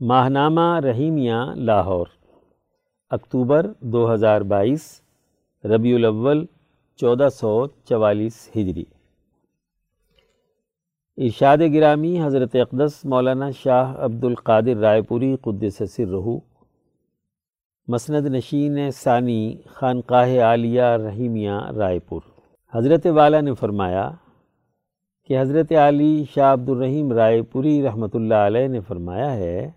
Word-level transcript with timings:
ماہنامہ 0.00 0.78
رحیمیہ 0.80 1.36
لاہور، 1.56 2.06
اکتوبر 3.10 3.66
دو 3.92 4.02
ہزار 4.12 4.40
بائیس، 4.40 4.82
ربیع 5.64 5.94
الاول 5.94 6.44
چودہ 7.00 7.28
سو 7.28 7.66
چوالیس 7.84 8.36
ہجری۔ 8.56 8.84
ارشاد 11.18 11.58
گرامی 11.74 12.20
حضرت 12.22 12.54
اقدس 12.56 13.04
مولانا 13.04 13.50
شاہ 13.62 13.94
عبد 14.04 14.24
القادر 14.24 14.76
رائے 14.76 15.02
پوری 15.02 15.34
قدس 15.42 15.82
سر 15.94 16.08
رہو 16.10 16.38
مسند 17.88 18.26
نشین 18.26 18.78
ثانی 18.90 19.56
خانقاہ 19.74 20.38
عالیہ 20.42 20.82
رحیمیہ 21.06 21.58
رائے 21.78 21.98
پور۔ 21.98 22.20
حضرت 22.72 23.06
والا 23.16 23.40
نے 23.40 23.54
فرمایا 23.54 24.10
کہ 25.30 25.40
حضرت 25.40 25.72
علی 25.88 26.24
شاہ 26.34 26.52
عبد 26.52 26.68
الرحیم 26.68 27.12
رائے 27.12 27.42
پوری 27.42 27.82
رحمۃ 27.82 28.14
اللہ 28.14 28.46
علیہ 28.46 28.68
نے 28.68 28.80
فرمایا 28.88 29.32
ہے 29.32 29.70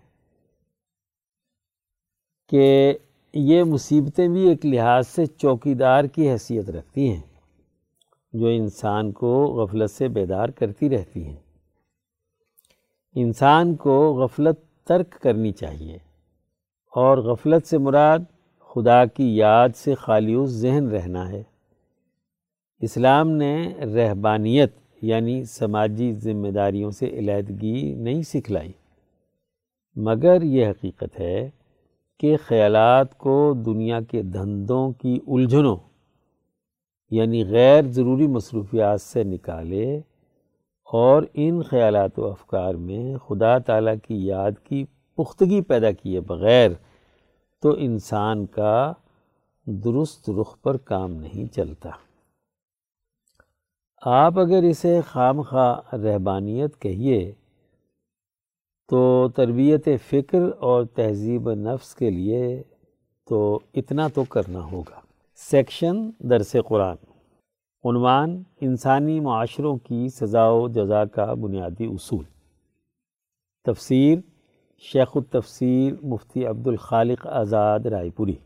کہ 2.52 2.94
یہ 3.34 3.62
مصیبتیں 3.64 4.26
بھی 4.28 4.48
ایک 4.48 4.64
لحاظ 4.66 5.06
سے 5.08 5.24
چوکی 5.26 5.74
دار 5.74 6.04
کی 6.04 6.28
حیثیت 6.30 6.70
رکھتی 6.70 7.08
ہیں، 7.10 7.20
جو 8.32 8.46
انسان 8.46 9.12
کو 9.12 9.32
غفلت 9.54 9.90
سے 9.90 10.08
بیدار 10.08 10.48
کرتی 10.48 10.90
رہتی 10.90 11.24
ہیں۔ 11.24 11.36
انسان 13.16 13.74
کو 13.74 13.94
غفلت 14.14 14.60
ترک 14.86 15.10
کرنی 15.22 15.52
چاہیے، 15.52 15.96
اور 16.92 17.18
غفلت 17.18 17.66
سے 17.66 17.78
مراد 17.78 18.18
خدا 18.70 19.04
کی 19.04 19.36
یاد 19.36 19.76
سے 19.76 19.94
خالی 19.94 20.36
ذہن 20.46 20.88
رہنا 20.88 21.28
ہے۔ 21.30 21.42
اسلام 22.80 23.30
نے 23.30 23.54
رہبانیت 23.94 24.74
یعنی 25.02 25.42
سماجی 25.44 26.12
ذمہ 26.14 26.48
داریوں 26.48 26.90
سے 26.90 27.08
علیحدگی 27.18 27.94
نہیں 27.94 28.22
سکھلائی، 28.22 28.72
مگر 29.96 30.42
یہ 30.42 30.70
حقیقت 30.70 31.20
ہے 31.20 31.48
کے 32.18 32.36
خیالات 32.36 33.18
کو 33.18 33.54
دنیا 33.66 34.00
کے 34.00 34.22
دھندوں 34.22 34.92
کی 34.92 35.18
الجھنوں 35.26 35.76
یعنی 37.10 37.44
غیر 37.46 37.84
ضروری 37.84 38.26
مصروفیات 38.26 39.00
سے 39.00 39.24
نکالے 39.24 40.00
اور 40.92 41.22
ان 41.34 41.62
خیالات 41.62 42.18
و 42.18 42.26
افکار 42.26 42.74
میں 42.74 43.16
خدا 43.16 43.58
تعالیٰ 43.58 43.94
کی 44.08 44.26
یاد 44.26 44.52
کی 44.64 44.84
پختگی 45.16 45.60
پیدا 45.60 45.92
کیے 45.92 46.20
بغیر 46.20 46.70
تو 47.62 47.74
انسان 47.78 48.46
کا 48.46 48.92
درست 49.66 50.30
رخ 50.30 50.56
پر 50.62 50.76
کام 50.76 51.12
نہیں 51.12 51.54
چلتا۔ 51.54 51.90
آپ 54.02 54.38
اگر 54.38 54.62
اسے 54.62 55.00
خام 55.06 55.42
خواہ 55.42 55.94
رہبانیت 55.94 56.78
کہیے 56.78 57.32
تو 58.92 59.28
تربیت 59.36 59.88
فکر 60.10 60.38
اور 60.58 60.84
تہذیب 60.84 61.52
نفس 61.52 61.94
کے 61.94 62.10
لیے 62.10 62.62
تو 63.28 63.60
اتنا 63.74 64.08
تو 64.08 64.24
کرنا 64.24 64.58
ہوگا۔ 64.58 65.00
سیکشن 65.36 66.10
درس 66.18 66.56
قرآن۔ 66.68 66.96
عنوان 67.84 68.42
انسانی 68.60 69.20
معاشروں 69.20 69.76
کی 69.76 70.08
سزا 70.08 70.48
و 70.48 70.68
جزا 70.68 71.04
کا 71.04 71.34
بنیادی 71.34 71.84
اصول۔ 71.84 72.24
تفسیر 73.64 74.18
شیخ 74.78 75.08
التفسیر 75.14 76.06
مفتی 76.06 76.46
عبد 76.46 76.66
الخالق 76.66 77.26
آزاد 77.26 77.80
رائے 77.80 78.10
پوری۔ 78.10 78.36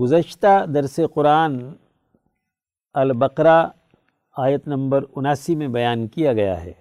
گزشتہ 0.00 0.66
درس 0.66 1.00
قرآن 1.14 1.58
البقرہ 2.94 3.66
آیت 4.36 4.68
نمبر 4.68 5.04
اناسی 5.16 5.56
میں 5.56 5.68
بیان 5.68 6.08
کیا 6.08 6.32
گیا 6.32 6.64
ہے۔ 6.64 6.72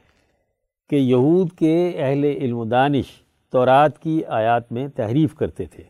کہ 0.90 0.96
یہود 0.96 1.52
کے 1.52 1.94
اہل 1.98 2.24
علم 2.24 2.58
و 2.58 2.66
دانش 2.66 3.06
تورات 3.52 4.00
کی 4.00 4.26
آیات 4.26 4.72
میں 4.72 4.88
تحریف 4.88 5.36
کرتے 5.36 5.66
تھے۔ 5.66 5.84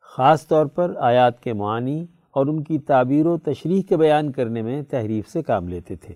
خاص 0.00 0.46
طور 0.48 0.66
پر 0.66 0.94
آیات 0.98 1.42
کے 1.42 1.52
معانی 1.52 2.06
اور 2.30 2.46
ان 2.46 2.62
کی 2.62 2.78
تعبیر 2.78 3.26
و 3.26 3.38
تشریح 3.38 3.82
کے 3.82 3.96
بیان 3.96 4.32
کرنے 4.32 4.62
میں 4.62 4.82
تحریف 4.82 5.28
سے 5.28 5.42
کام 5.42 5.68
لیتے 5.68 5.96
تھے۔ 5.96 6.14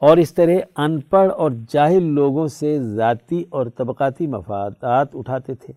اور 0.00 0.16
اس 0.16 0.34
طرح 0.34 0.80
ان 0.80 1.00
پڑھ 1.00 1.32
اور 1.32 1.50
جاہل 1.68 2.02
لوگوں 2.02 2.46
سے 2.46 2.82
ذاتی 2.82 3.44
اور 3.50 3.66
طبقاتی 3.66 4.26
مفادات 4.26 5.08
اٹھاتے 5.14 5.54
تھے۔ 5.54 5.72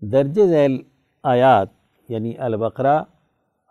درج 0.00 0.40
ذیل 0.40 0.78
آیات 1.22 1.68
یعنی 2.08 2.32
البقرہ 2.38 3.02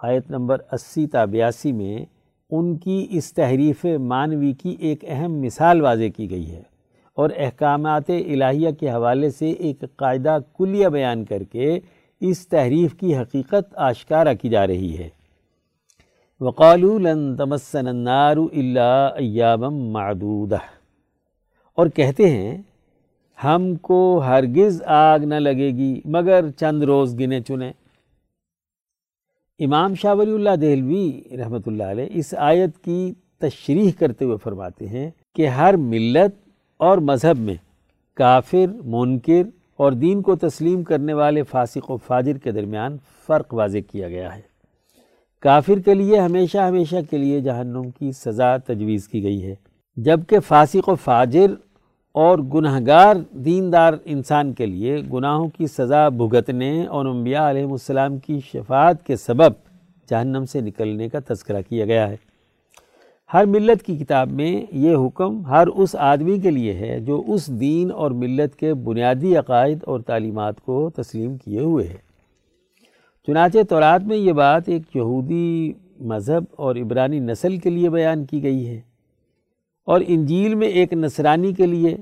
آیت 0.03 0.31
نمبر 0.31 0.57
اسی 0.71 1.07
تا 1.07 1.25
بیاسی 1.25 1.71
میں 1.71 2.16
ان 2.49 2.77
کی 2.77 3.07
اس 3.09 3.33
تحریف 3.33 3.85
معنوی 3.99 4.53
کی 4.53 4.75
ایک 4.79 5.03
اہم 5.07 5.41
مثال 5.41 5.81
واضح 5.81 6.09
کی 6.17 6.29
گئی 6.29 6.51
ہے 6.51 6.61
اور 7.15 7.29
احکامات 7.37 8.09
الہیہ 8.09 8.71
کے 8.71 8.89
حوالے 8.89 9.29
سے 9.29 9.51
ایک 9.51 9.83
قاعدہ 9.95 10.37
کلیہ 10.57 10.87
بیان 10.87 11.25
کر 11.25 11.43
کے 11.43 11.79
اس 12.21 12.47
تحریف 12.47 12.93
کی 12.93 13.17
حقیقت 13.17 13.75
آشکارہ 13.75 14.33
کی 14.41 14.49
جا 14.49 14.67
رہی 14.67 14.97
ہے۔ 14.97 15.09
لن 16.75 17.35
تمسن 17.35 17.87
النار 17.87 18.37
الا 18.37 19.07
ایاما 19.07 19.69
معدودہ۔ 19.69 20.57
اور 21.75 21.87
کہتے 21.87 22.29
ہیں، 22.29 22.57
ہم 23.43 23.75
کو 23.75 24.23
ہرگز 24.25 24.81
آگ 24.85 25.19
نہ 25.19 25.35
لگے 25.35 25.69
گی 25.69 26.01
مگر 26.05 26.49
چند 26.51 26.83
روز 26.83 27.19
گنے 27.19 27.41
چنے۔ 27.41 27.71
امام 29.59 29.93
شاہ 29.95 30.13
ولی 30.15 30.33
اللہ 30.33 30.55
دہلوی 30.61 31.37
رحمۃ 31.37 31.65
اللہ 31.65 31.83
علیہ 31.83 32.05
اس 32.09 32.33
آیت 32.37 32.77
کی 32.83 33.13
تشریح 33.39 33.91
کرتے 33.99 34.25
ہوئے 34.25 34.37
فرماتے 34.43 34.87
ہیں 34.87 35.09
کہ 35.35 35.47
ہر 35.47 35.77
ملت 35.77 36.35
اور 36.79 36.97
مذہب 36.97 37.39
میں 37.39 37.55
کافر، 38.17 38.65
منکر 38.85 39.41
اور 39.75 39.91
دین 39.91 40.21
کو 40.21 40.35
تسلیم 40.35 40.83
کرنے 40.83 41.13
والے 41.13 41.43
فاسق 41.43 41.89
و 41.91 41.97
فاجر 41.97 42.37
کے 42.37 42.51
درمیان 42.51 42.97
فرق 43.27 43.53
واضح 43.53 43.77
کیا 43.91 44.09
گیا 44.09 44.35
ہے۔ 44.35 44.41
کافر 45.43 45.79
کے 45.85 45.93
لیے 45.93 46.19
ہمیشہ 46.19 46.57
ہمیشہ 46.57 46.95
کے 47.09 47.17
لیے 47.17 47.39
جہنم 47.41 47.89
کی 47.89 48.11
سزا 48.11 48.55
تجویز 48.57 49.07
کی 49.07 49.23
گئی 49.23 49.43
ہے، 49.43 49.55
جبکہ 49.97 50.39
فاسق 50.39 50.89
و 50.89 50.95
فاجر 50.95 51.53
اور 52.19 52.39
گناہ 52.39 52.79
گار 52.87 53.15
دیندار 53.31 53.93
انسان 54.05 54.53
کے 54.53 54.65
لیے 54.65 55.01
گناہوں 55.13 55.47
کی 55.47 55.67
سزا 55.67 56.09
بھگتنے 56.09 56.85
اور 56.85 57.05
انبیاء 57.05 57.49
علیہ 57.49 57.65
السلام 57.65 58.17
کی 58.17 58.39
شفاعت 58.53 59.05
کے 59.05 59.15
سبب 59.15 59.51
جہنم 60.09 60.45
سے 60.45 60.61
نکلنے 60.61 61.09
کا 61.09 61.19
تذکرہ 61.27 61.61
کیا 61.69 61.85
گیا 61.85 62.09
ہے۔ 62.09 62.15
ہر 63.33 63.45
ملت 63.45 63.83
کی 63.83 63.97
کتاب 63.97 64.31
میں 64.31 64.65
یہ 64.71 64.95
حکم 64.95 65.45
ہر 65.45 65.67
اس 65.67 65.95
آدمی 65.95 66.39
کے 66.39 66.51
لیے 66.51 66.73
ہے 66.73 66.99
جو 66.99 67.23
اس 67.27 67.47
دین 67.47 67.91
اور 67.91 68.11
ملت 68.11 68.55
کے 68.55 68.73
بنیادی 68.73 69.37
عقائد 69.37 69.77
اور 69.83 69.99
تعلیمات 69.99 70.61
کو 70.61 70.89
تسلیم 70.95 71.37
کیے 71.37 71.59
ہوئے 71.59 71.87
ہے۔ 71.87 71.97
چنانچہ 73.27 73.57
تورات 73.69 74.01
میں 74.03 74.17
یہ 74.17 74.33
بات 74.33 74.69
ایک 74.69 74.95
یہودی 74.95 75.73
مذہب 75.99 76.43
اور 76.51 76.75
عبرانی 76.75 77.19
نسل 77.19 77.57
کے 77.57 77.69
لیے 77.69 77.89
بیان 77.89 78.25
کی 78.25 78.43
گئی 78.43 78.67
ہے۔ 78.67 78.81
اور 79.87 80.01
انجیل 80.07 80.55
میں 80.55 80.67
ایک 80.67 80.93
نصرانی 80.93 81.53
کے 81.53 81.65
لیے 81.65 81.97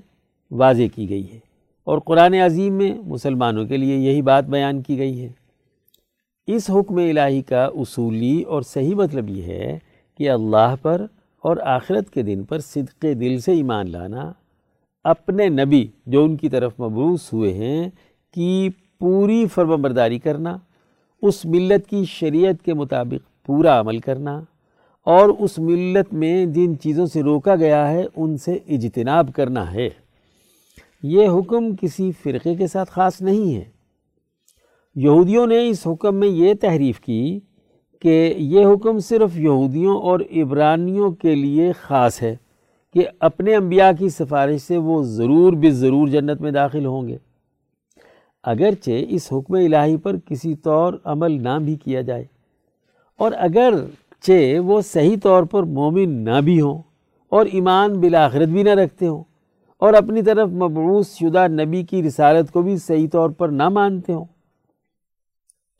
واضح 0.51 0.83
کی 0.95 1.09
گئی 1.09 1.31
ہے 1.33 1.39
اور 1.83 1.99
قرآن 1.99 2.33
عظیم 2.33 2.73
میں 2.73 2.93
مسلمانوں 3.05 3.65
کے 3.65 3.77
لیے 3.77 3.97
یہی 3.97 4.21
بات 4.21 4.45
بیان 4.45 4.81
کی 4.81 4.97
گئی 4.97 5.21
ہے۔ 5.21 5.29
اس 6.47 6.69
حکم 6.69 6.95
الہی 6.95 7.41
کا 7.41 7.65
اصولی 7.65 8.41
اور 8.41 8.61
صحیح 8.61 8.95
مطلب 8.95 9.29
یہ 9.29 9.43
ہے 9.43 9.79
کہ 10.17 10.29
اللہ 10.29 10.75
پر 10.81 11.05
اور 11.41 11.57
آخرت 11.57 12.09
کے 12.09 12.21
دن 12.21 12.43
پر 12.43 12.59
صدق 12.59 13.05
دل 13.19 13.39
سے 13.39 13.51
ایمان 13.51 13.91
لانا 13.91 14.31
اپنے 15.03 15.47
نبی 15.49 15.87
جو 16.05 16.23
ان 16.23 16.37
کی 16.37 16.49
طرف 16.49 16.79
مبروس 16.79 17.33
ہوئے 17.33 17.53
ہیں 17.53 17.89
کی 18.33 18.69
پوری 18.99 19.47
فرم 19.47 19.81
برداری 19.81 20.19
کرنا، 20.19 20.57
اس 21.21 21.45
ملت 21.45 21.89
کی 21.89 22.05
شریعت 22.05 22.65
کے 22.65 22.73
مطابق 22.73 23.45
پورا 23.45 23.79
عمل 23.79 23.99
کرنا 23.99 24.41
اور 25.05 25.29
اس 25.39 25.59
ملت 25.59 26.13
میں 26.13 26.45
جن 26.45 26.79
چیزوں 26.79 27.05
سے 27.05 27.23
روکا 27.23 27.55
گیا 27.55 27.91
ہے، 27.91 28.03
ان 28.15 28.37
سے 28.37 28.53
اجتناب 28.53 29.29
کرنا 29.35 29.73
ہے۔ 29.73 29.89
یہ 31.03 31.27
حکم 31.27 31.75
کسی 31.75 32.11
فرقے 32.23 32.55
کے 32.55 32.67
ساتھ 32.67 32.91
خاص 32.91 33.21
نہیں 33.21 33.55
ہے۔ 33.55 33.63
یہودیوں 34.95 35.47
نے 35.47 35.69
اس 35.69 35.87
حکم 35.87 36.15
میں 36.15 36.27
یہ 36.27 36.53
تحریف 36.61 36.99
کی 36.99 37.39
کہ 38.01 38.33
یہ 38.37 38.65
حکم 38.65 38.99
صرف 38.99 39.37
یہودیوں 39.37 39.97
اور 39.97 40.19
عبرانیوں 40.35 41.11
کے 41.11 41.35
لیے 41.35 41.71
خاص 41.71 42.23
ہے 42.23 42.35
کہ 42.93 43.07
اپنے 43.19 43.55
انبیاء 43.55 43.91
کی 43.99 44.09
سفارش 44.09 44.61
سے 44.61 44.77
وہ 44.77 45.03
ضرور 45.03 45.53
بے 45.53 45.71
ضرور 45.71 46.07
جنت 46.07 46.41
میں 46.41 46.51
داخل 46.51 46.85
ہوں 46.85 47.07
گے۔ 47.07 47.17
اگرچہ 48.43 48.91
اس 49.09 49.33
حکم 49.33 49.53
الہی 49.53 49.97
پر 49.97 50.15
کسی 50.17 50.55
طور 50.55 50.93
عمل 51.03 51.43
نہ 51.43 51.59
بھی 51.65 51.75
کیا 51.75 52.01
جائے۔ 52.01 52.25
اور 53.17 53.31
اگر 53.35 53.73
چہ 54.21 54.59
وہ 54.59 54.81
صحیح 54.81 55.15
طور 55.23 55.43
پر 55.43 55.63
مومن 55.63 56.09
نہ 56.09 56.41
بھی 56.43 56.61
ہوں 56.61 56.81
اور 57.29 57.45
ایمان 57.45 57.99
بالآخرت 57.99 58.47
بھی 58.47 58.63
نہ 58.63 58.69
رکھتے 58.69 59.07
ہوں 59.07 59.23
اور 59.77 59.93
اپنی 59.93 60.21
طرف 60.21 60.49
مبعوث 60.49 61.15
شدہ 61.15 61.47
نبی 61.47 61.83
کی 61.83 62.03
رسالت 62.03 62.51
کو 62.51 62.61
بھی 62.61 62.77
صحیح 62.77 63.07
طور 63.11 63.29
پر 63.29 63.49
نہ 63.49 63.69
مانتے 63.69 64.13
ہوں۔ 64.13 64.25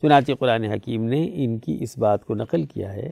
چنانچہ 0.02 0.32
قرآن 0.40 0.64
حکیم 0.64 1.04
نے 1.04 1.30
ان 1.34 1.60
کی 1.60 1.78
اس 1.82 1.98
بات 1.98 2.26
کو 2.26 2.36
نقل 2.36 2.64
کیا 2.64 2.94
ہے 2.94 3.10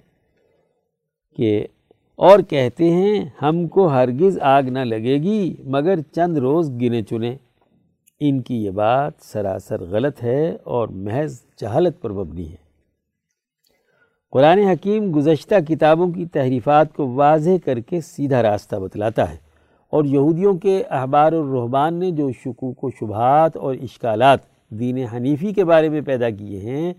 کہ 1.38 1.68
اور 2.16 2.40
کہتے 2.40 2.90
ہیں، 2.90 3.26
ہم 3.42 3.68
کو 3.68 3.88
ہرگز 3.88 4.40
آگ 4.40 4.64
نہ 4.64 4.80
لگے 4.80 5.18
گی، 5.18 5.56
مگر 5.64 6.00
چند 6.12 6.38
روز 6.38 6.70
گنے 6.70 7.02
چنے۔ 7.02 7.36
ان 8.20 8.42
کی 8.42 8.64
یہ 8.64 8.70
بات 8.70 9.12
سراسر 9.20 9.84
غلط 9.84 10.24
ہے 10.24 10.58
اور 10.64 10.88
محض 10.88 11.42
جہالت 11.62 12.02
پر 12.02 12.10
مبنی 12.10 12.52
ہے۔ 12.52 12.63
قرآن 14.34 14.58
حکیم 14.58 15.16
گزشتہ 15.16 15.56
کتابوں 15.68 16.12
کی 16.12 16.26
تحریفات 16.26 16.94
کو 16.94 17.08
واضح 17.08 17.50
کر 17.66 17.80
کے 17.80 18.02
سیدھا 18.02 18.44
راستہ 18.44 18.76
بتلاتا 18.76 19.32
ہے 19.32 19.36
اور 19.90 20.06
یہودیوں 20.06 20.54
کے 20.54 20.84
احبار 20.90 21.32
الرحبان 21.32 21.94
نے 21.94 22.12
جو 22.12 22.32
شکوک 22.32 22.84
و 22.84 22.90
شبہات 22.90 23.58
اور 23.58 23.76
اشکالات 23.76 24.40
دین 24.70 24.98
حنیفی 24.98 25.54
کے 25.54 25.66
بارے 25.66 25.90
میں 25.90 26.02
پیدا 26.02 26.30
کیے 26.30 26.60
ہیں، 26.60 26.94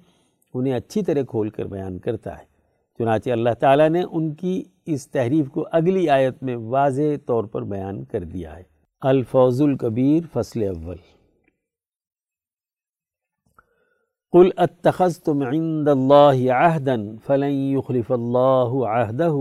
انہیں 0.54 0.74
اچھی 0.74 1.02
طرح 1.02 1.22
کھول 1.22 1.50
کر 1.50 1.64
بیان 1.64 1.98
کرتا 1.98 2.38
ہے۔ 2.38 2.44
چنانچہ 2.98 3.30
اللہ 3.30 3.50
تعالیٰ 3.60 3.88
نے 3.88 4.02
ان 4.12 4.34
کی 4.34 4.62
اس 4.86 5.08
تحریف 5.08 5.50
کو 5.50 5.66
اگلی 5.72 6.08
آیت 6.08 6.42
میں 6.42 6.56
واضح 6.56 7.16
طور 7.26 7.44
پر 7.44 7.62
بیان 7.62 8.04
کر 8.04 8.24
دیا 8.24 8.56
ہے۔ 8.56 8.62
الفوز 9.00 9.62
الکبیر، 9.62 10.22
فصل 10.32 10.62
اول۔ 10.62 10.96
قل 14.34 14.48
اتخذتم 14.58 15.42
عند 15.42 15.88
الله 15.88 16.52
عهدا 16.52 16.94
فلن 17.26 17.52
يخلف 17.74 18.08
الله 18.12 18.88
عهده 18.92 19.36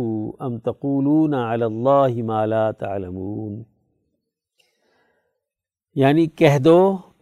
ام 0.47 0.57
تقولون 0.57 1.33
على 1.33 1.65
الله 1.65 2.25
ما 2.27 2.41
لا 2.51 2.65
تعلمون؟ 2.81 3.55
یعنی 5.95 6.25
کہہ 6.41 6.57
دو، 6.65 6.77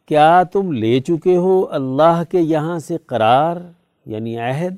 کیا 0.08 0.44
تم 0.54 0.72
لے 0.72 1.00
چکے 1.00 1.36
ہو 1.38 1.54
اللہ 1.78 2.22
کے 2.30 2.40
یہاں 2.40 2.78
سے 2.88 2.98
قرار 3.14 3.58
یعنی 4.06 4.38
عہد، 4.50 4.76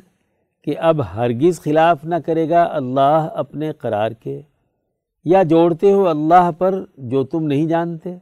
کہ 0.64 0.76
اب 0.90 1.02
ہرگز 1.16 1.62
خلاف 1.62 2.06
نہ 2.14 2.16
کرے 2.26 2.48
گا 2.50 2.64
اللہ 2.82 3.28
اپنے 3.44 3.72
قرار 3.82 4.12
کے؟ 4.12 4.42
یا 5.26 5.44
جوڑتے 5.50 5.92
ہو 5.94 6.08
اللہ 6.08 6.52
پر 6.58 6.80
جو 7.12 7.24
تم 7.34 7.48
نہیں 7.48 7.68
جانتے؟ 7.68 8.16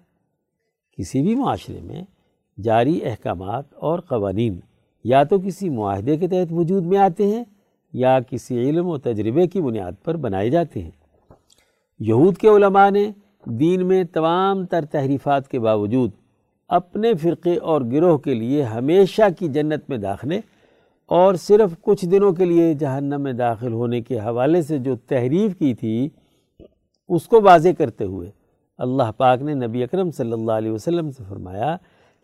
کسی 0.98 1.22
بھی 1.22 1.36
معاشرے 1.36 1.80
میں 1.82 2.02
جاری 2.62 3.00
احکامات 3.04 3.74
اور 3.74 4.00
قوانین 4.00 4.60
یا 5.04 5.24
تو 5.24 5.40
کسی 5.40 5.70
معاہدے 5.70 6.18
کے 6.18 6.28
تحت 6.28 6.54
وجود 6.54 6.86
میں 6.86 6.98
آتے 6.98 7.28
ہیں 7.28 7.44
یا 7.94 8.20
کسی 8.20 8.70
علم 8.70 8.88
و 8.88 8.98
تجربے 8.98 9.48
کی 9.48 9.62
بنیاد 9.62 9.92
پر 10.04 10.18
بنائے 10.18 10.50
جاتے 10.50 10.82
ہیں۔ 10.82 10.92
یہود 12.00 12.38
کے 12.38 12.48
علماء 12.48 12.90
نے 12.90 13.12
دین 13.46 13.86
میں 13.86 14.04
تمام 14.04 14.66
تر 14.66 14.86
تحریفات 14.86 15.48
کے 15.48 15.60
باوجود 15.60 16.12
اپنے 16.68 17.14
فرقے 17.14 17.58
اور 17.58 17.82
گروہ 17.82 18.18
کے 18.18 18.34
لیے 18.34 18.64
ہمیشہ 18.64 19.22
کی 19.40 19.48
جنت 19.48 19.90
میں 19.90 19.98
داخلے 19.98 20.40
اور 21.06 21.36
صرف 21.36 21.76
کچھ 21.82 22.06
دنوں 22.06 22.32
کے 22.32 22.46
لیے 22.46 22.74
جہنم 22.74 23.22
میں 23.22 23.34
داخل 23.34 23.74
ہونے 23.74 24.02
کے 24.02 24.20
حوالے 24.20 24.62
سے 24.62 24.78
جو 24.78 24.96
تحریف 24.96 25.58
کی 25.60 25.74
تھی، 25.74 26.10
اس 27.10 27.28
کو 27.28 27.42
واضح 27.42 27.70
کرتے 27.78 28.04
ہوئے 28.04 28.30
اللہ 28.78 29.12
پاک 29.18 29.42
نے 29.42 29.54
نبی 29.54 29.84
اکرم 29.84 30.12
صلی 30.12 30.32
اللہ 30.32 30.52
علیہ 30.52 30.72
وسلم 30.72 31.12
سے 31.12 31.24
فرمایا 31.30 31.76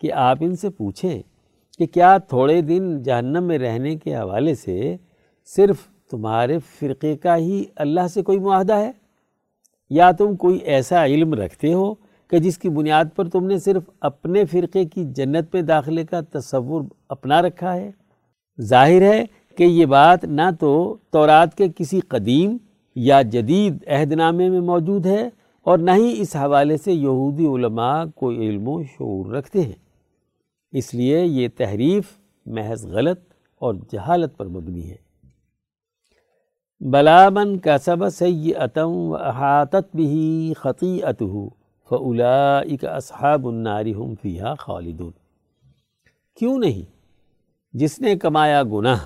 کہ 0.02 0.14
آپ 0.14 0.38
ان 0.42 0.56
سے 0.56 0.70
پوچھیں 0.70 1.22
کہ 1.80 1.86
کیا 1.86 2.18
تھوڑے 2.18 2.62
دن 2.62 3.04
جہنم 3.04 3.44
میں 3.44 3.58
رہنے 3.58 3.96
کے 3.96 4.16
حوالے 4.16 4.56
سے 4.56 4.98
صرف 5.46 5.76
تمہارے 6.12 6.58
فرقے 6.60 7.18
کا 7.18 7.38
ہی 7.38 7.64
اللہ 7.76 8.08
سے 8.14 8.22
کوئی 8.22 8.40
معاہدہ 8.40 8.74
ہے؟ 8.74 8.92
یا 9.90 10.12
تم 10.12 10.36
کوئی 10.36 10.58
ایسا 10.58 11.06
علم 11.06 11.34
رکھتے 11.34 11.74
ہو 11.74 11.94
کہ 12.28 12.38
جس 12.38 12.58
کی 12.58 12.70
بنیاد 12.70 13.06
پر 13.16 13.30
تم 13.30 13.48
نے 13.48 13.60
صرف 13.60 13.90
اپنے 14.02 14.46
فرقے 14.46 14.86
کی 14.86 15.06
جنت 15.06 15.54
میں 15.54 15.62
داخلے 15.62 16.04
کا 16.06 16.22
تصور 16.22 16.82
اپنا 17.10 17.42
رکھا 17.42 17.76
ہے؟ 17.76 17.92
ظاہر 18.62 19.02
ہے 19.02 19.26
کہ 19.58 19.64
یہ 19.64 19.86
بات 19.86 20.24
نہ 20.24 20.42
تو 20.60 20.98
تورات 21.12 21.58
کے 21.58 21.68
کسی 21.76 22.00
قدیم 22.00 22.58
یا 22.96 23.22
جدید 23.22 23.88
عہد 23.88 24.12
نامے 24.12 24.50
میں 24.50 24.62
موجود 24.62 25.06
ہے 25.06 25.30
اور 25.64 25.78
نہ 25.78 25.92
ہی 25.92 26.22
اس 26.22 26.36
حوالے 26.36 26.78
سے 26.78 26.94
یہودی 26.94 27.46
علماء 27.46 28.04
کوئی 28.16 28.50
علم 28.50 28.68
و 28.68 28.84
شعور 28.84 29.26
رکھتے 29.26 29.62
ہیں۔ 29.62 29.87
اس 30.72 30.94
لیے 30.94 31.26
یہ 31.26 31.48
تحریف 31.58 32.04
محض 32.46 32.86
غلط 32.86 33.20
اور 33.56 33.76
جہالت 33.92 34.38
پر 34.38 34.46
مبنی 34.46 34.90
ہے۔ 34.90 34.96
بلا 36.80 37.30
من 37.30 37.58
کا 37.58 37.78
سب 37.78 38.10
سیعتم 38.10 38.90
و 38.90 39.16
احاطت 39.16 39.96
بھی 39.96 40.54
خطی 40.58 41.04
اتو 41.04 41.50
فلا 41.90 42.60
اصحاب 42.82 43.48
الناری 43.48 43.94
ہم 43.94 44.16
فیحا 44.22 44.54
خالدون۔ 44.56 45.12
کیوں 46.36 46.58
نہیں؟ 46.58 46.98
جس 47.74 48.00
نے 48.00 48.18
کمایا 48.18 48.64
گناہ 48.64 49.00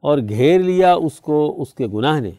اور 0.00 0.18
گھیر 0.18 0.60
لیا 0.60 0.94
اس 0.94 1.20
کو، 1.20 1.62
اس 1.62 1.74
کے 1.74 1.86
گناہ 1.86 2.20
نے، 2.20 2.30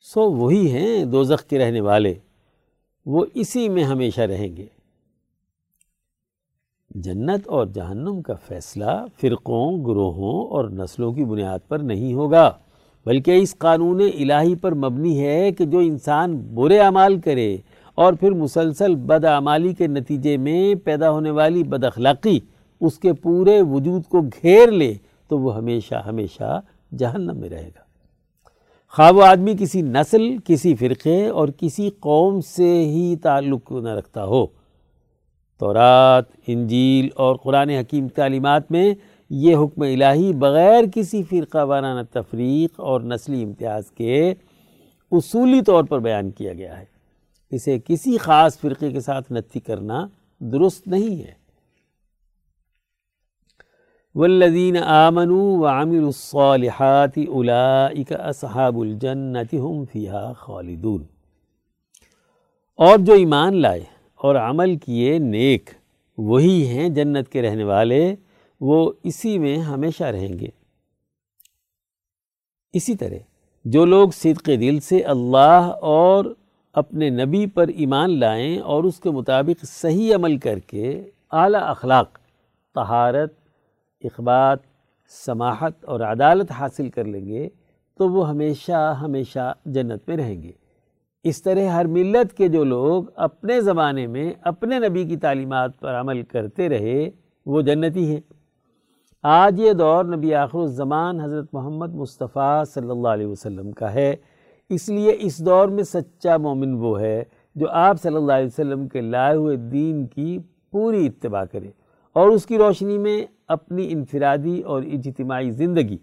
سو 0.00 0.30
وہی 0.32 0.70
ہیں 0.70 1.04
دوزخ 1.04 1.48
کے 1.48 1.58
رہنے 1.58 1.80
والے۔ 1.80 2.14
وہ 3.06 3.26
اسی 3.34 3.68
میں 3.68 3.84
ہمیشہ 3.84 4.20
رہیں 4.20 4.56
گے۔ 4.56 4.66
جنت 6.94 7.48
اور 7.48 7.66
جہنم 7.66 8.22
کا 8.22 8.34
فیصلہ 8.48 9.04
فرقوں، 9.20 9.84
گروہوں 9.84 10.50
اور 10.50 10.68
نسلوں 10.68 11.12
کی 11.12 11.24
بنیاد 11.24 11.58
پر 11.68 11.78
نہیں 11.78 12.14
ہوگا، 12.14 12.52
بلکہ 13.06 13.30
اس 13.30 13.58
قانون 13.58 14.00
الہی 14.00 14.54
پر 14.54 14.74
مبنی 14.74 15.20
ہے 15.20 15.52
کہ 15.52 15.64
جو 15.64 15.78
انسان 15.78 16.36
برے 16.54 16.78
اعمال 16.78 17.20
کرے 17.20 17.56
اور 17.94 18.12
پھر 18.12 18.30
مسلسل 18.30 18.94
بد 18.94 19.24
اعمالی 19.24 19.74
کے 19.74 19.86
نتیجے 19.86 20.36
میں 20.36 20.74
پیدا 20.74 21.10
ہونے 21.10 21.30
والی 21.30 21.62
بد 21.62 21.84
اخلاقی 21.84 22.40
اس 22.80 22.98
کے 22.98 23.12
پورے 23.12 23.62
وجود 23.62 24.02
کو 24.08 24.20
گھیر 24.20 24.70
لے، 24.70 24.94
تو 25.28 25.38
وہ 25.38 25.56
ہمیشہ 25.56 25.94
ہمیشہ 25.94 26.60
جہنم 26.98 27.36
میں 27.36 27.48
رہے 27.48 27.68
گا۔ 27.68 27.82
خواب 28.96 29.16
و 29.16 29.20
آدمی 29.20 29.54
کسی 29.58 29.82
نسل، 29.82 30.36
کسی 30.44 30.74
فرقے 30.74 31.28
اور 31.28 31.48
کسی 31.56 31.90
قوم 32.00 32.40
سے 32.40 32.84
ہی 32.84 33.16
تعلق 33.16 33.72
نہ 33.72 33.88
رکھتا 33.88 34.24
ہو۔ 34.24 34.46
تورات، 35.58 36.24
انجیل 36.46 37.08
اور 37.14 37.36
قرآن 37.36 37.70
حکیم 37.70 38.08
تعلیمات 38.08 38.70
میں 38.70 38.94
یہ 39.30 39.56
حکم 39.56 39.82
الہی 39.82 40.32
بغیر 40.32 40.84
کسی 40.94 41.22
فرقہ 41.22 41.64
وارانہ 41.64 42.00
تفریق 42.10 42.80
اور 42.80 43.00
نسلی 43.00 43.42
امتیاز 43.42 43.90
کے 43.90 44.34
اصولی 45.12 45.62
طور 45.62 45.84
پر 45.84 45.98
بیان 45.98 46.30
کیا 46.30 46.52
گیا 46.52 46.80
ہے۔ 46.80 46.84
اسے 47.50 47.78
کسی 47.84 48.18
خاص 48.18 48.58
فرقے 48.58 48.92
کے 48.92 49.00
ساتھ 49.00 49.32
نتی 49.32 49.60
کرنا 49.60 50.06
درست 50.38 50.88
نہیں 50.88 51.22
ہے۔ 51.22 51.32
والذین 54.14 54.76
آمنوا 54.76 55.58
وعملوا 55.58 56.06
الصالحات 56.06 57.18
اولئک 57.28 58.12
اصحاب 58.12 58.78
الجنت، 58.78 59.54
هم 59.54 59.84
فیہا 59.84 60.32
خالدون۔ 60.32 61.04
اور 62.76 62.98
جو 62.98 63.12
ایمان 63.12 63.56
لائے 63.56 63.93
اور 64.24 64.34
عمل 64.34 64.76
کیے 64.76 65.18
نیک۔ 65.18 65.70
وہی 66.18 66.66
ہیں 66.66 66.88
جنت 66.88 67.28
کے 67.28 67.42
رہنے 67.42 67.64
والے، 67.64 68.14
وہ 68.60 68.92
اسی 69.02 69.38
میں 69.38 69.56
ہمیشہ 69.56 70.04
رہیں 70.04 70.38
گے۔ 70.38 70.46
اسی 72.72 72.96
طرح، 72.96 73.16
جو 73.64 73.84
لوگ 73.84 74.08
صدق 74.10 74.46
دل 74.46 74.80
سے 74.80 75.00
اللہ 75.00 75.72
اور 75.80 76.24
اپنے 76.72 77.10
نبی 77.10 77.46
پر 77.46 77.68
ایمان 77.68 78.20
لائیں 78.20 78.58
اور 78.58 78.84
اس 78.84 79.00
کے 79.00 79.10
مطابق 79.10 79.64
صحیح 79.64 80.14
عمل 80.14 80.38
کر 80.38 80.58
کے 80.58 81.10
اعلیٰ 81.30 81.62
اخلاق، 81.62 82.18
طہارت، 82.74 83.32
اخبات، 84.04 84.58
سماحت 85.08 85.84
اور 85.84 86.00
عدالت 86.00 86.50
حاصل 86.50 86.90
کر 86.90 87.04
لیں 87.04 87.26
گے، 87.26 87.48
تو 87.94 88.08
وہ 88.08 88.28
ہمیشہ 88.28 88.94
ہمیشہ 89.00 89.54
جنت 89.64 90.08
میں 90.08 90.16
رہیں 90.16 90.42
گے۔ 90.42 90.63
اس 91.24 91.42
طرح 91.42 91.66
ہر 91.66 91.84
ملت 91.84 92.32
کے 92.32 92.48
جو 92.48 92.64
لوگ 92.64 93.04
اپنے 93.16 93.60
زمانے 93.60 94.06
میں 94.06 94.32
اپنے 94.42 94.78
نبی 94.78 95.04
کی 95.04 95.16
تعلیمات 95.16 95.80
پر 95.80 96.00
عمل 96.00 96.22
کرتے 96.22 96.68
رہے، 96.68 97.10
وہ 97.46 97.60
جنتی 97.60 98.10
ہیں۔ 98.10 98.20
آج 99.22 99.60
یہ 99.60 99.72
دور 99.72 100.04
نبی 100.04 100.34
آخر 100.34 100.58
الزمان 100.58 101.20
حضرت 101.20 101.46
محمد 101.52 101.94
مصطفیٰ 101.94 102.64
صلی 102.64 102.90
اللہ 102.90 103.08
علیہ 103.08 103.26
وسلم 103.26 103.72
کا 103.72 103.94
ہے۔ 103.94 104.16
اس 104.70 104.88
لیے 104.88 105.16
اس 105.20 105.46
دور 105.46 105.68
میں 105.68 105.82
سچا 105.82 106.36
مومن 106.36 106.74
وہ 106.74 107.00
ہے 107.00 107.24
جو 107.54 107.66
آپ 107.70 108.00
صلی 108.02 108.16
اللہ 108.16 108.32
علیہ 108.32 108.46
وسلم 108.46 108.88
کے 108.88 109.00
لائے 109.00 109.36
ہوئے 109.36 109.56
دین 109.56 110.06
کی 110.06 110.38
پوری 110.70 111.06
اتباع 111.06 111.44
کرے 111.44 111.70
اور 112.12 112.28
اس 112.28 112.46
کی 112.46 112.58
روشنی 112.58 112.98
میں 112.98 113.26
اپنی 113.48 113.86
انفرادی 113.90 114.60
اور 114.60 114.82
اجتماعی 114.82 115.50
زندگی، 115.50 115.98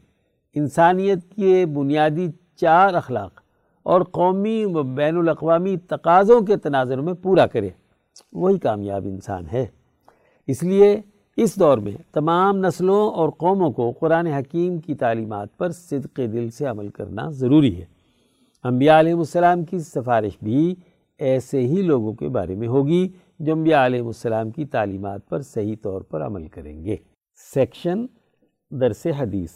انسانیت 0.56 1.36
کے 1.36 1.66
بنیادی 1.66 2.28
چار 2.56 2.94
اخلاق 2.94 3.41
اور 3.84 4.02
قومی 4.02 4.66
و 4.66 4.84
بین 4.84 5.18
الاقوامی 5.18 5.78
تقاضوں 5.78 6.42
کے 6.42 6.58
تناظر 6.58 7.02
میں 7.02 7.14
پورا 7.14 7.48
کرے۔ 7.48 7.70
وہی 8.34 8.60
کامیاب 8.60 9.06
انسان 9.06 9.44
ہے۔ 9.54 9.66
اس 10.48 10.64
لیے 10.64 11.02
اس 11.38 11.60
دور 11.60 11.78
میں 11.78 11.92
تمام 12.14 12.58
نسلوں 12.58 13.12
اور 13.12 13.30
قوموں 13.30 13.72
کو 13.72 13.92
قرآن 13.92 14.28
حکیم 14.28 14.78
کی 14.78 14.96
تعلیمات 14.96 15.58
پر 15.58 15.72
صدق 15.72 16.18
دل 16.18 16.50
سے 16.50 16.66
عمل 16.66 16.88
کرنا 16.88 17.30
ضروری 17.30 17.80
ہے۔ 17.80 17.86
انبیاء 18.64 19.00
علیہ 19.00 19.14
السلام 19.14 19.64
کی 19.64 19.80
سفارش 19.80 20.44
بھی 20.44 20.76
ایسے 21.18 21.60
ہی 21.60 21.82
لوگوں 21.82 22.14
کے 22.14 22.30
بارے 22.30 22.56
میں 22.56 22.68
ہوگی 22.68 23.10
جو 23.40 23.54
انبیاء 23.54 23.86
علیہ 23.86 24.02
السلام 24.02 24.52
کی 24.52 24.66
تعلیمات 24.66 25.30
پر 25.30 25.42
صحیح 25.42 25.76
طور 25.82 26.02
پر 26.02 26.26
عمل 26.26 26.48
کریں 26.48 26.86
گے۔ 26.86 26.96
سیکشن 27.54 28.06
درس 28.72 29.08
حدیث۔ 29.18 29.52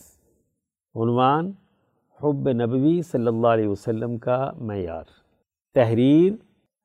عنوان 0.95 1.51
حب 2.25 2.49
نبوی 2.49 3.01
صلی 3.01 3.27
اللہ 3.27 3.47
علیہ 3.47 3.67
وسلم 3.67 4.17
کا 4.17 4.51
معیار۔ 4.61 5.03
تحریر 5.73 6.33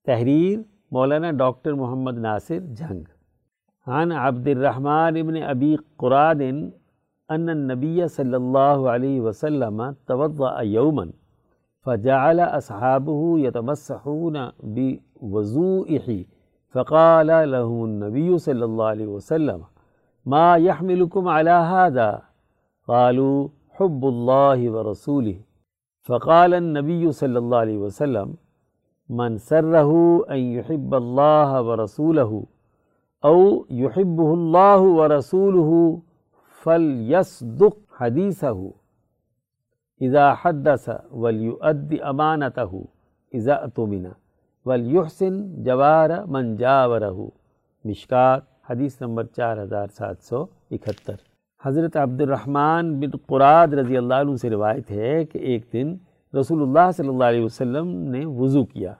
تحریر 0.06 0.58
مولانا 0.90 1.30
ڈاکٹر 1.30 1.72
محمد 1.72 2.18
ناصر 2.18 2.58
جھنگ۔ 2.76 3.02
عن 3.86 4.12
عبد 4.12 4.46
الرحمن 4.46 5.16
ابن 5.16 5.42
ابی 5.42 5.76
قراد 5.96 6.34
ان 7.28 7.48
النبی 7.48 8.06
صلی 8.06 8.34
اللہ 8.34 8.88
علیہ 8.94 9.20
وسلم 9.20 9.82
توضع 10.06 10.62
یوما 10.62 11.04
فجعل 11.86 12.40
اصحابه 12.40 13.38
يتمسحون 13.38 14.36
بوضوئه 14.62 16.16
فقال 16.74 17.26
له 17.26 17.84
النبي 17.84 18.38
صلى 18.38 18.64
الله 18.64 18.90
عليه 18.90 19.06
وسلم 19.06 19.62
ما 20.26 20.56
يحملكم 20.56 21.28
على 21.28 21.56
هذا؟ 21.76 22.10
قالوا 22.86 23.48
حب 23.80 24.02
الله 24.04 24.70
ورسوله 24.70 25.38
فقال 26.08 26.54
النبي 26.54 27.12
صلى 27.12 27.38
الله 27.38 27.58
عليه 27.58 27.78
وسلم، 27.78 28.28
من 29.08 29.38
سره 29.38 29.92
أن 30.30 30.40
يحب 30.56 30.94
الله 30.94 31.62
ورسوله 31.62 32.32
أو 33.24 33.66
يحبه 33.70 34.34
الله 34.34 34.80
ورسوله 34.98 35.70
فليصدق 36.62 37.76
حديثه 37.98 38.58
إذا 40.02 40.34
حدث 40.34 40.84
وليؤدي 41.12 42.02
أمانته 42.04 42.72
إذا 43.34 43.64
أتمنى 43.64 44.12
ولیحسن 44.66 45.62
جوار 45.64 46.10
من 46.26 46.56
جاورہ. 46.56 47.12
مشکات، 47.84 48.42
حدیث 48.70 49.00
نمبر 49.02 49.24
چار 49.36 49.62
ہزار 49.62 49.88
سات 49.98 50.22
سو 50.22 50.46
اکہتر. 50.70 51.29
حضرت 51.66 51.96
عبد 51.96 52.20
الرحمن 52.20 53.00
بن 53.00 53.16
قراد 53.26 53.68
رضی 53.68 53.96
اللہ 53.96 54.14
عنہ 54.14 54.36
سے 54.36 54.50
روایت 54.50 54.90
ہے 54.90 55.24
کہ 55.24 55.38
ایک 55.38 55.64
دن 55.72 55.96
رسول 56.34 56.62
اللہ 56.62 56.90
صلی 56.96 57.08
اللہ 57.08 57.24
علیہ 57.24 57.44
وسلم 57.44 57.88
نے 58.10 58.24
وضو 58.26 58.64
کیا۔ 58.64 58.94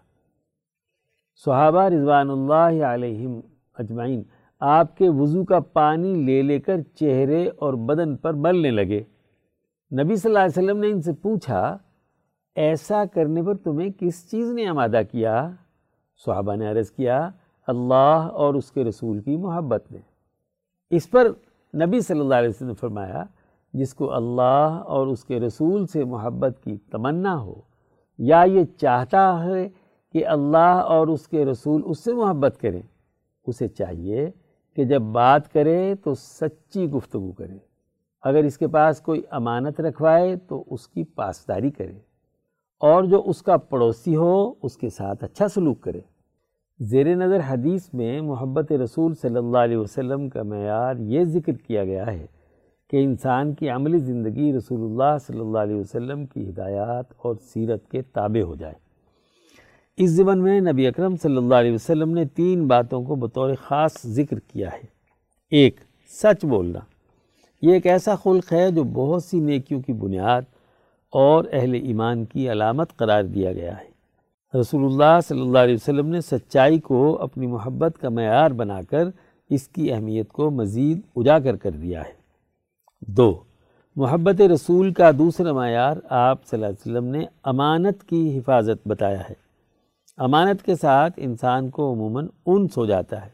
صحابہ 1.45 1.83
رضوان 1.83 2.31
اللہ 2.31 2.85
علیہم 2.85 3.41
اجمعین، 3.75 4.23
آپ 4.61 4.97
کے 4.97 5.09
وضو 5.09 5.45
کا 5.45 5.61
پانی 5.61 6.15
لے 6.15 6.43
لے 6.43 6.61
کر 6.61 6.81
چہرے 6.95 7.49
اور 7.49 7.75
بدن 7.75 8.17
پر 8.17 8.35
ملنے 8.35 8.71
لگے۔ 8.71 9.03
نبی 10.03 10.17
صلی 10.17 10.31
اللہ 10.31 10.39
علیہ 10.39 10.63
وسلم 10.63 10.79
نے 10.79 10.91
ان 10.91 11.03
سے 11.03 11.13
پوچھا، 11.13 11.77
ایسا 12.57 13.05
کرنے 13.05 13.43
پر 13.43 13.55
تمہیں 13.55 13.91
کس 13.99 14.31
چیز 14.31 14.53
نے 14.53 14.67
آمادہ 14.67 15.01
کیا؟ 15.11 15.51
صحابہ 16.27 16.55
نے 16.55 16.71
عرض 16.71 16.91
کیا، 16.91 17.31
اللہ 17.67 18.29
اور 18.33 18.55
اس 18.55 18.73
کے 18.73 18.85
رسول 18.85 19.21
کی 19.21 19.37
محبت 19.37 19.93
نے۔ 19.93 19.99
اس 20.91 21.11
پر 21.11 21.33
نبی 21.75 22.01
صلی 22.01 22.21
اللہ 22.21 22.35
علیہ 22.35 22.49
وسلم 22.49 22.69
نے 22.69 22.75
فرمایا، 22.75 23.23
جس 23.75 23.95
کو 23.95 24.13
اللہ 24.13 24.83
اور 24.87 25.07
اس 25.07 25.25
کے 25.25 25.41
رسول 25.41 25.87
سے 25.87 26.05
محبت 26.05 26.59
کی 26.65 26.77
تمنا 26.91 27.37
ہو، 27.41 27.55
یا 28.19 28.43
یہ 28.47 28.65
چاہتا 28.81 29.23
ہے 29.45 29.69
کہ 30.15 30.27
اللہ 30.27 30.83
اور 30.87 31.09
اس 31.09 31.27
کے 31.29 31.45
رسول 31.45 31.83
اس 31.85 32.05
سے 32.05 32.13
محبت 32.15 32.61
کریں، 32.61 32.81
اسے 33.47 33.69
چاہیے 33.69 34.31
کہ 34.77 34.85
جب 34.85 35.03
بات 35.13 35.53
کرے 35.53 35.95
تو 36.05 36.15
سچی 36.15 36.87
گفتگو 36.91 37.33
کرے۔ 37.33 37.59
اگر 38.25 38.45
اس 38.45 38.59
کے 38.59 38.67
پاس 38.69 39.01
کوئی 39.01 39.23
امانت 39.31 39.81
رکھوائے 39.81 40.35
تو 40.39 40.63
اس 40.67 40.87
کی 40.89 41.05
پاسداری 41.05 41.71
کرے، 41.71 41.99
اور 42.83 43.05
جو 43.05 43.23
اس 43.27 43.43
کا 43.43 43.57
پڑوسی 43.57 44.17
ہو، 44.17 44.53
اس 44.63 44.77
کے 44.77 44.89
ساتھ 44.89 45.25
اچھا 45.25 45.49
سلوک 45.49 45.81
کرے۔ 45.81 46.01
زیر 46.81 47.15
نظر 47.15 47.41
حدیث 47.49 47.83
میں 47.93 48.21
محبت 48.21 48.73
رسول 48.73 49.15
صلی 49.15 49.37
اللہ 49.37 49.59
علیہ 49.59 49.77
وسلم 49.77 50.29
کا 50.29 50.43
معیار 50.43 50.97
یہ 50.97 51.25
ذکر 51.25 51.53
کیا 51.53 51.85
گیا 51.85 52.07
ہے 52.07 52.27
کہ 52.91 52.97
انسان 52.97 53.55
کی 53.55 53.69
عملی 53.69 53.99
زندگی 53.99 54.53
رسول 54.53 54.81
اللہ 54.81 55.19
صلی 55.27 55.41
اللہ 55.41 55.59
علیہ 55.59 55.77
وسلم 55.77 56.27
کی 56.27 56.51
ہدایات 56.51 57.05
اور 57.17 57.35
سیرت 57.43 57.91
کے 57.91 58.03
تابع 58.03 58.43
ہو 58.43 58.55
جائے۔ 58.55 58.75
اس 59.97 60.11
زمن 60.11 60.43
میں 60.43 60.61
نبی 60.61 60.87
اکرم 60.87 61.17
صلی 61.17 61.37
اللہ 61.37 61.55
علیہ 61.55 61.73
وسلم 61.73 62.11
نے 62.11 62.25
تین 62.25 62.67
باتوں 62.67 63.05
کو 63.05 63.15
بطور 63.15 63.51
خاص 63.63 64.07
ذکر 64.07 64.39
کیا 64.39 64.73
ہے۔ 64.73 64.87
ایک، 65.51 65.81
سچ 66.09 66.45
بولنا۔ 66.45 66.81
یہ 67.63 67.73
ایک 67.73 67.87
ایسا 67.87 68.15
خلق 68.15 68.53
ہے 68.53 68.71
جو 68.71 68.85
بہت 68.85 69.25
سی 69.25 69.41
نیکیوں 69.41 69.81
کی 69.81 69.93
بنیاد 69.93 70.43
اور 71.13 71.45
اہل 71.53 71.75
ایمان 71.75 72.25
کی 72.25 72.53
علامت 72.53 72.97
قرار 72.97 73.25
دیا 73.25 73.53
گیا 73.53 73.79
ہے۔ 73.79 73.90
رسول 74.55 74.85
اللہ 74.85 75.21
صلی 75.29 75.41
اللہ 75.41 75.59
علیہ 75.59 75.75
وسلم 75.75 76.07
نے 76.07 76.21
سچائی 76.21 76.79
کو 76.79 77.19
اپنی 77.21 77.47
محبت 77.47 77.99
کا 78.01 78.09
معیار 78.09 78.51
بنا 78.51 78.83
کر 78.91 79.09
اس 79.51 79.69
کی 79.69 79.93
اہمیت 79.93 80.29
کو 80.29 80.51
مزید 80.51 81.01
اجاگر 81.17 81.57
کر 81.57 81.71
دیا 81.71 82.01
ہے۔ 82.01 82.13
دو، 83.01 83.41
محبت 83.97 84.41
رسول 84.41 84.93
کا 84.93 85.11
دوسرا 85.19 85.53
معیار 85.53 85.97
آپ 86.11 86.47
صلی 86.47 86.65
اللہ 86.65 86.67
علیہ 86.67 86.91
وسلم 86.91 87.11
نے 87.11 87.25
امانت 87.43 88.05
کی 88.05 88.39
حفاظت 88.39 88.89
بتایا 88.89 89.21
ہے۔ 89.21 89.35
امانت 90.17 90.63
کے 90.63 90.75
ساتھ 90.77 91.13
انسان 91.17 91.71
کو 91.71 91.93
عموماً 91.93 92.27
انس 92.47 92.79
ہو 92.79 92.87
جاتا 92.87 93.25
ہے۔ 93.25 93.31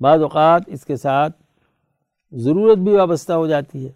بعض 0.00 0.22
اوقات 0.22 0.62
اس 0.66 0.84
کے 0.84 0.96
ساتھ 0.96 1.42
ضرورت 2.32 2.78
بھی 2.78 2.96
وابستہ 2.96 3.32
ہو 3.32 3.46
جاتی 3.46 3.86
ہے۔ 3.86 3.92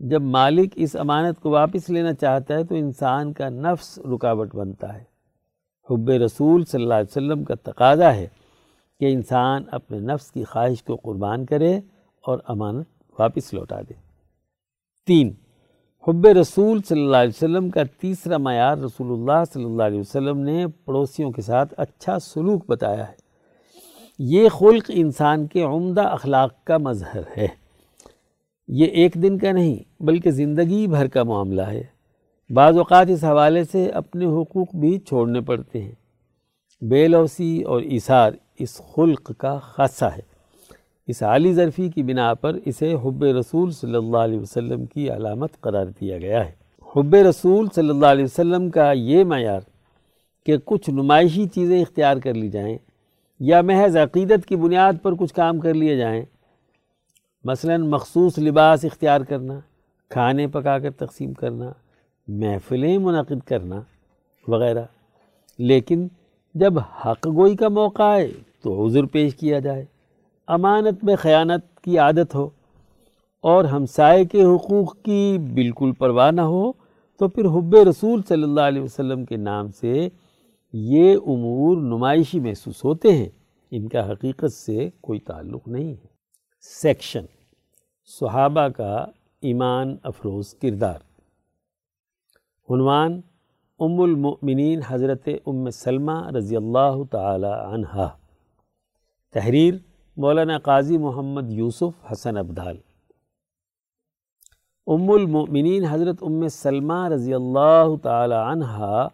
جب 0.00 0.22
مالک 0.22 0.72
اس 0.74 0.96
امانت 0.96 1.40
کو 1.40 1.50
واپس 1.50 1.90
لینا 1.90 2.12
چاہتا 2.12 2.54
ہے 2.54 2.64
تو 2.64 2.74
انسان 2.74 3.32
کا 3.32 3.48
نفس 3.48 3.98
رکاوٹ 3.98 4.54
بنتا 4.54 4.94
ہے۔ 4.94 5.13
حب 5.90 6.10
رسول 6.10 6.64
صلی 6.64 6.82
اللہ 6.82 6.94
علیہ 6.94 7.10
وسلم 7.10 7.44
کا 7.44 7.54
تقاضا 7.62 8.14
ہے 8.14 8.28
کہ 9.00 9.12
انسان 9.12 9.62
اپنے 9.72 9.98
نفس 9.98 10.32
کی 10.32 10.44
خواہش 10.44 10.82
کو 10.82 10.96
قربان 10.96 11.46
کرے 11.46 11.76
اور 12.24 12.38
امانت 12.48 12.86
واپس 13.18 13.54
لوٹا 13.54 13.80
دے۔ 13.80 13.94
تین، 15.06 15.32
حب 16.08 16.26
رسول 16.26 16.82
صلی 16.82 17.02
اللہ 17.02 17.16
علیہ 17.16 17.28
وسلم 17.28 17.70
کا 17.70 17.82
تیسرا 18.00 18.38
معیار 18.38 18.78
رسول 18.78 19.20
اللہ 19.20 19.44
صلی 19.52 19.64
اللہ 19.64 19.82
علیہ 19.82 20.00
وسلم 20.00 20.38
نے 20.38 20.66
پڑوسیوں 20.84 21.30
کے 21.30 21.42
ساتھ 21.42 21.74
اچھا 21.76 22.18
سلوک 22.18 22.64
بتایا 22.68 23.08
ہے۔ 23.08 23.24
یہ 24.18 24.48
خلق 24.48 24.84
انسان 24.88 25.46
کے 25.46 25.62
عمدہ 25.62 26.02
اخلاق 26.02 26.64
کا 26.64 26.78
مظہر 26.78 27.22
ہے۔ 27.36 27.48
یہ 28.68 28.86
ایک 28.86 29.14
دن 29.14 29.38
کا 29.38 29.52
نہیں، 29.52 30.02
بلکہ 30.02 30.30
زندگی 30.30 30.86
بھر 30.86 31.06
کا 31.06 31.22
معاملہ 31.22 31.62
ہے۔ 31.62 31.93
بعض 32.50 32.76
اوقات 32.76 33.06
اس 33.10 33.24
حوالے 33.24 33.64
سے 33.64 33.88
اپنے 33.88 34.24
حقوق 34.24 34.74
بھی 34.74 34.98
چھوڑنے 34.98 35.40
پڑتے 35.40 35.82
ہیں۔ 35.82 35.92
بے 36.80 37.08
لوسی 37.08 37.62
اور 37.62 37.82
اثار 37.82 38.32
اس 38.58 38.80
خلق 38.94 39.32
کا 39.38 39.58
خاصہ 39.58 40.04
ہے۔ 40.04 40.20
اس 41.06 41.22
عالی 41.22 41.54
ظرفی 41.54 41.88
کی 41.88 42.02
بنا 42.02 42.34
پر 42.34 42.56
اسے 42.64 42.94
حب 42.94 43.24
رسول 43.24 43.70
صلی 43.70 43.94
اللہ 43.94 44.16
علیہ 44.16 44.40
وسلم 44.40 44.86
کی 44.86 45.10
علامت 45.10 45.60
قرار 45.60 45.86
دیا 46.00 46.18
گیا 46.18 46.46
ہے۔ 46.46 46.52
حب 46.96 47.14
رسول 47.14 47.68
صلی 47.74 47.88
اللہ 47.88 48.06
علیہ 48.06 48.24
وسلم 48.24 48.70
کا 48.70 48.92
یہ 48.92 49.24
معیار 49.24 49.60
کہ 50.46 50.56
کچھ 50.64 50.90
نمائشی 50.90 51.48
چیزیں 51.48 51.82
اختیار 51.82 52.16
کر 52.16 52.34
لی 52.34 52.48
جائیں 52.48 52.78
یا 53.40 53.62
محض 53.62 53.96
عقیدت 53.96 54.46
کی 54.46 54.56
بنیاد 54.56 54.92
پر 55.02 55.14
کچھ 55.14 55.34
کام 55.34 55.60
کر 55.60 55.74
لیے 55.74 55.96
جائیں۔ 55.96 56.24
مثلا 57.44 57.76
مخصوص 57.76 58.38
لباس 58.38 58.84
اختیار 58.84 59.20
کرنا، 59.20 59.60
کھانے 60.08 60.46
پکا 60.46 60.78
کر 60.78 60.90
تقسیم 60.90 61.32
کرنا 61.32 61.72
محفلیں 62.28 62.98
منعقد 62.98 63.46
کرنا 63.46 63.82
وغیرہ۔ 64.48 64.82
لیکن 65.58 66.08
جب 66.54 66.78
حق 66.78 67.26
گوئی 67.26 67.56
کا 67.56 67.68
موقع 67.68 68.02
آئے 68.02 68.32
تو 68.62 68.86
عذر 68.86 69.04
پیش 69.04 69.36
کیا 69.36 69.58
جائے۔ 69.58 69.84
امانت 70.46 71.04
میں 71.04 71.16
خیانت 71.16 71.80
کی 71.80 71.98
عادت 71.98 72.34
ہو۔ 72.34 72.48
اور 73.40 73.64
ہمسائے 73.64 74.24
کے 74.24 74.44
حقوق 74.44 75.02
کی 75.02 75.38
بالکل 75.54 75.92
پرواہ 75.92 76.30
نہ 76.30 76.40
ہو 76.40 76.72
تو 77.18 77.28
پھر 77.28 77.44
حب 77.44 77.76
رسول 77.90 78.22
صلی 78.28 78.42
اللہ 78.42 78.60
علیہ 78.60 78.82
وسلم 78.82 79.24
کے 79.24 79.36
نام 79.36 79.70
سے 79.70 80.08
یہ 80.72 81.16
امور 81.16 81.76
نمائشی 81.76 82.40
محسوس 82.40 82.84
ہوتے 82.84 83.12
ہیں۔ 83.12 83.28
ان 83.70 83.88
کا 83.88 84.12
حقیقت 84.12 84.52
سے 84.52 84.90
کوئی 85.00 85.20
تعلق 85.20 85.68
نہیں 85.68 85.90
ہے۔ 85.90 86.06
سیکشن 86.82 87.24
صحابہ 88.20 88.68
کا 88.68 89.06
ایمان 89.42 89.96
افروز 90.02 90.54
کردار۔ 90.54 91.13
عنوان 92.70 93.20
ام 93.80 94.00
المؤمنین 94.00 94.80
حضرت 94.86 95.28
ام 95.46 95.70
سلمہ 95.70 96.30
رضی 96.36 96.56
اللہ 96.56 97.02
تعالی 97.10 97.46
عنہ 97.46 98.06
تحریر 99.32 99.74
مولانا 100.16 100.58
قاضی 100.58 100.98
محمد 100.98 101.50
یوسف 101.52 102.12
حسن 102.12 102.36
ابدال۔ 102.36 102.76
ام 104.86 105.10
المؤمنین 105.10 105.84
حضرت 105.84 106.22
ام 106.22 106.48
سلمہ 106.48 107.08
رضی 107.08 107.34
اللہ 107.34 107.94
تعالی 108.02 108.34
عنہ 108.34 109.06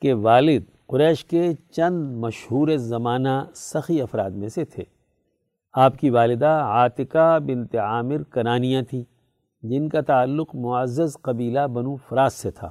کے 0.00 0.12
والد 0.12 0.62
قریش 0.86 1.24
کے 1.24 1.52
چند 1.70 2.16
مشہور 2.16 2.76
زمانہ 2.76 3.38
سخی 3.54 4.00
افراد 4.02 4.30
میں 4.30 4.48
سے 4.48 4.64
تھے۔ 4.64 4.84
آپ 5.72 5.96
کی 5.96 6.10
والدہ 6.10 6.52
عاتقہ 6.64 7.38
بنت 7.38 7.76
عامر 7.76 8.22
کنانیہ 8.22 8.82
تھی 8.90 9.04
جن 9.62 9.88
کا 9.88 10.00
تعلق 10.00 10.54
معزز 10.54 11.16
قبیلہ 11.22 11.66
بنو 11.66 11.96
فراز 11.96 12.34
سے 12.34 12.50
تھا۔ 12.50 12.70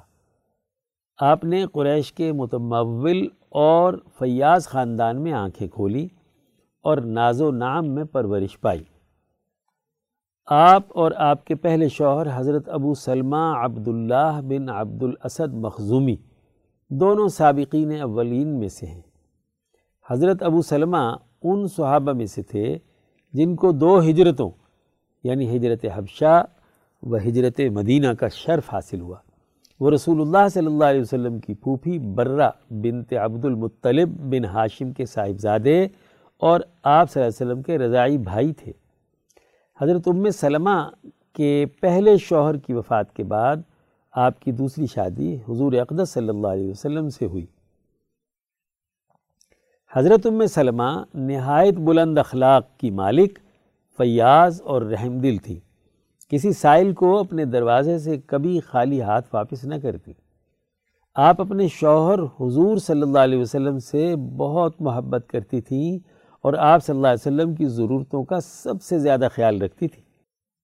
آپ 1.24 1.44
نے 1.44 1.66
قریش 1.74 2.14
کے 2.14 2.32
متمول 2.32 3.28
اور 3.50 3.94
فیاض 4.20 4.68
خاندان 4.68 5.22
میں 5.22 5.34
آنکھیں 5.34 5.68
کھولی 5.68 6.08
اور 6.84 6.98
ناز 6.98 7.42
و 7.42 7.52
نام 7.52 7.90
میں 7.90 8.04
پرورش 8.04 8.62
پائی۔ 8.62 8.84
آپ 10.46 10.84
اور 10.90 11.12
آپ 11.16 11.46
کے 11.46 11.56
پہلے 11.56 11.90
شوہر 11.90 12.28
حضرت 12.40 12.70
ابو 12.70 12.94
سلمہ 12.94 13.54
عبداللہ 13.58 14.42
بن 14.44 14.70
عبد 14.70 15.04
الاسد 15.04 15.54
مخزومی 15.54 16.16
دونوں 16.90 17.28
سابقین 17.28 18.02
اولین 18.02 18.60
میں 18.60 18.70
سے 18.70 18.86
ہیں۔ 18.86 19.02
حضرت 20.10 20.44
ابو 20.44 20.62
سلمہ 20.62 21.16
ان 21.44 21.68
صحابہ 21.68 22.12
میں 22.12 22.26
سے 22.26 22.42
تھے 22.42 22.78
جن 23.34 23.56
کو 23.56 23.72
دو 23.72 24.00
ہجرتوں 24.00 24.50
یعنی 25.24 25.58
ہجرت 25.58 25.86
حبشہ 25.94 26.44
و 27.04 27.18
ہجرت 27.18 27.62
مدینہ 27.72 28.08
کا 28.08 28.28
شرف 28.28 28.74
حاصل 28.74 29.02
ہوا۔ 29.02 29.18
وہ 29.82 29.92
رسول 29.92 30.22
اللہ 30.22 30.50
صلی 30.50 30.66
اللہ 30.66 30.86
علیہ 30.86 31.02
وسلم 31.02 31.40
کی 31.40 31.54
پھوپھی 31.54 32.00
برہ 32.00 32.50
بنت 32.70 33.14
عبد 33.14 33.46
المطلب 33.46 34.10
بن 34.10 34.46
ہاشم 34.46 34.92
کے 34.92 35.06
صاحبزادے 35.06 35.88
اور 36.38 36.60
آپ 36.84 37.12
صلی 37.12 37.24
اللہ 37.24 37.32
علیہ 37.32 37.52
وسلم 37.52 37.62
کے 37.62 37.78
رضائی 37.78 38.18
بھائی 38.18 38.54
تھے۔ 38.54 38.72
حضرت 39.82 40.08
ام 40.08 40.30
سلمہ 40.30 40.90
کے 41.34 41.66
پہلے 41.80 42.18
شوہر 42.18 42.58
کی 42.58 42.74
وفات 42.74 43.16
کے 43.16 43.24
بعد 43.24 43.58
آپ 44.12 44.40
کی 44.40 44.52
دوسری 44.52 44.86
شادی 44.86 45.36
حضور 45.36 45.74
اقدس 45.74 46.10
صلی 46.10 46.30
اللہ 46.30 46.48
علیہ 46.48 46.70
وسلم 46.70 47.10
سے 47.10 47.26
ہوئی۔ 47.26 47.46
حضرت 49.96 50.26
ام 50.26 50.46
سلمہ 50.46 51.04
نہایت 51.14 51.74
بلند 51.74 52.18
اخلاق 52.18 52.78
کی 52.78 52.92
مالک، 52.92 53.40
فیاض 53.98 54.62
اور 54.62 54.82
رحم 54.82 55.20
دل 55.20 55.38
تھی۔ 55.38 55.60
کسی 56.32 56.54
سائل 56.54 56.94
کو 56.94 57.20
اپنے 57.20 57.46
دروازے 57.46 58.00
سے 58.00 58.18
کبھی 58.18 58.60
خالی 58.60 59.02
ہاتھ 59.02 59.28
واپس 59.34 59.64
نہ 59.64 59.76
کرتی۔ 59.84 60.14
آپ 61.16 61.42
اپنے 61.42 61.68
شوہر 61.68 62.20
حضور 62.20 62.78
صلی 62.78 63.02
اللہ 63.02 63.20
علیہ 63.20 63.42
وسلم 63.42 63.80
سے 63.80 64.16
بہت 64.16 64.82
محبت 64.82 65.26
کرتی 65.28 65.62
تھیں 65.62 66.00
اور 66.42 66.54
آپ 66.54 66.86
صلی 66.86 66.96
اللہ 66.96 67.08
علیہ 67.08 67.28
وسلم 67.28 67.56
کی 67.56 67.66
ضرورتوں 67.66 68.24
کا 68.24 68.40
سب 68.40 68.82
سے 68.82 69.00
زیادہ 69.00 69.28
خیال 69.36 69.62
رکھتی 69.62 69.88
تھی 69.88 70.02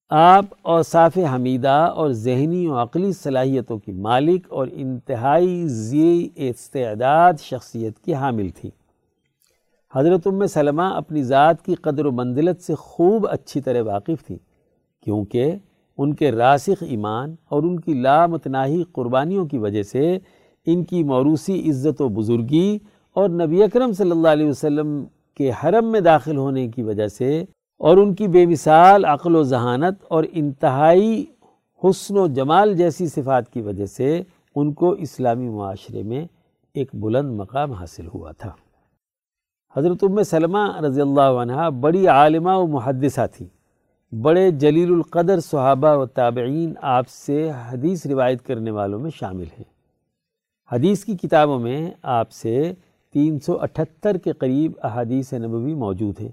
آپ 0.09 0.45
اور 0.61 0.83
صاف 0.83 1.17
حمیدہ 1.33 1.93
اور 1.95 2.09
ذہنی 2.09 2.67
و 2.67 2.75
عقلی 2.81 3.11
صلاحیتوں 3.11 3.77
کی 3.77 3.91
مالک 3.91 4.47
اور 4.49 4.67
انتہائی 4.71 5.67
زی 5.67 6.29
استعداد 6.35 7.33
شخصیت 7.41 7.99
کی 7.99 8.13
حامل 8.13 8.49
تھی 8.49 8.69
حضرت 9.95 10.27
ام 10.27 10.45
سلمہ 10.45 10.81
اپنی 10.81 11.23
ذات 11.23 11.65
کی 11.65 11.75
قدر 11.75 12.05
و 12.05 12.11
منزلت 12.11 12.61
سے 12.61 12.75
خوب 12.75 13.27
اچھی 13.29 13.61
طرح 13.61 13.81
واقف 13.81 14.25
تھی 14.27 14.37
کیونکہ 15.03 15.55
ان 15.97 16.13
کے 16.13 16.31
راسخ 16.31 16.83
ایمان 16.83 17.35
اور 17.49 17.63
ان 17.63 17.79
کی 17.79 17.93
لامتناہی 17.93 18.83
قربانیوں 18.91 19.45
کی 19.45 19.57
وجہ 19.57 19.83
سے 19.83 20.17
ان 20.65 20.83
کی 20.83 21.03
موروثی 21.03 21.69
عزت 21.69 22.01
و 22.01 22.07
بزرگی 22.09 22.77
اور 23.13 23.29
نبی 23.29 23.63
اکرم 23.63 23.91
صلی 23.91 24.11
اللہ 24.11 24.27
علیہ 24.27 24.47
وسلم 24.47 25.03
کے 25.35 25.51
حرم 25.63 25.91
میں 25.91 25.99
داخل 25.99 26.37
ہونے 26.37 26.67
کی 26.67 26.81
وجہ 26.81 27.07
سے 27.07 27.45
اور 27.77 27.97
ان 27.97 28.13
کی 28.13 28.27
بے 28.27 28.45
مثال 28.45 29.05
عقل 29.05 29.35
و 29.35 29.43
ذہانت 29.43 30.05
اور 30.07 30.23
انتہائی 30.31 31.25
حسن 31.83 32.17
و 32.17 32.27
جمال 32.27 32.73
جیسی 32.73 33.07
صفات 33.07 33.53
کی 33.53 33.61
وجہ 33.61 33.85
سے 33.85 34.23
ان 34.55 34.73
کو 34.73 34.91
اسلامی 34.91 35.49
معاشرے 35.49 36.03
میں 36.03 36.25
ایک 36.73 36.95
بلند 36.95 37.39
مقام 37.39 37.71
حاصل 37.71 38.07
ہوا 38.07 38.31
تھا۔ 38.31 38.51
حضرت 39.75 40.03
ام 40.03 40.23
سلمہ 40.23 40.79
رضی 40.81 41.01
اللہ 41.01 41.37
عنہ 41.41 41.69
بڑی 41.69 42.07
عالمہ 42.07 42.49
و 42.49 42.67
محدثہ 42.67 43.25
تھی 43.33 43.47
بڑے 44.11 44.51
جلیل 44.51 44.93
القدر 44.93 45.39
صحابہ 45.39 45.95
و 45.95 46.05
تابعین 46.05 46.73
آپ 46.81 47.07
سے 47.07 47.51
حدیث 47.71 48.05
روایت 48.05 48.41
کرنے 48.41 48.71
والوں 48.71 48.99
میں 48.99 49.11
شامل 49.15 49.43
ہیں۔ 49.43 49.63
حدیث 50.71 51.05
کی 51.05 51.17
کتابوں 51.17 51.59
میں 51.59 51.91
آپ 52.01 52.31
سے 52.31 52.73
تین 53.13 53.39
سو 53.39 53.61
اٹھتر 53.61 54.17
کے 54.17 54.31
قریب 54.31 54.71
احادیث 54.83 55.33
نبوی 55.33 55.73
موجود 55.73 56.19
ہیں۔ 56.19 56.31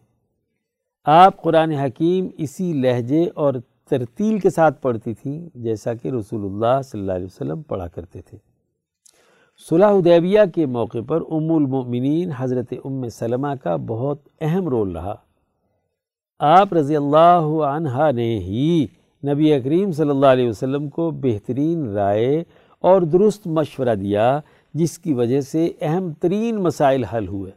آپ 1.04 1.42
قرآن 1.42 1.70
حکیم 1.70 2.28
اسی 2.38 2.72
لہجے 2.72 3.28
اور 3.34 3.54
ترتیل 3.90 4.38
کے 4.38 4.50
ساتھ 4.50 4.82
پڑھتی 4.82 5.14
تھیں 5.14 5.48
جیسا 5.54 5.94
کہ 5.94 6.08
رسول 6.08 6.44
اللہ 6.44 6.82
صلی 6.82 7.00
اللہ 7.00 7.12
علیہ 7.12 7.26
وسلم 7.26 7.62
پڑھا 7.62 7.88
کرتے 7.88 8.20
تھے۔ 8.22 8.38
صلح 9.68 9.90
حدیبیہ 9.90 10.40
کے 10.54 10.66
موقع 10.66 10.98
پر 11.08 11.16
ام 11.16 11.52
المؤمنین 11.52 12.30
حضرت 12.36 12.72
ام 12.84 13.08
سلمہ 13.08 13.54
کا 13.62 13.76
بہت 13.76 14.18
اہم 14.40 14.68
رول 14.68 14.96
رہا۔ 14.96 15.14
آپ 16.38 16.74
رضی 16.74 16.96
اللہ 16.96 17.44
عنہ 17.64 18.10
نے 18.14 18.38
ہی 18.38 18.86
نبی 19.26 19.52
اکریم 19.52 19.92
صلی 19.92 20.10
اللہ 20.10 20.26
علیہ 20.26 20.48
وسلم 20.48 20.88
کو 20.88 21.10
بہترین 21.10 21.88
رائے 21.88 22.44
اور 22.80 23.02
درست 23.02 23.46
مشورہ 23.46 23.94
دیا، 23.94 24.40
جس 24.74 24.98
کی 24.98 25.12
وجہ 25.12 25.40
سے 25.40 25.72
اہم 25.80 26.12
ترین 26.12 26.56
مسائل 26.56 27.04
حل 27.04 27.28
ہوئے۔ 27.28 27.50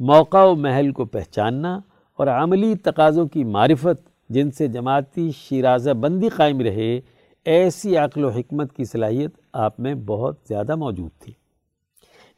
موقع 0.00 0.44
و 0.44 0.54
محل 0.54 0.92
کو 0.92 1.04
پہچاننا 1.04 1.80
اور 2.18 2.26
عملی 2.26 2.74
تقاضوں 2.74 3.26
کی 3.26 3.44
معرفت، 3.44 4.08
جن 4.30 4.50
سے 4.50 4.66
جماعتی 4.66 5.30
شیرازہ 5.30 5.90
بندی 5.90 6.28
قائم 6.28 6.60
رہے، 6.60 7.00
ایسی 7.44 7.96
عقل 7.96 8.24
و 8.24 8.28
حکمت 8.28 8.72
کی 8.72 8.84
صلاحیت 8.84 9.30
آپ 9.52 9.80
میں 9.80 9.94
بہت 9.94 10.36
زیادہ 10.48 10.76
موجود 10.76 11.10
تھی۔ 11.20 11.32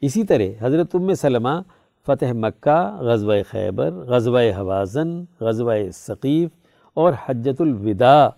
اسی 0.01 0.23
طرح 0.23 0.43
حضرت 0.59 0.95
ام 0.95 1.13
سلمہ 1.13 1.61
فتح 2.07 2.31
مکہ، 2.33 2.97
غزوہ 2.99 3.35
خیبر، 3.49 3.91
غزوہ 3.91 4.41
حوازن، 4.57 5.23
غزوہ 5.41 5.73
ثقیف 5.93 6.49
اور 6.93 7.13
حجت 7.25 7.61
الوداع 7.61 8.29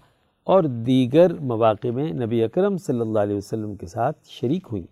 اور 0.44 0.64
دیگر 0.64 1.34
مواقع 1.40 1.88
میں 1.88 2.12
نبی 2.14 2.44
اکرم 2.44 2.78
صلی 2.78 3.00
اللہ 3.00 3.20
علیہ 3.20 3.36
وسلم 3.36 3.76
کے 3.76 3.86
ساتھ 3.86 4.18
شریک 4.30 4.68
ہوئیں۔ 4.72 4.86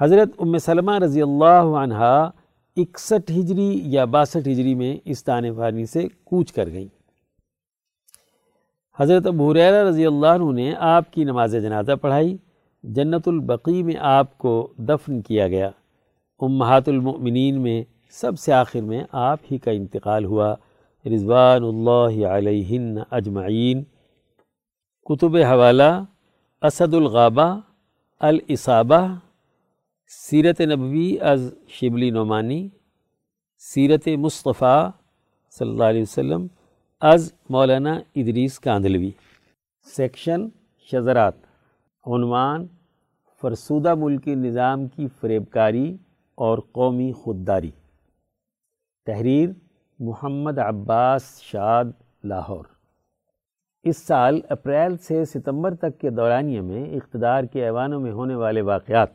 حضرت 0.00 0.28
ام 0.38 0.58
سلمہ 0.58 0.98
رضی 0.98 1.22
اللہ 1.22 1.76
عنہ 1.82 2.30
اکسٹھ 2.76 3.32
ہجری 3.32 3.80
یا 3.84 4.04
باسٹھ 4.04 4.48
ہجری 4.48 4.74
میں 4.74 4.96
اس 5.04 5.24
تانے 5.24 5.52
فانی 5.52 5.86
سے 5.86 6.06
کوچ 6.24 6.52
کر 6.52 6.66
گئیں۔ 6.66 6.88
حضرت 8.98 9.26
ابو 9.26 9.50
حریرہ 9.50 9.88
رضی 9.88 10.06
اللہ 10.06 10.26
عنہ 10.26 10.52
نے 10.52 10.74
آپ 10.78 11.12
کی 11.12 11.24
نماز 11.24 11.52
جنازہ 11.52 11.92
پڑھائی، 11.92 12.36
جنت 12.84 13.28
البقی 13.28 13.82
میں 13.82 13.94
آپ 14.00 14.38
کو 14.38 14.68
دفن 14.78 15.22
کیا 15.22 15.48
گیا۔ 15.48 15.70
امہات 16.40 16.88
المؤمنین 16.88 17.60
میں 17.60 17.84
سب 18.10 18.38
سے 18.38 18.52
آخر 18.52 18.80
میں 18.80 19.04
آپ 19.12 19.38
ہی 19.52 19.58
کا 19.58 19.70
انتقال 19.70 20.24
ہوا۔ 20.24 20.54
رضوان 21.06 21.64
اللہ 21.64 22.26
علیہن 22.26 22.98
اجمعین۔ 23.10 23.84
کتب 25.04 25.36
حوالہ 25.36 26.04
اسد 26.62 26.94
الغابہ 26.94 27.60
الاصابہ 28.20 29.14
سیرت 30.08 30.60
نبوی 30.60 31.18
از 31.20 31.54
شبلی 31.68 32.10
نعمانی۔ 32.10 32.68
سیرت 33.58 34.08
مصطفیٰ 34.08 34.90
صلی 35.50 35.70
اللہ 35.70 35.84
علیہ 35.84 36.02
وسلم 36.02 36.46
از 37.00 37.32
مولانا 37.50 37.94
ادریس 38.16 38.58
کاندلوی۔ 38.60 39.10
سیکشن 39.96 40.48
شذرات۔ 40.92 41.34
عنوان 42.06 42.66
فرسودہ 43.40 43.94
ملکی 43.94 44.34
نظام 44.34 44.88
کی 44.88 45.06
فریب 45.20 45.50
کاری 45.50 45.96
اور 46.36 46.58
قومی 46.72 47.12
خودداری۔ 47.12 47.70
تحریر 49.06 49.48
محمد 49.98 50.58
عباس 50.58 51.40
شاد، 51.42 51.84
لاہور۔ 52.24 52.64
اس 53.82 53.96
سال 53.96 54.40
اپریل 54.48 54.96
سے 54.96 55.24
ستمبر 55.24 55.74
تک 55.74 55.98
کے 55.98 56.10
دورانیے 56.10 56.60
میں 56.60 56.84
اقتدار 56.84 57.44
کے 57.44 57.64
ایوانوں 57.64 58.00
میں 58.00 58.12
ہونے 58.12 58.34
والے 58.34 58.60
واقعات 58.60 59.08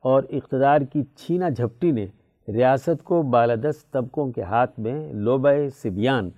اور 0.00 0.22
اقتدار 0.30 0.80
کی 0.80 1.02
چھینا 1.02 1.48
جھپٹی 1.48 1.90
نے 1.90 2.06
ریاست 2.48 3.04
کو 3.04 3.22
بالادست 3.22 3.92
طبقوں 3.92 4.32
کے 4.32 4.42
ہاتھ 4.42 4.80
میں 4.80 5.12
لوبہ 5.12 5.68
سبیان 5.76 6.30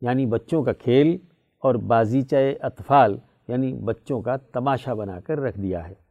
یعنی 0.00 0.26
بچوں 0.26 0.62
کا 0.62 0.72
کھیل 0.72 1.18
اور 1.58 1.74
بازیچہ 1.74 2.36
اطفال 2.62 3.18
یعنی 3.48 3.72
بچوں 3.72 4.22
کا 4.22 4.36
تماشا 4.36 4.94
بنا 4.94 5.20
کر 5.20 5.38
رکھ 5.38 5.60
دیا 5.60 5.88
ہے۔ 5.88 6.09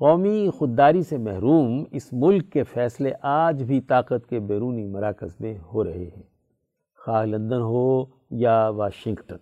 قومی 0.00 0.50
خودداری 0.54 1.02
سے 1.02 1.18
محروم 1.18 1.84
اس 1.90 2.12
ملک 2.12 2.52
کے 2.52 2.62
فیصلے 2.62 3.12
آج 3.22 3.62
بھی 3.62 3.80
طاقت 3.80 4.28
کے 4.28 4.40
بیرونی 4.40 4.86
مراکز 4.86 5.36
میں 5.40 5.58
ہو 5.74 5.84
رہے 5.84 6.04
ہیں۔ 6.04 6.22
خواہ 7.04 7.24
لندن 7.24 7.60
ہو 7.60 8.04
یا 8.30 8.68
واشنگٹن۔ 8.68 9.36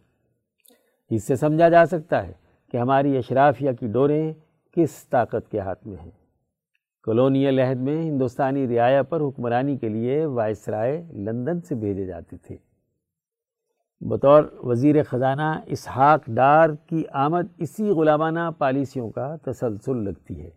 اس 1.10 1.26
سے 1.26 1.36
سمجھا 1.36 1.68
جا 1.68 1.86
سکتا 1.86 2.26
ہے 2.26 2.32
کہ 2.72 2.76
ہماری 2.76 3.16
اشرافیہ 3.16 3.70
کی 3.80 3.86
ڈوریں 3.86 4.32
کس 4.72 5.08
طاقت 5.08 5.50
کے 5.50 5.60
ہاتھ 5.60 5.86
میں 5.86 5.96
ہیں۔ 6.02 6.10
کلونیل 7.02 7.58
عہد 7.58 7.80
میں 7.80 8.02
ہندوستانی 8.02 8.76
رعایا 8.76 9.02
پر 9.02 9.20
حکمرانی 9.20 9.76
کے 9.76 9.88
لیے 9.88 10.24
وائسرائے 10.24 11.04
لندن 11.12 11.60
سے 11.60 11.74
بھیجے 11.74 12.06
جاتے 12.06 12.36
تھے۔ 12.36 12.56
بطور 14.00 14.42
وزیر 14.62 15.02
خزانہ 15.02 15.61
اسحاق 15.66 16.20
ڈار 16.26 16.70
کی 16.87 17.04
آمد 17.12 17.46
اسی 17.58 17.88
غلامانہ 17.88 18.50
پالیسیوں 18.58 19.11
کا 19.11 19.37
تسلسل 19.42 20.04
لگتی 20.04 20.40
ہے۔ 20.40 20.50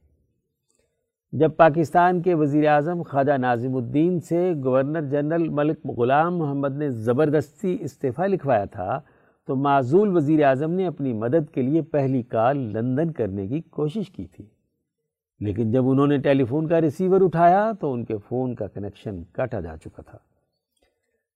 جب 1.32 1.52
پاکستان 1.58 2.22
کے 2.22 2.34
وزیر 2.34 2.68
اعظم 2.68 3.02
خواجہ 3.04 3.32
ناظم 3.32 3.76
الدین 3.76 4.20
سے 4.20 4.54
گورنر 4.64 5.02
جنرل 5.02 5.50
ملک 5.50 5.86
غلام 5.98 6.38
محمد 6.38 6.76
نے 6.76 6.90
زبردستی 6.90 7.78
استعفیٰ 7.80 8.28
لکھوایا 8.28 8.66
تھا، 8.66 9.00
تو 9.48 9.56
معزول 9.56 10.16
وزیر 10.16 10.46
اعظم 10.46 10.72
نے 10.72 10.88
اپنی 10.88 11.14
مدد 11.14 11.54
کے 11.54 11.62
لیے 11.62 11.82
پہلی 11.82 12.22
کال 12.22 12.58
لندن 12.58 13.12
کرنے 13.12 13.48
کی 13.48 13.62
کوشش 13.62 14.10
کی 14.10 14.26
تھی۔ 14.26 14.46
لیکن 15.40 15.72
جب 15.72 15.90
انہوں 15.90 16.08
نے 16.08 16.18
ٹیلی 16.18 16.44
فون 16.44 16.68
کا 16.68 16.82
ریسیور 16.82 17.22
اٹھایا، 17.22 17.72
تو 17.80 17.94
ان 17.94 18.06
کے 18.06 18.14
فون 18.18 18.56
کا 18.56 18.68
کنیکشن 18.68 19.24
کاٹا 19.24 19.60
جا 19.60 19.78
چکا 19.78 20.02
تھا۔ 20.02 20.18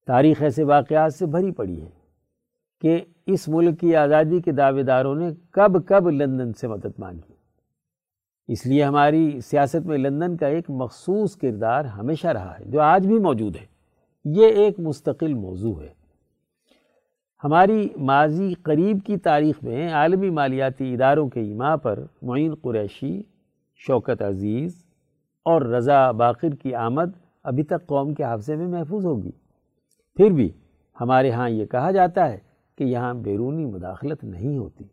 تاریخ 0.08 0.41
ایسے 0.41 0.63
واقعات 0.63 1.13
سے 1.13 1.26
بھری 1.26 1.52
پڑی 1.52 1.82
ہے 1.82 1.89
کہ 2.82 3.02
اس 3.26 3.48
ملک 3.48 3.80
کی 3.80 3.96
آزادی 3.96 4.41
کے 4.41 4.52
دعوے 4.52 4.84
داروں 4.84 5.15
نے 5.15 5.30
کب 5.52 5.88
کب 5.88 6.10
لندن 6.10 6.54
سے 6.54 6.68
مدد 6.68 7.00
مانگی۔ 7.00 7.34
اس 8.48 8.65
لیے 8.65 8.84
ہماری 8.84 9.39
سیاست 9.41 9.86
میں 9.86 9.98
لندن 9.98 10.38
کا 10.38 10.48
ایک 10.48 10.65
مخصوص 10.70 11.36
کردار 11.36 11.86
ہمیشہ 11.86 12.28
رہا 12.28 12.60
ہے، 12.60 12.65
جو 12.65 12.82
آج 12.82 13.08
بھی 13.08 13.20
موجود 13.20 13.56
ہے۔ 13.56 13.65
یہ 14.26 14.48
ایک 14.48 14.80
مستقل 14.80 15.34
موضوع 15.34 15.82
ہے۔ 15.82 15.89
ہماری 17.44 17.89
ماضی 17.98 18.54
قریب 18.54 18.98
کی 19.06 19.18
تاریخ 19.18 19.63
میں 19.63 19.94
عالمی 19.94 20.30
مالیاتی 20.30 20.94
اداروں 20.94 21.30
کے 21.30 21.39
ایما 21.39 21.76
پر 21.76 22.00
معین 22.22 22.54
قریشی، 22.56 23.22
شوکت 23.76 24.22
عزیز 24.22 24.86
اور 25.44 25.62
رضا 25.62 26.12
باقر 26.12 26.50
کی 26.50 26.76
آمد 26.76 27.10
ابھی 27.44 27.63
تک 27.63 27.88
قوم 27.88 28.13
کے 28.13 28.24
حافظے 28.24 28.56
میں 28.56 28.68
محفوظ 28.68 29.06
ہوگی۔ 29.06 29.32
پھر 30.15 30.32
بھی 30.32 30.51
ہمارے 31.01 31.32
ہاں 31.32 31.49
یہ 31.49 31.65
کہا 31.65 31.91
جاتا 31.91 32.32
ہے 32.32 32.38
کہ 32.78 32.84
یہاں 32.84 33.13
بیرونی 33.13 33.65
مداخلت 33.65 34.23
نہیں 34.23 34.58
ہوتی۔ 34.58 34.84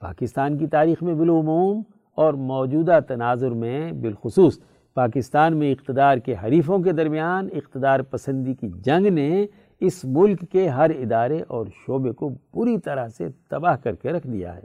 پاکستان 0.00 0.58
کی 0.58 0.66
تاریخ 0.66 1.02
میں 1.02 1.14
بالعموم 1.14 1.82
اور 2.14 2.34
موجودہ 2.34 2.98
تناظر 3.08 3.50
میں 3.50 3.92
بالخصوص 3.92 4.58
پاکستان 4.94 5.56
میں 5.56 5.72
اقتدار 5.72 6.18
کے 6.18 6.34
حریفوں 6.44 6.78
کے 6.78 6.92
درمیان 6.92 7.48
اقتدار 7.52 8.00
پسندی 8.00 8.54
کی 8.54 8.68
جنگ 8.68 9.06
نے 9.06 9.46
اس 9.80 10.04
ملک 10.04 10.44
کے 10.52 10.68
ہر 10.68 10.90
ادارے 10.90 11.42
اور 11.48 11.66
شعبے 11.66 12.12
کو 12.12 12.30
پوری 12.50 12.78
طرح 12.78 13.08
سے 13.08 13.28
تباہ 13.48 13.76
کر 13.76 13.94
کے 13.94 14.12
رکھ 14.12 14.26
دیا 14.26 14.56
ہے۔ 14.56 14.64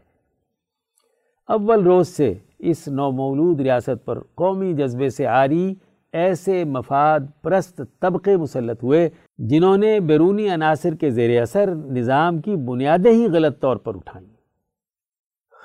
اول 1.48 1.84
روز 1.84 2.08
سے 2.08 2.34
اس 2.60 2.88
نومولود 2.88 3.62
ریاست 3.62 4.06
پر 4.06 4.20
قومی 4.36 4.74
جذبے 4.74 5.10
سے 5.10 5.28
آری 5.28 5.76
ایسے 6.14 6.64
مفاد 6.64 7.20
پرست 7.42 7.82
طبقے 8.00 8.38
مسلط 8.38 8.84
ہوئے 8.84 9.10
جنہوں 9.40 9.78
نے 9.78 10.00
بیرونی 10.00 10.50
عناصر 10.50 10.96
کے 10.96 11.10
زیر 11.10 11.42
اثر 11.42 11.76
نظام 11.76 12.42
کی 12.42 12.56
بنیادیں 12.56 13.12
ہی 13.12 13.28
غلط 13.28 13.60
طور 13.60 13.78
پر 13.78 13.96
اٹھائیں 13.96 14.28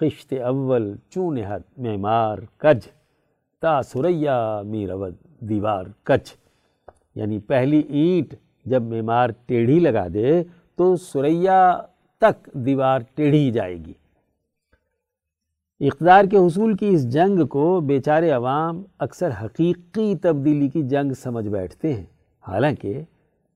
خشت 0.00 0.32
اول 0.32 0.94
چونہت 1.10 1.78
معمار، 1.78 2.38
کج، 2.56 2.86
تا 3.60 3.82
سریا 3.82 4.62
میرود 4.62 5.14
دیوار 5.40 5.84
کچ 6.02 6.32
یعنی 7.14 7.38
پہلی 7.38 7.78
اینٹ 7.78 8.34
جب 8.64 8.82
معمار 8.82 9.30
ٹیڑھی 9.46 9.78
لگا 9.80 10.06
دے 10.14 10.42
تو 10.76 10.96
سریا 10.96 11.78
تک 12.20 12.48
دیوار 12.52 13.00
ٹیڑھی 13.14 13.50
جائے 13.50 13.76
گی۔ 13.76 13.92
اقتدار 15.80 16.24
کے 16.24 16.36
حصول 16.36 16.76
کی 16.76 16.88
اس 16.88 17.12
جنگ 17.12 17.46
کو 17.46 17.80
بیچارے 17.80 18.30
عوام 18.30 18.82
اکثر 18.98 19.30
حقیقی 19.44 20.14
تبدیلی 20.16 20.68
کی 20.68 20.82
جنگ 20.82 21.12
سمجھ 21.12 21.48
بیٹھتے 21.48 21.94
ہیں۔ 21.94 22.04
حالانکہ 22.48 23.00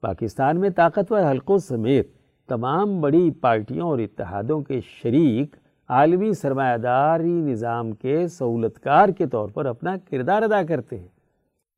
پاکستان 0.01 0.61
میں 0.61 0.71
طاقتور 0.71 1.21
حلقوں 1.31 1.59
سمیت 1.59 2.15
تمام 2.49 3.01
بڑی 3.01 3.31
پارٹیوں 3.31 3.89
اور 3.89 3.99
اتحادوں 3.99 4.61
کے 4.61 4.81
شریک 4.81 5.57
عالمی 5.89 6.33
سرمایہ 6.33 6.77
داری 6.77 7.33
نظام 7.33 7.93
کے 7.93 8.29
سہولت 8.29 8.81
کار 8.81 9.09
کے 9.09 9.27
طور 9.27 9.49
پر 9.49 9.67
اپنا 9.67 9.97
کردار 10.11 10.43
ادا 10.43 10.63
کرتے 10.63 10.99
ہیں۔ 10.99 11.09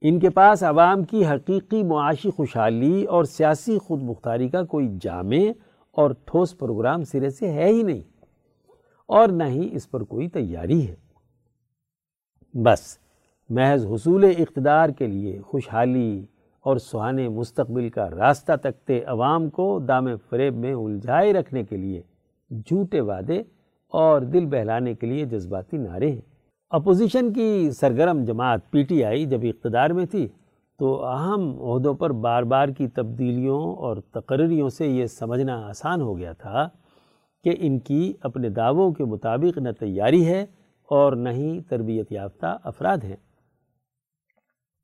ان 0.01 0.21
کے 0.21 0.31
پاس 0.31 0.63
عوام 0.63 1.03
کی 1.03 1.27
حقیقی 1.27 1.83
معاشی 1.83 2.31
خوشحالی 2.31 3.05
اور 3.05 3.25
سیاسی 3.25 3.79
خود 3.79 4.03
مختاری 4.03 4.49
کا 4.49 4.63
کوئی 4.63 4.89
جامع 5.01 5.37
اور 5.91 6.11
ٹھوس 6.25 6.59
پروگرام 6.59 7.05
سرے 7.05 7.31
سے 7.31 7.53
ہے 7.53 7.69
ہی 7.69 7.83
نہیں 7.83 8.03
اور 9.07 9.29
نہ 9.29 9.45
ہی 9.45 9.69
اس 9.73 9.91
پر 9.91 10.01
کوئی 10.01 10.29
تیاری 10.29 10.89
ہے۔ 10.89 10.95
بس، 12.63 12.99
محض 13.49 13.87
حصول 13.87 14.25
اقتدار 14.25 14.89
کے 14.89 15.07
لیے 15.07 15.41
خوشحالی 15.41 16.27
اور 16.69 16.77
سہانے 16.77 17.29
مستقبل 17.29 17.89
کا 17.89 18.09
راستہ 18.11 18.53
تکتے 18.63 19.01
عوام 19.07 19.49
کو 19.51 19.79
دام 19.79 20.07
فریب 20.31 20.57
میں 20.57 20.75
الجھائے 20.75 21.33
رکھنے 21.33 21.65
کے 21.65 21.77
لیے 21.77 22.03
جھوٹے 22.51 23.01
وعدے 23.01 23.43
اور 23.93 24.21
دل 24.23 24.47
بہلانے 24.47 24.95
کے 24.95 25.07
لیے 25.07 25.25
جذباتی 25.25 25.77
نعرے 25.77 26.11
ہیں۔ 26.13 26.21
اپوزیشن 26.71 27.33
کی 27.33 27.71
سرگرم 27.71 28.25
جماعت 28.25 28.71
پی 28.71 28.83
ٹی 28.83 29.05
آئی 29.05 29.25
جب 29.27 29.41
اقتدار 29.43 29.91
میں 29.91 30.07
تھی 30.07 30.27
تو 30.79 31.05
اہم 31.05 31.63
عہدوں 31.63 31.95
پر 31.95 32.13
بار 32.13 32.43
بار 32.43 32.69
کی 32.69 32.89
تبدیلیوں 32.89 33.63
اور 33.77 33.97
تقرریوں 34.13 34.69
سے 34.69 34.87
یہ 34.87 35.07
سمجھنا 35.07 35.57
آسان 35.69 36.01
ہو 36.01 36.19
گیا 36.19 36.33
تھا 36.33 36.69
کہ 37.45 37.55
ان 37.59 37.79
کی 37.79 38.13
اپنے 38.23 38.49
دعووں 38.49 38.91
کے 38.93 39.05
مطابق 39.05 39.59
نہ 39.59 39.71
تیاری 39.81 40.27
ہے 40.27 40.43
اور 40.91 41.13
نہ 41.13 41.29
ہی 41.29 41.61
تربیت 41.69 42.13
یافتہ 42.13 42.57
افراد 42.65 43.05
ہیں۔ 43.05 43.17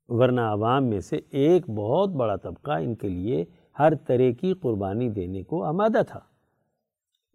ورنہ 0.07 0.41
عوام 0.41 0.85
میں 0.85 0.99
سے 0.99 1.19
ایک 1.29 1.69
بہت 1.69 2.09
بڑا 2.09 2.35
طبقہ 2.35 2.71
ان 2.71 2.95
کے 2.95 3.09
لیے 3.09 3.45
ہر 3.79 3.95
طرح 3.95 4.31
کی 4.41 4.53
قربانی 4.53 5.09
دینے 5.09 5.43
کو 5.43 5.63
آمادہ 5.63 6.01
تھا۔ 6.07 6.19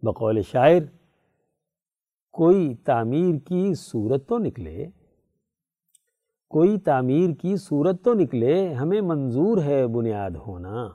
بقول 0.01 0.41
شاعر، 0.41 0.81
کوئی 2.31 2.75
تعمیر 2.75 3.35
کی 3.47 3.73
صورت 3.73 4.27
تو 4.27 4.37
نکلے؟ 4.37 4.85
کوئی 6.49 6.79
تعمیر 6.79 7.29
کی 7.41 7.57
صورت 7.57 8.03
تو 8.03 8.13
نکلے؟ 8.13 8.73
ہمیں 8.73 9.01
منظور 9.01 9.57
ہے 9.63 9.87
بنیاد 9.87 10.31
ہونا۔ 10.31 10.89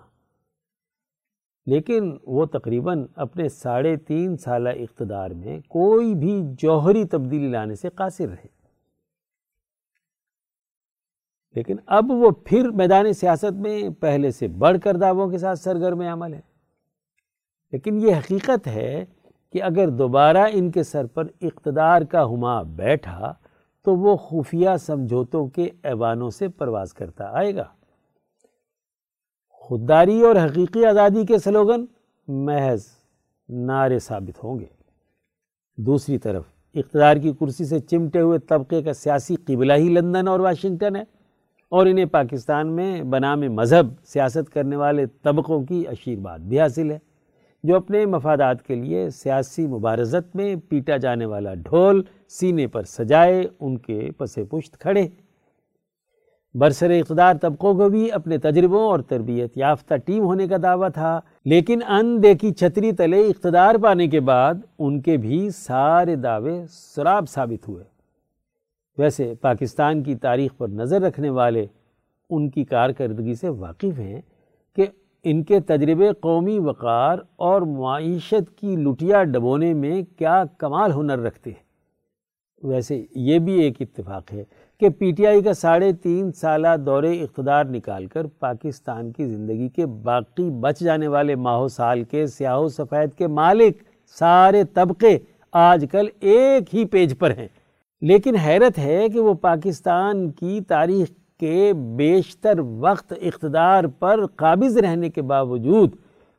لیکن 1.66 2.16
وہ 2.22 2.46
تقریباً 2.46 3.06
اپنے 3.16 3.48
ساڑھے 3.48 3.96
تین 3.96 4.36
سالہ 4.36 4.68
اقتدار 4.68 5.30
میں 5.30 5.60
کوئی 5.68 6.14
بھی 6.14 6.42
جوہری 6.58 7.04
تبدیلی 7.04 7.48
لانے 7.48 7.74
سے 7.74 7.88
قاصر 7.88 8.28
رہے۔ 8.28 8.55
لیکن 11.56 11.76
اب 11.86 12.04
وہ 12.10 12.30
پھر 12.30 12.68
میدان 12.68 13.12
سیاست 13.12 13.52
میں 13.52 13.88
پہلے 14.00 14.30
سے 14.30 14.48
بڑھ 14.48 14.78
کر 14.84 14.96
دعووں 14.96 15.28
کے 15.28 15.38
ساتھ 15.38 15.58
سرگرم 15.58 16.00
عمل 16.00 16.34
ہے۔ 16.34 16.40
لیکن 17.72 18.00
یہ 18.00 18.14
حقیقت 18.14 18.66
ہے 18.66 19.04
کہ 19.52 19.62
اگر 19.62 19.88
دوبارہ 19.88 20.46
ان 20.52 20.70
کے 20.70 20.82
سر 20.82 21.06
پر 21.06 21.24
اقتدار 21.42 22.02
کا 22.02 22.24
ہما 22.24 22.62
بیٹھا 22.62 23.34
تو 23.84 23.96
وہ 23.96 24.16
خفیہ 24.16 24.68
سمجھوتوں 24.80 25.46
کے 25.46 25.68
ایوانوں 25.82 26.30
سے 26.30 26.48
پرواز 26.48 26.94
کرتا 26.94 27.24
آئے 27.24 27.54
گا۔ 27.54 27.64
خودداری 29.48 30.22
اور 30.22 30.36
حقیقی 30.36 30.86
آزادی 30.86 31.26
کے 31.26 31.38
سلوگن 31.38 31.84
محض 32.28 32.86
نعرے 33.48 33.98
ثابت 33.98 34.44
ہوں 34.44 34.58
گے۔ 34.58 34.66
دوسری 35.76 36.18
طرف، 36.18 36.44
اقتدار 36.74 37.16
کی 37.16 37.32
کرسی 37.32 37.64
سے 37.64 37.80
چمٹے 37.80 38.20
ہوئے 38.20 38.38
طبقے 38.38 38.82
کا 38.82 38.92
سیاسی 38.92 39.36
قبلہ 39.36 39.72
ہی 39.72 39.88
لندن 39.88 40.28
اور 40.28 40.40
واشنگٹن 40.40 40.96
ہے۔ 40.96 41.15
اور 41.72 41.86
انہیں 41.86 42.04
پاکستان 42.04 42.72
میں 42.72 43.02
بنام 43.02 43.40
مذہب 43.54 43.86
سیاست 44.04 44.52
کرنے 44.52 44.76
والے 44.76 45.06
طبقوں 45.22 45.60
کی 45.64 45.82
اشیر 45.88 46.18
بات 46.18 46.40
بھی 46.40 46.60
حاصل 46.60 46.90
ہے، 46.90 46.98
جو 47.64 47.76
اپنے 47.76 48.04
مفادات 48.06 48.62
کے 48.62 48.74
لیے 48.74 49.08
سیاسی 49.10 49.66
مبارزت 49.66 50.36
میں 50.36 50.54
پیٹا 50.68 50.96
جانے 50.96 51.26
والا 51.26 51.54
ڈھول 51.54 52.02
سینے 52.28 52.66
پر 52.66 52.82
سجائے 52.82 53.42
ان 53.60 53.78
کے 53.78 54.08
پس 54.18 54.38
پشت 54.50 54.78
کھڑے۔ 54.78 55.06
برسر 56.54 56.90
اقتدار 56.90 57.34
طبقوں 57.42 57.74
کو 57.74 57.88
بھی 57.88 58.10
اپنے 58.12 58.38
تجربوں 58.38 58.82
اور 58.82 59.00
تربیت 59.00 59.56
یافتہ 59.58 59.94
ٹیم 59.96 60.22
ہونے 60.22 60.46
کا 60.48 60.56
دعویٰ 60.62 60.88
تھا، 60.94 61.18
لیکن 61.44 61.80
ان 61.88 62.22
دیکھی 62.22 62.52
چھتری 62.54 62.92
تلے 62.92 63.20
اقتدار 63.20 63.74
پانے 63.74 64.06
کے 64.06 64.20
بعد 64.20 64.54
ان 64.78 65.00
کے 65.00 65.16
بھی 65.16 65.48
سارے 65.50 66.16
دعوے 66.16 66.60
سراب 66.70 67.28
ثابت 67.28 67.68
ہوئے۔ 67.68 67.84
ویسے 68.98 69.34
پاکستان 69.40 70.02
کی 70.02 70.14
تاریخ 70.14 70.56
پر 70.58 70.68
نظر 70.68 71.02
رکھنے 71.02 71.30
والے 71.30 71.66
ان 72.30 72.50
کی 72.50 72.64
کارکردگی 72.64 73.34
سے 73.34 73.48
واقف 73.48 73.98
ہیں 73.98 74.20
کہ 74.76 74.86
ان 75.24 75.42
کے 75.44 75.60
تجربے 75.60 76.10
قومی 76.20 76.58
وقار 76.58 77.18
اور 77.36 77.62
معیشت 77.62 78.58
کی 78.58 78.76
لٹیا 78.76 79.24
ڈبونے 79.24 79.74
میں 79.74 80.02
کیا 80.18 80.44
کمال 80.58 80.92
ہنر 80.92 81.18
رکھتے 81.18 81.50
ہیں۔ 81.50 81.66
ویسے 82.62 83.04
یہ 83.14 83.38
بھی 83.38 83.52
ایک 83.52 83.82
اتفاق 83.82 84.32
ہے 84.32 84.44
کہ 84.80 84.88
پی 84.88 85.10
ٹی 85.12 85.26
آئی 85.26 85.42
کا 85.42 85.52
ساڑھے 85.52 85.92
تین 85.92 86.32
سالہ 86.32 86.68
دور 86.86 87.02
اقتدار 87.02 87.64
نکال 87.64 88.06
کر 88.06 88.26
پاکستان 88.26 89.12
کی 89.12 89.26
زندگی 89.26 89.68
کے 89.68 89.86
باقی 89.86 90.50
بچ 90.50 90.80
جانے 90.80 91.08
والے 91.08 91.34
ماہو 91.34 91.68
سال 91.68 92.04
کے 92.04 92.26
سیاہ 92.26 92.58
و 92.58 92.68
سفید 92.68 93.14
کے 93.14 93.26
مالک 93.26 93.82
سارے 94.18 94.64
طبقے 94.64 95.18
آج 95.52 95.84
کل 95.92 96.08
ایک 96.20 96.74
ہی 96.74 96.84
پیج 96.84 97.18
پر 97.18 97.30
ہیں۔ 97.30 97.48
لیکن 98.00 98.36
حیرت 98.36 98.78
ہے 98.78 99.08
کہ 99.08 99.20
وہ 99.20 99.34
پاکستان 99.34 100.30
کی 100.30 100.60
تاریخ 100.60 101.08
کے 101.40 101.72
بیشتر 101.96 102.58
وقت 102.58 103.12
اقتدار 103.22 103.84
پر 103.84 104.26
قابض 104.26 104.76
رہنے 104.76 105.10
کے 105.10 105.22
باوجود 105.22 105.90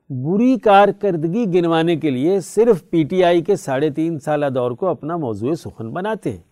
بری 0.10 0.58
کارکردگی 0.60 1.46
گنوانے 1.54 1.96
کے 1.96 2.10
لیے 2.10 2.39
صرف 2.39 2.89
پی 2.89 3.04
ٹی 3.04 3.24
آئی 3.24 3.41
کے 3.41 3.56
ساڑھے 3.56 3.89
تین 3.89 4.20
سالہ 4.20 4.46
دور 4.46 4.72
کو 4.72 4.88
اپنا 4.88 5.17
موضوع 5.17 5.54
سخن 5.54 5.89
بناتے 5.89 6.32
ہیں۔ 6.32 6.43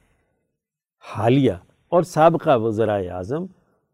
حالیہ 1.16 1.54
اور 1.90 2.04
سابقہ 2.04 2.58
وزرائے 2.58 3.10
اعظم 3.10 3.46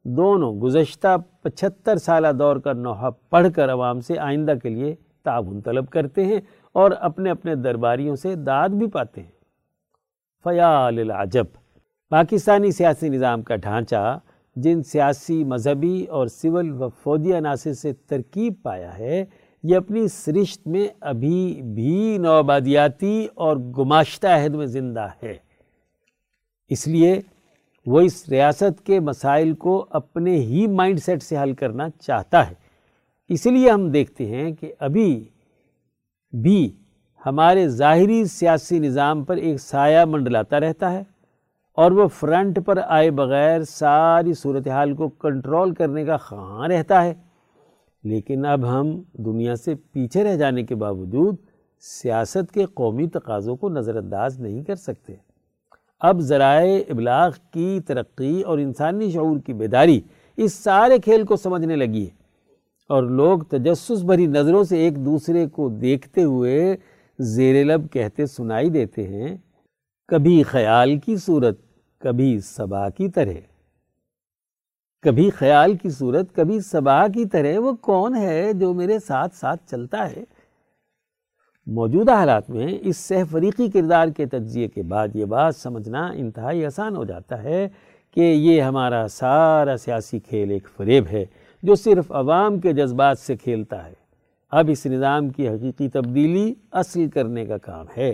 دونوں 0.04 0.54
گزشتہ 0.54 1.17
پچھتر 1.41 1.97
سالہ 1.97 2.28
دور 2.39 2.56
کا 2.56 2.74
نوحہ 2.74 3.10
پڑھ 3.30 3.47
کر 3.56 3.71
عوام 3.71 4.00
سے 4.00 4.17
آئندہ 4.17 4.54
کے 4.63 4.69
لیے 4.69 4.95
تعاون 5.24 5.62
طلب 5.62 5.89
کرتے 5.89 6.26
ہیں 6.26 6.39
اور 6.71 6.91
اپنے 6.91 7.32
اپنے 7.32 7.56
درباریوں 7.56 8.15
سے 8.15 8.36
داد 8.36 8.69
بھی 8.69 8.88
پاتے 8.88 9.21
ہیں۔ 9.21 9.40
فیال 10.43 10.99
العجب۔ 10.99 11.45
پاکستانی 12.10 12.71
سیاسی 12.71 13.10
نظام 13.10 13.41
کا 13.41 13.56
ڈھانچہ 13.56 14.19
جن 14.56 14.84
سیاسی 14.84 15.43
مذہبی 15.43 16.04
اور 16.04 16.27
سول 16.27 16.82
و 16.82 16.89
فوجی 16.89 17.38
عناصر 17.38 17.73
سے 17.73 17.93
ترکیب 17.93 18.54
پایا 18.63 18.97
ہے، 18.97 19.25
یہ 19.63 19.75
اپنی 19.75 20.08
سرشت 20.08 20.67
میں 20.67 20.88
ابھی 21.01 21.62
بھی 21.75 22.17
نوآبادیاتی 22.17 23.27
اور 23.34 23.58
گماشتہ 23.58 24.27
عہد 24.27 24.56
میں 24.56 24.65
زندہ 24.65 25.08
ہے۔ 25.23 25.38
اس 26.69 26.88
لیے 26.88 27.21
وہ 27.86 28.01
اس 28.01 28.30
ریاست 28.30 28.86
کے 28.86 28.99
مسائل 28.99 29.54
کو 29.54 29.86
اپنے 29.89 30.36
ہی 30.36 30.67
مائنڈ 30.67 30.99
سیٹ 30.99 31.23
سے 31.23 31.38
حل 31.38 31.54
کرنا 31.54 31.89
چاہتا 31.89 32.49
ہے۔ 32.49 32.54
اس 33.30 33.45
لیے 33.45 33.69
ہم 33.69 33.89
دیکھتے 33.89 34.25
ہیں 34.25 34.51
کہ 34.51 34.73
ابھی 34.80 35.30
بھی 36.32 36.81
ہمارے 37.25 37.67
ظاہری 37.67 38.25
سیاسی 38.25 38.79
نظام 38.79 39.23
پر 39.23 39.36
ایک 39.36 39.62
سایہ 39.62 40.05
منڈلاتا 40.05 40.60
رہتا 40.60 40.93
ہے 40.93 41.03
اور 41.75 41.91
وہ 41.91 42.07
فرنٹ 42.07 42.60
پر 42.65 42.79
آئے 42.88 43.12
بغیر 43.12 43.63
ساری 43.63 44.34
صورتحال 44.34 44.93
کو 44.93 45.10
کنٹرول 45.10 45.73
کرنے 45.73 46.05
کا 46.05 46.17
خواہاں 46.17 46.67
رہتا 46.67 47.03
ہے۔ 47.03 47.13
لیکن 48.03 48.45
اب 48.45 48.65
ہم 48.69 49.01
دنیا 49.13 49.55
سے 49.55 49.75
پیچھے 49.75 50.23
رہ 50.23 50.36
جانے 50.36 50.63
کے 50.63 50.75
باوجود 50.75 51.36
سیاست 51.79 52.51
کے 52.51 52.65
قومی 52.65 53.07
تقاضوں 53.07 53.55
کو 53.55 53.69
نظر 53.69 53.95
انداز 53.95 54.39
نہیں 54.39 54.63
کر 54.63 54.75
سکتے۔ 54.75 55.15
اب 55.99 56.19
ذرائع 56.19 56.84
ابلاغ 56.89 57.31
کی 57.51 57.79
ترقی 57.88 58.41
اور 58.41 58.57
انسانی 58.57 59.12
شعور 59.12 59.39
کی 59.39 59.53
بیداری 59.53 60.01
اس 60.38 60.53
سارے 60.53 60.99
کھیل 60.99 61.25
کو 61.25 61.36
سمجھنے 61.36 61.75
لگی 61.75 62.03
ہے 62.03 62.21
اور 62.89 63.03
لوگ 63.03 63.39
تجسس 63.39 64.03
بھری 64.03 64.25
نظروں 64.25 64.63
سے 64.63 64.77
ایک 64.77 65.05
دوسرے 65.05 65.47
کو 65.47 65.69
دیکھتے 65.69 66.23
ہوئے 66.23 66.77
زیر 67.21 67.65
لب 67.65 67.91
کہتے 67.91 68.25
سنائی 68.25 68.69
دیتے 68.69 69.07
ہیں، 69.07 69.38
کبھی 70.07 70.43
خیال 70.43 70.99
کی 70.99 71.17
صورت، 71.17 71.57
کبھی 71.99 72.39
صبا 72.39 72.89
کی 72.89 73.10
طرح۔ 73.10 73.39
کبھی 75.01 75.29
خیال 75.29 75.77
کی 75.77 75.89
صورت، 75.89 76.36
کبھی 76.36 76.60
صبا 76.60 77.07
کی 77.07 77.25
طرح 77.25 77.60
وہ 77.60 77.73
کون 77.73 78.15
ہے 78.15 78.53
جو 78.53 78.73
میرے 78.73 78.99
ساتھ 78.99 79.36
ساتھ 79.36 79.62
چلتا 79.71 80.12
ہے؟ 80.12 80.23
موجودہ 81.67 82.13
حالات 82.13 82.49
میں 82.49 82.67
اس 82.81 82.97
سہ 82.97 83.23
فریقی 83.31 83.69
کردار 83.69 84.07
کے 84.07 84.25
تجزیے 84.25 84.67
کے 84.67 84.84
بعد 84.84 85.07
یہ 85.13 85.25
بات 85.25 85.55
سمجھنا 85.55 86.07
انتہائی 86.07 86.65
آسان 86.65 86.95
ہو 86.95 87.03
جاتا 87.03 87.43
ہے 87.43 87.67
کہ 88.12 88.19
یہ 88.19 88.62
ہمارا 88.62 89.07
سارا 89.07 89.77
سیاسی 89.77 90.19
کھیل 90.19 90.51
ایک 90.51 90.67
فریب 90.77 91.05
ہے 91.12 91.25
جو 91.63 91.75
صرف 91.75 92.12
عوام 92.12 92.60
کے 92.60 92.73
جذبات 92.73 93.19
سے 93.19 93.38
کھیلتا 93.38 93.86
ہے۔ 93.86 94.00
اب 94.51 94.65
اس 94.71 94.85
نظام 94.85 95.29
کی 95.29 95.49
حقیقی 95.49 95.89
تبدیلی 95.89 96.53
اصل 96.71 97.09
کرنے 97.09 97.45
کا 97.45 97.57
کام 97.57 97.85
ہے 97.97 98.09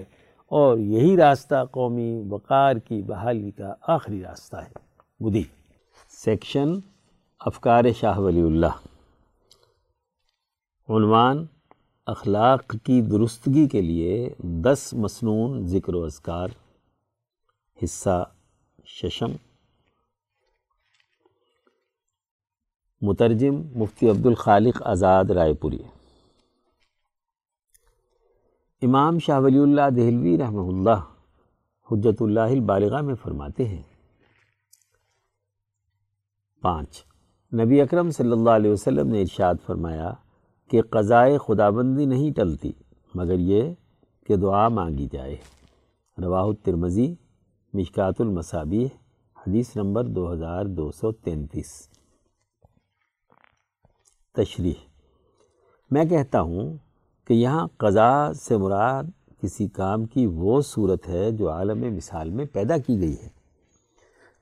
اور 0.45 0.77
یہی 0.77 1.17
راستہ 1.17 1.65
قومی 1.71 2.23
وقار 2.29 2.75
کی 2.75 3.01
بحالی 3.01 3.51
کا 3.51 3.73
آخری 3.81 4.21
راستہ 4.21 4.55
ہے۔ 4.55 4.71
مدی 5.19 5.43
سیکشن 6.09 6.67
افکار 7.39 7.83
شاہ 7.99 8.17
ولی 8.17 8.41
اللہ۔ 8.41 8.75
عنوان 10.89 11.45
اخلاق 12.05 12.75
کی 12.83 13.01
درستگی 13.01 13.67
کے 13.67 13.81
لیے 13.81 14.29
دس 14.39 14.93
مصنون 14.93 15.67
ذکر 15.67 15.95
و 15.95 16.03
اذکار۔ 16.03 16.47
حصہ 17.83 18.29
ششم۔ 18.85 19.31
مترجم 23.01 23.61
مفتی 23.75 24.09
عبد 24.09 24.25
الخالق 24.25 24.81
آزاد 24.85 25.25
رائے 25.25 25.53
پوری۔ 25.53 25.77
امام 28.81 29.19
شاہ 29.19 29.39
ولی 29.39 29.59
اللہ 29.59 29.89
دہلوی 29.95 30.37
رحمہ 30.37 30.67
اللہ 30.67 31.03
حجت 31.91 32.21
اللہ 32.21 32.39
البالغہ 32.39 33.01
میں 33.01 33.15
فرماتے 33.15 33.65
ہیں۔ 33.65 33.81
پانچ، 36.61 37.03
نبی 37.53 37.81
اکرم 37.81 38.11
صلی 38.11 38.31
اللہ 38.31 38.49
علیہ 38.49 38.71
وسلم 38.71 39.07
نے 39.07 39.21
ارشاد 39.21 39.55
فرمایا 39.65 40.11
کہ 40.69 40.81
قضائے 40.81 41.37
خدا 41.37 41.69
بندی 41.69 42.05
نہیں 42.05 42.31
ٹلتی، 42.31 42.71
مگر 43.15 43.39
یہ 43.39 43.73
کہ 44.27 44.35
دعا 44.35 44.69
مانگی 44.69 45.07
جائے۔ 45.11 45.37
رواہ 46.17 46.43
الترمزی 46.43 47.15
مشکات 47.73 48.21
المصابی 48.21 48.85
حدیث 49.37 49.75
نمبر 49.75 50.03
دو 50.05 50.33
ہزار 50.33 50.65
دو 50.65 50.91
سو 50.91 51.11
تینتیس۔ 51.11 51.89
تشریح، 54.35 54.79
میں 55.91 56.05
کہتا 56.05 56.41
ہوں 56.41 56.77
کہ 57.27 57.33
یہاں 57.33 57.67
قضا 57.77 58.33
سے 58.33 58.57
مراد 58.57 59.03
کسی 59.41 59.67
کام 59.67 60.05
کی 60.05 60.27
وہ 60.27 60.61
صورت 60.61 61.07
ہے 61.07 61.31
جو 61.31 61.51
عالم 61.51 61.95
مثال 61.95 62.29
میں 62.29 62.45
پیدا 62.45 62.77
کی 62.77 62.99
گئی 62.99 63.15
ہے، 63.23 63.29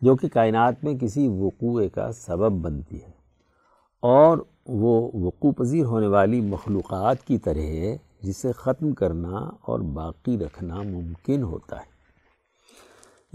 جو 0.01 0.15
کہ 0.15 0.27
کائنات 0.27 0.83
میں 0.83 0.93
کسی 0.93 1.27
وقوع 1.27 1.83
کا 1.93 2.11
سبب 2.11 2.51
بنتی 2.51 3.01
ہے۔ 3.03 3.11
اور 3.99 4.37
وہ 4.67 5.11
وقوع 5.13 5.51
پذیر 5.51 5.85
ہونے 5.85 6.07
والی 6.07 6.41
مخلوقات 6.41 7.23
کی 7.23 7.37
طرح 7.37 7.61
ہے، 7.61 7.97
جسے 8.21 8.51
ختم 8.51 8.93
کرنا 8.93 9.49
اور 9.61 9.79
باقی 9.79 10.37
رکھنا 10.37 10.81
ممکن 10.81 11.43
ہوتا 11.43 11.77
ہے۔ 11.77 11.94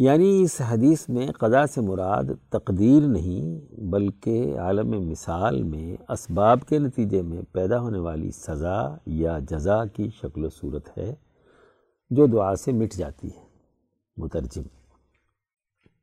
یعنی 0.01 0.29
اس 0.43 0.61
حدیث 0.61 1.09
میں 1.09 1.27
قضا 1.39 1.67
سے 1.67 1.81
مراد 1.81 2.25
تقدیر 2.51 3.07
نہیں، 3.07 3.75
بلکہ 3.91 4.59
عالم 4.59 4.91
مثال 5.09 5.63
میں 5.63 5.97
اسباب 6.09 6.61
کے 6.69 6.79
نتیجے 6.79 7.21
میں 7.23 7.43
پیدا 7.53 7.81
ہونے 7.81 7.99
والی 7.99 8.31
سزا 8.31 8.79
یا 9.07 9.39
جزا 9.51 9.85
کی 9.87 10.09
شکل 10.23 10.45
و 10.45 10.49
صورت 10.51 10.89
ہے 10.99 11.15
جو 12.11 12.27
دعا 12.27 12.55
سے 12.55 12.73
مٹ 12.73 12.95
جاتی 12.95 13.29
ہے۔ 13.29 13.45
مترجم 14.17 14.63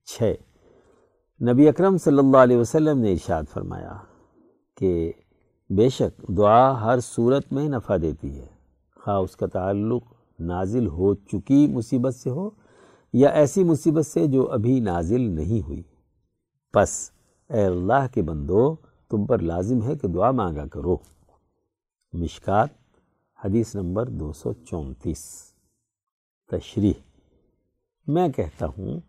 چھ، 0.07 0.33
نبی 1.41 1.67
اکرم 1.69 1.97
صلی 1.97 2.17
اللہ 2.17 2.37
علیہ 2.37 2.57
وسلم 2.57 2.99
نے 2.99 3.11
ارشاد 3.11 3.49
فرمایا 3.53 3.97
کہ 4.77 5.11
بے 5.69 5.89
شک 5.89 6.27
دعا 6.37 6.85
ہر 6.85 6.99
صورت 6.99 7.51
میں 7.53 7.67
نفع 7.69 7.97
دیتی 8.01 8.37
ہے، 8.39 8.47
خواہ 8.99 9.19
اس 9.19 9.35
کا 9.35 9.47
تعلق 9.47 10.03
نازل 10.39 10.87
ہو 10.87 11.13
چکی 11.15 11.65
مصیبت 11.67 12.15
سے 12.15 12.29
ہو 12.29 12.49
یا 13.13 13.29
ایسی 13.29 13.63
مصیبت 13.63 14.05
سے 14.05 14.27
جو 14.27 14.51
ابھی 14.51 14.79
نازل 14.79 15.21
نہیں 15.21 15.67
ہوئی۔ 15.67 15.83
پس 16.73 17.11
اے 17.49 17.65
اللہ 17.65 18.07
کے 18.13 18.21
بندو، 18.21 18.75
تم 19.09 19.25
پر 19.25 19.39
لازم 19.39 19.83
ہے 19.83 19.95
کہ 19.95 20.07
دعا 20.07 20.31
مانگا 20.31 20.67
کرو۔ 20.67 20.97
مشکات، 22.13 22.69
حدیث 23.45 23.75
نمبر 23.75 24.05
دو 24.05 24.33
سو 24.33 24.53
چونتیس۔ 24.53 25.41
تشریح۔ 26.51 26.93
میں 28.07 28.29
کہتا 28.29 28.65
ہوں 28.65 28.99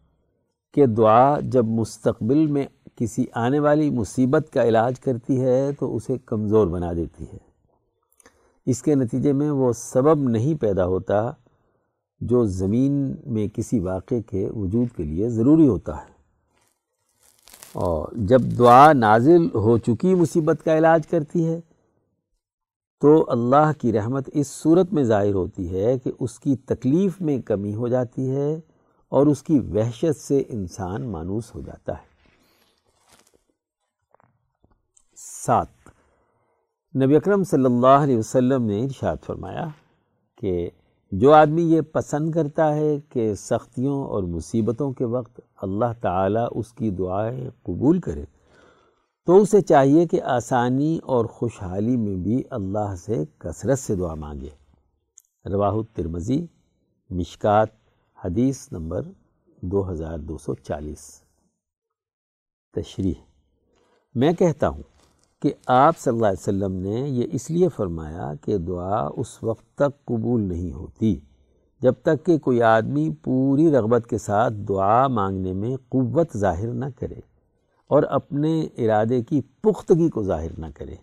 کہ 0.75 0.87
دعا 0.87 1.41
جب 1.41 1.65
مستقبل 1.65 2.47
میں 2.47 2.67
کسی 2.97 3.27
آنے 3.35 3.59
والی 3.59 3.91
مصیبت 3.91 4.49
کا 4.53 4.63
علاج 4.63 5.01
کرتی 5.01 5.41
ہے، 5.41 5.73
تو 5.73 5.97
اسے 5.97 6.19
کمزور 6.27 6.67
بنا 6.67 6.93
دیتی 6.93 7.25
ہے۔ 7.33 7.39
اس 8.67 8.83
کے 8.83 8.95
نتیجے 8.95 9.33
میں 9.33 9.51
وہ 9.51 9.73
سبب 9.73 10.29
نہیں 10.29 10.55
پیدا 10.55 10.87
ہوتا 10.87 11.33
جو 12.21 12.45
زمین 12.45 13.15
میں 13.27 13.49
کسی 13.49 13.81
واقعے 13.81 14.23
کے 14.23 14.49
وجود 14.51 14.97
کے 14.97 15.05
لیے 15.05 15.29
ضروری 15.29 15.69
ہوتا 15.69 15.97
ہے۔ 15.97 16.19
اور 17.73 18.09
جب 18.17 18.41
دعا 18.59 18.93
نازل 18.93 19.47
ہو 19.55 19.79
چکی 19.79 20.15
مصیبت 20.15 20.65
کا 20.65 20.79
علاج 20.79 21.07
کرتی 21.07 21.47
ہے، 21.47 21.61
تو 23.01 23.25
اللہ 23.29 23.73
کی 23.79 23.93
رحمت 23.93 24.31
اس 24.33 24.49
صورت 24.49 24.93
میں 24.93 25.03
ظاہر 25.03 25.35
ہوتی 25.35 25.75
ہے 25.75 25.99
کہ 25.99 26.13
اس 26.21 26.41
کی 26.41 26.57
تکلیف 26.57 27.21
میں 27.21 27.39
کمی 27.39 27.75
ہو 27.75 27.89
جاتی 27.89 28.31
ہے 28.31 28.61
اور 29.09 29.27
اس 29.27 29.43
کی 29.43 29.59
وحشت 29.59 30.17
سے 30.17 30.43
انسان 30.49 31.03
مانوس 31.03 31.55
ہو 31.55 31.61
جاتا 31.61 31.93
ہے۔ 31.93 32.09
سات، 35.17 35.67
نبی 36.97 37.17
اکرم 37.17 37.45
صلی 37.45 37.65
اللہ 37.65 37.87
علیہ 37.87 38.19
وسلم 38.19 38.63
نے 38.63 38.81
ارشاد 38.81 39.17
فرمایا 39.27 39.69
کہ 40.35 40.71
جو 41.13 41.33
آدمی 41.33 41.63
یہ 41.63 41.81
پسند 41.81 42.33
کرتا 42.33 42.75
ہے 42.75 42.99
کہ 43.09 43.35
سختیوں 43.35 44.05
اور 44.05 44.23
مصیبتوں 44.23 44.93
کے 44.93 45.05
وقت 45.05 45.41
اللہ 45.63 45.93
تعالیٰ 46.01 46.47
اس 46.51 46.73
کی 46.73 46.91
دعائیں 46.91 47.51
قبول 47.63 48.01
کرے، 48.01 48.25
تو 49.27 49.37
اسے 49.37 49.61
چاہیے 49.61 50.07
کہ 50.07 50.23
آسانی 50.23 50.99
اور 51.03 51.25
خوشحالی 51.25 51.97
میں 51.97 52.17
بھی 52.17 52.43
اللہ 52.51 52.95
سے 52.97 53.25
کثرت 53.39 53.79
سے 53.79 53.95
دعا 53.95 54.15
مانگے۔ 54.15 54.51
رواہ 55.45 55.73
الترمزی 55.73 56.47
مشکات، 57.11 57.69
حدیث 58.19 58.67
نمبر 58.73 59.03
دو 59.63 59.91
ہزار 59.91 60.19
دو 60.19 60.39
سو 60.39 60.55
چالیس۔ 60.55 61.23
تشریح، 62.75 63.21
میں 64.15 64.33
کہتا 64.33 64.69
ہوں 64.69 64.83
کہ 65.43 65.53
آپ 65.67 65.99
صلی 65.99 66.15
اللہ 66.15 66.27
علیہ 66.27 66.41
وسلم 66.41 66.73
نے 66.73 67.09
یہ 67.09 67.27
اس 67.33 67.51
لیے 67.51 67.69
فرمایا 67.69 68.33
کہ 68.45 68.59
دعا 68.59 69.09
اس 69.17 69.43
وقت 69.43 69.75
تک 69.75 70.05
قبول 70.05 70.41
نہیں 70.41 70.73
ہوتی، 70.73 71.21
جب 71.83 71.93
تک 72.03 72.27
کہ 72.27 72.39
کوئی 72.39 72.63
آدمی 72.63 73.11
پوری 73.11 73.71
رغبت 73.71 74.07
کے 74.11 74.19
ساتھ 74.19 74.55
دعا 74.55 75.07
مانگنے 75.09 75.53
میں 75.53 75.77
قوت 75.89 76.37
ظاہر 76.37 76.73
نہ 76.73 76.85
کرے 77.01 77.21
اور 77.87 78.03
اپنے 78.03 78.61
ارادے 78.79 79.23
کی 79.23 79.41
پختگی 79.41 80.09
کو 80.09 80.23
ظاہر 80.23 80.59
نہ 80.59 80.67
کرے۔ 80.75 80.95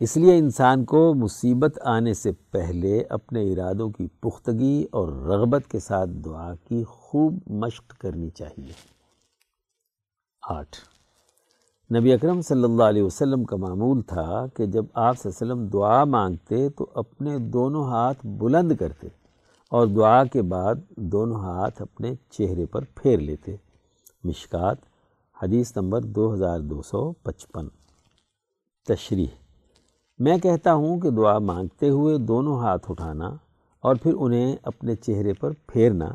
اس 0.00 0.16
لیے 0.16 0.38
انسان 0.38 0.84
کو 0.84 1.14
مصیبت 1.14 1.78
آنے 1.82 2.14
سے 2.14 2.32
پہلے 2.32 3.02
اپنے 3.08 3.52
ارادوں 3.52 3.90
کی 3.90 4.06
پختگی 4.06 4.84
اور 4.90 5.08
رغبت 5.08 5.70
کے 5.70 5.78
ساتھ 5.78 6.10
دعا 6.10 6.54
کی 6.54 6.84
خوب 6.84 7.38
مشق 7.46 7.96
کرنی 7.98 8.30
چاہیے۔ 8.30 8.72
آٹھ 10.42 10.76
نبی 11.96 12.12
اکرم 12.12 12.40
صلی 12.42 12.64
اللہ 12.64 12.82
علیہ 12.82 13.02
وسلم 13.02 13.44
کا 13.44 13.56
معمول 13.56 14.02
تھا 14.02 14.46
کہ 14.46 14.66
جب 14.66 14.84
آپ 14.94 15.18
صلی 15.18 15.30
اللہ 15.30 15.52
علیہ 15.52 15.62
وسلم 15.62 15.70
دعا 15.70 16.04
مانگتے 16.04 16.68
تو 16.68 16.86
اپنے 16.94 17.38
دونوں 17.38 17.84
ہاتھ 17.84 18.26
بلند 18.26 18.72
کرتے 18.76 19.08
اور 19.70 19.86
دعا 19.86 20.24
کے 20.24 20.42
بعد 20.42 20.74
دونوں 20.96 21.36
ہاتھ 21.36 21.82
اپنے 21.82 22.14
چہرے 22.30 22.66
پر 22.66 22.84
پھیر 22.94 23.18
لیتے۔ 23.18 23.56
مشکات، 24.24 24.76
حدیث 25.42 25.76
نمبر 25.76 26.02
دو 26.02 26.34
ہزار 26.34 26.60
دو 26.60 26.82
سو 26.82 27.12
پچپن۔ 27.12 27.68
تشریح۔ 28.88 29.36
میں 30.18 30.38
کہتا 30.38 30.74
ہوں 30.74 31.00
کہ 31.00 31.10
دعا 31.10 31.38
مانگتے 31.38 31.88
ہوئے 31.88 32.18
دونوں 32.18 32.58
ہاتھ 32.58 32.90
اٹھانا 32.90 33.36
اور 33.80 33.96
پھر 34.02 34.14
انہیں 34.18 34.56
اپنے 34.62 34.94
چہرے 34.94 35.32
پر 35.32 35.50
پھیرنا 35.66 36.08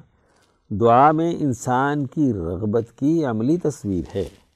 دعا 0.70 1.12
میں 1.12 1.36
انسان 1.40 2.08
کی 2.08 2.34
رغبت 2.34 2.86
کی 2.96 3.26
عملی 3.26 3.58
تصویر 3.58 4.04
ہے۔ 4.16 4.49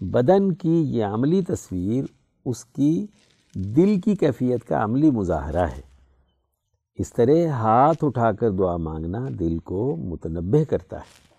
بدن 0.00 0.52
کی 0.52 0.96
یہ 0.96 1.04
عملی 1.04 1.42
تصویر 1.42 2.04
اس 2.44 2.64
کی 2.64 3.06
دل 3.54 4.00
کی 4.00 4.16
کیفیت 4.16 4.64
کا 4.64 4.84
عملی 4.84 5.10
مظاہرہ 5.10 5.66
ہے۔ 5.66 5.80
اس 6.94 7.12
طرح 7.12 7.46
ہاتھ 7.48 8.04
اٹھا 8.04 8.32
کر 8.32 8.50
دعا 8.50 8.76
مانگنا 8.76 9.18
دل 9.38 9.58
کو 9.58 9.96
متنبع 9.96 10.64
کرتا 10.64 10.96
ہے۔ 10.96 11.30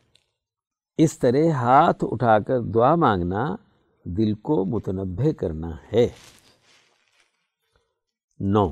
اس 0.97 1.19
طرح 1.19 1.49
ہاتھ 1.51 2.05
اٹھا 2.11 2.39
کر 2.39 2.61
دعا 2.61 2.95
مانگنا 2.95 3.55
دل 4.05 4.33
کو 4.33 4.65
متنبع 4.65 5.31
کرنا 5.31 5.69
ہے۔ 5.93 6.09
نو۔ 8.39 8.69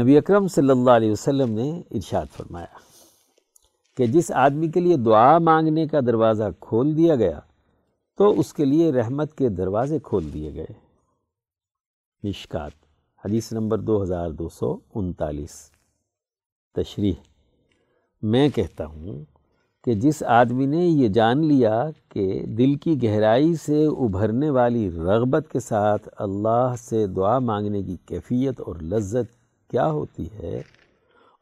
نبی 0.00 0.18
اکرم 0.18 0.48
صلی 0.48 0.70
اللہ 0.70 0.90
علیہ 0.90 1.10
وسلم 1.10 1.52
نے 1.52 1.82
ارشاد 1.90 2.26
فرمایا 2.36 2.78
کہ 3.96 4.06
جس 4.06 4.30
آدمی 4.30 4.68
کے 4.68 4.80
لیے 4.80 4.96
دعا 4.96 5.38
مانگنے 5.38 5.86
کا 5.86 6.00
دروازہ 6.06 6.44
کھول 6.60 6.96
دیا 6.96 7.14
گیا 7.14 7.40
تو 8.18 8.28
اس 8.40 8.52
کے 8.52 8.64
لیے 8.64 8.90
رحمت 8.92 9.34
کے 9.34 9.48
دروازے 9.48 9.98
کھول 9.98 10.32
دیے 10.32 10.52
گئے۔ 10.54 10.72
مشکات، 12.22 12.72
حدیث 13.24 13.52
نمبر 13.52 13.78
دو 13.78 14.02
ہزار 14.02 14.30
دو 14.30 14.48
سو 14.48 14.74
انتالیس۔ 14.94 15.54
تشریح، 16.74 17.12
میں 18.22 18.48
کہتا 18.48 18.86
ہوں 18.86 19.22
کہ 19.86 19.94
جس 19.94 20.22
آدمی 20.22 20.66
نے 20.66 20.84
یہ 20.84 21.08
جان 21.08 21.46
لیا 21.46 21.84
کہ 22.08 22.42
دل 22.58 22.74
کی 22.74 22.96
گہرائی 23.02 23.54
سے 23.56 23.84
ابھرنے 23.86 24.50
والی 24.50 24.90
رغبت 24.90 25.48
کے 25.52 25.60
ساتھ 25.60 26.08
اللہ 26.18 26.74
سے 26.80 27.06
دعا 27.06 27.38
مانگنے 27.38 27.82
کی 27.82 27.96
کیفیت 28.06 28.60
اور 28.60 28.82
لذت 28.84 29.34
کیا 29.70 29.90
ہوتی 29.90 30.26
ہے، 30.34 30.60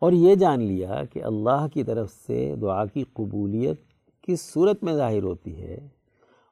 اور 0.03 0.13
یہ 0.13 0.35
جان 0.35 0.63
لیا 0.63 1.03
کہ 1.13 1.25
اللہ 1.25 1.67
کی 1.75 1.85
طرف 1.85 2.13
سے 2.27 2.55
دعا 2.61 2.85
کی 2.85 3.05
قبولیت 3.13 3.81
کس 4.25 4.41
صورت 4.53 4.85
میں 4.85 4.95
ظاہر 4.95 5.23
ہوتی 5.23 5.57
ہے۔ 5.57 5.79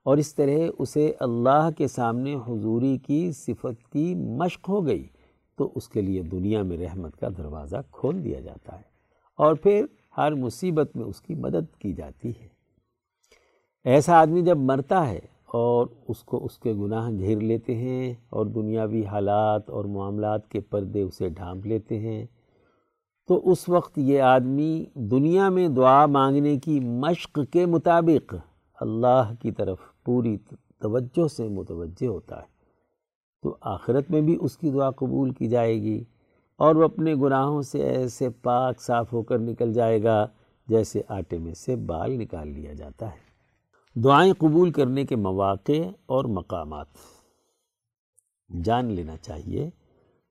اور 0.05 0.17
اس 0.17 0.35
طرح 0.35 0.71
اسے 0.79 1.13
اللہ 1.21 1.69
کے 1.77 1.89
سامنے 1.89 2.35
حضوری 2.35 2.99
کی 2.99 3.33
صفت 3.33 3.93
کی 3.93 4.15
مشق 4.15 4.69
ہو 4.69 4.87
گئی 4.87 5.07
تو 5.59 5.73
اس 5.75 5.89
کے 5.89 6.01
لیے 6.01 6.23
دنیا 6.23 6.63
میں 6.63 6.79
رحمت 6.79 7.17
کا 7.17 7.29
دروازہ 7.39 7.77
کھول 7.91 8.25
دیا 8.25 8.41
جاتا 8.41 8.77
ہے 8.77 8.83
اور 9.39 9.55
پھر 9.55 9.87
ہر 10.17 10.33
مصیبت 10.33 10.97
میں 10.97 11.05
اس 11.05 11.21
کی 11.21 11.35
مدد 11.35 11.77
کی 11.79 11.93
جاتی 11.93 12.31
ہے۔ 12.31 12.49
ایسا 13.85 14.21
آدمی 14.21 14.43
جب 14.43 14.59
مرتا 14.59 15.09
ہے 15.11 15.21
اور 15.47 15.87
اس 16.09 16.23
کو 16.23 16.45
اس 16.45 16.59
کے 16.59 16.73
گناہ 16.73 17.11
گھیر 17.11 17.41
لیتے 17.41 17.75
ہیں 17.75 18.15
اور 18.31 18.47
دنیاوی 18.47 19.05
حالات 19.07 19.71
اور 19.71 19.85
معاملات 19.85 20.49
کے 20.49 20.61
پردے 20.61 21.03
اسے 21.03 21.29
ڈھانپ 21.29 21.67
لیتے 21.67 21.99
ہیں، 21.99 22.27
تو 23.29 23.51
اس 23.53 23.69
وقت 23.69 23.99
یہ 23.99 24.21
آدمی 24.21 24.85
دنیا 24.95 25.49
میں 25.49 25.69
دعا 25.69 26.07
مانگنے 26.07 26.59
کی 26.59 26.81
مشق 26.81 27.39
کے 27.53 27.67
مطابق 27.67 28.35
اللہ 28.79 29.33
کی 29.43 29.51
طرف 29.51 29.79
پوری 30.05 30.37
توجہ 30.79 31.29
سے 31.29 31.49
متوجہ 31.49 32.07
ہوتا 32.07 32.37
ہے۔ 32.37 32.55
تو 33.43 33.57
آخرت 33.61 34.11
میں 34.11 34.21
بھی 34.21 34.39
اس 34.41 34.59
کی 34.59 34.71
دعا 34.71 34.91
قبول 34.91 35.31
کی 35.31 35.49
جائے 35.49 35.83
گی 35.83 36.05
اور 36.57 36.75
وہ 36.75 36.85
اپنے 36.85 37.15
گناہوں 37.15 37.63
سے 37.63 37.83
ایسے 37.83 38.31
پاک 38.31 38.81
صاف 38.81 39.13
ہو 39.13 39.23
کر 39.23 39.39
نکل 39.39 39.73
جائے 39.73 40.03
گا 40.03 40.27
جیسے 40.69 41.03
آٹے 41.09 41.39
میں 41.39 41.55
سے 41.55 41.77
بال 41.77 42.11
نکال 42.19 42.49
لیا 42.49 42.73
جاتا 42.73 43.11
ہے۔ 43.11 43.25
دعائیں 44.01 44.33
قبول 44.39 44.71
کرنے 44.71 45.05
کے 45.05 45.17
مواقع 45.17 45.83
اور 46.07 46.25
مقامات۔ 46.25 46.87
جان 48.65 48.85
لینا 48.85 49.17
چاہیے 49.17 49.71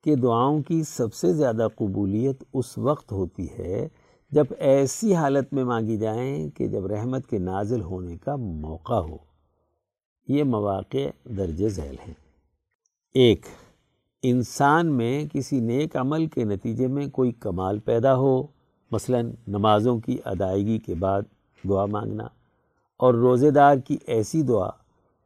کہ 0.03 0.15
دعاؤں 0.15 0.61
کی 0.61 0.83
سب 0.83 1.13
سے 1.13 1.33
زیادہ 1.33 1.67
قبولیت 1.75 2.43
اس 2.53 2.77
وقت 2.77 3.11
ہوتی 3.11 3.47
ہے 3.59 3.87
جب 4.31 4.45
ایسی 4.57 5.15
حالت 5.15 5.53
میں 5.53 5.63
مانگی 5.63 5.97
جائیں 5.97 6.49
کہ 6.49 6.67
جب 6.67 6.85
رحمت 6.85 7.27
کے 7.27 7.37
نازل 7.37 7.81
ہونے 7.81 8.17
کا 8.17 8.35
موقع 8.35 8.93
ہو۔ 8.93 9.32
یہ 10.27 10.43
مواقع 10.43 11.07
درج 11.23 11.67
ذیل 11.67 11.95
ہیں۔ 12.07 12.13
ایک، 13.15 13.45
انسان 14.23 14.87
میں 14.87 15.25
کسی 15.33 15.59
نیک 15.59 15.97
عمل 15.97 16.25
کے 16.25 16.43
نتیجے 16.43 16.87
میں 16.87 17.07
کوئی 17.07 17.31
کمال 17.31 17.79
پیدا 17.79 18.15
ہو، 18.15 18.47
مثلا 18.91 19.21
نمازوں 19.47 19.99
کی 19.99 20.17
ادائیگی 20.25 20.77
کے 20.77 20.95
بعد 20.95 21.21
دعا 21.69 21.85
مانگنا، 21.85 22.27
اور 22.97 23.13
روزے 23.13 23.51
دار 23.51 23.77
کی 23.77 23.97
ایسی 24.07 24.41
دعا 24.41 24.69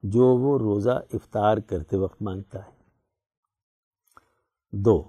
جو 0.04 0.26
وہ 0.26 0.58
روزہ 0.58 1.00
افطار 1.14 1.58
کرتے 1.58 1.98
وقت 1.98 2.22
مانگتا 2.22 2.66
ہے۔ 2.66 2.72
دو، 4.72 5.04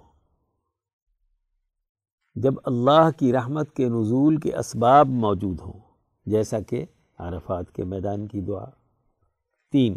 جب 2.35 2.55
اللہ 2.64 3.09
کی 3.16 3.33
رحمت 3.33 3.72
کے 3.72 3.88
نزول 3.88 4.37
کے 4.37 4.57
اسباب 4.57 5.09
موجود 5.09 5.61
ہوں، 5.61 5.81
جیسا 6.27 6.61
کہ 6.61 6.85
عرفات 7.18 7.72
کے 7.72 7.85
میدان 7.85 8.27
کی 8.27 8.40
دعا۔ 8.40 8.64
تین۔ 9.72 9.94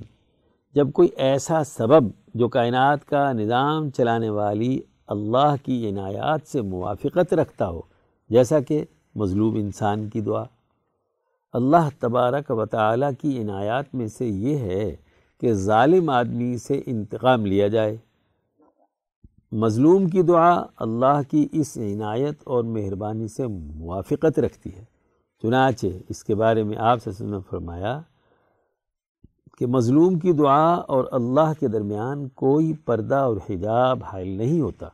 جب 0.76 0.92
کوئی 0.92 1.08
ایسا 1.18 1.64
سبب 1.64 2.10
جو 2.34 2.50
کائنات 2.50 3.06
کا 3.06 3.32
نظام 3.32 3.90
چلانے 3.90 4.30
والی 4.30 4.80
اللہ 5.08 5.56
کی 5.64 5.90
عنایات 5.90 6.48
سے 6.48 6.62
موافقت 6.62 7.34
رکھتا 7.34 7.68
ہو، 7.68 7.82
جیسا 8.30 8.60
کہ 8.60 8.86
مظلوم 9.16 9.56
انسان 9.56 10.10
کی 10.10 10.22
دعا۔ 10.22 10.44
اللہ 11.54 11.90
تبارک 12.00 12.52
و 12.52 12.66
تعالیٰ 12.66 13.12
کی 13.22 13.42
عنایات 13.42 13.96
میں 13.96 14.08
سے 14.08 14.26
یہ 14.26 14.58
ہے 14.58 14.96
کہ 15.40 15.54
ظالم 15.54 16.10
آدمی 16.10 16.58
سے 16.58 16.82
انتقام 16.86 17.46
لیا 17.46 17.68
جائے۔ 17.68 17.98
مظلوم 19.52 20.10
کی 20.10 20.22
دعا 20.22 20.64
اللہ 20.78 21.22
کی 21.32 21.48
اس 21.52 21.78
عنایت 21.78 22.36
اور 22.44 22.64
مہربانی 22.64 23.28
سے 23.28 23.48
موافقت 23.48 24.40
رکھتی 24.40 24.70
ہے۔ 24.78 24.84
چنانچہ 25.42 25.88
اس 26.10 26.24
کے 26.24 26.36
بارے 26.36 26.64
میں 26.64 26.78
آپ 26.78 27.04
سے 27.04 27.24
فرمایا 27.50 28.02
کہ 29.58 29.68
مظلوم 29.68 30.20
کی 30.20 30.32
دعا 30.32 30.74
اور 30.74 31.06
اللہ 31.12 31.54
کے 31.60 31.68
درمیان 31.68 32.30
کوئی 32.30 32.74
پردہ 32.74 33.16
اور 33.16 33.38
حجاب 33.50 34.00
حائل 34.04 34.28
نہیں 34.28 34.62
ہوتا۔ 34.62 34.88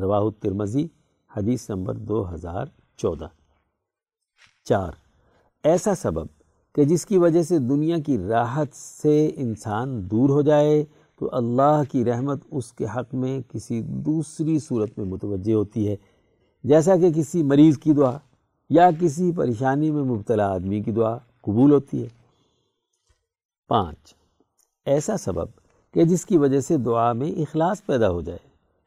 رواہ 0.00 0.20
الترمزی 0.20 0.88
حدیث 1.36 1.70
نمبر 1.70 1.94
دو 1.94 2.34
ہزار 2.34 2.66
چودہ۔ 2.96 3.26
چار، 4.64 4.92
ایسا 5.64 5.94
سبب 5.94 6.26
کہ 6.74 6.84
جس 6.84 7.06
کی 7.06 7.18
وجہ 7.18 7.42
سے 7.42 7.58
دنیا 7.58 7.98
کی 7.98 8.18
راحت 8.18 8.76
سے 8.76 9.30
انسان 9.36 10.10
دور 10.10 10.28
ہو 10.28 10.42
جائے 10.42 10.84
تو 11.18 11.28
اللہ 11.32 11.82
کی 11.92 12.04
رحمت 12.04 12.40
اس 12.50 12.72
کے 12.72 12.86
حق 12.96 13.14
میں 13.14 13.40
کسی 13.48 13.82
دوسری 13.82 14.58
صورت 14.58 14.90
میں 14.96 15.06
متوجہ 15.06 15.54
ہوتی 15.54 15.88
ہے۔ 15.88 15.96
جیسا 16.64 16.96
کہ 16.96 17.12
کسی 17.12 17.42
مریض 17.42 17.78
کی 17.78 17.92
دعا 17.92 18.18
یا 18.70 18.90
کسی 19.00 19.32
پریشانی 19.36 19.90
میں 19.90 20.02
مبتلا 20.02 20.52
آدمی 20.52 20.80
کی 20.80 20.92
دعا 20.92 21.18
قبول 21.40 21.72
ہوتی 21.72 22.02
ہے۔ 22.02 22.23
پانچ۔ 23.68 24.14
ایسا 24.86 25.16
سبب 25.16 25.46
کہ 25.94 26.04
جس 26.04 26.26
کی 26.26 26.38
وجہ 26.38 26.60
سے 26.60 26.76
دعا 26.76 27.12
میں 27.12 27.32
اخلاص 27.32 27.86
پیدا 27.86 28.10
ہو 28.10 28.20
جائے۔ 28.20 28.38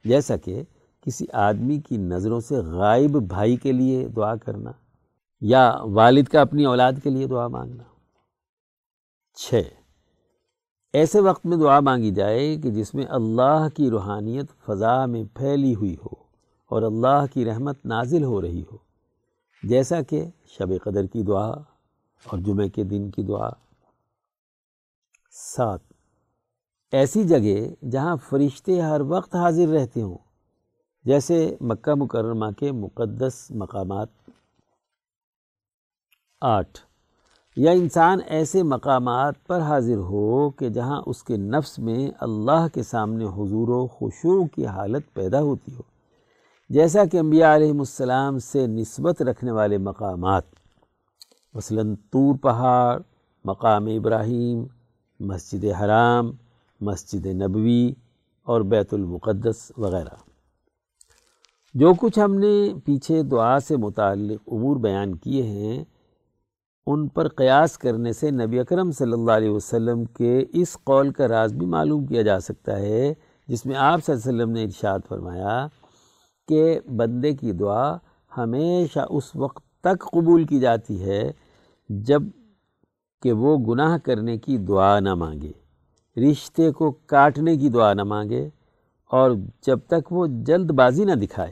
جیسا 0.06 0.38
کہ 0.38 0.64
کسی 1.02 1.26
آدمی 1.34 1.80
کی 1.80 1.98
نظروں 1.98 2.40
سے 2.40 2.56
غائب 2.56 3.28
بھائی 3.28 3.56
کے 3.56 3.72
لیے 3.72 4.08
دعا 4.08 4.36
کرنا 4.36 4.72
یا 5.42 5.76
والد 5.82 6.24
کا 6.24 6.42
اپنی 6.42 6.66
اولاد 6.66 6.94
کے 7.04 7.10
لیے 7.10 7.28
دعا 7.28 7.48
مانگنا۔ 7.48 7.84
چھ۔ 9.36 9.62
ایسے 10.94 11.20
وقت 11.20 11.46
میں 11.46 11.58
دعا 11.58 11.80
مانگی 11.80 12.12
جائے 12.12 12.58
کہ 12.58 12.72
جس 12.72 12.94
میں 12.94 13.06
اللہ 13.10 13.68
کی 13.74 13.90
روحانیت 13.90 14.46
فضا 14.66 15.06
میں 15.06 15.24
پھیلی 15.34 15.76
ہوئی 15.76 15.94
ہو 15.94 16.24
اور 16.70 16.82
اللہ 16.82 17.26
کی 17.34 17.46
رحمت 17.46 17.86
نازل 17.86 18.24
ہو 18.24 18.42
رہی 18.42 18.62
ہو۔ 18.62 18.78
جیسا 19.64 20.02
کہ 20.02 20.26
شب 20.46 20.70
قدر 20.84 21.06
کی 21.06 21.24
دعا 21.24 21.50
اور 22.24 22.38
جمعہ 22.38 22.68
کے 22.68 22.84
دن 22.84 23.12
کی 23.12 23.24
دعا 23.24 23.50
سات 25.40 25.80
ایسی 26.92 27.24
جگہ 27.24 27.86
جہاں 27.86 28.16
فرشتے 28.30 28.80
ہر 28.82 29.02
وقت 29.02 29.36
حاضر 29.36 29.68
رہتے 29.68 30.02
ہوں، 30.02 30.18
جیسے 31.06 31.56
مکہ 31.62 31.94
مکرمہ 31.94 32.46
کے 32.60 32.72
مقدس 32.72 33.52
مقامات۔ 33.52 34.08
آٹھ، 36.42 36.80
یا 37.58 37.72
انسان 37.72 38.20
ایسے 38.28 38.64
مقامات 38.64 39.48
پر 39.48 39.62
حاضر 39.62 39.98
ہو 39.98 40.50
کہ 40.50 40.70
جہاں 40.70 41.02
اس 41.06 41.24
کے 41.24 41.38
نفس 41.38 41.80
میں 41.80 42.12
اللہ 42.20 42.68
کے 42.74 42.84
سامنے 42.84 43.26
حضور 43.26 43.68
و 43.68 43.88
خوشو 43.88 44.46
کی 44.46 44.66
حالت 44.66 45.14
پیدا 45.14 45.42
ہوتی 45.42 45.76
ہو، 45.76 45.82
جیسا 46.70 47.06
کہ 47.06 47.18
انبیاء 47.18 47.56
علیہ 47.56 47.72
السلام 47.72 48.40
سے 48.40 48.68
نسبت 48.68 49.22
رکھنے 49.22 49.52
والے 49.52 49.78
مقامات۔ 49.78 50.44
مثلاً 51.54 51.96
طور 51.96 52.36
پہاڑ، 52.38 53.00
مقام 53.46 53.86
ابراہیم 53.86 54.66
مسجد 55.20 55.66
حرام، 55.66 56.32
مسجد 56.82 57.26
نبوی 57.26 57.94
اور 58.44 58.62
بیت 58.62 58.94
المقدس 58.94 59.72
وغیرہ۔ 59.78 60.16
جو 61.74 61.94
کچھ 61.94 62.20
ہم 62.20 62.34
نے 62.34 62.74
پیچھے 62.86 63.24
دعا 63.24 63.60
سے 63.60 63.78
متعلق 63.78 64.50
امور 64.52 64.76
بیان 64.76 65.16
کیے 65.16 65.44
ہیں، 65.44 65.84
ان 66.88 67.08
پر 67.08 67.28
قیاس 67.28 67.78
کرنے 67.78 68.14
سے 68.14 68.32
نبی 68.32 68.60
اکرم 68.60 68.92
صلی 68.92 69.14
اللہ 69.14 69.32
علیہ 69.32 69.50
وسلم 69.50 70.06
کے 70.06 70.46
اس 70.54 70.78
قول 70.84 71.12
کا 71.12 71.28
راز 71.28 71.54
بھی 71.54 71.66
معلوم 71.66 72.06
کیا 72.06 72.22
جا 72.22 72.40
سکتا 72.40 72.78
ہے، 72.78 73.14
جس 73.48 73.66
میں 73.66 73.76
آپ 73.76 74.06
صلی 74.06 74.16
اللہ 74.16 74.30
علیہ 74.30 74.42
وسلم 74.42 74.54
نے 74.54 74.64
ارشاد 74.64 75.00
فرمایا 75.08 75.68
کہ 76.48 76.80
بندے 76.96 77.34
کی 77.34 77.52
دعا 77.52 77.98
ہمیشہ 78.38 79.00
اس 79.10 79.36
وقت 79.36 79.82
تک 79.82 80.04
قبول 80.12 80.44
کی 80.44 80.60
جاتی 80.60 81.04
ہے 81.04 81.32
جب 81.90 82.24
کہ 83.28 83.32
وہ 83.34 83.58
گناہ 83.58 83.98
کرنے 83.98 84.38
کی 84.38 84.58
دعا 84.58 85.00
نہ 85.00 85.14
مانگے، 85.16 85.52
رشتے 86.18 86.72
کو 86.72 86.92
کاٹنے 87.06 87.56
کی 87.58 87.70
دعا 87.70 87.94
نہ 87.94 88.04
مانگے، 88.04 88.50
اور 89.12 89.32
جب 89.62 89.80
تک 89.88 90.12
وہ 90.12 90.28
جلد 90.28 90.72
بازی 90.72 91.06
نہ 91.06 91.12
دکھائے۔ 91.12 91.52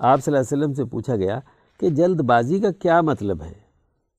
آپ 0.00 0.22
صلی 0.24 0.34
اللہ 0.34 0.38
علیہ 0.38 0.56
وسلم 0.56 0.74
سے 0.74 0.84
پوچھا 0.84 1.16
گیا 1.16 1.38
کہ 1.80 1.90
جلد 1.90 2.20
بازی 2.20 2.58
کا 2.60 2.70
کیا 2.72 3.00
مطلب 3.00 3.42
ہے؟ 3.42 3.52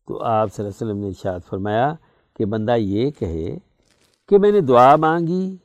تو 0.07 0.21
آپ 0.23 0.53
صلی 0.53 0.65
اللہ 0.65 0.71
علیہ 0.71 0.85
وسلم 0.85 1.01
نے 1.01 1.07
ارشاد 1.07 1.39
فرمایا 1.49 1.93
کہ 2.35 2.45
بندہ 2.45 2.75
یہ 2.77 3.11
کہے 3.11 3.57
کہ 4.29 4.37
میں 4.37 4.51
نے 4.51 4.61
دعا 4.61 4.95
مانگی 4.95 5.55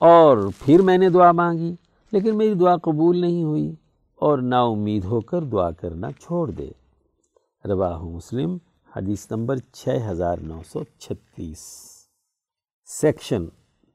اور 0.00 0.38
پھر 0.58 0.82
میں 0.82 0.98
نے 0.98 1.08
دعا 1.08 1.32
مانگی، 1.32 1.74
لیکن 2.12 2.36
میری 2.38 2.54
دعا 2.54 2.76
قبول 2.76 3.20
نہیں 3.20 3.42
ہوئی 3.44 3.74
اور 4.20 4.38
نا 4.38 4.62
امید 4.62 5.04
ہو 5.04 5.20
کر 5.20 5.44
دعا 5.44 5.70
کرنا 5.70 6.10
چھوڑ 6.20 6.50
دے۔ 6.50 6.70
رواہ 7.64 8.02
مسلم 8.02 8.56
حدیث 8.96 9.30
نمبر 9.30 9.56
چھ 9.56 9.88
ہزار 10.10 10.38
نو 10.38 10.60
سو 10.68 10.84
چھتیس۔ 10.98 11.60
سیکشن 12.84 13.46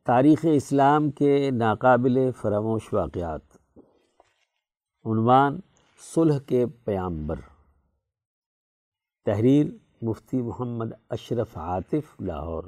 تاریخ 0.05 0.45
اسلام 0.53 1.11
کے 1.11 1.51
ناقابل 1.51 2.31
فراموش 2.41 2.93
واقعات۔ 2.93 3.41
عنوان 5.05 5.59
صلح 6.15 6.39
کے 6.39 6.65
پیامبر۔ 6.65 7.35
تحریر 9.25 9.65
مفتی 10.01 10.41
محمد 10.41 10.85
اشرف 11.09 11.57
عاطف، 11.57 12.21
لاہور۔ 12.21 12.63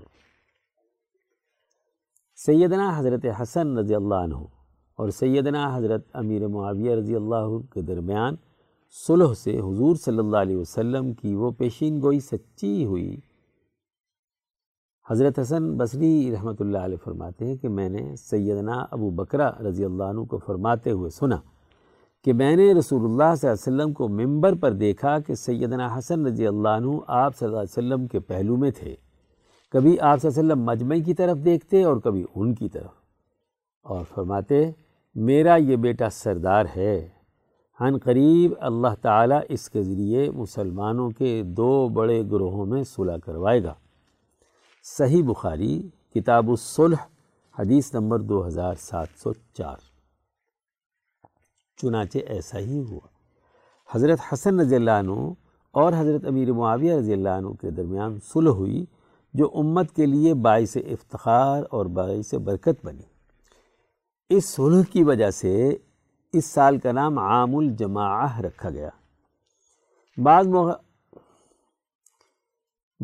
سیدنا 2.36 3.00
حضرت 3.00 3.26
حسن 3.42 3.78
رضی 3.78 3.96
اللہ 3.96 4.16
عنہ 4.16 4.36
اور 4.96 5.10
سیدنا 5.10 5.78
حضرت 5.78 6.06
امیر 6.14 6.48
معاویہ 6.48 6.96
رضی 6.96 7.16
اللہ 7.16 7.74
کے 7.74 7.82
درمیان 7.82 8.36
صلح 8.96 9.34
سے 9.34 9.60
حضور 9.60 9.96
صلی 9.96 10.18
اللہ 10.18 10.38
علیہ 10.38 10.58
وسلم 10.58 11.14
کی 11.14 11.36
وہ 11.36 11.52
پیشین 11.52 12.02
گوئی 12.02 12.20
سچی 12.20 12.86
ہوئی۔ 12.86 13.20
حضرت 15.10 15.40
حسن 15.40 15.78
بصری 15.78 16.32
رحمۃ 16.32 16.54
اللہ 16.60 16.78
علیہ 16.78 16.98
فرماتے 17.04 17.46
ہیں 17.46 17.56
کہ 17.56 17.70
میں 17.70 17.90
نے 17.90 18.16
سیدنا 18.16 18.86
ابو 18.92 19.10
بکرہ 19.10 19.52
رضی 19.60 19.86
اللہ 19.86 20.04
عنہ 20.04 20.22
کو 20.22 20.38
فرماتے 20.38 20.92
ہوئے 20.92 21.10
سنا 21.10 21.36
کہ 22.24 22.34
میں 22.34 22.56
نے 22.56 22.74
رسول 22.74 23.00
اللہ 23.02 23.36
صلی 23.36 23.50
اللہ 23.50 23.72
علیہ 23.72 23.74
وسلم 23.74 23.94
کو 23.94 24.08
ممبر 24.08 24.56
پر 24.56 24.72
دیکھا 24.72 25.20
کہ 25.20 25.36
سیدنا 25.36 25.98
حسن 25.98 26.26
رضی 26.26 26.48
اللہ 26.48 26.70
عنہ 26.70 26.92
آپ 27.08 27.38
صلی 27.38 27.48
اللہ 27.48 27.60
علیہ 27.60 27.78
وسلم 27.78 28.08
کے 28.08 28.20
پہلو 28.20 28.56
میں 28.56 28.72
تھے۔ 28.72 28.96
کبھی 29.72 30.00
آپ 30.00 30.22
صلی 30.22 30.30
اللہ 30.30 30.54
علیہ 30.54 30.54
وسلم 30.54 30.66
مجمع 30.66 31.06
کی 31.06 31.14
طرف 31.14 31.38
دیکھتے 31.46 31.84
اور 31.84 31.98
کبھی 31.98 32.26
ان 32.36 32.56
کی 32.56 32.70
طرف۔ 32.70 32.94
اور 33.84 34.06
فرماتے، 34.16 34.72
میرا 35.16 35.56
یہ 35.56 35.76
بیٹا 35.76 36.10
سردار 36.10 36.66
ہے۔ 36.76 37.08
ہن 37.84 37.98
قریب 37.98 38.54
اللہ 38.60 38.94
تعالیٰ 39.02 39.40
اس 39.50 39.70
کے 39.70 39.84
ذریعے 39.84 40.32
مسلمانوں 40.32 41.10
کے 41.10 41.44
دو 41.44 41.90
بڑے 41.90 42.22
گروہوں 42.32 42.66
میں 42.66 42.84
صلح 42.84 43.18
کروائے 43.18 43.64
گا۔ 43.64 43.74
صحیح 44.98 45.24
بخاری، 45.24 45.90
کتاب 46.16 46.50
الصلح، 46.50 47.06
حدیث 47.60 47.94
نمبر 47.94 48.20
دو 48.20 48.48
ہزار 48.48 48.74
سات 48.80 49.08
سو 49.18 49.34
چار۔ 49.34 49.78
چنانچہ 51.78 52.18
ایسا 52.18 52.60
ہی 52.60 52.80
ہوا۔ 52.80 53.08
حضرت 53.92 54.20
حسن 54.34 54.60
رضی 54.60 54.76
اللہ 54.76 54.92
عنہ 54.92 55.34
اور 55.72 55.94
حضرت 55.98 56.26
امیر 56.26 56.52
معاویہ 56.52 56.94
رضی 56.94 57.14
اللہ 57.14 57.30
عنہ 57.30 57.48
کے 57.48 57.72
درمیان 57.72 58.18
صلح 58.34 58.52
ہوئی، 58.52 58.86
جو 59.34 59.52
امت 59.54 59.92
کے 59.92 60.06
لیے 60.06 60.34
باعث 60.34 60.78
افتخار 60.78 61.64
اور 61.72 61.86
باعث 61.86 62.34
برکت 62.34 62.86
بنی۔ 62.86 63.04
اس 64.30 64.46
صلح 64.46 64.82
کی 64.92 65.04
وجہ 65.04 65.32
سے 65.32 65.78
اس 66.34 66.46
سال 66.46 66.78
کا 66.78 66.92
نام 66.92 67.18
عام 67.20 67.56
الجماعہ 67.56 68.40
رکھا 68.40 68.70
گیا۔ 68.70 68.90
بعض 70.18 70.48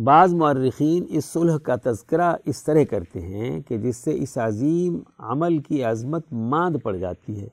بعض 0.05 0.33
مورخین 0.33 1.05
اس 1.09 1.25
صلح 1.25 1.57
کا 1.57 1.75
تذکرہ 1.83 2.35
اس 2.45 2.63
طرح 2.63 2.83
کرتے 2.83 3.21
ہیں 3.21 3.61
کہ 3.61 3.77
جس 3.77 3.97
سے 3.97 4.11
اس 4.15 4.37
عظیم 4.37 4.99
عمل 5.19 5.57
کی 5.57 5.83
عظمت 5.83 6.33
ماند 6.33 6.75
پڑ 6.83 6.95
جاتی 6.95 7.41
ہے۔ 7.41 7.47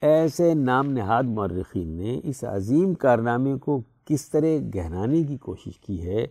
ایسے 0.00 0.54
نام 0.54 0.86
نہاد 0.86 1.22
مورخین 1.22 1.88
نے 1.88 2.20
اس 2.24 2.44
عظیم 2.44 2.94
کارنامے 2.94 3.54
کو 3.58 3.82
کس 4.04 4.30
طرح 4.30 4.56
گہرانے 4.74 5.22
کی 5.22 5.36
کوشش 5.36 5.78
کی 5.78 6.06
ہے، 6.06 6.26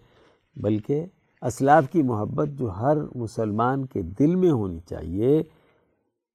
بلکہ 0.55 1.05
اسلاف 1.41 1.83
کی 1.91 2.03
محبت 2.03 2.47
جو 2.47 2.71
ہر 2.71 2.97
مسلمان 3.15 3.85
کے 3.85 4.01
دل 4.01 4.35
میں 4.35 4.51
ہونی 4.51 4.79
چاہیے 4.89 5.43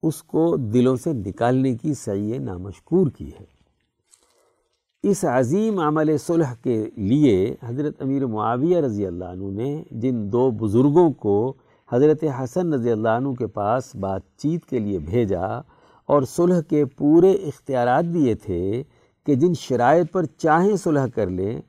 اس 0.03 0.23
کو 0.23 0.57
دلوں 0.57 0.95
سے 0.95 1.13
نکالنے 1.13 1.75
کی 1.75 1.93
صحیح 1.93 2.39
نامشکور 2.39 3.07
کی 3.07 3.31
ہے۔ 3.39 3.45
اس 5.03 5.25
عظیم 5.25 5.79
عمل 5.79 6.17
صلح 6.17 6.53
کے 6.53 6.89
لیے 6.95 7.55
حضرت 7.63 8.01
امیر 8.01 8.25
معاویہ 8.25 8.77
رضی 8.77 9.05
اللہ 9.05 9.25
عنہ 9.25 9.51
نے 9.51 9.83
جن 9.91 10.31
دو 10.31 10.51
بزرگوں 10.51 11.11
کو 11.11 11.53
حضرت 11.91 12.23
حسن 12.39 12.73
رضی 12.73 12.91
اللہ 12.91 13.09
عنہ 13.09 13.33
کے 13.33 13.47
پاس 13.47 13.95
بات 13.95 14.21
چیت 14.37 14.65
کے 14.65 14.79
لیے 14.79 14.99
بھیجا 14.99 15.45
اور 16.05 16.21
صلح 16.21 16.61
کے 16.61 16.85
پورے 16.85 17.31
اختیارات 17.31 18.05
دیے 18.13 18.35
تھے 18.35 18.83
کہ 19.25 19.35
جن 19.35 19.53
شرائط 19.53 20.11
پر 20.11 20.25
چاہیں 20.25 20.75
صلح 20.75 21.07
کر 21.07 21.27
لیں، 21.27 21.61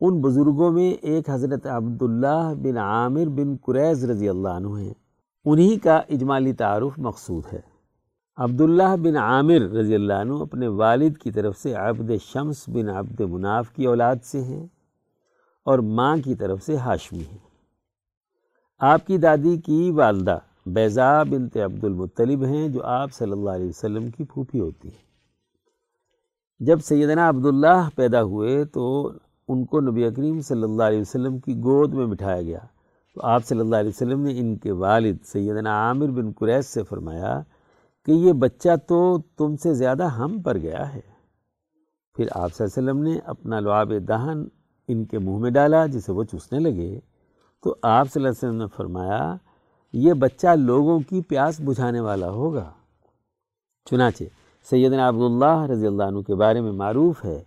ان 0.00 0.20
بزرگوں 0.20 0.72
میں 0.72 0.90
ایک 0.90 1.30
حضرت 1.30 1.66
عبداللہ 1.66 2.54
بن 2.62 2.76
عامر 2.76 3.28
بن 3.28 3.56
قریض 3.64 4.04
رضی 4.04 4.28
اللہ 4.28 4.48
عنہ 4.48 4.78
ہیں۔ 4.78 4.94
انہی 5.44 5.78
کا 5.78 5.96
اجمالی 5.96 6.52
تعارف 6.52 6.98
مقصود 6.98 7.42
ہے۔ 7.52 7.75
عبداللہ 8.36 8.96
بن 9.02 9.16
عامر 9.16 9.60
رضی 9.60 9.94
اللہ 9.94 10.12
عنہ 10.12 10.32
اپنے 10.34 10.68
والد 10.68 11.16
کی 11.16 11.30
طرف 11.30 11.58
سے 11.58 11.74
عبد 11.74 12.10
شمس 12.22 12.68
بن 12.68 12.88
عبد 12.88 13.20
مناف 13.20 13.70
کی 13.70 13.84
اولاد 13.84 14.16
سے 14.22 14.40
ہیں 14.40 14.66
اور 15.64 15.78
ماں 15.78 16.16
کی 16.24 16.34
طرف 16.34 16.62
سے 16.62 16.76
ہاشمی 16.76 17.22
ہیں۔ 17.32 17.38
آپ 18.78 19.06
کی 19.06 19.18
دادی 19.18 19.56
کی 19.56 19.90
والدہ 19.90 20.38
بیضا 20.66 21.22
بنت 21.22 21.56
عبد 21.56 21.84
المطلب 21.84 22.44
ہیں 22.44 22.68
جو 22.68 22.84
آپ 22.84 23.12
صلی 23.12 23.32
اللہ 23.32 23.50
علیہ 23.50 23.68
وسلم 23.68 24.10
کی 24.10 24.24
پھوپھی 24.24 24.60
ہوتی 24.60 24.88
ہیں۔ 24.88 25.04
جب 26.60 26.78
سیدنا 26.80 27.28
عبداللہ 27.28 27.88
پیدا 27.94 28.22
ہوئے 28.22 28.64
تو 28.64 29.12
ان 29.48 29.64
کو 29.64 29.80
نبی 29.80 30.04
اکریم 30.04 30.40
صلی 30.40 30.62
اللہ 30.62 30.82
علیہ 30.82 31.00
وسلم 31.00 31.38
کی 31.38 31.54
گود 31.56 31.94
میں 31.94 32.06
بٹھایا 32.06 32.42
گیا۔ 32.42 32.58
تو 33.14 33.20
آپ 33.22 33.44
صلی 33.44 33.60
اللہ 33.60 33.76
علیہ 33.76 33.90
وسلم 33.90 34.20
نے 34.20 34.38
ان 34.38 34.56
کے 34.56 34.72
والد 34.72 35.16
سیدنا 35.24 35.70
عامر 35.70 36.06
بن 36.06 36.32
قریش 36.32 36.64
سے 36.64 36.82
فرمایا 36.82 37.40
کہ 38.06 38.12
یہ 38.12 38.32
بچہ 38.32 38.68
تو 38.88 39.18
تم 39.36 39.56
سے 39.56 39.74
زیادہ 39.74 40.04
ہم 40.04 40.42
پر 40.42 40.58
گیا 40.58 40.94
ہے۔ 40.94 41.00
پھر 42.14 42.26
آپ 42.32 42.54
صلی 42.54 42.66
اللہ 42.66 42.90
علیہ 42.90 43.00
وسلم 43.00 43.12
نے 43.12 43.18
اپنا 43.26 43.60
لعاب 43.60 43.92
دہن 44.08 44.44
ان 44.88 45.04
کے 45.04 45.18
منہ 45.18 45.38
میں 45.38 45.50
ڈالا 45.50 45.86
جسے 45.86 46.12
وہ 46.12 46.24
چوسنے 46.24 46.58
لگے۔ 46.58 47.00
تو 47.62 47.76
آپ 47.82 48.12
صلی 48.12 48.20
اللہ 48.20 48.28
علیہ 48.28 48.48
وسلم 48.48 48.60
نے 48.60 48.66
فرمایا، 48.76 49.36
یہ 49.92 50.12
بچہ 50.12 50.46
لوگوں 50.46 51.00
کی 51.00 51.22
پیاس 51.22 51.60
بجھانے 51.60 52.00
والا 52.00 52.30
ہوگا۔ 52.30 52.70
چنانچہ 53.90 54.24
سیدنا 54.70 55.08
عبداللہ 55.08 55.72
رضی 55.72 55.86
اللہ 55.86 56.02
عنہ 56.02 56.20
کے 56.20 56.34
بارے 56.34 56.60
میں 56.60 56.72
معروف 56.72 57.24
ہے 57.24 57.42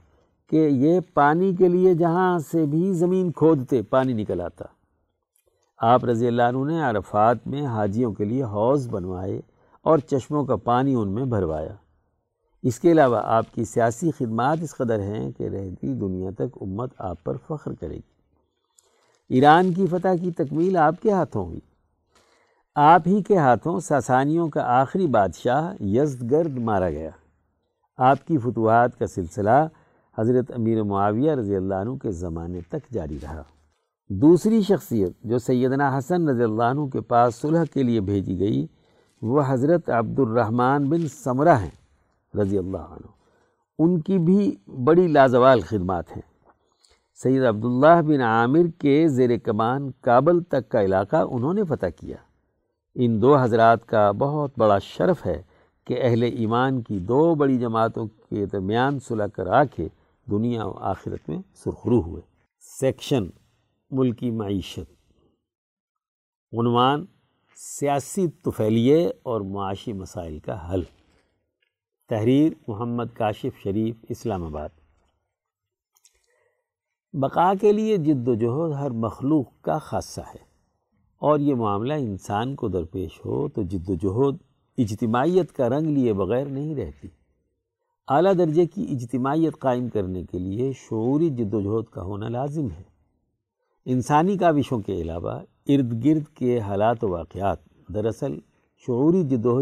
کہ 0.50 0.56
یہ 0.56 1.00
پانی 1.14 1.56
کے 1.56 1.68
لیے 1.68 1.94
جہاں 1.94 2.40
سے 2.40 2.66
بھی 2.66 2.94
زمین 2.94 3.32
کھودتے 3.32 3.82
پانی 3.82 4.14
نکل 4.14 4.42
آتا۔ 4.42 4.66
آپ 5.78 6.06
رضی 6.06 6.28
اللہ 6.28 6.44
عنہ 6.44 6.72
نے 6.72 6.82
عرفات 6.82 7.48
میں 7.48 7.66
حاجیوں 7.66 8.14
کے 8.14 8.26
لیے 8.26 8.44
حوض 8.44 8.90
بنوائے۔ 8.90 9.42
اور 9.82 10.00
چشموں 10.00 10.46
کا 10.46 10.56
پانی 10.56 10.96
ان 10.96 11.14
میں 11.14 11.26
بھروایا۔ 11.26 11.74
اس 12.64 12.80
کے 12.80 12.92
علاوہ 12.92 13.22
آپ 13.24 13.46
کی 13.56 13.64
سیاسی 13.64 14.12
خدمات 14.12 14.58
اس 14.62 14.76
قدر 14.76 15.00
ہیں 15.00 15.32
کہ 15.32 15.44
رہتی 15.44 15.94
دنیا 15.94 16.30
تک 16.38 16.58
امت 16.62 16.90
آپ 16.98 17.24
پر 17.24 17.38
فخر 17.48 17.74
کرے 17.74 17.96
گی۔ 17.96 18.20
ایران 19.30 19.74
کی 19.74 19.88
فتح 19.88 20.16
کی 20.22 20.32
تکمیل 20.32 20.78
آپ 20.78 20.96
کے 21.02 21.12
ہاتھوں 21.12 21.46
ہوئی۔ 21.46 21.60
آپ 22.76 23.02
ہی 23.06 23.22
کے 23.22 23.38
ہاتھوں 23.38 23.80
ساسانیوں 23.80 24.50
کا 24.50 24.62
آخری 24.64 25.08
بادشاہ 25.08 25.84
یزدگرد 25.84 26.58
مارا 26.58 26.90
گیا۔ 26.90 27.10
آپ 27.98 28.28
کی 28.28 28.38
فتوحات 28.38 29.00
کا 29.00 29.08
سلسلہ 29.08 29.68
حضرت 30.18 30.52
امیر 30.56 30.84
معاویہ 30.84 31.32
رضی 31.32 31.56
اللہ 31.56 31.76
عنہ 31.76 31.96
کے 31.96 32.12
زمانے 32.12 32.60
تک 32.70 32.94
جاری 32.94 33.18
رہا۔ 33.24 33.44
دوسری 34.10 34.62
شخصیت 34.62 35.12
جو 35.24 35.40
سیدنا 35.40 35.98
حسن 35.98 36.30
رضی 36.30 36.44
اللہ 36.44 36.64
عنہ 36.64 36.86
کے 36.86 37.02
پاس 37.02 37.36
صلح 37.36 37.64
کے 37.74 37.84
لیے 37.84 38.02
بھیجی 38.02 38.40
گئی 38.40 38.68
وہ 39.22 39.42
حضرت 39.48 39.90
عبد 39.90 40.20
الرحمن 40.20 40.90
بن 40.90 41.08
ثمرہ 41.08 41.56
ہیں، 41.56 41.72
رضی 42.38 42.58
اللہ 42.58 42.78
عنہ۔ 42.78 43.08
ان 43.80 44.02
کی 44.02 44.18
بھی 44.18 44.56
بڑی 44.68 45.08
لازوال 45.08 45.62
خدمات 45.62 46.12
ہیں۔ 46.12 46.22
سید 47.24 47.44
عبداللہ 47.44 48.02
بن 48.02 48.22
عامر 48.22 48.68
کے 48.78 49.08
زیر 49.08 49.38
کمان 49.38 49.92
کابل 50.02 50.44
تک 50.44 50.70
کا 50.70 50.84
علاقہ 50.84 51.16
انہوں 51.16 51.54
نے 51.54 51.64
فتح 51.64 51.86
کیا۔ 51.86 52.18
ان 52.96 53.22
دو 53.22 53.38
حضرات 53.38 53.86
کا 53.86 54.12
بہت 54.12 54.52
بڑا 54.58 54.80
شرف 54.80 55.26
ہے 55.26 55.42
کہ 55.88 56.00
اہل 56.02 56.24
ایمان 56.24 56.82
کی 56.82 57.00
دو 57.00 57.36
بڑی 57.36 57.58
جماعتوں 57.58 58.08
کے 58.08 58.46
درمیان 58.46 59.00
صلح 59.00 59.26
کرا 59.26 59.64
کے 59.64 59.88
دنیا 60.32 60.66
و 60.66 60.74
آخرت 60.78 61.30
میں 61.30 61.40
سرخرو 61.56 62.02
ہوئے۔ 62.02 62.22
سیکشن، 62.60 63.24
ملکی 63.92 64.32
معیشت۔ 64.32 64.92
عنوان 66.60 67.06
سیاسی 67.62 68.28
طفیلیے 68.28 69.12
اور 69.24 69.42
معاشی 69.42 69.94
مسائل 69.94 70.40
کا 70.40 70.74
حل۔ 70.74 70.82
تحریر 72.10 72.54
محمد 72.68 73.04
کاشف 73.14 73.64
شریف، 73.64 73.96
اسلام 74.10 74.44
آباد۔ 74.44 74.70
بقا 77.14 77.54
کے 77.62 77.72
لیے 77.72 77.98
جد 77.98 78.28
و 78.28 78.36
جہد 78.36 78.80
ہر 78.80 78.92
مخلوق 78.92 79.62
کا 79.62 79.78
خاصہ 79.78 80.22
ہے۔ 80.22 80.40
اور 81.18 81.40
یہ 81.40 81.56
معاملہ 81.56 81.94
انسان 81.94 82.56
کو 82.56 82.68
درپیش 82.68 83.20
ہو 83.26 83.50
تو 83.50 83.64
جد 83.64 83.90
و 83.90 83.94
جہد 83.96 84.38
اجتماعیت 84.78 85.52
کا 85.52 85.70
رنگ 85.70 85.88
لیے 85.88 86.14
بغیر 86.14 86.46
نہیں 86.46 86.76
رہتی۔ 86.76 87.08
اعلیٰ 88.08 88.34
درجے 88.38 88.66
کی 88.66 88.88
اجتماعیت 88.90 89.60
قائم 89.60 89.90
کرنے 89.90 90.24
کے 90.24 90.40
لیے 90.40 90.72
شعوری 90.74 91.30
جد 91.30 91.54
و 91.54 91.62
جہد 91.62 91.94
کا 91.94 92.02
ہونا 92.02 92.30
لازم 92.30 92.72
ہے۔ 92.72 92.84
انسانی 93.86 94.38
کاوشوں 94.38 94.80
کے 94.80 94.94
علاوہ 94.94 95.40
ارد 95.70 96.06
گرد 96.06 96.36
کے 96.36 96.60
حالات 96.60 97.04
و 97.04 97.10
واقعات۔ 97.10 97.58
دراصل، 97.94 98.40
شعوری 98.88 99.24
جد 99.24 99.46
و 99.46 99.62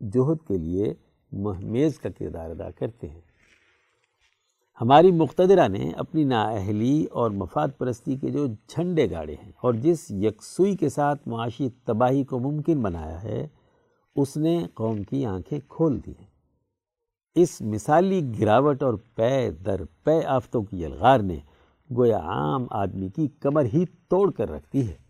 جہد 0.00 0.48
کے 0.48 0.58
لیے 0.58 0.94
محمیز 1.32 1.98
کا 1.98 2.08
کردار 2.08 2.50
ادا 2.50 2.70
کرتے 2.70 3.08
ہیں۔ 3.08 3.20
ہماری 4.80 5.10
مقتدرہ 5.10 5.68
نے 5.68 5.90
اپنی 5.96 6.24
نااہلی 6.24 7.04
اور 7.04 7.30
مفاد 7.30 7.68
پرستی 7.78 8.16
کے 8.16 8.30
جو 8.30 8.46
جھنڈے 8.46 9.10
گاڑے 9.10 9.34
ہیں 9.34 9.52
اور 9.56 9.74
جس 9.74 10.10
یکسوئی 10.10 10.76
کے 10.76 10.88
ساتھ 10.88 11.28
معاشی 11.28 11.68
تباہی 11.84 12.24
کو 12.24 12.38
ممکن 12.38 12.82
بنایا 12.82 13.22
ہے، 13.22 13.48
اس 14.16 14.36
نے 14.36 14.66
قوم 14.74 15.02
کی 15.02 15.26
آنکھیں 15.26 15.60
کھول 15.68 16.00
دی 16.06 16.12
ہیں۔ 16.20 16.26
اس 17.34 17.60
مثالی 17.60 18.32
گراوٹ 18.40 18.82
اور 18.82 18.94
پے 19.14 19.50
در 19.50 19.80
پے 20.04 20.24
آفتوں 20.26 20.62
کی 20.62 20.84
الغار 20.84 21.18
نے 21.18 21.38
گویا 21.96 22.18
عام 22.18 22.66
آدمی 22.70 23.08
کی 23.08 23.28
کمر 23.28 23.64
ہی 23.64 23.84
توڑ 24.08 24.30
کر 24.30 24.50
رکھتی 24.50 24.88
ہے۔ 24.88 25.05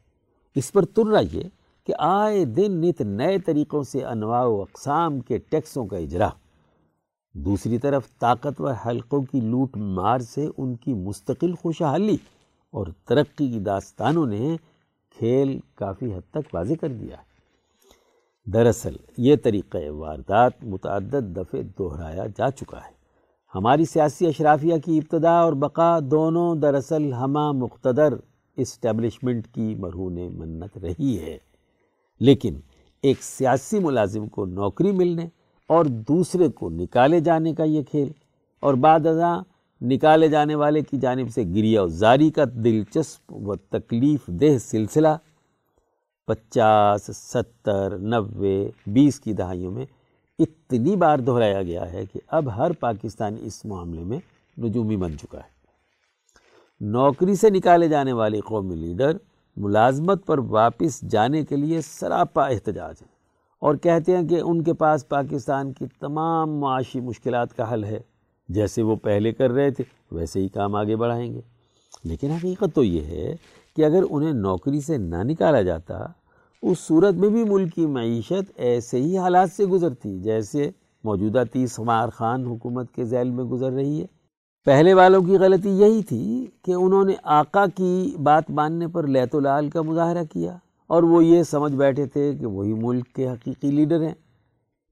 اس 0.56 0.72
پر 0.72 0.84
تر 0.84 1.06
رہا 1.06 1.20
یہ 1.32 1.42
کہ 1.86 1.92
آئے 1.98 2.44
دن 2.44 2.80
نت 2.80 3.00
نئے 3.00 3.38
طریقوں 3.38 3.82
سے 3.82 4.04
انواع 4.04 4.44
و 4.44 4.62
اقسام 4.62 5.20
کے 5.20 5.38
ٹیکسوں 5.38 5.86
کا 5.86 5.96
اجرا 5.96 6.28
دوسری 7.34 7.78
طرف 7.78 8.18
طاقتور 8.18 8.74
حلقوں 8.86 9.22
کی 9.22 9.40
لوٹ 9.40 9.76
مار 9.76 10.18
سے 10.18 10.48
ان 10.56 10.76
کی 10.76 10.94
مستقل 10.94 11.54
خوشحالی 11.54 12.16
اور 12.70 12.86
ترقی 13.04 13.48
کی 13.48 13.60
داستانوں 13.60 14.26
نے 14.26 14.56
کھیل 15.18 15.58
کافی 15.74 16.14
حد 16.14 16.30
تک 16.30 16.54
واضح 16.54 16.74
کر 16.80 16.88
دیا۔ 16.88 17.16
ہے 17.16 17.26
دراصل 18.52 18.96
یہ 19.18 19.36
طریقہ 19.42 19.90
واردات 19.90 20.64
متعدد 20.64 21.36
دفعے 21.36 21.62
دہرایا 21.62 22.26
جا 22.26 22.50
چکا 22.50 22.78
ہے۔ 22.78 22.92
ہماری 23.54 23.84
سیاسی 23.84 24.26
اشرافیہ 24.26 24.74
کی 24.84 24.98
ابتدا 24.98 25.32
اور 25.32 25.52
بقا 25.52 25.98
دونوں 26.00 26.54
دراصل 26.54 27.12
ہمہ 27.12 27.52
مقتدر 27.52 28.14
اسٹیبلشمنٹ 28.56 29.46
کی 29.46 29.74
مرہون 29.74 30.18
منت 30.32 30.78
رہی 30.78 31.18
ہے۔ 31.18 31.38
لیکن 32.20 32.60
ایک 33.02 33.22
سیاسی 33.22 33.78
ملازم 33.78 34.28
کو 34.28 34.46
نوکری 34.46 34.92
ملنے 34.92 35.26
اور 35.66 35.84
دوسرے 35.84 36.48
کو 36.48 36.70
نکالے 36.70 37.20
جانے 37.20 37.54
کا 37.54 37.64
یہ 37.64 37.82
کھیل 37.82 38.12
اور 38.60 38.74
بعد 38.74 39.06
ازاں 39.06 39.42
نکالے 39.80 40.28
جانے 40.28 40.54
والے 40.54 40.80
کی 40.80 40.96
جانب 40.96 41.30
سے 41.30 41.42
گریا 41.42 41.82
و 41.82 41.86
زاری 41.86 42.30
کا 42.30 42.44
دلچسپ 42.44 43.32
و 43.32 43.56
تکلیف 43.56 44.26
دہ 44.26 44.58
سلسلہ 44.58 45.08
پچاس، 46.26 47.10
ستر، 47.16 47.98
نوے، 47.98 48.70
بیس 48.86 49.20
کی 49.20 49.32
دہائیوں 49.32 49.72
میں 49.72 49.86
اتنی 50.38 50.96
بار 50.96 51.18
دہرایا 51.18 51.62
گیا 51.62 51.92
ہے 51.92 52.04
کہ 52.12 52.20
اب 52.28 52.56
ہر 52.56 52.72
پاکستانی 52.72 53.40
اس 53.42 53.64
معاملے 53.64 54.04
میں 54.04 54.18
نجومی 54.58 54.96
بن 54.96 55.18
چکا 55.18 55.38
ہے۔ 55.38 55.55
نوکری 56.80 57.34
سے 57.34 57.50
نکالے 57.50 57.88
جانے 57.88 58.12
والی 58.12 58.40
قومی 58.40 58.74
لیڈر 58.74 59.16
ملازمت 59.56 60.26
پر 60.26 60.38
واپس 60.38 61.00
جانے 61.00 61.44
کے 61.44 61.56
لیے 61.56 61.80
سراپا 61.80 62.46
احتجاج 62.46 62.94
ہیں 63.00 63.08
اور 63.58 63.74
کہتے 63.74 64.16
ہیں 64.16 64.28
کہ 64.28 64.40
ان 64.40 64.62
کے 64.62 64.72
پاس 64.72 65.08
پاکستان 65.08 65.72
کی 65.72 65.86
تمام 66.00 66.60
معاشی 66.60 67.00
مشکلات 67.00 67.56
کا 67.56 67.72
حل 67.72 67.84
ہے۔ 67.84 68.00
جیسے 68.48 68.82
وہ 68.82 68.96
پہلے 68.96 69.32
کر 69.32 69.50
رہے 69.50 69.70
تھے، 69.70 69.84
ویسے 70.10 70.40
ہی 70.40 70.48
کام 70.48 70.74
آگے 70.74 70.96
بڑھائیں 70.96 71.34
گے۔ 71.34 71.40
لیکن 72.04 72.30
حقیقت 72.30 72.74
تو 72.74 72.84
یہ 72.84 73.00
ہے 73.00 73.36
کہ 73.76 73.84
اگر 73.84 74.02
انہیں 74.10 74.32
نوکری 74.32 74.80
سے 74.80 74.96
نہ 74.96 75.16
نکالا 75.22 75.62
جاتا، 75.62 76.06
اس 76.62 76.78
صورت 76.78 77.14
میں 77.14 77.28
بھی 77.28 77.44
ملک 77.44 77.74
کی 77.74 77.86
معیشت 77.86 78.52
ایسے 78.56 79.00
ہی 79.00 79.18
حالات 79.18 79.50
سے 79.50 79.64
گزرتی 79.64 80.20
جیسے 80.20 80.70
موجودہ 81.04 81.42
تیس 81.52 81.78
ہمار 81.78 82.08
خان 82.08 82.46
حکومت 82.46 82.92
کے 82.92 83.04
ذیل 83.04 83.30
میں 83.30 83.44
گزر 83.44 83.72
رہی 83.72 84.00
ہے۔ 84.00 84.15
پہلے 84.66 84.94
والوں 84.94 85.20
کی 85.20 85.36
غلطی 85.36 85.70
یہی 85.70 86.02
تھی 86.02 86.46
کہ 86.62 86.72
انہوں 86.72 87.04
نے 87.04 87.12
آقا 87.22 87.64
کی 87.74 88.16
بات 88.22 88.50
ماننے 88.50 88.88
پر 88.88 89.06
لیت 89.06 89.34
و 89.34 89.40
لال 89.40 89.70
کا 89.70 89.82
مظاہرہ 89.82 90.24
کیا 90.24 90.56
اور 90.86 91.02
وہ 91.02 91.24
یہ 91.24 91.42
سمجھ 91.42 91.72
بیٹھے 91.72 92.06
تھے 92.06 92.32
کہ 92.40 92.46
وہی 92.46 92.74
ملک 92.74 93.08
کے 93.08 93.28
حقیقی 93.28 93.70
لیڈر 93.70 94.02
ہیں۔ 94.02 94.14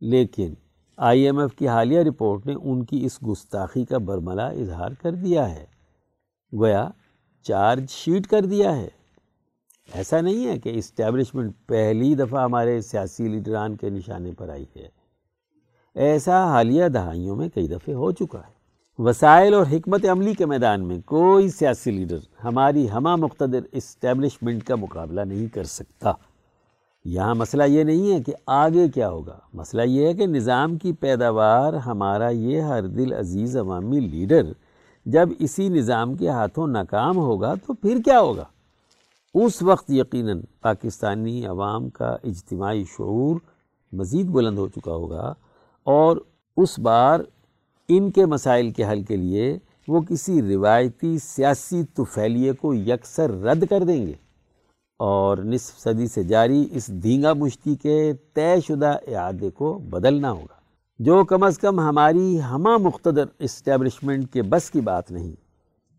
لیکن 0.01 0.55
آئی 0.97 1.23
ایم 1.23 1.39
ایف 1.39 1.55
کی 1.55 1.69
حالیہ 1.69 2.01
رپورٹ 2.01 2.47
نے 2.47 2.55
ان 2.63 2.85
کی 2.85 3.05
اس 3.05 3.19
گستاخی 3.29 3.85
کا 3.85 3.99
برملا 3.99 4.47
اظہار 4.47 4.91
کر 5.03 5.13
دیا 5.13 5.51
ہے۔ 5.51 5.67
گویا 6.53 6.89
چارج 7.43 7.91
شیٹ 7.91 8.27
کر 8.27 8.43
دیا 8.43 8.77
ہے۔ 8.77 8.89
ایسا 9.95 10.21
نہیں 10.21 10.47
ہے 10.47 10.59
کہ 10.59 10.73
اسٹیبلشمنٹ 10.75 11.53
پہلی 11.67 12.15
دفعہ 12.15 12.45
ہمارے 12.45 12.81
سیاسی 12.81 13.29
لیڈران 13.29 13.77
کے 13.77 13.91
نشانے 13.91 14.33
پر 14.33 14.49
آئی 14.49 14.65
ہے۔ 14.77 14.89
ایسا 15.95 16.47
حالیہ 16.47 16.89
دہائیوں 16.89 17.37
میں 17.37 17.49
کئی 17.49 17.69
دفعے 17.69 17.95
ہو 17.95 18.11
چکا 18.11 18.39
ہے۔ 18.39 18.54
وسائل 18.99 19.55
اور 19.55 19.67
حکمت 19.73 20.05
عملی 20.09 20.35
کے 20.35 20.47
میدان 20.47 20.85
میں 20.85 20.99
کوئی 21.07 21.49
سیاسی 21.49 21.91
لیڈر 21.91 22.19
ہماری 22.45 22.91
ہمہ 22.91 23.17
مقتدر 23.17 23.61
اسٹیبلشمنٹ 23.73 24.65
کا 24.65 24.75
مقابلہ 24.75 25.21
نہیں 25.21 25.49
کر 25.55 25.65
سکتا۔ 25.65 26.13
یہاں 27.05 27.35
مسئلہ 27.35 27.63
یہ 27.63 27.85
نہیں 27.85 28.13
ہے 28.13 28.23
کہ 28.23 28.33
آگے 28.47 28.89
کیا 28.89 29.09
ہوگا، 29.11 29.39
مسئلہ 29.55 29.83
یہ 29.83 30.07
ہے 30.07 30.15
کہ 30.15 30.27
نظام 30.27 30.79
کی 30.79 30.93
پیداوار 30.93 31.73
ہمارا 31.73 32.29
یہ 32.29 32.61
ہر 32.61 32.87
دل 32.87 33.13
عزیز 33.13 33.57
عوامی 33.57 34.01
لیڈر 34.01 34.53
جب 35.07 35.29
اسی 35.39 35.69
نظام 35.69 36.15
کے 36.15 36.29
ہاتھوں 36.29 36.67
ناکام 36.67 37.17
ہوگا 37.17 37.55
تو 37.67 37.75
پھر 37.75 37.99
کیا 38.05 38.21
ہوگا؟ 38.21 38.45
اس 39.35 39.63
وقت 39.63 39.91
یقیناً 39.91 40.41
پاکستانی 40.61 41.47
عوام 41.47 41.89
کا 41.91 42.17
اجتماعی 42.25 42.85
شعور 42.85 43.37
مزید 43.93 44.27
بلند 44.27 44.59
ہو 44.59 44.69
چکا 44.69 44.93
ہوگا 44.93 45.35
اور 45.83 46.17
اس 46.57 46.79
بار 46.79 47.21
ان 47.89 48.11
کے 48.11 48.27
مسائل 48.27 48.71
کے 48.71 48.85
حل 48.85 49.03
کے 49.03 49.17
لیے 49.17 49.59
وہ 49.89 50.01
کسی 50.01 50.43
روایتی 50.43 51.19
سیاسی 51.19 51.85
طفیلیے 51.85 52.53
کو 52.53 52.75
یکسر 52.75 53.31
رد 53.31 53.67
کر 53.67 53.83
دیں 53.83 54.07
گے 54.07 54.13
اور 54.99 55.39
نصف 55.39 55.79
صدی 55.79 56.07
سے 56.07 56.23
جاری 56.23 56.69
اس 56.71 56.89
دھینگا 56.89 57.33
مشتی 57.33 57.75
کے 57.75 58.13
طے 58.35 58.61
شدہ 58.69 58.97
اعادے 59.07 59.51
کو 59.51 59.79
بدلنا 59.79 60.31
ہوگا۔ 60.33 60.55
جو 60.99 61.25
کم 61.25 61.43
از 61.43 61.59
کم 61.59 61.81
ہماری 61.81 62.43
ہمہ 62.43 62.77
مقتدر 62.81 63.25
اسٹیبلشمنٹ 63.39 64.33
کے 64.33 64.43
بس 64.43 64.71
کی 64.71 64.81
بات 64.81 65.11
نہیں، 65.11 65.33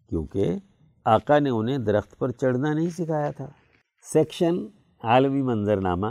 کیونکہ 0.10 0.56
آقا 1.06 1.40
نے 1.40 1.50
انہیں 1.50 1.78
درخت 1.78 2.18
پر 2.18 2.32
چڑھنا 2.32 2.74
نہیں 2.74 2.90
سکھایا 2.90 3.32
تھا۔ 3.32 3.48
سیکشن 4.14 4.56
عالمی 5.04 5.42
منظرنامہ۔ 5.42 6.08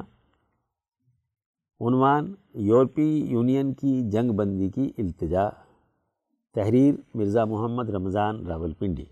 عنوان 1.81 2.35
یورپی 2.55 3.27
یونین 3.29 3.75
کی 3.75 4.11
جنگ 4.11 4.31
بندی 4.31 4.69
کی 4.69 4.93
التجا۔ 4.99 5.49
تحریر 6.55 6.95
مرزا 7.15 7.45
محمد 7.45 7.91
رمضان 7.91 8.47
راول 8.47 8.73
پنڈی 8.73 9.05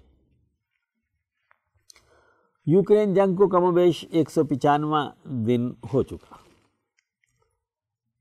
یوکرین 2.67 3.15
جنگ 3.15 3.35
کو 3.35 3.49
کم 3.49 3.63
و 3.63 3.71
بیش 3.71 4.05
ایک 4.11 4.31
سو 4.31 4.45
پچانواں 4.45 5.11
دن 5.25 5.71
ہو 5.95 6.03
چکا۔ 6.03 6.35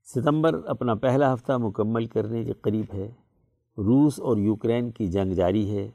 ستمبر 0.04 0.60
اپنا 0.66 0.94
پہلا 0.94 1.34
ہفتہ 1.34 1.52
مکمل 1.52 2.06
کرنے 2.06 2.44
کے 2.44 2.52
قریب 2.52 2.94
ہے۔ 2.94 3.10
روس 3.78 4.20
اور 4.20 4.36
یوکرین 4.36 4.90
کی 4.90 5.06
جنگ 5.06 5.32
جاری 5.32 5.78
ہے۔ 5.78 5.90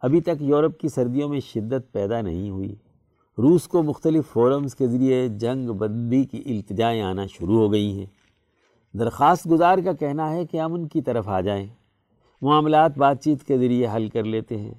ابھی 0.00 0.20
تک 0.20 0.40
یورپ 0.40 0.80
کی 0.80 0.88
سردیوں 0.88 1.28
میں 1.28 1.40
شدت 1.40 1.92
پیدا 1.92 2.20
نہیں 2.20 2.50
ہوئی۔ 2.50 2.74
روس 3.38 3.68
کو 3.68 3.82
مختلف 3.82 4.26
فورمز 4.32 4.74
کے 4.74 4.86
ذریعے 4.86 5.28
جنگ 5.28 5.70
بندی 5.70 6.24
کی 6.24 6.42
التجائیں 6.46 7.02
آنا 7.02 7.26
شروع 7.26 7.58
ہو 7.58 7.72
گئی 7.72 7.98
ہیں۔ 7.98 8.06
درخواست 8.98 9.50
گزار 9.50 9.78
کا 9.84 9.92
کہنا 9.92 10.30
ہے 10.30 10.46
کہ 10.46 10.60
ہم 10.60 10.74
ان 10.74 10.88
کی 10.88 11.02
طرف 11.02 11.28
آ 11.28 11.40
جائیں۔ 11.40 11.66
معاملات 12.42 12.98
بات 12.98 13.22
چیت 13.22 13.42
کے 13.42 13.56
ذریعے 13.56 13.88
حل 13.94 14.08
کر 14.08 14.24
لیتے 14.24 14.56
ہیں۔ 14.56 14.74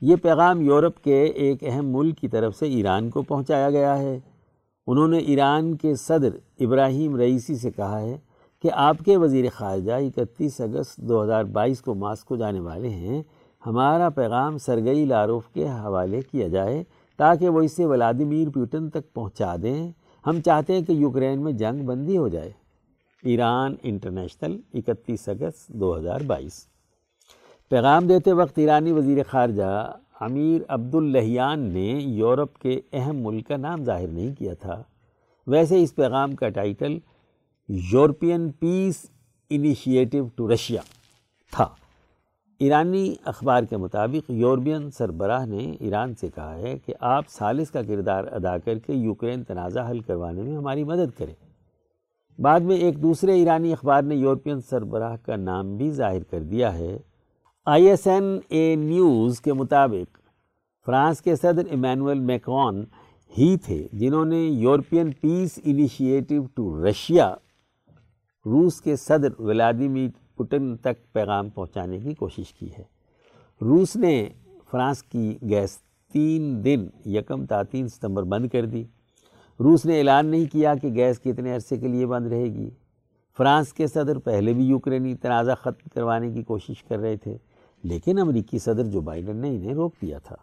یہ 0.00 0.16
پیغام 0.16 0.60
یورپ 0.60 1.04
کے 1.04 1.24
ایک 1.24 1.58
اہم 1.62 1.92
ملک 1.92 2.18
کی 2.18 2.28
طرف 2.28 2.56
سے 2.56 2.66
ایران 2.66 3.10
کو 3.10 3.22
پہنچایا 3.22 3.70
گیا 3.70 3.98
ہے۔ 3.98 4.20
انہوں 4.86 5.08
نے 5.08 5.18
ایران 5.18 5.76
کے 5.76 5.94
صدر 5.94 6.28
ابراہیم 6.60 7.16
رئیسی 7.16 7.56
سے 7.56 7.70
کہا 7.70 8.00
ہے 8.00 8.18
کہ 8.62 8.70
آپ 8.72 8.96
کے 9.04 9.16
وزیر 9.16 9.44
خارجہ 9.52 9.92
اکتیس 9.92 10.60
اگست 10.60 10.96
دو 10.96 11.24
ہزار 11.24 11.44
بائیس 11.44 11.80
کو 11.80 11.94
ماسکو 11.94 12.36
جانے 12.36 12.60
والے 12.60 12.88
ہیں۔ 12.88 13.22
ہمارا 13.66 14.08
پیغام 14.08 14.58
سرگئی 14.58 15.04
لاروف 15.04 15.48
کے 15.48 15.68
حوالے 15.68 16.20
کیا 16.30 16.48
جائے 16.48 16.84
تاکہ 17.16 17.48
وہ 17.48 17.62
اسے 17.62 17.84
ولادیمیر 17.84 18.48
پیوٹن 18.50 18.90
تک 18.90 19.14
پہنچا 19.14 19.56
دیں۔ 19.62 19.92
ہم 20.26 20.40
چاہتے 20.40 20.72
ہیں 20.72 20.82
کہ 20.82 20.92
یوکرین 20.92 21.42
میں 21.42 21.52
جنگ 21.52 21.86
بندی 21.86 22.16
ہو 22.16 22.28
جائے۔ 22.28 22.50
ایران 23.22 23.74
انٹرنیشنل 23.82 24.60
اکتیس 24.74 25.28
اگست 25.28 25.68
دو 25.68 25.96
ہزار 25.96 26.20
بائیس۔ 26.26 26.71
پیغام 27.72 28.06
دیتے 28.06 28.32
وقت 28.32 28.58
ایرانی 28.58 28.92
وزیر 28.92 29.18
خارجہ 29.28 29.92
امیر 30.20 30.60
عبداللہیان 30.68 31.60
نے 31.60 31.98
یورپ 32.02 32.58
کے 32.58 32.80
اہم 32.92 33.16
ملک 33.16 33.48
کا 33.48 33.56
نام 33.56 33.84
ظاہر 33.84 34.08
نہیں 34.08 34.34
کیا 34.34 34.54
تھا۔ 34.54 34.82
ویسے 35.46 35.82
اس 35.82 35.94
پیغام 35.94 36.34
کا 36.34 36.48
title 36.48 36.98
European 37.68 38.50
peace 38.50 39.10
initiative 39.50 40.28
to 40.34 40.54
Russia 40.54 40.80
تھا۔ 41.52 41.68
ایرانی 42.58 43.14
اخبار 43.24 43.62
کے 43.62 43.76
مطابق 43.76 44.30
یوربین 44.30 44.90
سربراہ 44.90 45.46
نے 45.46 45.72
ایران 45.80 46.14
سے 46.14 46.28
کہا 46.34 46.54
ہے 46.54 46.78
کہ 46.86 46.94
آپ 47.00 47.24
سالس 47.28 47.70
کا 47.70 47.82
کردار 47.82 48.24
ادا 48.24 48.58
کر 48.58 48.78
کے 48.78 48.92
یوکرین 48.92 49.44
تنازع 49.44 49.90
حل 49.90 50.00
کروانے 50.00 50.42
میں 50.42 50.56
ہماری 50.56 50.84
مدد 50.84 51.18
کریں۔ 51.18 51.34
بعد 52.40 52.60
میں 52.60 52.76
ایک 52.76 53.02
دوسرے 53.02 53.32
ایرانی 53.32 53.72
اخبار 53.72 54.02
نے 54.02 54.14
یورپین 54.14 54.60
سربراہ 54.60 55.16
کا 55.26 55.36
نام 55.36 55.76
بھی 55.76 55.90
ظاہر 55.90 56.22
کر 56.30 56.40
دیا 56.40 56.74
ہے۔ 56.74 56.98
I 57.66 57.88
S 57.88 58.06
N 58.06 58.38
A 58.48 58.74
news 58.76 59.40
کے 59.40 59.52
مطابق 59.52 60.18
فرانس 60.86 61.20
کے 61.20 61.36
صدر 61.36 61.64
ایمینول 61.70 62.20
میکون 62.20 62.84
ہی 63.38 63.56
تھے، 63.56 63.88
جنہوں 63.92 64.24
نے 64.24 64.40
European 64.40 65.12
peace 65.12 65.58
initiative 65.64 66.46
to 66.54 66.86
Russia 66.86 67.34
روس 68.46 68.80
کے 68.80 68.96
صدر 68.96 69.28
ولادیمیر 69.38 70.10
پوٹن 70.36 70.76
تک 70.76 71.12
پیغام 71.12 71.48
پہنچانے 71.48 71.98
کی 71.98 72.14
کوشش 72.14 72.52
کی 72.52 72.68
ہے۔ 72.78 72.82
روس 73.60 73.96
نے 73.96 74.28
فرانس 74.70 75.02
کی 75.02 75.38
گیس 75.48 75.78
تین 76.12 76.64
دن 76.64 76.86
یکم 77.04 77.46
تا 77.46 77.62
تین 77.62 77.88
ستمبر 77.88 78.22
بند 78.22 78.48
کر 78.48 78.66
دی۔ 78.66 78.84
روس 79.60 79.86
نے 79.86 79.98
اعلان 79.98 80.26
نہیں 80.26 80.46
کیا 80.52 80.74
کہ 80.74 80.88
گیس 80.88 81.20
کتنے 81.20 81.54
عرصے 81.54 81.76
کے 81.76 81.88
لیے 81.88 82.06
بند 82.06 82.26
رہے 82.26 82.44
گی۔ 82.44 82.70
فرانس 83.36 83.72
کے 83.72 83.86
صدر 83.86 84.18
پہلے 84.18 84.52
بھی 84.52 84.64
یوکرینی 84.64 85.14
تنازع 85.14 85.54
ختم 85.54 85.88
کروانے 85.94 86.30
کی 86.30 86.42
کوشش 86.42 86.84
کر 86.84 86.98
رہے 86.98 87.16
تھے۔ 87.16 87.38
لیکن 87.82 88.18
امریکی 88.18 88.58
صدر 88.58 88.84
جو 88.84 89.00
بائیڈن 89.00 89.36
نے 89.36 89.48
انہیں 89.48 89.74
روک 89.74 89.94
دیا 90.02 90.18
تھا۔ 90.18 90.36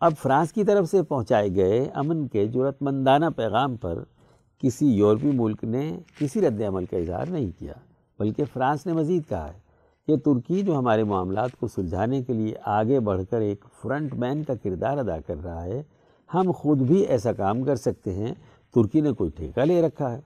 اب 0.00 0.12
فرانس 0.22 0.52
کی 0.52 0.64
طرف 0.64 0.90
سے 0.90 1.02
پہنچائے 1.02 1.54
گئے 1.54 1.84
امن 1.94 2.26
کے 2.28 2.46
جرت 2.46 2.82
مندانہ 2.82 3.26
پیغام 3.36 3.76
پر 3.76 4.02
کسی 4.62 4.86
یورپی 4.86 5.30
ملک 5.34 5.64
نے 5.64 5.98
کسی 6.18 6.40
رد 6.40 6.60
عمل 6.62 6.84
کا 6.84 6.96
اظہار 6.96 7.26
نہیں 7.26 7.50
کیا، 7.58 7.72
بلکہ 8.18 8.44
فرانس 8.52 8.86
نے 8.86 8.92
مزید 8.92 9.28
کہا 9.28 9.48
ہے 9.48 9.58
کہ 10.08 10.16
ترکی 10.16 10.62
جو 10.62 10.78
ہمارے 10.78 11.04
معاملات 11.04 11.50
کو 11.60 11.66
سلجھانے 11.66 12.22
کے 12.22 12.32
لیے 12.32 12.54
آگے 12.64 13.00
بڑھ 13.00 13.22
کر 13.30 13.40
ایک 13.40 13.64
فرنٹ 13.82 14.14
مین 14.14 14.42
کا 14.44 14.54
کردار 14.54 14.98
ادا 14.98 15.20
کر 15.20 15.42
رہا 15.44 15.64
ہے، 15.64 15.82
ہم 16.34 16.50
خود 16.52 16.78
بھی 16.78 17.00
ایسا 17.00 17.32
کام 17.32 17.62
کر 17.62 17.76
سکتے 17.76 18.12
ہیں، 18.12 18.34
ترکی 18.74 19.00
نے 19.00 19.12
کوئی 19.12 19.30
ٹھیکہ 19.30 19.60
لے 19.60 19.80
رکھا 19.82 20.12
ہے۔ 20.12 20.20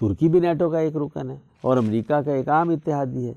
ترکی 0.00 0.28
بھی 0.28 0.40
نیٹو 0.40 0.70
کا 0.70 0.78
ایک 0.78 0.96
رکن 0.96 1.30
ہے 1.30 1.36
اور 1.60 1.76
امریکہ 1.76 2.20
کا 2.20 2.32
ایک 2.32 2.48
عام 2.48 2.68
اتحادی 2.68 3.26
ہے۔ 3.28 3.32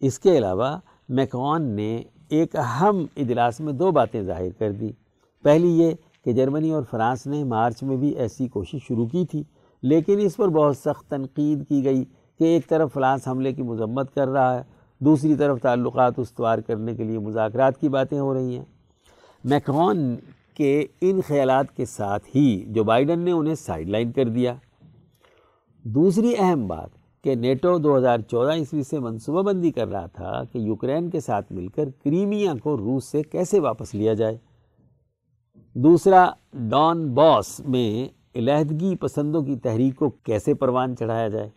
اس 0.00 0.18
کے 0.18 0.36
علاوہ 0.38 0.78
میکوان 1.08 1.62
نے 1.62 2.02
ایک 2.28 2.56
اہم 2.56 3.04
اجلاس 3.16 3.60
میں 3.60 3.72
دو 3.72 3.90
باتیں 3.90 4.22
ظاہر 4.22 4.52
کر 4.58 4.72
دی 4.72 4.90
پہلی 5.42 5.68
یہ 5.68 5.92
کہ 6.24 6.32
جرمنی 6.32 6.70
اور 6.70 6.82
فرانس 6.90 7.26
نے 7.26 7.44
مارچ 7.44 7.82
میں 7.82 7.96
بھی 7.96 8.08
ایسی 8.08 8.48
کوشش 8.48 8.86
شروع 8.88 9.06
کی 9.06 9.24
تھی، 9.26 9.42
لیکن 9.82 10.18
اس 10.18 10.36
پر 10.36 10.48
بہت 10.48 10.76
سخت 10.76 11.10
تنقید 11.10 11.68
کی 11.68 11.84
گئی 11.84 12.04
کہ 12.38 12.44
ایک 12.44 12.68
طرف 12.68 12.92
فرانس 12.92 13.28
حملے 13.28 13.52
کی 13.52 13.62
مذمت 13.62 14.14
کر 14.14 14.28
رہا 14.28 14.58
ہے، 14.58 14.62
دوسری 14.98 15.34
طرف 15.34 15.60
تعلقات 15.62 16.18
استوار 16.18 16.58
کرنے 16.58 16.94
کے 16.94 17.04
لیے 17.04 17.18
مذاکرات 17.18 17.80
کی 17.80 17.88
باتیں 17.88 18.18
ہو 18.20 18.34
رہی 18.34 18.56
ہیں۔ 18.56 18.64
میکرون 19.44 20.16
کے 20.54 20.86
ان 21.00 21.20
خیالات 21.26 21.76
کے 21.76 21.84
ساتھ 21.84 22.36
ہی 22.36 22.64
جو 22.66 22.84
بائیڈن 22.84 23.20
نے 23.20 23.30
انہیں 23.30 23.54
سائیڈ 23.54 23.88
لائن 23.88 24.12
کر 24.12 24.28
دیا۔ 24.28 24.54
دوسری 25.84 26.34
اہم 26.38 26.66
بات 26.66 26.95
کہ 27.26 27.34
نیٹو 27.34 27.78
دو 27.78 27.96
ہزار 27.96 28.18
چودہ 28.18 28.52
عیسوی 28.52 28.82
سے 28.82 28.98
منصوبہ 28.98 29.42
بندی 29.42 29.70
کر 29.70 29.88
رہا 29.88 30.06
تھا 30.06 30.44
کہ 30.52 30.58
یوکرین 30.58 31.10
کے 31.10 31.20
ساتھ 31.20 31.52
مل 31.52 31.68
کر 31.68 31.84
کریمیا 32.04 32.52
کو 32.62 32.76
روس 32.76 33.04
سے 33.04 33.22
کیسے 33.22 33.60
واپس 33.60 33.94
لیا 33.94 34.14
جائے۔ 34.14 34.38
دوسرا، 35.74 36.30
ڈان 36.54 37.14
باس 37.14 37.60
میں 37.60 38.08
علیحدگی 38.34 38.96
پسندوں 38.96 39.42
کی 39.42 39.56
تحریک 39.56 39.96
کو 39.96 40.10
کیسے 40.10 40.54
پروان 40.54 40.96
چڑھایا 40.96 41.28
جائے۔ 41.28 41.50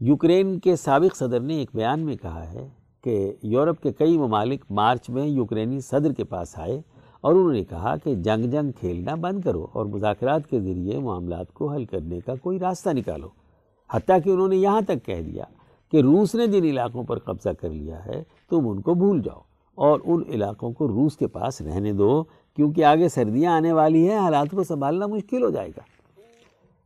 یوکرین 0.00 0.58
کے 0.58 0.76
سابق 0.76 1.16
صدر 1.16 1.40
نے 1.40 1.54
ایک 1.54 1.70
بیان 1.74 2.00
میں 2.00 2.16
کہا 2.16 2.52
ہے 2.52 2.68
کہ 3.04 3.32
یورپ 3.42 3.82
کے 3.82 3.92
کئی 3.92 4.18
ممالک 4.18 4.64
مارچ 4.70 5.10
میں 5.10 5.26
یوکرینی 5.26 5.80
صدر 5.80 6.12
کے 6.12 6.24
پاس 6.24 6.58
آئے 6.58 6.82
اور 7.20 7.34
انہوں 7.34 7.52
نے 7.52 7.64
کہا 7.64 7.96
کہ 7.96 8.14
جنگ 8.14 8.50
جنگ 8.50 8.72
کھیلنا 8.72 9.14
بند 9.14 9.40
کرو 9.40 9.66
اور 9.72 9.86
مذاکرات 9.86 10.46
کے 10.46 10.60
ذریعے 10.60 10.98
معاملات 10.98 11.52
کو 11.52 11.72
حل 11.72 11.84
کرنے 11.84 12.20
کا 12.20 12.34
کوئی 12.34 12.58
راستہ 12.58 12.90
نکالو۔ 12.90 13.45
حتیٰ 13.90 14.18
کہ 14.24 14.30
انہوں 14.30 14.48
نے 14.48 14.56
یہاں 14.56 14.80
تک 14.80 15.06
کہہ 15.06 15.22
دیا 15.22 15.44
کہ 15.90 15.96
روس 15.96 16.34
نے 16.34 16.46
جن 16.46 16.64
علاقوں 16.64 17.04
پر 17.04 17.18
قبضہ 17.18 17.48
کر 17.48 17.70
لیا 17.70 18.06
ہے، 18.06 18.22
تم 18.50 18.68
ان 18.68 18.80
کو 18.80 18.94
بھول 18.94 19.22
جاؤ۔ 19.22 19.40
اور 19.74 20.00
ان 20.04 20.22
علاقوں 20.28 20.72
کو 20.72 20.88
روس 20.88 21.16
کے 21.16 21.26
پاس 21.26 21.60
رہنے 21.60 21.92
دو، 21.92 22.24
کیونکہ 22.56 22.84
آگے 22.84 23.08
سردیاں 23.08 23.52
آنے 23.52 23.72
والی 23.72 24.10
ہیں، 24.10 24.18
حالات 24.18 24.46
کو 24.50 24.64
سنبھالنا 24.64 25.06
مشکل 25.06 25.42
ہو 25.42 25.50
جائے 25.50 25.68
گا۔ 25.68 25.80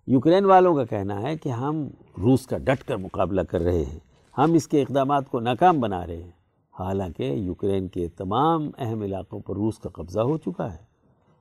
یوکرین 0.06 0.44
والوں 0.44 0.74
کا 0.74 0.84
کہنا 0.84 1.22
ہے 1.22 1.38
کہ 1.38 1.48
ہم 1.48 1.88
روس 2.18 2.46
کا 2.46 2.58
ڈٹ 2.58 2.88
کر 2.88 2.96
مقابلہ 2.96 3.40
کر 3.40 3.60
رہے 3.60 3.84
ہیں۔ 3.84 3.98
ہم 4.38 4.52
اس 4.52 4.68
کے 4.68 4.82
اقدامات 4.82 5.30
کو 5.30 5.40
ناکام 5.40 5.80
بنا 5.80 6.06
رہے 6.06 6.22
ہیں۔ 6.22 6.30
حالانکہ 6.78 7.22
یوکرین 7.22 7.88
کے 7.88 8.08
تمام 8.08 8.70
اہم 8.78 9.02
علاقوں 9.02 9.40
پر 9.40 9.54
روس 9.54 9.78
کا 9.78 9.88
قبضہ 9.88 10.20
ہو 10.20 10.38
چکا 10.38 10.72
ہے۔ 10.72 10.89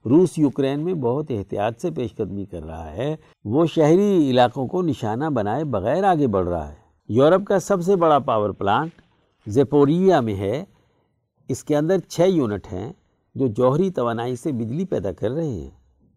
روس 0.05 0.39
یوکرین 0.39 0.79
میں 0.79 0.93
بہت 0.93 1.25
احتیاط 1.29 1.81
سے 1.81 1.91
پیش 1.91 2.15
قدمی 2.15 2.45
کر 2.45 2.63
رہا 2.63 2.91
ہے۔ 2.91 3.15
وہ 3.45 3.65
شہری 3.65 4.29
علاقوں 4.29 4.67
کو 4.67 4.81
نشانہ 4.81 5.25
بنائے 5.25 5.63
بغیر 5.63 6.03
آگے 6.03 6.27
بڑھ 6.27 6.47
رہا 6.47 6.69
ہے۔ 6.69 6.75
یورپ 7.09 7.45
کا 7.45 7.59
سب 7.59 7.81
سے 7.81 7.95
بڑا 7.95 8.19
پاور 8.19 8.49
پلانٹ 8.49 8.91
زیپوریا 9.47 10.19
میں 10.19 10.35
ہے۔ 10.35 10.63
اس 11.47 11.63
کے 11.63 11.77
اندر 11.77 11.99
چھ 11.99 12.21
یونٹ 12.21 12.73
ہیں 12.73 12.93
جو 13.35 13.47
جوہری 13.47 13.89
توانائی 13.89 14.35
سے 14.35 14.51
بجلی 14.51 14.85
پیدا 14.85 15.11
کر 15.11 15.31
رہے 15.31 15.49
ہیں۔ 15.49 15.69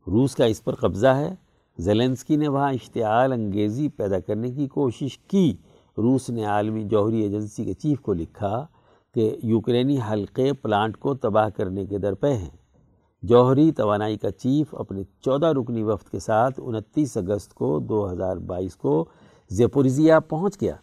روس 0.06 0.34
کا 0.34 0.44
اس 0.44 0.64
پر 0.64 0.74
قبضہ 0.74 1.06
ہے۔ 1.06 1.34
زیلنسکی 1.78 2.36
نے 2.36 2.48
وہاں 2.48 2.72
اشتعال 2.72 3.32
انگیزی 3.32 3.88
پیدا 3.88 4.18
کرنے 4.18 4.50
کی 4.50 4.66
کوشش 4.66 5.18
کی۔ 5.18 5.56
روس 5.98 6.30
نے 6.30 6.44
عالمی 6.44 6.84
جوہری 6.84 7.20
ایجنسی 7.20 7.64
کے 7.64 7.72
چیف 7.72 8.00
کو 8.00 8.12
لکھا 8.12 8.66
کہ 9.14 9.36
یوکرینی 9.42 9.98
حلقے 10.10 10.52
پلانٹ 10.52 10.96
کو 10.96 11.14
تباہ 11.14 11.48
کرنے 11.48 11.86
کے 11.86 11.98
درپے 11.98 12.32
ہیں۔ 12.32 12.61
جوہری 13.22 13.72
توانائی 13.72 14.16
کا 14.16 14.30
چیف 14.30 14.74
اپنے 14.74 15.02
چودہ 15.20 15.46
رکنی 15.46 15.82
وفد 15.82 16.10
کے 16.10 16.18
ساتھ 16.18 16.60
انتیس 16.62 17.16
اگست 17.16 17.54
کو 17.54 17.78
دو 17.78 18.12
ہزار 18.12 18.36
بائیس 18.36 18.76
کو 18.76 19.04
زیپورزیا 19.50 20.20
پہنچ 20.20 20.60
گیا۔ 20.60 20.74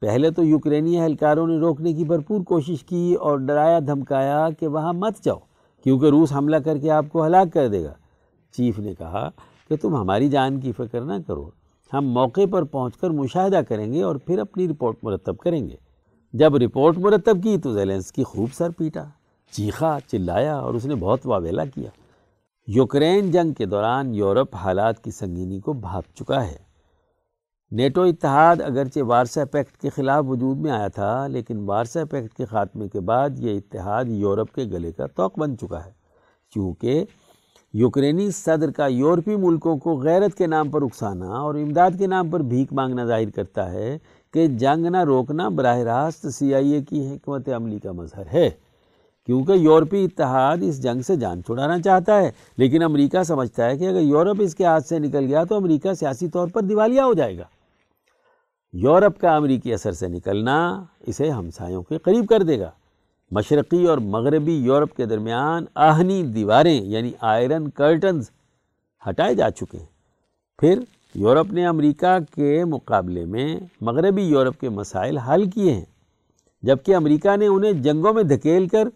پہلے 0.00 0.30
تو 0.30 0.44
یوکرینی 0.44 1.00
اہلکاروں 1.00 1.46
نے 1.46 1.56
روکنے 1.56 1.92
کی 1.92 2.04
بھرپور 2.04 2.40
کوشش 2.40 2.84
کی 2.84 3.14
اور 3.14 3.38
ڈرایا، 3.38 3.78
دھمکایا 3.78 4.48
کہ 4.60 4.66
وہاں 4.66 4.92
مت 4.92 5.24
جاؤ 5.24 5.38
کیونکہ 5.84 6.06
روس 6.06 6.32
حملہ 6.32 6.56
کر 6.56 6.78
کے 6.78 6.90
آپ 6.90 7.06
کو 7.12 7.26
ہلاک 7.26 7.52
کر 7.52 7.68
دے 7.68 7.84
گا۔ 7.84 7.94
چیف 8.56 8.78
نے 8.78 8.94
کہا 8.94 9.28
کہ 9.68 9.76
تم 9.76 9.96
ہماری 9.96 10.28
جان 10.28 10.60
کی 10.60 10.72
فکر 10.72 11.00
نہ 11.00 11.12
کرو، 11.26 11.50
ہم 11.92 12.06
موقع 12.06 12.46
پر 12.50 12.62
پہنچ 12.62 12.96
کر 12.96 13.10
مشاہدہ 13.10 13.60
کریں 13.68 13.92
گے 13.92 14.02
اور 14.02 14.16
پھر 14.16 14.38
اپنی 14.38 14.68
رپورٹ 14.68 14.96
مرتب 15.02 15.36
کریں 15.36 15.68
گے۔ 15.68 15.76
جب 16.32 16.56
رپورٹ 16.56 16.98
مرتب 16.98 17.42
کی 17.42 17.58
تو 17.58 17.72
زیلنس 17.72 18.12
کی 18.12 18.24
خوب 18.24 18.48
سر 18.54 18.70
پیٹا۔ 18.70 19.04
چیخا، 19.50 19.98
چلایا 20.06 20.56
اور 20.56 20.74
اس 20.74 20.86
نے 20.86 20.94
بہت 20.94 21.20
واویلا 21.24 21.64
کیا۔ 21.64 21.90
یوکرین 22.66 23.30
جنگ 23.30 23.52
کے 23.52 23.66
دوران 23.66 24.14
یورپ 24.14 24.54
حالات 24.54 25.04
کی 25.04 25.10
سنگینی 25.10 25.60
کو 25.60 25.72
بھاپ 25.72 26.04
چکا 26.14 26.46
ہے۔ 26.46 26.64
نیٹو 27.70 28.02
اتحاد 28.02 28.56
اگرچہ 28.60 29.00
وارسا 29.00 29.44
پیکٹ 29.44 29.76
کے 29.76 29.88
خلاف 29.88 30.24
وجود 30.28 30.58
میں 30.58 30.70
آیا 30.70 30.88
تھا، 30.88 31.26
لیکن 31.26 31.58
وارسا 31.58 32.04
پیکٹ 32.04 32.34
کے 32.34 32.44
خاتمے 32.44 32.88
کے 32.88 33.00
بعد 33.00 33.30
یہ 33.36 33.56
اتحاد 33.56 34.04
یورپ 34.08 34.54
کے 34.54 34.64
گلے 34.64 34.92
کا 34.92 35.06
توق 35.06 35.38
بن 35.38 35.58
چکا 35.58 35.84
ہے۔ 35.84 35.90
کیونکہ 36.52 37.04
یوکرینی 37.72 38.30
صدر 38.30 38.70
کا 38.70 38.86
یورپی 38.86 39.36
ملکوں 39.36 39.78
کو 39.78 39.96
غیرت 39.96 40.34
کے 40.34 40.46
نام 40.46 40.70
پر 40.70 40.82
اکسانا 40.82 41.26
اور 41.26 41.54
امداد 41.54 41.90
کے 41.98 42.06
نام 42.06 42.30
پر 42.30 42.40
بھیک 42.40 42.72
مانگنا 42.72 43.04
ظاہر 43.04 43.30
کرتا 43.30 43.72
ہے 43.72 43.98
کہ 44.32 44.46
جنگ 44.46 44.86
نہ 44.86 45.04
روکنا 45.04 45.48
براہ 45.48 45.78
راست 45.78 46.26
سی 46.34 46.54
آئی 46.54 46.72
اے 46.72 46.82
کی 46.82 47.10
حکمت 47.10 47.48
عملی 47.48 47.78
کا 47.78 47.92
مظہر 47.92 48.26
ہے۔ 48.32 48.50
کیونکہ 49.26 49.52
یورپی 49.52 50.04
اتحاد 50.04 50.56
اس 50.62 50.82
جنگ 50.82 51.00
سے 51.00 51.16
جان 51.16 51.42
چھڑانا 51.42 51.80
چاہتا 51.80 52.20
ہے، 52.22 52.30
لیکن 52.56 52.82
امریکہ 52.82 53.22
سمجھتا 53.22 53.66
ہے 53.66 53.76
کہ 53.76 53.88
اگر 53.88 54.00
یورپ 54.00 54.42
اس 54.42 54.54
کے 54.54 54.64
ہاتھ 54.64 54.86
سے 54.86 54.98
نکل 54.98 55.24
گیا 55.24 55.44
تو 55.44 55.56
امریکہ 55.56 55.92
سیاسی 55.92 56.28
طور 56.28 56.48
پر 56.48 56.62
دیوالیہ 56.62 57.00
ہو 57.00 57.14
جائے 57.14 57.36
گا۔ 57.38 57.44
یورپ 58.74 59.20
کا 59.20 59.34
امریکی 59.36 59.72
اثر 59.74 59.92
سے 59.92 60.08
نکلنا 60.08 60.58
اسے 61.06 61.30
ہمسایوں 61.30 61.82
کے 61.82 61.98
قریب 61.98 62.26
کر 62.28 62.42
دے 62.42 62.58
گا۔ 62.60 62.70
مشرقی 63.30 63.84
اور 63.84 63.98
مغربی 63.98 64.54
یورپ 64.54 64.96
کے 64.96 65.04
درمیان 65.06 65.64
آہنی 65.74 66.22
دیواریں 66.22 66.80
یعنی 66.82 67.12
آئرن 67.20 67.68
کرٹنز 67.70 68.28
ہٹائے 69.02 69.34
جا 69.34 69.50
چکے 69.50 69.78
ہیں۔ 69.78 69.86
پھر 70.58 70.80
یورپ 71.14 71.52
نے 71.52 71.66
امریکہ 71.66 72.18
کے 72.34 72.64
مقابلے 72.64 73.24
میں 73.24 73.48
مغربی 73.80 74.22
یورپ 74.22 74.60
کے 74.60 74.68
مسائل 74.68 75.18
حل 75.18 75.48
کیے 75.50 75.72
ہیں، 75.72 75.84
جبکہ 76.62 76.96
امریکہ 76.96 77.36
نے 77.36 77.46
انہیں 77.46 77.72
جنگوں 77.82 78.12
میں 78.12 78.22
دھکیل 78.22 78.68
کر 78.68 78.88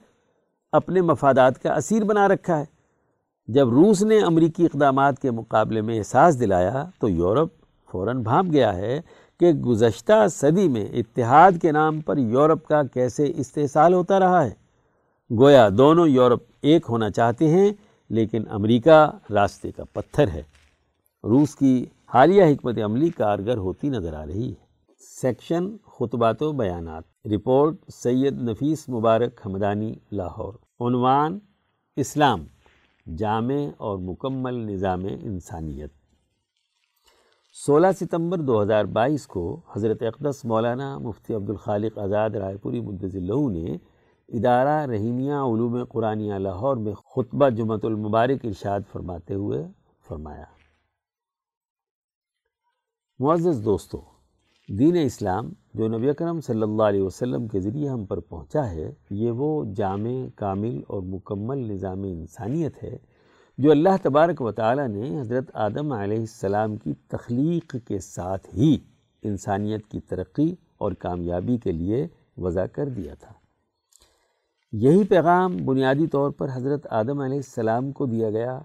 اپنے 0.72 1.00
مفادات 1.00 1.62
کا 1.62 1.74
اسیر 1.74 2.04
بنا 2.04 2.28
رکھا 2.28 2.58
ہے۔ 2.58 2.64
جب 3.46 3.68
روس 3.68 4.02
نے 4.02 4.18
امریکی 4.20 4.64
اقدامات 4.64 5.18
کے 5.18 5.30
مقابلے 5.30 5.80
میں 5.80 5.98
احساس 5.98 6.40
دلایا 6.40 6.84
تو 7.00 7.08
یورپ 7.08 7.48
فوراً 7.90 8.22
بھانپ 8.22 8.52
گیا 8.52 8.76
ہے 8.76 9.00
کہ 9.40 9.52
گزشتہ 9.52 10.28
صدی 10.28 10.68
میں 10.68 10.86
اتحاد 10.86 11.52
کے 11.62 11.72
نام 11.72 12.00
پر 12.00 12.16
یورپ 12.16 12.66
کا 12.66 12.82
کیسے 12.82 13.32
استحصال 13.36 13.94
ہوتا 13.94 14.20
رہا 14.20 14.44
ہے۔ 14.44 14.50
گویا 15.38 15.68
دونوں 15.78 16.08
یورپ 16.08 16.42
ایک 16.60 16.86
ہونا 16.88 17.10
چاہتے 17.10 17.48
ہیں، 17.48 17.72
لیکن 18.10 18.44
امریکہ 18.50 19.10
راستے 19.30 19.70
کا 19.70 19.84
پتھر 19.92 20.28
ہے۔ 20.28 20.42
روس 21.24 21.54
کی 21.54 21.86
حالیہ 22.14 22.44
حکمت 22.44 22.78
عملی 22.84 23.10
کارگر 23.10 23.56
ہوتی 23.56 23.88
نظر 23.88 24.14
آ 24.14 24.26
رہی 24.26 24.48
ہے۔ 24.48 24.68
سیکشن 24.98 25.76
خطبات 25.98 26.42
و 26.42 26.52
بیانات۔ 26.52 27.17
رپورٹ 27.32 27.90
سید 27.92 28.38
نفیس 28.42 28.88
مبارک 28.88 29.46
حمدانی 29.46 29.94
لاہور۔ 30.12 30.54
عنوان 30.80 31.38
اسلام، 31.96 32.44
جامع 33.16 33.66
اور 33.76 33.98
مکمل 33.98 34.54
نظام 34.54 35.04
انسانیت۔ 35.04 35.92
سولہ 37.66 37.86
ستمبر 38.00 38.38
دو 38.38 38.62
ہزار 38.62 38.84
بائیس 38.84 39.26
کو 39.26 39.60
حضرت 39.76 40.02
اقدس 40.02 40.44
مولانا 40.44 40.98
مفتی 40.98 41.34
عبدالخالق 41.34 41.98
آزاد 41.98 42.30
رائے 42.30 42.56
پوری 42.56 42.80
مدض 42.80 43.16
اللہ 43.16 43.48
نے 43.48 43.76
ادارہ 44.28 44.86
رحیمیہ 44.86 45.32
علوم 45.32 45.84
قرآنیہ 45.84 46.34
لاہور 46.34 46.76
میں 46.76 46.92
خطبہ 46.92 47.48
جمعۃ 47.48 47.82
المبارک 47.82 48.44
ارشاد 48.44 48.80
فرماتے 48.92 49.34
ہوئے 49.34 49.66
فرمایا۔ 50.08 50.44
معزز 53.18 53.64
دوستو 53.64 54.17
دین 54.68 54.96
اسلام 54.96 55.48
جو 55.74 55.86
نبی 55.88 56.08
اکرم 56.10 56.40
صلی 56.40 56.62
اللہ 56.62 56.82
علیہ 56.82 57.02
وسلم 57.02 57.46
کے 57.48 57.60
ذریعے 57.60 57.88
ہم 57.88 58.04
پر 58.04 58.20
پہنچا 58.20 58.70
ہے، 58.70 58.90
یہ 59.10 59.30
وہ 59.30 59.64
جامع، 59.74 60.10
کامل 60.36 60.80
اور 60.86 61.02
مکمل 61.02 61.58
نظام 61.58 62.02
انسانیت 62.02 62.82
ہے 62.82 62.96
جو 63.58 63.70
اللہ 63.70 63.96
تبارک 64.02 64.42
و 64.42 64.52
تعالی 64.52 64.86
نے 64.86 65.20
حضرت 65.20 65.50
آدم 65.66 65.92
علیہ 65.92 66.18
السلام 66.18 66.76
کی 66.76 66.92
تخلیق 67.08 67.74
کے 67.86 67.98
ساتھ 67.98 68.48
ہی 68.54 68.76
انسانیت 69.22 69.86
کی 69.86 70.00
ترقی 70.00 70.54
اور 70.78 70.92
کامیابی 70.98 71.56
کے 71.56 71.72
لیے 71.72 72.06
وضع 72.36 72.66
کر 72.72 72.88
دیا 72.88 73.14
تھا۔ 73.14 73.32
یہی 74.72 75.04
پیغام 75.04 75.56
بنیادی 75.64 76.06
طور 76.06 76.30
پر 76.30 76.48
حضرت 76.54 76.86
آدم 76.90 77.20
علیہ 77.20 77.38
السلام 77.38 77.90
کو 77.92 78.06
دیا 78.06 78.30
گیا، 78.30 78.58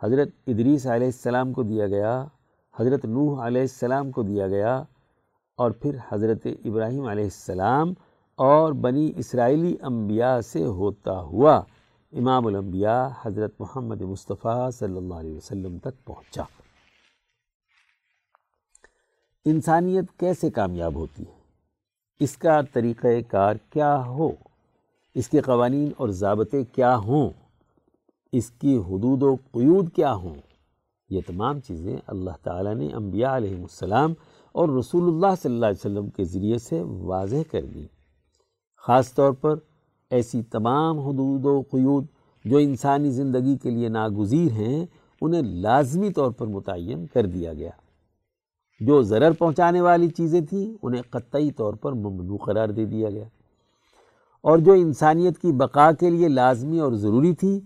حضرت 0.00 0.28
ادریس 0.46 0.86
علیہ 0.86 1.06
السلام 1.06 1.52
کو 1.52 1.62
دیا 1.62 1.86
گیا، 1.86 2.24
حضرت 2.74 3.04
نوح 3.06 3.46
علیہ 3.46 3.60
السلام 3.60 4.10
کو 4.10 4.22
دیا 4.22 4.48
گیا 4.48 4.82
اور 5.60 5.70
پھر 5.70 5.96
حضرت 6.08 6.46
ابراہیم 6.64 7.06
علیہ 7.06 7.24
السلام 7.24 7.92
اور 8.38 8.72
بنی 8.72 9.12
اسرائیلی 9.16 9.76
انبیاء 9.82 10.40
سے 10.40 10.64
ہوتا 10.64 11.20
ہوا 11.20 11.60
امام 12.12 12.46
الانبیاء 12.46 13.08
حضرت 13.22 13.52
محمد 13.60 14.00
مصطفیٰ 14.00 14.70
صلی 14.70 14.96
اللہ 14.96 15.14
علیہ 15.14 15.36
وسلم 15.36 15.78
تک 15.78 16.04
پہنچا۔ 16.04 16.42
انسانیت 19.44 20.04
کیسے 20.18 20.50
کامیاب 20.50 20.94
ہوتی 20.94 21.22
ہے؟ 21.22 21.38
اس 22.20 22.36
کا 22.36 22.60
طریقہ 22.72 23.06
کار 23.28 23.56
کیا 23.70 24.06
ہو؟ 24.06 24.30
اس 25.14 25.28
کے 25.28 25.40
قوانین 25.40 25.90
اور 25.96 26.08
ضابطے 26.08 26.64
کیا 26.64 26.96
ہوں؟ 26.96 27.30
اس 28.32 28.50
کی 28.50 28.76
حدود 28.76 29.22
و 29.22 29.34
قیود 29.34 29.92
کیا 29.92 30.12
ہوں؟ 30.14 30.36
یہ 31.10 31.20
تمام 31.26 31.60
چیزیں 31.60 31.96
اللہ 32.06 32.36
تعالیٰ 32.42 32.74
نے 32.74 32.88
انبیاء 32.92 33.36
علیہ 33.36 33.60
السلام 33.60 34.14
اور 34.52 34.68
رسول 34.68 35.02
اللہ 35.02 35.34
صلی 35.42 35.54
اللہ 35.54 35.66
علیہ 35.66 35.80
وسلم 35.80 36.10
کے 36.10 36.24
ذریعے 36.24 36.58
سے 36.58 36.80
واضح 36.80 37.36
کر 37.50 37.64
دی۔ 37.64 37.86
خاص 38.86 39.14
طور 39.14 39.32
پر 39.32 39.54
ایسی 40.10 40.42
تمام 40.42 40.98
حدود 40.98 41.44
و 41.44 41.60
قیود 41.60 42.06
جو 42.44 42.58
انسانی 42.58 43.10
زندگی 43.10 43.56
کے 43.56 43.70
لیے 43.70 43.88
ناگزیر 43.88 44.52
ہیں، 44.52 44.86
انہیں 45.20 45.42
لازمی 45.42 46.12
طور 46.12 46.30
پر 46.30 46.46
متعین 46.46 47.06
کر 47.06 47.26
دیا 47.26 47.54
گیا۔ 47.54 47.70
جو 48.80 49.02
ضرر 49.02 49.32
پہنچانے 49.32 49.80
والی 49.80 50.08
چیزیں 50.08 50.40
تھیں، 50.40 50.78
انہیں 50.82 51.02
قطعی 51.10 51.50
طور 51.50 51.74
پر 51.74 51.92
ممنوع 51.92 52.38
قرار 52.44 52.68
دے 52.68 52.84
دیا 52.84 53.10
گیا۔ 53.10 53.24
اور 54.42 54.58
جو 54.58 54.72
انسانیت 54.72 55.38
کی 55.38 55.52
بقا 55.52 55.92
کے 55.92 56.10
لیے 56.10 56.28
لازمی 56.28 56.78
اور 56.78 56.92
ضروری 56.92 57.34
تھی، 57.34 57.60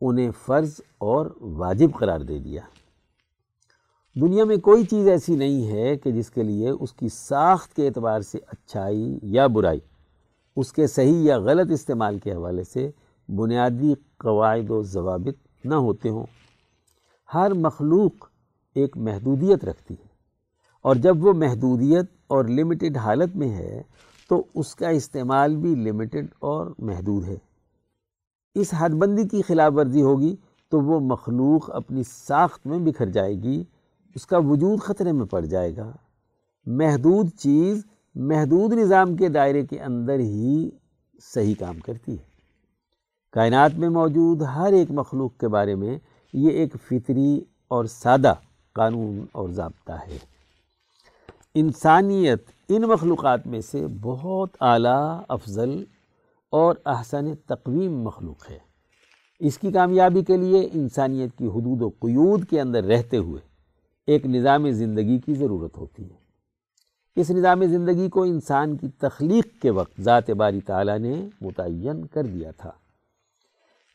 انہیں 0.00 0.30
فرض 0.46 0.80
اور 0.98 1.26
واجب 1.40 1.88
قرار 1.98 2.20
دے 2.20 2.38
دیا۔ 2.38 2.62
دنیا 4.16 4.44
میں 4.44 4.56
کوئی 4.56 4.84
چیز 4.84 5.06
ایسی 5.08 5.34
نہیں 5.36 5.70
ہے 5.72 5.96
کہ 5.96 6.10
جس 6.12 6.28
کے 6.30 6.42
لیے 6.42 6.70
اس 6.70 6.92
کی 6.92 7.08
ساخت 7.08 7.74
کے 7.76 7.86
اعتبار 7.86 8.20
سے 8.20 8.38
اچھائی 8.46 9.18
یا 9.34 9.46
برائی، 9.46 9.78
اس 10.56 10.72
کے 10.72 10.86
صحیح 10.86 11.22
یا 11.22 11.38
غلط 11.38 11.70
استعمال 11.72 12.18
کے 12.18 12.32
حوالے 12.32 12.64
سے 12.64 12.90
بنیادی 13.28 13.94
قواعد 14.18 14.70
و 14.70 14.82
ضوابط 14.82 15.64
نہ 15.64 15.74
ہوتے 15.76 16.08
ہوں۔ 16.08 16.26
ہر 17.28 17.54
مخلوق 17.56 18.28
ایک 18.76 18.96
محدودیت 18.98 19.64
رکھتی 19.64 19.94
ہے، 19.94 20.08
اور 20.84 20.96
جب 20.96 21.24
وہ 21.24 21.32
محدودیت 21.36 22.12
اور 22.26 22.44
لمیٹڈ 22.50 22.96
حالت 22.96 23.36
میں 23.36 23.48
ہے، 23.48 23.82
تو 24.30 24.42
اس 24.54 24.74
کا 24.74 24.88
استعمال 24.90 25.56
بھی 25.56 25.74
لمیٹڈ 25.80 26.26
اور 26.40 26.66
محدود 26.80 27.28
ہے۔ 27.28 27.36
اس 28.56 28.74
حد 28.78 29.00
بندی 29.00 29.28
کی 29.28 29.42
خلاف 29.42 29.72
ورزی 29.76 30.02
ہوگی 30.02 30.34
تو 30.72 30.80
وہ 30.80 31.00
مخلوق 31.02 31.70
اپنی 31.74 32.02
ساخت 32.06 32.66
میں 32.66 32.78
بکھر 32.80 33.10
جائے 33.10 33.34
گی 33.34 33.62
اس 34.14 34.26
کا 34.26 34.38
وجود 34.38 34.80
خطرے 34.80 35.12
میں 35.12 35.26
پڑ 35.26 35.40
جائے 35.40 35.76
گا۔ 35.76 35.92
محدود 36.66 37.28
چیز، 37.38 37.86
محدود 38.14 38.72
نظام 38.72 39.16
کے 39.16 39.28
دائرے 39.28 39.66
کے 39.66 39.80
اندر 39.80 40.18
ہی 40.18 40.70
صحیح 41.22 41.54
کام 41.58 41.78
کرتی 41.78 42.12
ہے۔ 42.12 42.24
کائنات 43.32 43.74
میں 43.74 43.88
موجود 43.88 44.42
ہر 44.42 44.72
ایک 44.72 44.90
مخلوق 44.90 45.36
کے 45.36 45.48
بارے 45.48 45.74
میں 45.74 45.98
یہ 46.32 46.50
ایک 46.50 46.76
فطری 46.82 47.40
اور 47.68 47.84
سادہ 47.84 48.34
قانون 48.72 49.26
اور 49.32 49.48
ضابطہ 49.48 49.92
ہے۔ 49.92 50.18
انسانیت 51.54 52.42
ان 52.68 52.82
مخلوقات 52.82 53.46
میں 53.46 53.60
سے 53.60 53.86
بہت 54.00 54.48
اعلیٰ، 54.60 55.22
افضل 55.28 55.84
اور 56.50 56.74
احسن 56.86 57.34
تقویم 57.46 58.02
مخلوق 58.02 58.50
ہے۔ 58.50 58.58
اس 59.40 59.58
کی 59.58 59.72
کامیابی 59.72 60.24
کے 60.24 60.36
لیے 60.36 60.68
انسانیت 60.72 61.38
کی 61.38 61.46
حدود 61.46 61.82
و 61.82 61.88
قیود 61.88 62.44
کے 62.44 62.60
اندر 62.60 62.84
رہتے 62.84 63.16
ہوئے 63.16 63.51
ایک 64.08 64.26
نظام 64.26 64.70
زندگی 64.70 65.18
کی 65.18 65.34
ضرورت 65.34 65.76
ہوتی 65.76 66.10
ہے۔ 66.10 66.20
اس 67.16 67.30
نظام 67.30 67.64
زندگی 67.64 68.08
کو 68.08 68.22
انسان 68.22 68.76
کی 68.76 68.88
تخلیق 68.88 69.60
کے 69.62 69.70
وقت 69.70 70.00
ذات 70.00 70.30
باری 70.30 70.60
تعالیٰ 70.60 70.98
نے 70.98 71.14
متعین 71.40 72.04
کر 72.06 72.22
دیا 72.24 72.50
تھا، 72.50 72.70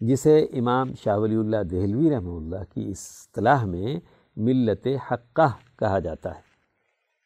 جسے 0.02 0.38
امام 0.54 0.94
شاہ 1.04 1.18
ولی 1.18 1.36
اللہ 1.36 1.64
دہلوی 1.64 2.10
رحمہ 2.10 2.36
اللہ 2.36 2.64
کی 2.74 2.90
اصطلاح 2.90 3.66
میں 3.66 3.96
ملت 4.38 4.88
حقہ 5.12 5.48
کہا 5.80 6.00
جاتا 6.00 6.36
ہے۔ 6.36 6.42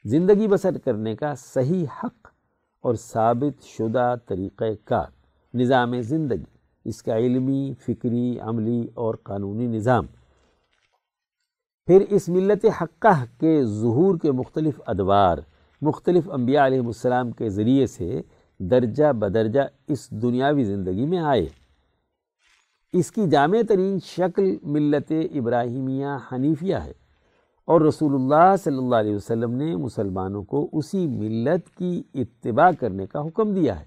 زندگی 0.05 0.47
بسر 0.47 0.77
کرنے 0.77 1.15
کا 1.15 1.34
صحیح 1.36 1.86
حق 2.03 2.27
اور 2.84 2.95
ثابت 2.95 3.63
شدہ 3.63 4.13
طریقہ 4.27 4.65
کار 4.86 5.09
نظام 5.53 5.99
زندگی، 6.01 6.51
اس 6.86 7.03
کا 7.03 7.17
علمی، 7.17 7.73
فکری، 7.79 8.39
عملی 8.39 8.88
اور 8.93 9.15
قانونی 9.23 9.67
نظام 9.67 10.05
پھر 11.91 12.03
اس 12.09 12.29
ملت 12.29 12.65
حقہ 12.81 13.25
کے 13.39 13.65
ظہور 13.65 14.17
کے 14.17 14.31
مختلف 14.31 14.81
ادوار، 14.87 15.37
مختلف 15.81 16.29
انبیاء 16.31 16.65
علیہ 16.65 16.79
السلام 16.79 17.31
کے 17.31 17.49
ذریعے 17.49 17.85
سے 17.85 18.21
درجہ 18.59 19.13
بدرجہ 19.13 19.59
اس 19.87 20.09
دنیاوی 20.09 20.63
زندگی 20.63 21.05
میں 21.05 21.17
آئے۔ 21.17 21.45
اس 22.93 23.11
کی 23.11 23.29
جامع 23.29 23.57
ترین 23.67 23.97
شکل 24.05 24.55
ملت 24.63 25.11
ابراہیمیہ 25.35 26.07
حنیفیہ 26.31 26.75
ہے۔ 26.75 26.91
اور 27.65 27.81
رسول 27.81 28.13
اللہ 28.13 28.55
صلی 28.63 28.77
اللہ 28.77 28.95
علیہ 28.95 29.15
وسلم 29.15 29.51
نے 29.51 29.75
مسلمانوں 29.75 30.43
کو 30.43 30.69
اسی 30.73 31.07
ملت 31.07 31.77
کی 31.77 32.03
اتباع 32.13 32.71
کرنے 32.79 33.05
کا 33.05 33.19
حکم 33.19 33.53
دیا 33.53 33.79
ہے 33.79 33.85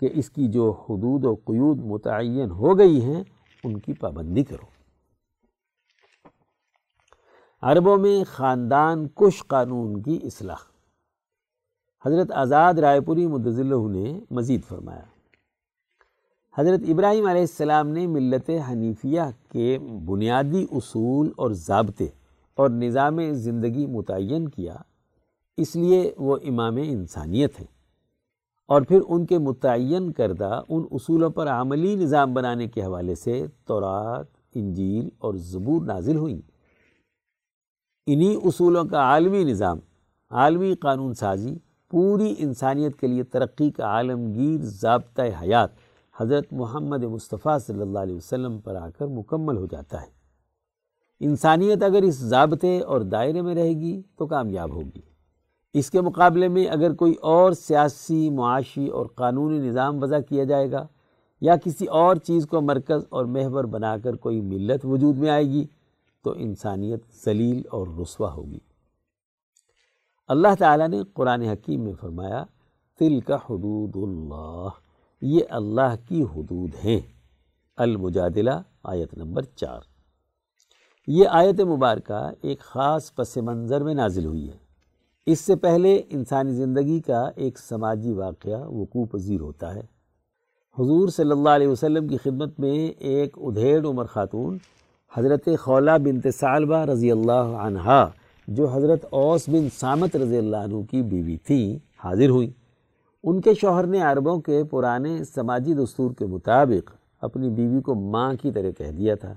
کہ 0.00 0.08
اس 0.14 0.30
کی 0.30 0.48
جو 0.48 0.70
حدود 0.70 1.24
و 1.24 1.34
قیود 1.34 1.78
متعین 1.78 2.50
ہو 2.50 2.78
گئی 2.78 3.02
ہیں، 3.02 3.24
ان 3.64 3.78
کی 3.78 3.92
پابندی 3.92 4.44
کرو۔ 4.44 4.73
عربوں 7.66 7.96
میں 7.96 8.24
خاندان 8.26 9.08
کش 9.08 9.44
قانون 9.46 10.02
کی 10.02 10.18
اصلاح۔ 10.22 10.56
حضرت 12.06 12.32
آزاد 12.32 12.74
رائے 12.74 13.00
پوری 13.00 13.26
مدضلہ 13.26 13.88
نے 13.88 14.20
مزید 14.30 14.64
فرمایا۔ 14.64 15.02
حضرت 16.58 16.80
ابراہیم 16.88 17.26
علیہ 17.26 17.40
السلام 17.40 17.88
نے 17.88 18.06
ملت 18.06 18.50
حنیفیہ 18.70 19.20
کے 19.52 19.78
بنیادی 20.04 20.66
اصول 20.70 21.30
اور 21.36 21.50
ضابطے 21.50 22.06
اور 22.54 22.70
نظام 22.70 23.32
زندگی 23.32 23.86
متعین 23.86 24.48
کیا، 24.48 24.76
اس 25.56 25.76
لیے 25.76 26.12
وہ 26.18 26.36
امام 26.44 26.76
انسانیت 26.76 27.60
ہیں۔ 27.60 27.68
اور 28.66 28.82
پھر 28.82 29.00
ان 29.08 29.26
کے 29.26 29.38
متعین 29.38 30.12
کردہ 30.12 30.60
ان 30.68 30.82
اصولوں 30.90 31.30
پر 31.30 31.46
عملی 31.46 31.94
نظام 31.94 32.34
بنانے 32.34 32.68
کے 32.68 32.84
حوالے 32.84 33.14
سے 33.14 33.46
تورات، 33.66 34.26
انجیل 34.54 35.08
اور 35.18 35.34
زبور 35.34 35.82
نازل 35.82 36.16
ہوئیں۔ 36.16 36.53
انہی 38.06 38.36
اصولوں 38.44 38.84
کا 38.84 38.98
عالمی 38.98 39.44
نظام، 39.44 39.78
عالمی 40.30 40.74
قانون 40.74 41.14
سازی، 41.14 41.54
پوری 41.90 42.34
انسانیت 42.38 43.00
کے 43.00 43.06
لیے 43.06 43.22
ترقی 43.22 43.70
کا 43.70 43.84
عالمگیر 43.84 44.60
ضابطۂ 44.62 45.22
حیات 45.42 45.70
حضرت 46.20 46.52
محمد 46.52 47.04
مصطفیٰ 47.04 47.58
صلی 47.58 47.80
اللہ 47.80 47.98
علیہ 47.98 48.16
وسلم 48.16 48.58
پر 48.58 48.74
آ 48.74 48.88
کر 48.98 49.06
مکمل 49.06 49.56
ہو 49.56 49.66
جاتا 49.66 50.02
ہے۔ 50.02 50.06
انسانیت 51.20 51.82
اگر 51.82 52.02
اس 52.02 52.14
ضابطے 52.14 52.80
اور 52.80 53.00
دائرے 53.00 53.42
میں 53.42 53.54
رہے 53.54 53.72
گی 53.72 54.02
تو 54.16 54.26
کامیاب 54.26 54.70
ہوگی۔ 54.70 55.00
اس 55.74 55.90
کے 55.90 56.00
مقابلے 56.00 56.48
میں 56.48 56.66
اگر 56.66 56.92
کوئی 56.92 57.14
اور 57.22 57.52
سیاسی، 57.52 58.30
معاشی 58.30 58.88
اور 58.88 59.06
قانونی 59.06 59.58
نظام 59.58 60.02
وضع 60.02 60.18
کیا 60.28 60.44
جائے 60.44 60.70
گا 60.72 60.86
یا 61.40 61.56
کسی 61.56 61.86
اور 61.86 62.16
چیز 62.16 62.46
کو 62.46 62.60
مرکز 62.60 63.04
اور 63.08 63.24
محور 63.24 63.64
بنا 63.64 63.96
کر 63.98 64.16
کوئی 64.16 64.40
ملت 64.40 64.84
وجود 64.84 65.18
میں 65.18 65.30
آئے 65.30 65.44
گی 65.44 65.66
تو 66.24 66.32
انسانیت 66.36 67.00
ذلیل 67.24 67.62
اور 67.70 67.86
رسوا 68.02 68.32
ہوگی۔ 68.32 68.58
اللہ 70.28 70.48
تعالیٰ 70.58 70.88
نے 70.88 71.02
قرآن 71.14 71.42
حکیم 71.42 71.80
میں 71.80 71.92
فرمایا 72.00 72.44
تل 72.98 73.20
کا 73.20 73.34
حدود 73.34 73.96
اللہ، 73.96 74.68
یہ 75.20 75.40
اللہ 75.50 75.94
کی 76.08 76.22
حدود 76.22 76.70
ہیں۔ 76.84 77.00
المجادلہ، 77.76 78.62
آیت 78.82 79.14
نمبر 79.14 79.42
چار۔ 79.42 79.80
یہ 81.06 81.28
آیت 81.28 81.60
مبارکہ 81.60 82.30
ایک 82.40 82.60
خاص 82.60 83.14
پس 83.14 83.36
منظر 83.36 83.84
میں 83.84 83.94
نازل 83.94 84.24
ہوئی 84.24 84.48
ہے۔ 84.48 84.56
اس 85.26 85.40
سے 85.40 85.56
پہلے 85.56 86.02
انسانی 86.08 86.52
زندگی 86.52 87.00
کا 87.00 87.30
ایک 87.36 87.58
سماجی 87.58 88.12
واقعہ 88.12 88.68
وقوع 88.68 89.04
پذیر 89.04 89.40
ہوتا 89.40 89.74
ہے۔ 89.74 89.82
حضور 90.78 91.08
صلی 91.08 91.30
اللہ 91.30 91.48
علیہ 91.48 91.68
وسلم 91.68 92.08
کی 92.08 92.16
خدمت 92.16 92.60
میں 92.60 92.88
ایک 92.88 93.38
ادھیڑ 93.38 93.86
عمر 93.86 94.04
خاتون 94.04 94.58
حضرت 95.16 95.48
خولہ 95.60 95.90
بنت 96.02 96.26
سالبہ 96.34 96.84
رضی 96.84 97.10
اللہ 97.10 97.46
عنہا، 97.66 98.10
جو 98.48 98.66
حضرت 98.66 99.04
اوس 99.10 99.48
بن 99.48 99.68
سامت 99.80 100.16
رضی 100.16 100.38
اللہ 100.38 100.56
عنہ 100.56 100.82
کی 100.90 101.02
بیوی 101.02 101.36
تھیں 101.36 101.78
حاضر 102.04 102.28
ہوئیں 102.28 102.50
ان 103.22 103.40
کے 103.40 103.54
شوہر 103.54 103.86
نے 103.86 104.00
عربوں 104.00 104.40
کے 104.40 104.64
پرانے 104.64 105.24
سماجی 105.24 105.74
دستور 105.74 106.10
کے 106.18 106.26
مطابق 106.26 106.90
اپنی 107.20 107.48
بیوی 107.48 107.80
کو 107.80 107.94
ماں 107.94 108.34
کی 108.42 108.50
طرح 108.52 108.70
کہہ 108.70 108.90
دیا 108.90 109.14
تھا۔ 109.14 109.34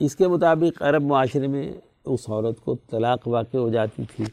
اس 0.00 0.16
کے 0.16 0.28
مطابق 0.28 0.82
عرب 0.82 1.02
معاشرے 1.02 1.46
میں 1.46 1.72
اس 2.04 2.20
عورت 2.28 2.60
کو 2.60 2.76
طلاق 2.90 3.28
واقع 3.28 3.56
ہو 3.56 3.68
جاتی 3.68 4.02
تھی 4.16 4.24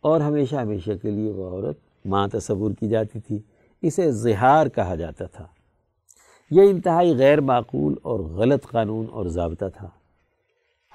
اور 0.00 0.20
ہمیشہ 0.20 0.56
ہمیشہ 0.56 0.90
کے 1.02 1.10
لیے 1.10 1.30
وہ 1.30 1.50
عورت 1.50 1.76
ماں 2.04 2.28
تصور 2.28 2.70
کی 2.80 2.88
جاتی 2.88 3.20
تھی۔ 3.20 3.38
اسے 3.82 4.12
زہار 4.12 4.66
کہا 4.66 4.94
جاتا 4.94 5.24
تھا۔ 5.26 5.46
یہ 6.50 6.62
انتہائی 6.62 7.16
غیر 7.16 7.40
معقول 7.40 7.94
اور 8.02 8.20
غلط 8.20 8.66
قانون 8.66 9.06
اور 9.10 9.26
ضابطہ 9.26 9.64
تھا۔ 9.74 9.88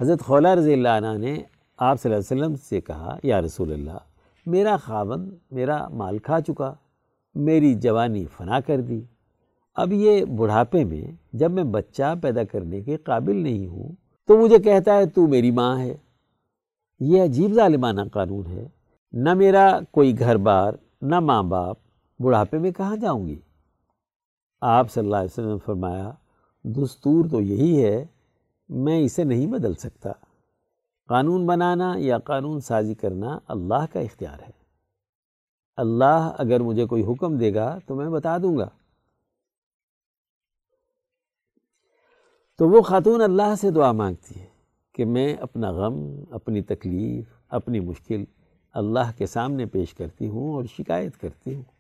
حضرت 0.02 0.22
خولہ 0.22 0.48
رضی 0.48 0.74
اللہ 0.74 0.90
عنہ 0.90 1.18
نے 1.18 1.38
آپ 1.78 2.02
صلی 2.02 2.14
اللہ 2.14 2.34
علیہ 2.34 2.44
وسلم 2.44 2.56
سے 2.70 2.82
کہا، 2.82 3.18
یا 3.24 3.42
رسول 3.42 3.72
اللہ، 3.74 3.98
میرا 4.46 4.78
خاون 4.78 5.30
میرا 5.52 5.88
مال 5.88 6.18
کھا 6.18 6.42
چکا، 6.42 6.74
میری 7.36 7.74
جوانی 7.74 8.26
فنا 8.26 8.60
کر 8.60 8.82
دی۔ 8.82 9.02
اب 9.76 9.94
یہ 9.94 10.26
بڑھاپے 10.26 10.84
میں 10.84 11.04
جب 11.34 11.52
میں 11.52 11.64
بچہ 11.64 12.14
پیدا 12.22 12.44
کرنے 12.44 12.82
کے 12.82 12.98
قابل 12.98 13.36
نہیں 13.36 13.68
ہوں، 13.68 13.92
تو 14.28 14.38
مجھے 14.38 14.60
کہتا 14.60 14.98
ہے، 14.98 15.06
تو 15.06 15.28
میری 15.28 15.52
ماں 15.52 15.80
ہے۔ 15.80 15.98
یہ 17.00 17.24
عجیب 17.24 17.54
ظالمانہ 17.54 18.02
قانون 18.14 18.46
ہے۔ 18.48 18.68
نہ 19.14 19.34
میرا 19.34 19.80
کوئی 19.92 20.20
گھر 20.20 20.38
بار، 20.38 20.74
نہ 21.02 21.20
ماں 21.20 21.44
باپ 21.44 21.78
بڑھاپے 22.20 22.58
میں 22.58 22.72
کہاں 22.72 22.96
جاؤں 22.96 23.28
گی؟ 23.28 23.40
آپ 24.68 24.92
صلی 24.92 25.06
اللہ 25.06 25.16
علیہ 25.16 25.32
وسلم 25.32 25.48
نے 25.48 25.58
فرمایا، 25.66 26.12
دستور 26.64 27.26
تو 27.30 27.42
یہی 27.42 27.86
ہے، 27.86 28.06
میں 28.70 29.00
اسے 29.00 29.24
نہیں 29.24 29.48
بدل 29.48 29.74
سکتا۔ 29.74 30.12
قانون 31.08 31.46
بنانا 31.46 31.94
یا 31.98 32.20
قانون 32.20 32.60
سازی 32.60 32.94
کرنا 32.94 33.40
اللہ 33.48 33.86
کا 33.94 34.00
اختیار 34.00 34.40
ہے۔ 34.40 34.52
اللہ 35.76 36.32
اگر 36.38 36.60
مجھے 36.60 36.86
کوئی 36.86 37.04
حکم 37.06 37.38
دے 37.38 37.54
گا 37.54 37.80
تو 37.86 37.96
میں 37.96 38.10
بتا 38.10 38.38
دوں 38.38 38.58
گا۔ 38.58 38.70
تو 42.58 42.70
وہ 42.70 42.82
خاتون 42.82 43.22
اللہ 43.22 43.56
سے 43.56 43.72
دعا 43.72 43.92
مانگتی 43.92 44.40
ہے 44.40 44.46
کہ 44.94 45.06
میں 45.06 45.36
اپنا 45.36 45.72
غم، 45.72 46.24
اپنی 46.32 46.62
تکلیف، 46.62 47.26
اپنی 47.50 47.80
مشکل 47.80 48.26
اللہ 48.74 49.18
کے 49.18 49.26
سامنے 49.26 49.66
پیش 49.66 49.94
کرتی 49.94 50.28
ہوں 50.28 50.54
اور 50.54 50.64
شکایت 50.64 51.18
کرتی 51.18 51.56
ہوں۔ 51.56 51.75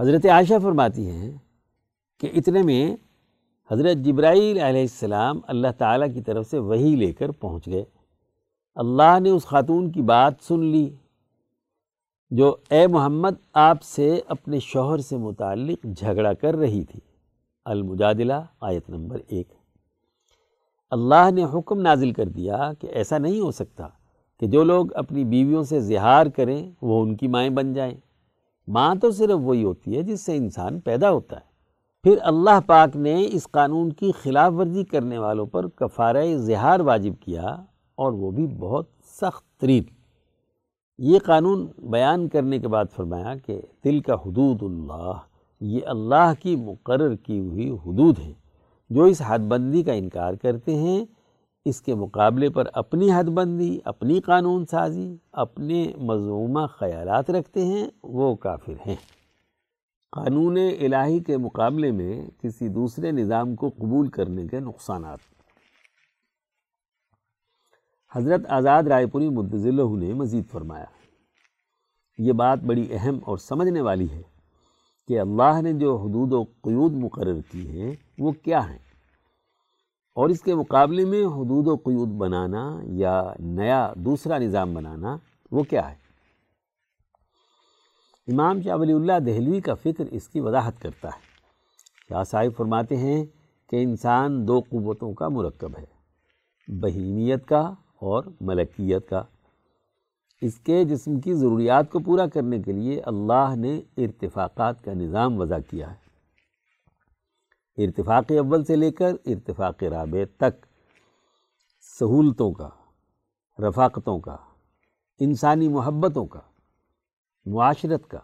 حضرت 0.00 0.26
عائشہ 0.26 0.54
فرماتی 0.62 1.10
ہیں 1.10 1.30
کہ 2.20 2.30
اتنے 2.34 2.62
میں 2.62 2.96
حضرت 3.70 3.96
جبرائیل 3.96 4.58
علیہ 4.58 4.80
السلام 4.80 5.40
اللہ 5.46 5.68
تعالیٰ 5.78 6.14
کی 6.14 6.20
طرف 6.20 6.50
سے 6.50 6.58
وہی 6.58 6.96
لے 6.96 7.12
کر 7.12 7.30
پہنچ 7.30 7.66
گئے۔ 7.66 7.84
اللہ 8.74 9.20
نے 9.20 9.30
اس 9.30 9.44
خاتون 9.44 9.90
کی 9.90 10.02
بات 10.02 10.34
سن 10.42 10.64
لی 10.64 10.90
جو 12.30 12.56
اے 12.70 12.86
محمد 12.86 13.30
آپ 13.52 13.82
سے 13.82 14.20
اپنے 14.26 14.58
شوہر 14.60 14.98
سے 14.98 15.16
متعلق 15.16 15.86
جھگڑا 15.96 16.32
کر 16.32 16.56
رہی 16.56 16.84
تھی۔ 16.84 17.00
المجادلہ، 17.64 18.42
آیت 18.60 18.90
نمبر 18.90 19.20
ایک۔ 19.28 19.48
اللہ 20.90 21.30
نے 21.30 21.44
حکم 21.44 21.80
نازل 21.80 22.12
کر 22.12 22.28
دیا 22.28 22.70
کہ 22.80 22.86
ایسا 22.86 23.18
نہیں 23.18 23.40
ہو 23.40 23.50
سکتا 23.50 23.88
کہ 24.40 24.46
جو 24.46 24.64
لوگ 24.64 24.86
اپنی 24.94 25.24
بیویوں 25.24 25.62
سے 25.62 25.80
زہار 25.80 26.26
کریں 26.26 26.70
وہ 26.82 27.02
ان 27.02 27.16
کی 27.16 27.28
مائیں 27.28 27.50
بن 27.50 27.72
جائیں۔ 27.72 27.94
ماں 28.68 28.94
تو 28.94 29.10
صرف 29.10 29.38
وہی 29.42 29.64
ہوتی 29.64 29.96
ہے 29.96 30.02
جس 30.02 30.20
سے 30.20 30.36
انسان 30.36 30.80
پیدا 30.80 31.10
ہوتا 31.10 31.36
ہے۔ 31.36 31.56
پھر 32.02 32.18
اللہ 32.20 32.60
پاک 32.66 32.96
نے 32.96 33.26
اس 33.32 33.48
قانون 33.50 33.92
کی 33.92 34.12
خلاف 34.22 34.52
ورزی 34.52 34.84
کرنے 34.84 35.18
والوں 35.18 35.46
پر 35.46 35.68
کفارہ 35.68 36.36
زہار 36.36 36.80
واجب 36.80 37.22
کیا 37.22 37.56
اور 37.94 38.12
وہ 38.12 38.30
بھی 38.30 38.46
بہت 38.46 38.86
سخت 39.22 39.60
ترین۔ 39.60 39.82
یہ 40.98 41.18
قانون 41.18 41.66
بیان 41.78 42.28
کرنے 42.28 42.58
کے 42.58 42.68
بعد 42.68 42.84
فرمایا 42.96 43.34
کہ 43.46 43.60
دل 43.84 44.00
کا 44.00 44.14
حدود 44.14 44.62
اللہ، 44.62 45.12
یہ 45.60 45.80
اللہ 45.86 46.32
کی 46.42 46.56
مقرر 46.56 47.14
کی 47.16 47.40
ہوئی 47.40 47.70
حدود 47.70 48.18
ہیں 48.18 48.32
جو 48.90 49.04
اس 49.04 49.22
حد 49.26 49.38
بندی 49.38 49.82
کا 49.82 49.92
انکار 49.92 50.34
کرتے 50.34 50.74
ہیں۔ 50.74 51.04
اس 51.66 51.80
کے 51.82 51.94
مقابلے 51.94 52.48
پر 52.50 52.68
اپنی 52.72 53.12
حد 53.12 53.24
بندی، 53.24 53.78
اپنی 53.84 54.20
قانون 54.20 54.66
سازی، 54.66 55.16
اپنے 55.32 55.92
مضمومہ 55.98 56.66
خیالات 56.66 57.30
رکھتے 57.30 57.64
ہیں، 57.64 57.88
وہ 58.02 58.34
کافر 58.34 58.74
ہیں۔ 58.86 58.96
قانون 60.12 60.56
الہی 60.56 61.18
کے 61.20 61.36
مقابلے 61.36 61.90
میں 61.90 62.26
کسی 62.42 62.68
دوسرے 62.68 63.10
نظام 63.10 63.54
کو 63.54 63.68
قبول 63.68 64.08
کرنے 64.08 64.46
کے 64.46 64.60
نقصانات۔ 64.60 65.18
حضرت 68.12 68.46
آزاد 68.48 68.82
رائے 68.82 69.06
پوری 69.06 69.28
مدضلہ 69.28 69.82
نے 69.96 70.12
مزید 70.12 70.46
فرمایا، 70.50 70.90
یہ 72.18 72.32
بات 72.32 72.58
بڑی 72.58 72.86
اہم 72.90 73.18
اور 73.24 73.38
سمجھنے 73.38 73.80
والی 73.80 74.10
ہے 74.10 74.22
کہ 75.08 75.20
اللہ 75.20 75.60
نے 75.62 75.72
جو 75.72 75.96
حدود 75.96 76.32
و 76.32 76.42
قیود 76.44 76.92
مقرر 76.92 77.40
کی 77.50 77.68
ہیں، 77.68 77.92
وہ 78.18 78.32
کیا 78.32 78.70
ہیں؟ 78.70 78.85
اور 80.16 80.28
اس 80.28 80.40
کے 80.40 80.54
مقابلے 80.54 81.04
میں 81.04 81.24
حدود 81.24 81.66
و 81.66 81.76
قیود 81.76 82.08
بنانا 82.08 82.80
یا 82.82 83.22
نیا 83.38 83.92
دوسرا 83.96 84.38
نظام 84.38 84.74
بنانا، 84.74 85.16
وہ 85.50 85.62
کیا 85.62 85.90
ہے؟ 85.90 85.94
امام 88.32 88.62
شاہ 88.62 88.76
ولی 88.76 88.92
اللہ 88.92 89.18
دہلوی 89.26 89.60
کا 89.60 89.74
فکر 89.74 90.04
اس 90.10 90.28
کی 90.28 90.40
وضاحت 90.40 90.82
کرتا 90.82 91.08
ہے۔ 91.08 91.20
شاہ 92.08 92.24
صاحب 92.24 92.56
فرماتے 92.56 92.96
ہیں 92.96 93.24
کہ 93.70 93.82
انسان 93.82 94.48
دو 94.48 94.60
قوتوں 94.60 95.12
کا 95.12 95.28
مرکب 95.28 95.72
ہے، 95.78 95.86
بہیمیت 96.68 97.46
کا 97.46 97.60
اور 98.00 98.24
ملکیت 98.40 99.08
کا۔ 99.08 99.22
اس 100.42 100.54
کے 100.54 100.84
جسم 100.84 101.20
کی 101.20 101.34
ضروریات 101.34 101.90
کو 101.90 101.98
پورا 101.98 102.26
کرنے 102.26 102.62
کے 102.62 102.72
لیے 102.72 103.00
اللہ 103.00 103.54
نے 103.56 103.80
ارتفاقات 103.96 104.84
کا 104.84 104.92
نظام 104.92 105.40
وضع 105.40 105.58
کیا 105.70 105.90
ہے۔ 105.90 106.05
ارتفاق 107.78 108.32
اول 108.38 108.64
سے 108.64 108.76
لے 108.76 108.90
کر 108.92 109.14
ارتفاق 109.26 109.82
رابع 109.82 110.24
تک، 110.36 110.66
سہولتوں 111.98 112.52
کا، 112.52 112.68
رفاقتوں 113.58 114.18
کا، 114.20 114.36
انسانی 115.20 115.68
محبتوں 115.68 116.26
کا، 116.26 116.40
معاشرت 117.46 118.08
کا، 118.08 118.18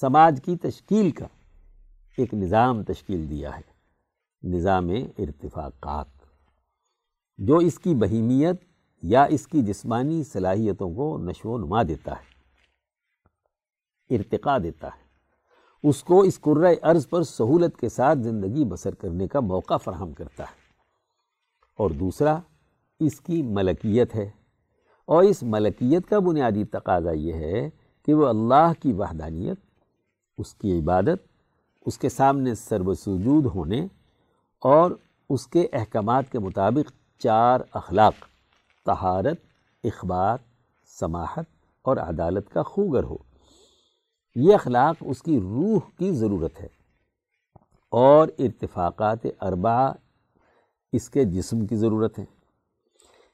سماج 0.00 0.40
کی 0.44 0.56
تشکیل 0.56 1.10
کا 1.10 1.26
ایک 2.18 2.34
نظام 2.34 2.82
تشکیل 2.82 3.30
دیا 3.30 3.56
ہے، 3.56 3.62
نظام 4.42 4.90
ارتفاقات۔ 5.18 6.06
جو 7.38 7.56
اس 7.56 7.78
کی 7.78 7.94
بہیمیت 7.94 8.62
یا 9.02 9.24
اس 9.24 9.46
کی 9.46 9.62
جسمانی 9.62 10.24
صلاحیتوں 10.24 10.94
کو 10.94 11.18
نشو 11.18 11.50
و 11.50 11.58
نما 11.58 11.82
دیتا 11.82 12.12
ہے، 12.12 12.32
ارتقا 14.16 14.58
دیتا 14.58 14.86
ہے۔ 14.86 15.11
اس 15.82 16.04
کو 16.04 16.20
اس 16.20 16.40
قرۂ 16.40 16.72
ارض 16.82 17.08
پر 17.08 17.22
سہولت 17.22 17.76
کے 17.76 17.88
ساتھ 17.88 18.18
زندگی 18.18 18.64
بسر 18.64 18.94
کرنے 18.94 19.28
کا 19.28 19.40
موقع 19.40 19.76
فراہم 19.76 20.12
کرتا 20.12 20.42
ہے۔ 20.42 20.62
اور 21.78 21.90
دوسرا، 21.90 22.38
اس 23.00 23.20
کی 23.20 23.42
ملکیت 23.42 24.14
ہے۔ 24.14 24.30
اور 25.04 25.22
اس 25.22 25.42
ملکیت 25.42 26.08
کا 26.08 26.18
بنیادی 26.18 26.64
تقاضا 26.64 27.10
یہ 27.10 27.32
ہے 27.32 27.70
کہ 28.06 28.14
وہ 28.14 28.26
اللہ 28.26 28.72
کی 28.82 28.92
وحدانیت، 28.92 29.56
اس 30.38 30.54
کی 30.54 30.78
عبادت، 30.78 31.28
اس 31.86 31.98
کے 31.98 32.08
سامنے 32.08 32.54
سرب 32.54 32.94
سجود 32.94 33.46
ہونے 33.46 33.86
اور 34.58 34.90
اس 35.30 35.46
کے 35.46 35.66
احکامات 35.72 36.32
کے 36.32 36.38
مطابق 36.38 37.20
چار 37.20 37.60
اخلاق، 37.72 38.14
طہارت، 38.86 39.36
اخبار، 39.84 40.38
سماحت 40.86 41.44
اور 41.82 41.96
عدالت 41.96 42.50
کا 42.50 42.62
خوگر 42.62 43.04
ہو۔ 43.04 43.16
یہ 44.34 44.54
اخلاق 44.54 44.96
اس 45.00 45.22
کی 45.22 45.40
روح 45.40 45.78
کی 45.98 46.12
ضرورت 46.12 46.60
ہے 46.60 46.68
اور 47.90 48.28
ارتفاقات 48.38 49.18
اربعہ 49.40 49.92
اس 50.92 51.10
کے 51.10 51.24
جسم 51.24 51.66
کی 51.66 51.76
ضرورت 51.76 52.18
ہے 52.18 52.24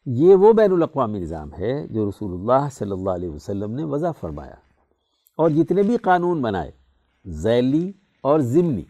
یہ 0.06 0.34
وہ 0.34 0.52
بین 0.52 0.72
الاقوامی 0.72 1.20
نظام 1.20 1.54
ہے 1.58 1.86
جو 1.86 2.08
رسول 2.08 2.32
اللہ 2.32 2.68
صلی 2.72 2.90
اللہ 2.90 3.10
علیہ 3.10 3.28
وسلم 3.28 3.74
نے 3.74 3.84
وضع 3.84 4.10
فرمایا 4.10 4.54
اور 5.36 5.50
جتنے 5.50 5.82
بھی 5.82 5.96
قانون 5.96 6.42
بنائے، 6.42 6.70
ذیلی 7.26 7.92
اور 8.20 8.40
ضمنی، 8.40 8.84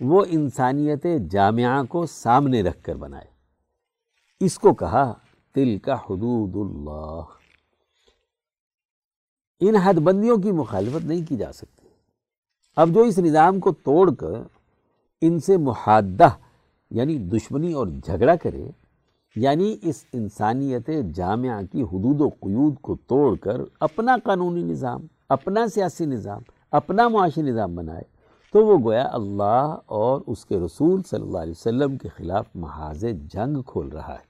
وہ 0.00 0.24
انسانیت 0.28 1.06
جامعہ 1.30 1.82
کو 1.82 2.06
سامنے 2.06 2.62
رکھ 2.62 2.82
کر 2.82 2.94
بنائے۔ 2.94 3.26
اس 4.40 4.58
کو 4.58 4.74
کہا 4.74 5.12
تل 5.54 5.78
کا 5.78 5.94
حدود 5.94 6.70
اللہ۔ 6.70 7.37
ان 9.60 9.76
حد 9.76 9.94
بندیوں 9.94 10.36
کی 10.36 10.52
مخالفت 10.52 11.04
نہیں 11.04 11.26
کی 11.28 11.36
جا 11.36 11.52
سکتی۔ 11.52 11.86
اب 12.76 12.88
جو 12.88 13.00
اس 13.00 13.18
نظام 13.18 13.60
کو 13.60 13.72
توڑ 13.72 14.14
کر 14.14 14.42
ان 15.20 15.38
سے 15.40 15.56
محادہ 15.56 16.28
یعنی 16.90 17.18
دشمنی 17.18 17.72
اور 17.72 17.86
جھگڑا 17.86 18.36
کرے 18.36 18.70
یعنی 19.36 19.76
اس 19.82 20.04
انسانیت 20.12 20.90
جامعہ 21.14 21.62
کی 21.72 21.82
حدود 21.82 22.20
و 22.20 22.28
قیود 22.28 22.74
کو 22.80 22.96
توڑ 23.06 23.36
کر 23.36 23.60
اپنا 23.80 24.16
قانونی 24.24 24.62
نظام، 24.62 25.06
اپنا 25.28 25.66
سیاسی 25.66 26.06
نظام، 26.06 26.42
اپنا 26.70 27.08
معاشی 27.08 27.42
نظام 27.42 27.74
بنائے، 27.74 28.02
تو 28.52 28.66
وہ 28.66 28.78
گویا 28.84 29.08
اللہ 29.12 29.76
اور 29.86 30.20
اس 30.26 30.44
کے 30.44 30.58
رسول 30.58 31.02
صلی 31.02 31.22
اللہ 31.22 31.38
علیہ 31.38 31.52
وسلم 31.52 31.96
کے 31.96 32.08
خلاف 32.08 32.46
محاذ 32.54 33.04
جنگ 33.32 33.62
کھول 33.62 33.88
رہا 33.88 34.14
ہے۔ 34.14 34.26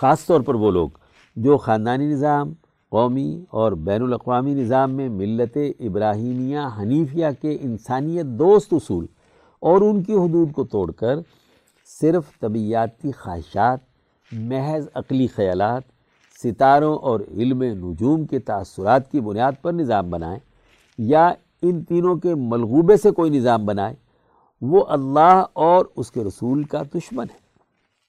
خاص 0.00 0.26
طور 0.26 0.40
پر 0.40 0.54
وہ 0.54 0.70
لوگ 0.70 0.90
جو 1.36 1.56
خاندانی 1.56 2.06
نظام 2.06 2.52
قومی 2.90 3.44
اور 3.50 3.72
بین 3.72 4.02
الاقوامی 4.02 4.54
نظام 4.54 4.92
میں 4.92 5.08
ملت 5.08 5.58
ابراہیمیہ 5.80 6.58
حنیفیہ 6.78 7.26
کے 7.42 7.56
انسانیت 7.60 8.24
دوست 8.24 8.72
اصول 8.72 9.06
اور 9.58 9.80
ان 9.80 10.02
کی 10.02 10.14
حدود 10.14 10.52
کو 10.52 10.64
توڑ 10.64 10.90
کر 10.92 11.14
صرف 12.00 12.38
طبیعاتی 12.40 13.12
خواہشات، 13.12 13.78
محض 14.32 14.88
عقلی 14.94 15.26
خیالات، 15.26 15.82
ستاروں 16.42 16.98
اور 16.98 17.20
علم 17.30 17.62
نجوم 17.62 18.24
کے 18.26 18.38
تاثرات 18.38 19.10
کی 19.10 19.20
بنیاد 19.20 19.52
پر 19.62 19.72
نظام 19.72 20.10
بنائیں 20.10 20.38
یا 20.98 21.32
ان 21.62 21.84
تینوں 21.84 22.16
کے 22.16 22.34
ملغوبے 22.34 22.96
سے 22.96 23.10
کوئی 23.10 23.30
نظام 23.30 23.66
بنائے، 23.66 23.94
وہ 24.60 24.84
اللہ 24.88 25.44
اور 25.52 25.84
اس 25.96 26.10
کے 26.10 26.24
رسول 26.24 26.62
کا 26.62 26.82
دشمن 26.94 27.24
ہے۔ 27.24 27.38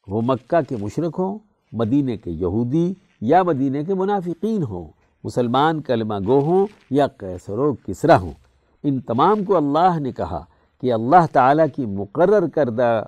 وہ 0.08 0.22
مکہ 0.22 0.70
کے 0.70 0.76
مشرق 0.76 1.20
ہوں، 1.20 1.38
مدینہ 1.72 2.12
کے 2.24 2.32
یہودی 2.32 2.94
یا 3.22 3.44
مدینہ 3.44 3.78
کے 3.88 3.94
منافقین 3.94 4.64
ہوں، 4.64 4.88
مسلمان 5.24 5.82
کلمہ 5.82 6.14
گو 6.28 6.40
ہوں 6.40 6.68
یا 6.90 7.08
قیصر 7.08 7.58
و 7.58 7.74
کسرا 7.74 8.20
ہوں۔ 8.20 8.32
ان 8.84 9.00
تمام 9.00 9.44
کو 9.44 9.58
اللہ 9.58 10.00
نے 10.00 10.12
کہا 10.12 10.44
کہ 10.82 10.94
اللہ 10.94 11.26
تعالیٰ 11.32 11.66
کی 11.76 11.86
مقرر 11.86 12.48
کردہ 12.48 13.06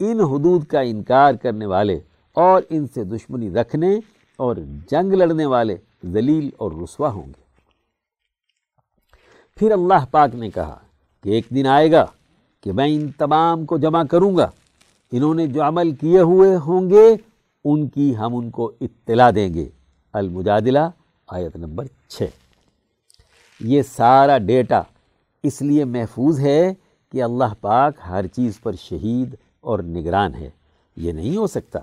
ان 0.00 0.20
حدود 0.20 0.64
کا 0.64 0.80
انکار 0.80 1.34
کرنے 1.34 1.66
والے 1.66 1.98
اور 2.32 2.62
ان 2.70 2.86
سے 2.94 3.04
دشمنی 3.04 3.50
رکھنے 3.50 3.98
اور 4.36 4.56
جنگ 4.90 5.12
لڑنے 5.12 5.46
والے 5.46 5.76
ذلیل 6.06 6.50
اور 6.56 6.72
رسوا 6.82 7.10
ہوں 7.10 7.26
گے۔ 7.26 7.50
پھر 9.56 9.72
اللہ 9.72 10.04
پاک 10.10 10.34
نے 10.34 10.50
کہا 10.50 10.78
کہ 11.22 11.28
ایک 11.28 11.46
دن 11.54 11.66
آئے 11.66 11.92
گا 11.92 12.06
کہ 12.60 12.72
میں 12.72 12.88
ان 12.88 13.10
تمام 13.18 13.64
کو 13.64 13.78
جمع 13.78 14.02
کروں 14.02 14.36
گا۔ 14.36 14.50
انہوں 15.12 15.34
نے 15.34 15.46
جو 15.46 15.62
عمل 15.62 15.94
کیے 15.94 16.20
ہوئے 16.20 16.56
ہوں 16.56 16.90
گے 16.90 17.16
ان 17.64 17.88
کی 17.88 18.16
ہم 18.16 18.36
ان 18.36 18.50
کو 18.50 18.72
اطلاع 18.80 19.30
دیں 19.34 19.54
گے۔ 19.54 19.68
المجادلہ، 20.12 20.78
آیت 21.28 21.56
نمبر 21.56 21.84
چھ۔ 22.08 22.22
یہ 23.60 23.82
سارا 23.82 24.38
ڈیٹا 24.38 24.82
اس 25.42 25.62
لیے 25.62 25.84
محفوظ 25.84 26.40
ہے 26.40 26.74
کہ 27.12 27.22
اللہ 27.22 27.54
پاک 27.60 27.94
ہر 28.08 28.26
چیز 28.26 28.60
پر 28.60 28.72
شہید 28.72 29.34
اور 29.60 29.78
نگران 29.78 30.34
ہے۔ 30.34 30.50
یہ 30.96 31.12
نہیں 31.12 31.36
ہو 31.36 31.46
سکتا 31.46 31.78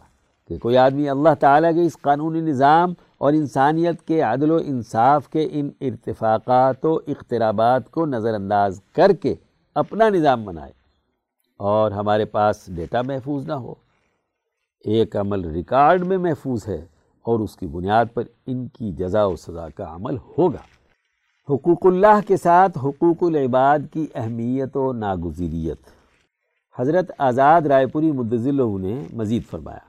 کہ 0.47 0.57
کوئی 0.57 0.77
آدمی 0.77 1.09
اللہ 1.09 1.29
تعالیٰ 1.39 1.73
کے 1.73 1.83
اس 1.83 1.97
قانونی 2.01 2.41
نظام 2.41 2.93
اور 3.17 3.33
انسانیت 3.33 4.01
کے 4.01 4.21
عدل 4.21 4.51
و 4.51 4.57
انصاف 4.65 5.27
کے 5.27 5.47
ان 5.51 5.69
ارتفاقات 5.81 6.85
و 6.85 6.99
اقترابات 7.07 7.91
کو 7.91 8.05
نظر 8.05 8.33
انداز 8.33 8.81
کر 8.93 9.11
کے 9.13 9.35
اپنا 9.75 10.09
نظام 10.09 10.45
بنائے 10.45 10.71
اور 11.57 11.91
ہمارے 11.91 12.25
پاس 12.25 12.63
ڈیٹا 12.67 13.01
محفوظ 13.01 13.47
نہ 13.47 13.53
ہو۔ 13.53 13.73
ایک 14.87 15.15
عمل 15.15 15.49
ریکارڈ 15.49 16.05
میں 16.05 16.17
محفوظ 16.17 16.67
ہے 16.67 16.85
اور 17.23 17.39
اس 17.39 17.55
کی 17.55 17.67
بنیاد 17.67 18.05
پر 18.13 18.23
ان 18.45 18.67
کی 18.67 18.91
جزا 18.91 19.25
و 19.25 19.35
سزا 19.35 19.69
کا 19.69 19.95
عمل 19.95 20.17
ہوگا۔ 20.17 20.61
حقوق 21.49 21.85
اللہ 21.85 22.19
کے 22.27 22.37
ساتھ 22.37 22.77
حقوق 22.77 23.23
العباد 23.23 23.79
کی 23.93 24.07
اہمیت 24.15 24.77
و 24.77 24.93
ناگزیریت۔ 24.93 25.77
حضرت 26.79 27.11
آزاد 27.17 27.61
رائے 27.61 27.87
پوری 27.87 28.11
مدضل 28.11 28.81
نے 28.81 29.03
مزید 29.13 29.43
فرمایا۔ 29.49 29.87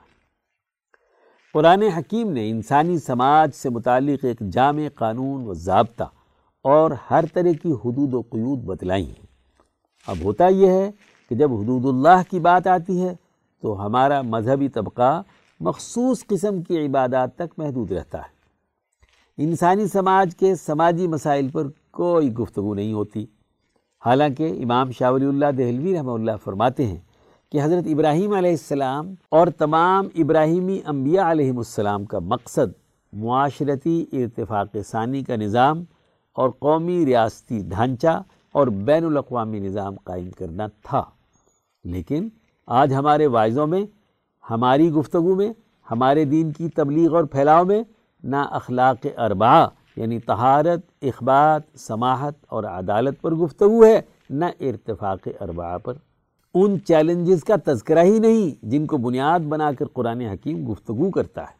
قرآن 1.53 1.81
حکیم 1.81 2.31
نے 2.31 2.49
انسانی 2.49 2.97
سماج 2.97 3.51
سے 3.53 3.69
متعلق 3.69 4.25
ایک 4.25 4.39
جامع 4.39 4.87
قانون 4.95 5.47
و 5.47 5.53
ضابطہ 5.53 6.03
اور 6.63 6.91
ہر 7.11 7.25
طرح 7.33 7.51
کی 7.63 7.71
حدود 7.71 8.13
و 8.13 8.21
قیود 8.21 8.59
بتلائی 8.59 9.05
ہیں 9.05 9.25
اب 10.07 10.15
ہوتا 10.23 10.47
یہ 10.47 10.67
ہے 10.67 10.91
کہ 11.29 11.35
جب 11.35 11.53
حدود 11.53 11.85
اللہ 11.85 12.21
کی 12.29 12.39
بات 12.39 12.67
آتی 12.67 13.03
ہے 13.03 13.13
تو 13.61 13.85
ہمارا 13.85 14.21
مذہبی 14.21 14.69
طبقہ 14.69 15.21
مخصوص 15.59 16.25
قسم 16.27 16.61
کی 16.61 16.85
عبادات 16.85 17.35
تک 17.35 17.53
محدود 17.57 17.91
رہتا 17.91 18.17
ہے۔ 18.17 18.39
انسانی 19.37 19.87
سماج 19.87 20.35
کے 20.35 20.55
سماجی 20.55 21.07
مسائل 21.07 21.49
پر 21.49 21.67
کوئی 21.91 22.33
گفتگو 22.33 22.73
نہیں 22.73 22.93
ہوتی۔ 22.93 23.25
حالانکہ 24.05 24.59
امام 24.63 24.91
شاہ 24.91 25.11
ولی 25.11 25.25
اللہ 25.25 25.45
دہلوی 25.57 25.97
رحمہ 25.97 26.11
اللہ 26.11 26.31
فرماتے 26.43 26.85
ہیں 26.85 26.99
کہ 27.51 27.63
حضرت 27.63 27.83
ابراہیم 27.87 28.33
علیہ 28.33 28.49
السلام 28.49 29.13
اور 29.29 29.47
تمام 29.47 30.07
ابراہیمی 30.15 30.79
انبیاء 30.85 31.31
علیہ 31.31 31.51
السلام 31.51 32.05
کا 32.05 32.19
مقصد 32.19 32.71
معاشرتی 33.13 34.05
ارتفاق 34.13 34.77
ثانی 34.87 35.23
کا 35.23 35.35
نظام 35.35 35.83
اور 36.33 36.49
قومی 36.49 37.05
ریاستی 37.05 37.59
ڈھانچہ 37.59 38.21
اور 38.51 38.67
بین 38.67 39.05
الاقوامی 39.05 39.59
نظام 39.59 39.95
قائم 40.03 40.29
کرنا 40.31 40.67
تھا۔ 40.83 41.03
لیکن 41.83 42.29
آج 42.69 42.93
ہمارے 42.93 43.27
وائزوں 43.27 43.65
میں، 43.67 43.81
ہماری 44.43 44.89
گفتگو 44.91 45.35
میں، 45.35 45.51
ہمارے 45.87 46.25
دین 46.25 46.51
کی 46.51 46.67
تبلیغ 46.69 47.15
اور 47.15 47.23
پھیلاؤ 47.25 47.63
میں 47.65 47.81
نہ 48.23 48.43
اخلاق 48.51 49.05
اربعہ 49.17 49.67
یعنی 49.97 50.19
طہارت، 50.19 50.81
اخبات، 51.01 51.61
سماحت 51.79 52.35
اور 52.47 52.63
عدالت 52.63 53.21
پر 53.21 53.35
گفتگو 53.35 53.83
ہے 53.85 53.99
نہ 54.29 54.45
ارتفاق 54.59 55.27
اربعہ 55.41 55.77
پر۔ 55.77 55.93
ان 56.55 56.77
چیلنجز 56.87 57.43
کا 57.43 57.55
تذکرہ 57.65 58.03
ہی 58.03 58.19
نہیں، 58.19 58.65
جن 58.65 58.85
کو 58.85 58.97
بنیاد 58.99 59.39
بنا 59.49 59.71
کر 59.79 59.87
قرآن 59.93 60.21
حکیم 60.21 60.65
گفتگو 60.71 61.09
کرتا 61.11 61.41
ہے۔ 61.41 61.57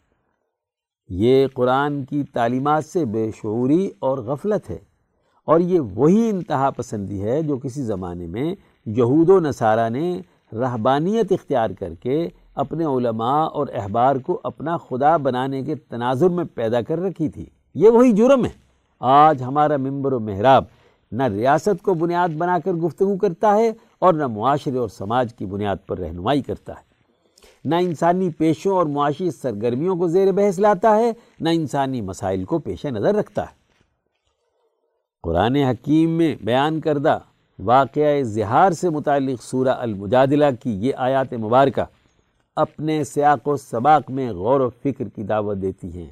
یہ 1.09 1.47
قرآن 1.53 2.03
کی 2.05 2.23
تعلیمات 2.33 2.85
سے 2.85 3.05
بے 3.05 3.29
شعوری 3.41 3.89
اور 3.99 4.17
غفلت 4.23 4.69
ہے، 4.69 4.77
اور 5.47 5.59
یہ 5.59 5.79
وہی 5.95 6.29
انتہا 6.29 6.69
پسندی 6.69 7.21
ہے 7.23 7.41
جو 7.43 7.57
کسی 7.57 7.83
زمانے 7.83 8.27
میں 8.27 8.53
یہود 8.85 9.29
و 9.29 9.39
نصارہ 9.39 9.89
نے 9.89 10.19
رہبانیت 10.53 11.31
اختیار 11.31 11.69
کر 11.79 11.93
کے 11.93 12.27
اپنے 12.55 12.85
علماء 12.85 13.45
اور 13.45 13.67
احبار 13.73 14.15
کو 14.15 14.39
اپنا 14.43 14.77
خدا 14.77 15.17
بنانے 15.17 15.61
کے 15.61 15.75
تناظر 15.75 16.29
میں 16.29 16.45
پیدا 16.53 16.81
کر 16.81 16.99
رکھی 16.99 17.29
تھی۔ 17.29 17.45
یہ 17.75 17.89
وہی 17.89 18.11
جرم 18.11 18.45
ہے۔ 18.45 18.49
آج 18.99 19.43
ہمارا 19.43 19.77
ممبر 19.77 20.13
و 20.13 20.19
محراب 20.19 20.63
نہ 21.11 21.23
ریاست 21.23 21.83
کو 21.83 21.93
بنیاد 21.93 22.29
بنا 22.29 22.59
کر 22.59 22.73
گفتگو 22.73 23.17
کرتا 23.17 23.55
ہے 23.55 23.73
اور 23.99 24.13
نہ 24.13 24.27
معاشرے 24.27 24.77
اور 24.77 24.89
سماج 24.89 25.33
کی 25.33 25.45
بنیاد 25.45 25.75
پر 25.87 25.97
رہنمائی 25.97 26.41
کرتا 26.41 26.73
ہے۔ 26.73 26.89
نہ 27.65 27.75
انسانی 27.75 28.29
پیشوں 28.29 28.77
اور 28.77 28.85
معاشی 28.85 29.31
سرگرمیوں 29.31 29.95
کو 29.95 30.07
زیر 30.07 30.31
بحث 30.31 30.59
لاتا 30.59 30.95
ہے، 30.95 31.11
نہ 31.39 31.49
انسانی 31.49 32.01
مسائل 32.01 32.43
کو 32.43 32.59
پیش 32.59 32.85
نظر 32.85 33.15
رکھتا 33.15 33.41
ہے۔ 33.41 33.59
قرآن 35.23 35.55
حکیم 35.55 36.09
میں 36.09 36.35
بیان 36.41 36.81
کردہ 36.81 37.19
واقعہ 37.59 38.23
زہار 38.23 38.71
سے 38.71 38.89
متعلق 38.89 39.43
سورہ 39.43 39.69
المجادلہ 39.69 40.45
کی 40.63 40.87
یہ 40.87 40.91
آیات 40.97 41.33
مبارکہ 41.33 41.81
اپنے 42.55 43.03
سیاق 43.03 43.47
و 43.47 43.57
سباق 43.57 44.11
میں 44.11 44.31
غور 44.31 44.59
و 44.59 44.69
فکر 44.69 45.07
کی 45.07 45.23
دعوت 45.23 45.57
دیتی 45.57 45.91
ہیں 45.91 46.09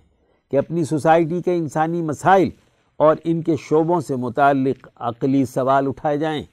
کہ 0.51 0.57
اپنی 0.57 0.83
سوسائٹی 0.83 1.41
کے 1.41 1.55
انسانی 1.55 2.01
مسائل 2.01 2.49
اور 2.97 3.15
ان 3.23 3.41
کے 3.41 3.55
شعبوں 3.55 4.01
سے 4.01 4.15
متعلق 4.15 4.87
عقلی 4.95 5.45
سوال 5.45 5.87
اٹھائے 5.87 6.17
جائیں۔ 6.17 6.43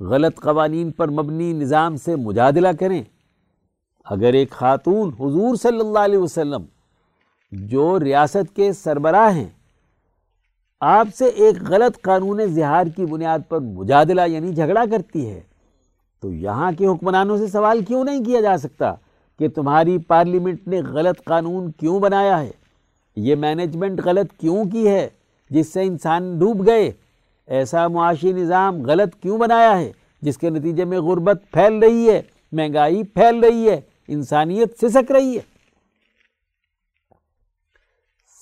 غلط 0.00 0.40
قوانین 0.40 0.90
پر 0.90 1.08
مبنی 1.08 1.52
نظام 1.52 1.96
سے 1.96 2.16
مجادلہ 2.16 2.68
کریں۔ 2.80 3.02
اگر 4.04 4.32
ایک 4.32 4.50
خاتون 4.50 5.08
حضور 5.08 5.56
صلی 5.56 5.80
اللہ 5.80 5.98
علیہ 5.98 6.18
وسلم 6.18 6.62
جو 7.52 8.00
ریاست 8.00 8.56
کے 8.56 8.72
سربراہ 8.72 9.34
ہیں 9.34 9.48
آپ 10.80 11.08
سے 11.18 11.24
ایک 11.24 11.62
غلط 11.68 12.00
قانون 12.00 12.46
زہار 12.46 12.86
کی 12.96 13.04
بنیاد 13.04 13.38
پر 13.48 13.58
مجادلہ 13.58 14.20
یعنی 14.26 14.52
جھگڑا 14.52 14.84
کرتی 14.90 15.28
ہے، 15.30 15.40
تو 16.22 16.32
یہاں 16.32 16.72
کے 16.78 16.86
حکمرانوں 16.86 17.36
سے 17.38 17.46
سوال 17.46 17.84
کیوں 17.84 18.04
نہیں 18.04 18.24
کیا 18.24 18.40
جا 18.40 18.56
سکتا 18.56 18.92
کہ 19.38 19.48
تمہاری 19.48 19.98
پارلیمنٹ 19.98 20.68
نے 20.68 20.80
غلط 20.82 21.24
قانون 21.24 21.70
کیوں 21.72 22.00
بنایا 22.00 22.40
ہے؟ 22.40 22.50
یہ 23.16 23.34
مینجمنٹ 23.34 24.00
غلط 24.04 24.32
کیوں 24.32 24.64
کی 24.64 24.88
ہے؟ 24.88 25.08
جس 25.50 25.72
سے 25.72 25.82
انسان 25.82 26.38
ڈوب 26.38 26.66
گئے، 26.66 26.92
ایسا 27.46 27.88
معاشی 27.88 28.32
نظام 28.32 28.82
غلط 28.82 29.14
کیوں 29.14 29.38
بنایا 29.38 29.78
ہے؟ 29.78 29.92
جس 30.22 30.38
کے 30.38 30.50
نتیجے 30.50 30.84
میں 30.84 31.00
غربت 31.00 31.42
پھیل 31.52 31.78
رہی 31.78 32.10
ہے، 32.10 32.22
مہنگائی 32.52 33.02
پھیل 33.02 33.40
رہی 33.40 33.68
ہے، 33.68 33.80
انسانیت 34.08 34.78
سسک 34.80 35.12
رہی 35.12 35.36
ہے۔ 35.36 35.42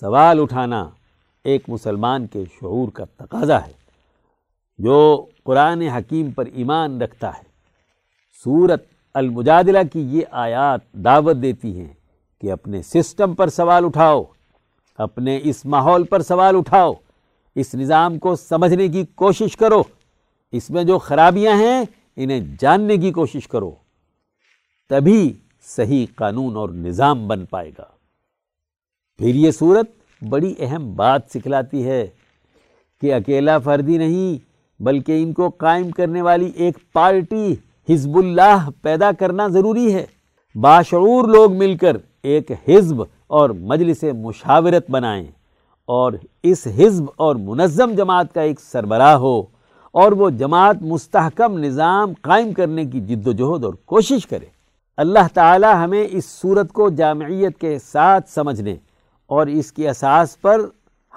سوال 0.01 0.41
اٹھانا۔ 0.41 0.85
ایک 1.45 1.63
مسلمان 1.69 2.27
کے 2.27 2.45
شعور 2.45 2.89
کا 2.89 3.05
تقاضا 3.05 3.67
ہے، 3.67 3.73
جو 4.79 5.27
قرآن 5.45 5.83
حکیم 5.83 6.31
پر 6.31 6.47
ایمان 6.47 7.03
رکھتا 7.03 7.29
ہے۔ 7.29 7.43
صورت 8.45 8.85
المجادلہ 9.15 9.79
کی 9.93 10.01
یہ 10.01 10.23
آیات 10.31 10.93
دعوت 10.93 11.37
دیتی 11.43 11.81
ہیں 11.81 11.93
کہ 12.41 12.53
اپنے 12.53 12.83
سسٹم 12.83 13.35
پر 13.35 13.49
سوال 13.49 13.85
اٹھاؤ، 13.85 14.25
اپنے 14.99 15.41
اس 15.45 15.67
ماحول 15.67 16.05
پر 16.05 16.23
سوال 16.23 16.57
اٹھاؤ۔ 16.57 16.93
اس 17.55 17.75
نظام 17.75 18.19
کو 18.19 18.37
سمجھنے 18.37 18.89
کی 18.89 19.05
کوشش 19.15 19.57
کرو۔ 19.57 19.83
اس 20.53 20.71
میں 20.71 20.85
جو 20.85 20.99
خرابیاں 20.99 21.57
ہیں، 21.57 21.85
انہیں 22.17 22.57
جاننے 22.61 22.97
کی 22.97 23.13
کوشش 23.13 23.49
کرو۔ 23.49 23.75
تبھی 24.89 25.33
صحیح 25.63 26.07
قانون 26.15 26.57
اور 26.57 26.69
نظام 26.69 27.29
بن 27.29 27.47
پائے 27.47 27.71
گا۔ 27.79 27.85
پھر 29.19 29.35
یہ 29.35 29.51
صورت 29.51 30.04
بڑی 30.31 30.55
اہم 30.59 30.95
بات 30.97 31.23
سکھلاتی 31.31 31.85
ہے 31.87 32.07
کہ 33.03 33.15
اکیلا 33.15 33.59
فردی 33.59 33.99
نہیں، 33.99 34.39
بلکہ 34.83 35.23
ان 35.23 35.33
کو 35.33 35.49
قائم 35.49 35.91
کرنے 35.91 36.23
والی 36.23 36.51
ایک 36.55 36.79
پارٹی 36.93 37.55
حزب 37.89 38.17
اللہ 38.19 38.69
پیدا 38.83 39.11
کرنا 39.19 39.49
ضروری 39.49 39.95
ہے۔ 39.95 40.05
باشعور 40.55 41.29
لوگ 41.29 41.53
مل 41.53 41.77
کر 41.77 41.97
ایک 42.23 42.51
حزب 42.69 43.03
اور 43.27 43.51
مجلس 43.51 44.05
مشاورت 44.23 44.91
بنائیں 44.91 45.27
اور 45.89 46.13
اس 46.43 46.67
حزب 46.67 47.05
اور 47.17 47.37
منظم 47.37 47.93
جماعت 47.93 48.35
کا 48.35 48.41
ایک 48.41 48.61
سربراہ 48.61 49.15
ہو 49.17 49.43
اور 49.91 50.13
وہ 50.13 50.31
جماعت 50.31 50.83
مستحکم 50.83 51.59
نظام 51.59 52.13
قائم 52.21 52.53
کرنے 52.53 52.85
کی 52.85 53.01
جد 53.01 53.27
و 53.27 53.33
جہد 53.33 53.65
اور 53.65 53.75
کوشش 53.85 54.27
کرے۔ 54.27 54.47
اللہ 54.97 55.27
تعالی 55.35 55.67
ہمیں 55.67 56.07
اس 56.11 56.25
صورت 56.25 56.73
کو 56.73 56.89
جامعیت 56.89 57.59
کے 57.59 57.79
ساتھ 57.79 58.31
سمجھنے 58.31 58.77
اور 59.35 59.47
اس 59.47 59.73
کی 59.73 59.89
اساس 59.89 60.41
پر 60.41 60.61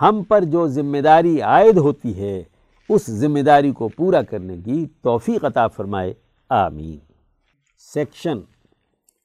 ہم 0.02 0.24
پر 0.24 0.44
جو 0.44 0.68
ذمہ 0.68 0.98
داری 0.98 1.42
عائد 1.42 1.78
ہوتی 1.78 2.22
ہے، 2.22 2.44
اس 2.90 3.06
ذمہ 3.08 3.40
داری 3.40 3.72
کو 3.72 3.88
پورا 3.88 4.22
کرنے 4.22 4.58
کی 4.66 4.86
توفیق 5.02 5.46
عطا 5.46 5.68
فرمائے۔ 5.68 6.14
آمین۔ 6.50 6.98
سیکشن 7.94 8.40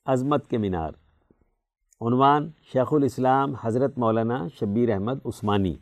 عظمت 0.07 0.51
کے 0.51 0.59
مینار۔ 0.59 0.93
عنوان 2.01 2.51
شیخ 2.73 2.95
الاسلام 2.95 3.55
حضرت 3.63 3.99
مولانا 3.99 4.47
شبیر 4.61 4.93
احمد 4.93 5.19
عثمانی 5.25 5.75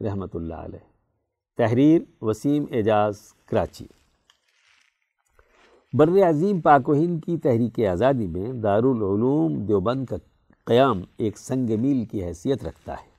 رحمۃ 0.00 0.32
اللہ 0.34 0.54
علیہ۔ 0.54 0.84
تحریر 1.56 2.02
وسیم 2.20 2.64
اعجاز، 2.70 3.16
کراچی۔ 3.46 3.86
بر 5.92 6.08
عظیم 6.28 6.60
پاک 6.60 6.88
و 6.88 6.94
ہند 6.94 7.24
کی 7.24 7.38
تحریک 7.38 7.80
آزادی 7.80 8.26
میں 8.26 8.52
دارالعلوم 8.52 9.64
دیوبند 9.64 10.06
کا 10.06 10.16
قیام 10.66 11.02
ایک 11.16 11.38
سنگ 11.38 11.80
میل 11.80 12.04
کی 12.04 12.24
حیثیت 12.24 12.64
رکھتا 12.64 12.92
ہے۔ 12.92 13.12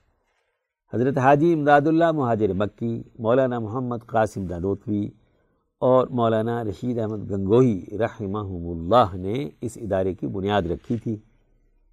حضرت 0.94 1.18
حاجی 1.18 1.52
امداد 1.52 1.80
اللہ 1.86 2.12
مہاجر 2.12 2.52
مکی، 2.52 3.02
مولانا 3.18 3.58
محمد 3.58 3.96
قاسم 4.06 4.46
دانوتوی 4.46 5.08
اور 5.78 6.06
مولانا 6.06 6.64
رشید 6.64 6.98
احمد 6.98 7.30
گنگوہی 7.30 7.84
رحمہ 7.92 8.38
اللہ 8.38 9.16
نے 9.16 9.48
اس 9.60 9.78
ادارے 9.80 10.14
کی 10.14 10.26
بنیاد 10.26 10.62
رکھی 10.62 10.96
تھی۔ 10.96 11.16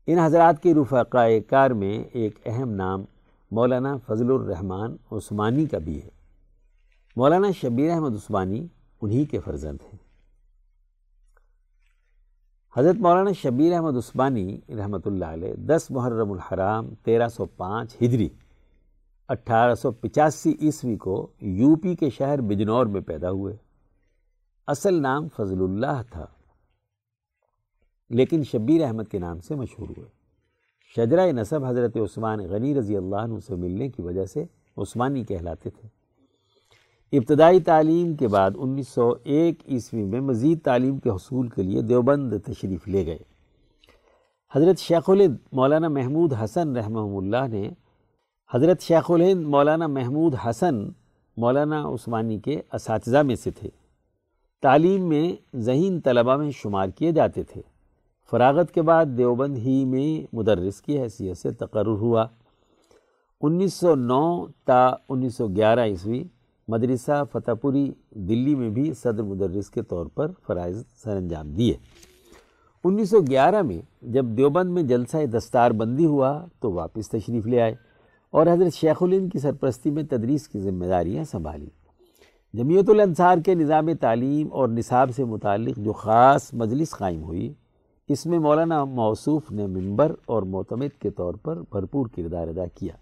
ان 0.07 0.19
حضرات 0.19 0.63
کے 0.63 0.73
رفقاء 0.73 1.27
کار 1.47 1.71
میں 1.71 2.03
ایک 2.13 2.39
اہم 2.45 2.69
نام 2.71 3.03
مولانا 3.51 3.97
فضل 4.07 4.31
الرحمن 4.31 4.95
عثمانی 5.11 5.65
کا 5.65 5.77
بھی 5.77 6.03
ہے۔ 6.03 6.09
مولانا 7.15 7.47
شبیر 7.51 7.91
احمد 7.91 8.15
عثمانی 8.15 8.67
انہی 9.01 9.25
کے 9.25 9.39
فرزند 9.39 9.77
ہیں۔ 9.83 10.00
حضرت 12.75 12.95
مولانا 13.01 13.31
شبیر 13.31 13.73
احمد 13.73 13.97
عثمانی 13.97 14.59
رحمۃ 14.77 15.05
اللہ 15.05 15.31
علیہ 15.37 15.53
دس 15.69 15.89
محرم 15.91 16.31
الحرام 16.31 16.93
تیرہ 17.05 17.27
سو 17.27 17.45
پانچ 17.57 17.95
ہجری 18.01 18.27
اٹھارہ 19.29 19.73
سو 19.75 19.91
پچاسی 19.91 20.53
عیسوی 20.61 20.95
کو 20.97 21.15
یو 21.57 21.75
پی 21.75 21.95
کے 21.95 22.09
شہر 22.09 22.41
بجنور 22.41 22.85
میں 22.85 23.01
پیدا 23.01 23.31
ہوئے۔ 23.31 23.55
اصل 24.67 25.01
نام 25.01 25.27
فضل 25.37 25.61
اللہ 25.63 26.01
تھا، 26.11 26.25
لیکن 28.11 28.43
شبیر 28.51 28.85
احمد 28.85 29.07
کے 29.11 29.19
نام 29.19 29.39
سے 29.39 29.55
مشہور 29.55 29.89
ہوئے۔ 29.97 30.09
شجرہ 30.95 31.31
نصب 31.31 31.65
حضرت 31.65 31.97
عثمان 31.97 32.39
غنی 32.49 32.73
رضی 32.75 32.97
اللہ 32.97 33.15
عنہ 33.17 33.39
سے 33.47 33.55
ملنے 33.55 33.89
کی 33.89 34.01
وجہ 34.01 34.25
سے 34.25 34.45
عثمانی 34.77 35.23
کہلاتے 35.23 35.69
تھے۔ 35.69 35.87
ابتدائی 37.11 37.59
تعلیم 37.59 38.15
کے 38.15 38.27
بعد 38.27 38.51
انیس 38.55 38.87
سو 38.87 39.13
ایک 39.23 39.59
عیسوی 39.67 40.03
میں 40.03 40.19
مزید 40.19 40.61
تعلیم 40.61 40.97
کے 40.97 41.09
حصول 41.09 41.49
کے 41.49 41.63
لیے 41.63 41.81
دیوبند 41.81 42.33
تشریف 42.45 42.87
لے 42.87 43.05
گئے۔ 43.05 43.17
حضرت 44.55 44.79
شیخ 44.79 45.09
الہند 45.09 45.35
مولانا 45.51 45.87
محمود 45.87 46.33
حسن 46.33 46.77
رحمہ 46.77 47.17
اللہ 47.17 47.47
نے 47.51 47.69
حضرت 48.53 48.81
شیخ 48.81 49.11
الہند 49.11 49.45
مولانا 49.45 49.87
محمود 49.87 50.35
حسن 50.45 50.75
مولانا 51.37 51.87
عثمانی 51.87 52.39
کے 52.39 52.61
اساتذہ 52.73 53.17
میں 53.17 53.35
سے 53.35 53.51
تھے۔ 53.51 53.69
تعلیم 54.61 55.09
میں 55.09 55.55
ذہین 55.55 56.01
طلبہ 56.01 56.35
میں 56.35 56.51
شمار 56.51 56.87
کیے 56.87 57.11
جاتے 57.11 57.43
تھے۔ 57.43 57.61
فراغت 58.31 58.71
کے 58.71 58.81
بعد 58.81 59.05
دیوبند 59.05 59.57
ہی 59.57 59.85
میں 59.85 60.35
مدرس 60.35 60.81
کی 60.81 61.01
حیثیت 61.01 61.37
سے 61.37 61.51
تقرر 61.51 61.97
ہوا۔ 61.97 62.25
انیس 63.41 63.73
سو 63.73 63.95
نو 63.95 64.45
تا 64.65 64.89
انیس 65.09 65.35
سو 65.35 65.47
گیارہ 65.47 65.79
عیسوی 65.79 66.23
مدرسہ 66.71 67.23
فتح 67.31 67.51
پوری 67.61 67.91
دلی 68.09 68.55
میں 68.55 68.69
بھی 68.69 68.93
صدر 68.93 69.23
مدرس 69.23 69.69
کے 69.69 69.81
طور 69.81 70.05
پر 70.05 70.31
فرائض 70.47 70.83
سر 71.03 71.15
انجام 71.15 71.53
دیے۔ 71.53 71.73
انیس 72.83 73.09
سو 73.09 73.19
گیارہ 73.19 73.61
میں 73.61 73.81
جب 74.01 74.25
دیوبند 74.25 74.69
میں 74.69 74.83
جلسہ 74.83 75.25
دستار 75.25 75.71
بندی 75.71 76.05
ہوا 76.05 76.45
تو 76.59 76.71
واپس 76.71 77.09
تشریف 77.09 77.47
لے 77.47 77.61
آئے 77.61 77.75
اور 78.29 78.47
حضرت 78.47 78.73
شیخ 78.73 79.03
الند 79.03 79.31
کی 79.31 79.39
سرپرستی 79.39 79.91
میں 79.91 80.03
تدریس 80.03 80.47
کی 80.47 80.59
ذمہ 80.59 80.85
داریاں 80.85 81.23
سنبھالی۔ 81.23 81.69
جمیعت 82.53 82.89
الانصار 82.89 83.37
کے 83.37 83.55
نظام 83.55 83.93
تعلیم 83.99 84.47
اور 84.51 84.69
نصاب 84.69 85.09
سے 85.15 85.23
متعلق 85.23 85.77
جو 85.77 85.93
خاص 85.93 86.53
مجلس 86.53 86.91
قائم 86.91 87.23
ہوئی، 87.23 87.53
اس 88.07 88.25
میں 88.25 88.39
مولانا 88.39 88.85
موصوف 88.85 89.51
نے 89.51 89.67
ممبر 89.67 90.11
اور 90.25 90.43
معتمد 90.43 90.99
کے 90.99 91.09
طور 91.09 91.33
پر 91.33 91.61
بھرپور 91.71 92.07
کردار 92.15 92.47
ادا 92.47 92.65
کیا۔ 92.65 92.93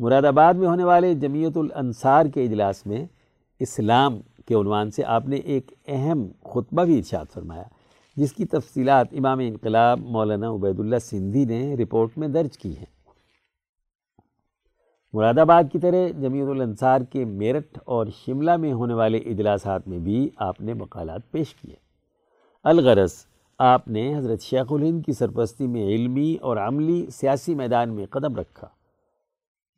مراد 0.00 0.22
آباد 0.22 0.54
میں 0.54 0.66
ہونے 0.66 0.84
والے 0.84 1.14
جمیعت 1.14 1.56
الانصار 1.56 2.26
کے 2.26 2.44
اجلاس 2.44 2.86
میں 2.86 3.06
اسلام 3.60 4.20
کے 4.46 4.54
عنوان 4.54 4.90
سے 4.90 5.04
آپ 5.04 5.28
نے 5.28 5.36
ایک 5.36 5.74
اہم 5.88 6.26
خطبہ 6.44 6.84
بھی 6.84 6.98
ارشاد 6.98 7.24
فرمایا، 7.34 7.62
جس 8.16 8.32
کی 8.32 8.44
تفصیلات 8.44 9.06
امام 9.12 9.38
انقلاب 9.38 10.00
مولانا 10.00 10.50
عبید 10.50 10.80
اللہ 10.80 10.96
سندھی 11.02 11.44
نے 11.44 11.74
رپورٹ 11.74 12.18
میں 12.18 12.28
درج 12.28 12.58
کی 12.58 12.76
ہیں۔ 12.76 12.84
مراد 15.12 15.38
آباد 15.38 15.64
کی 15.72 15.78
طرح 15.78 16.08
جمیعت 16.20 16.48
الانصار 16.48 17.00
کے 17.00 17.24
میرٹھ 17.24 17.78
اور 17.84 18.06
شملہ 18.26 18.56
میں 18.56 18.72
ہونے 18.72 18.94
والے 18.94 19.18
اجلاسات 19.18 19.88
میں 19.88 19.98
بھی 19.98 20.30
آپ 20.36 20.60
نے 20.60 20.74
مقالات 20.74 21.30
پیش 21.30 21.54
کیے۔ 21.54 21.74
الغرض، 22.64 23.12
آپ 23.58 23.88
نے 23.88 24.16
حضرت 24.16 24.42
شیخ 24.42 24.72
الہند 24.72 25.02
کی 25.06 25.12
سرپرستی 25.12 25.66
میں 25.66 25.86
علمی 25.86 26.36
اور 26.40 26.56
عملی 26.56 27.06
سیاسی 27.12 27.54
میدان 27.54 27.88
میں 27.94 28.06
قدم 28.06 28.36
رکھا۔ 28.36 28.68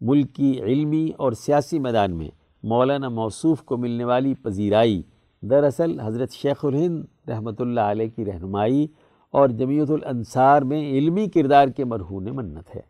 ملک 0.00 0.34
کی 0.34 0.60
علمی 0.62 1.10
اور 1.16 1.32
سیاسی 1.32 1.78
میدان 1.78 2.16
میں 2.16 2.28
مولانا 2.62 3.08
موصوف 3.08 3.62
کو 3.62 3.76
ملنے 3.76 4.04
والی 4.04 4.34
پذیرائی۔ 4.34 5.02
دراصل 5.42 6.00
حضرت 6.00 6.32
شیخ 6.32 6.64
الہند 6.64 7.28
رحمۃ 7.28 7.52
اللہ 7.58 7.80
علیہ 7.80 8.08
کی 8.16 8.24
رہنمائی 8.24 8.86
اور 9.30 9.48
جمیعت 9.48 9.90
الانصار 9.90 10.62
میں 10.62 10.90
علمی 10.90 11.28
کردار 11.28 11.68
کے 11.68 11.84
مرہون 11.84 12.24
منت 12.24 12.76
ہے۔ 12.76 12.80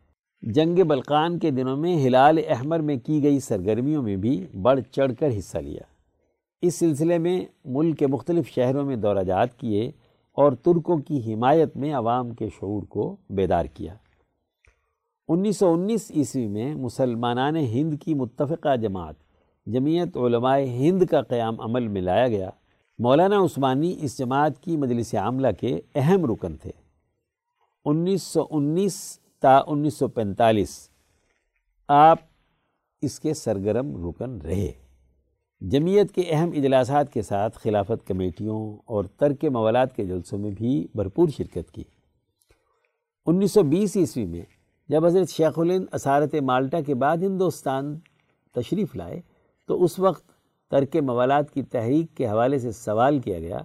جنگ 0.42 0.84
بلقان 0.88 1.38
کے 1.38 1.50
دنوں 1.50 1.76
میں 1.76 2.06
ہلال 2.06 2.38
احمر 2.48 2.80
میں 2.80 2.96
کی 2.96 3.22
گئی 3.22 3.40
سرگرمیوں 3.40 4.02
میں 4.02 4.16
بھی 4.16 4.46
بڑھ 4.62 4.80
چڑھ 4.90 5.12
کر 5.18 5.28
حصہ 5.38 5.58
لیا۔ 5.58 5.82
اس 6.62 6.74
سلسلے 6.74 7.18
میں 7.18 7.44
ملک 7.64 7.98
کے 7.98 8.06
مختلف 8.06 8.48
شہروں 8.48 8.84
میں 8.84 8.96
دورہ 8.96 9.22
جات 9.22 9.58
کیے 9.58 9.90
اور 10.32 10.52
ترکوں 10.52 10.98
کی 10.98 11.34
حمایت 11.34 11.76
میں 11.76 11.92
عوام 11.92 12.30
کے 12.30 12.48
شعور 12.48 12.82
کو 12.82 13.16
بیدار 13.30 13.64
کیا۔ 13.64 13.94
انیس 15.32 15.56
سو 15.56 15.72
انیس 15.72 16.10
عیسوی 16.16 16.46
میں 16.46 16.74
مسلمانان 16.74 17.56
ہند 17.56 17.94
کی 18.04 18.14
متفقہ 18.14 18.76
جماعت، 18.76 19.14
جمعیت 19.66 20.16
علماء 20.16 20.58
ہند 20.58 21.02
کا 21.02 21.22
قیام 21.22 21.60
عمل 21.60 21.88
میں 21.88 22.00
لایا 22.02 22.28
گیا۔ 22.28 22.50
مولانا 22.98 23.44
عثمانی 23.44 23.96
اس 24.00 24.18
جماعت 24.18 24.62
کی 24.62 24.76
مجلس 24.76 25.14
عاملہ 25.14 25.48
کے 25.60 25.80
اہم 25.94 26.24
رکن 26.24 26.56
تھے۔ 26.56 26.70
انیس 27.84 28.22
سو 28.22 28.46
انیس 28.50 29.20
تا 29.40 29.60
انیس 29.66 29.94
سو 29.94 30.08
پینتالیس، 30.08 30.90
آپ 31.88 32.18
اس 33.02 33.20
کے 33.20 33.34
سرگرم 33.34 34.08
رکن 34.08 34.40
رہے۔ 34.40 34.72
جمعیت 35.60 36.12
کے 36.12 36.22
اہم 36.28 36.50
اجلاسات 36.56 37.12
کے 37.12 37.22
ساتھ 37.22 37.58
خلافت 37.58 38.06
کمیٹیوں 38.06 38.76
اور 38.84 39.04
ترک 39.04 39.44
موالات 39.44 39.96
کے 39.96 40.04
جلسوں 40.04 40.38
میں 40.38 40.50
بھی 40.50 40.86
بھرپور 40.94 41.28
شرکت 41.28 41.70
کی۔ 41.72 41.84
انیس 43.26 43.52
سو 43.52 43.62
بیس 43.62 43.96
عیسوی 43.96 44.26
میں 44.26 44.42
جب 44.90 45.06
حضرت 45.06 45.28
شیخ 45.28 45.58
الند 45.58 45.84
اسارت 45.92 46.34
مالٹا 46.34 46.80
کے 46.80 46.94
بعد 46.94 47.16
ہندوستان 47.16 47.98
تشریف 48.54 48.96
لائے، 48.96 49.20
تو 49.66 49.84
اس 49.84 49.98
وقت 49.98 50.24
ترک 50.70 50.96
موالات 50.96 51.50
کی 51.50 51.62
تحریک 51.62 52.16
کے 52.16 52.28
حوالے 52.28 52.58
سے 52.58 52.72
سوال 52.72 53.18
کیا 53.18 53.38
گیا۔ 53.38 53.58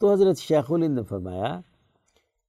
تو 0.00 0.12
حضرت 0.12 0.38
شیخ 0.38 0.72
الند 0.72 0.94
نے 0.94 1.02
فرمایا، 1.02 1.60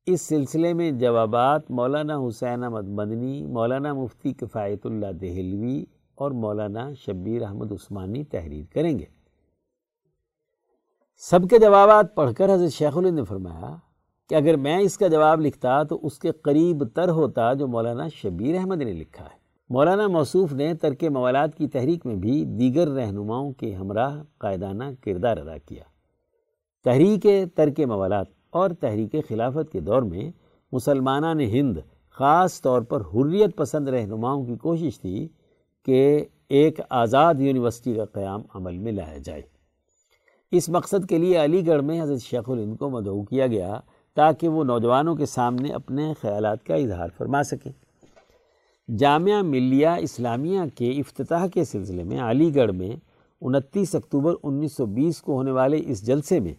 اس 0.05 0.21
سلسلے 0.21 0.73
میں 0.73 0.91
جوابات 0.91 1.71
مولانا 1.71 2.17
حسین 2.27 2.63
احمد 2.63 2.87
مدنی، 2.87 3.45
مولانا 3.45 3.93
مفتی 3.93 4.33
کفایت 4.33 4.85
اللہ 4.85 5.11
دہلوی 5.11 5.85
اور 6.15 6.31
مولانا 6.31 6.93
شبیر 6.93 7.41
احمد 7.41 7.71
عثمانی 7.71 8.23
تحریر 8.23 8.65
کریں 8.73 8.99
گے۔ 8.99 9.05
سب 11.17 11.39
کے 11.49 11.59
جوابات 11.59 12.15
پڑھ 12.15 12.33
کر 12.33 12.53
حضرت 12.53 12.71
شیخ 12.71 12.97
الہند 12.97 13.15
نے 13.15 13.23
فرمایا 13.23 13.75
کہ 14.29 14.35
اگر 14.35 14.57
میں 14.57 14.77
اس 14.77 14.97
کا 14.97 15.07
جواب 15.07 15.41
لکھتا 15.41 15.83
تو 15.83 15.99
اس 16.03 16.19
کے 16.19 16.31
قریب 16.31 16.83
تر 16.83 17.09
ہوتا 17.09 17.53
جو 17.53 17.67
مولانا 17.67 18.07
شبیر 18.07 18.55
احمد 18.55 18.77
نے 18.77 18.93
لکھا 18.93 19.25
ہے۔ 19.25 19.37
مولانا 19.69 20.07
موصوف 20.07 20.53
نے 20.53 20.73
ترک 20.73 21.03
موالات 21.03 21.55
کی 21.55 21.67
تحریک 21.67 22.05
میں 22.05 22.15
بھی 22.15 22.45
دیگر 22.45 22.87
رہنماؤں 22.87 23.51
کے 23.51 23.75
ہمراہ 23.75 24.23
قائدانہ 24.37 24.83
کردار 25.01 25.37
ادا 25.37 25.57
کیا۔ 25.57 25.83
تحریک 26.83 27.27
ترک 27.55 27.79
موالات 27.79 28.27
اور 28.49 28.69
تحریک 28.69 29.15
خلافت 29.29 29.71
کے 29.71 29.79
دور 29.79 30.01
میں 30.01 30.31
مسلمانہ 30.71 31.33
نے 31.33 31.45
ہند 31.45 31.77
خاص 32.09 32.61
طور 32.61 32.81
پر 32.81 33.01
حریت 33.01 33.57
پسند 33.57 33.87
رہنماؤں 33.87 34.45
کی 34.45 34.55
کوشش 34.55 34.99
تھی 34.99 35.27
کہ 35.85 36.25
ایک 36.49 36.79
آزاد 36.89 37.33
یونیورسٹی 37.39 37.93
کا 37.93 38.05
قیام 38.05 38.41
عمل 38.53 38.77
میں 38.77 38.91
لایا 38.91 39.17
جائے۔ 39.17 39.41
اس 40.51 40.69
مقصد 40.69 41.09
کے 41.09 41.17
لیے 41.17 41.43
علی 41.43 41.67
گڑھ 41.67 41.81
میں 41.81 42.01
حضرت 42.01 42.21
شیخ 42.21 42.49
الہند 42.49 42.77
کو 42.77 42.89
مدعو 42.89 43.23
کیا 43.23 43.47
گیا 43.47 43.79
تاکہ 44.19 44.47
وہ 44.47 44.63
نوجوانوں 44.63 45.15
کے 45.15 45.25
سامنے 45.25 45.69
اپنے 45.69 46.13
خیالات 46.21 46.65
کا 46.65 46.75
اظہار 46.75 47.09
فرما 47.17 47.43
سکیں 47.43 47.71
جامعہ 48.97 49.41
ملیہ 49.41 49.87
اسلامیہ 49.87 50.59
کے 50.75 50.89
افتتاح 50.91 51.47
کے 51.47 51.63
سلسلے 51.63 52.03
میں 52.03 52.19
علی 52.19 52.55
گڑھ 52.55 52.71
میں 52.71 52.89
انتیس 53.41 53.95
اکتوبر 53.95 54.33
انیس 54.43 54.75
سو 54.77 54.85
بیس 54.85 55.21
کو 55.21 55.33
ہونے 55.33 55.51
والے 55.51 55.81
اس 55.85 56.05
جلسے 56.05 56.39
میں 56.39 56.53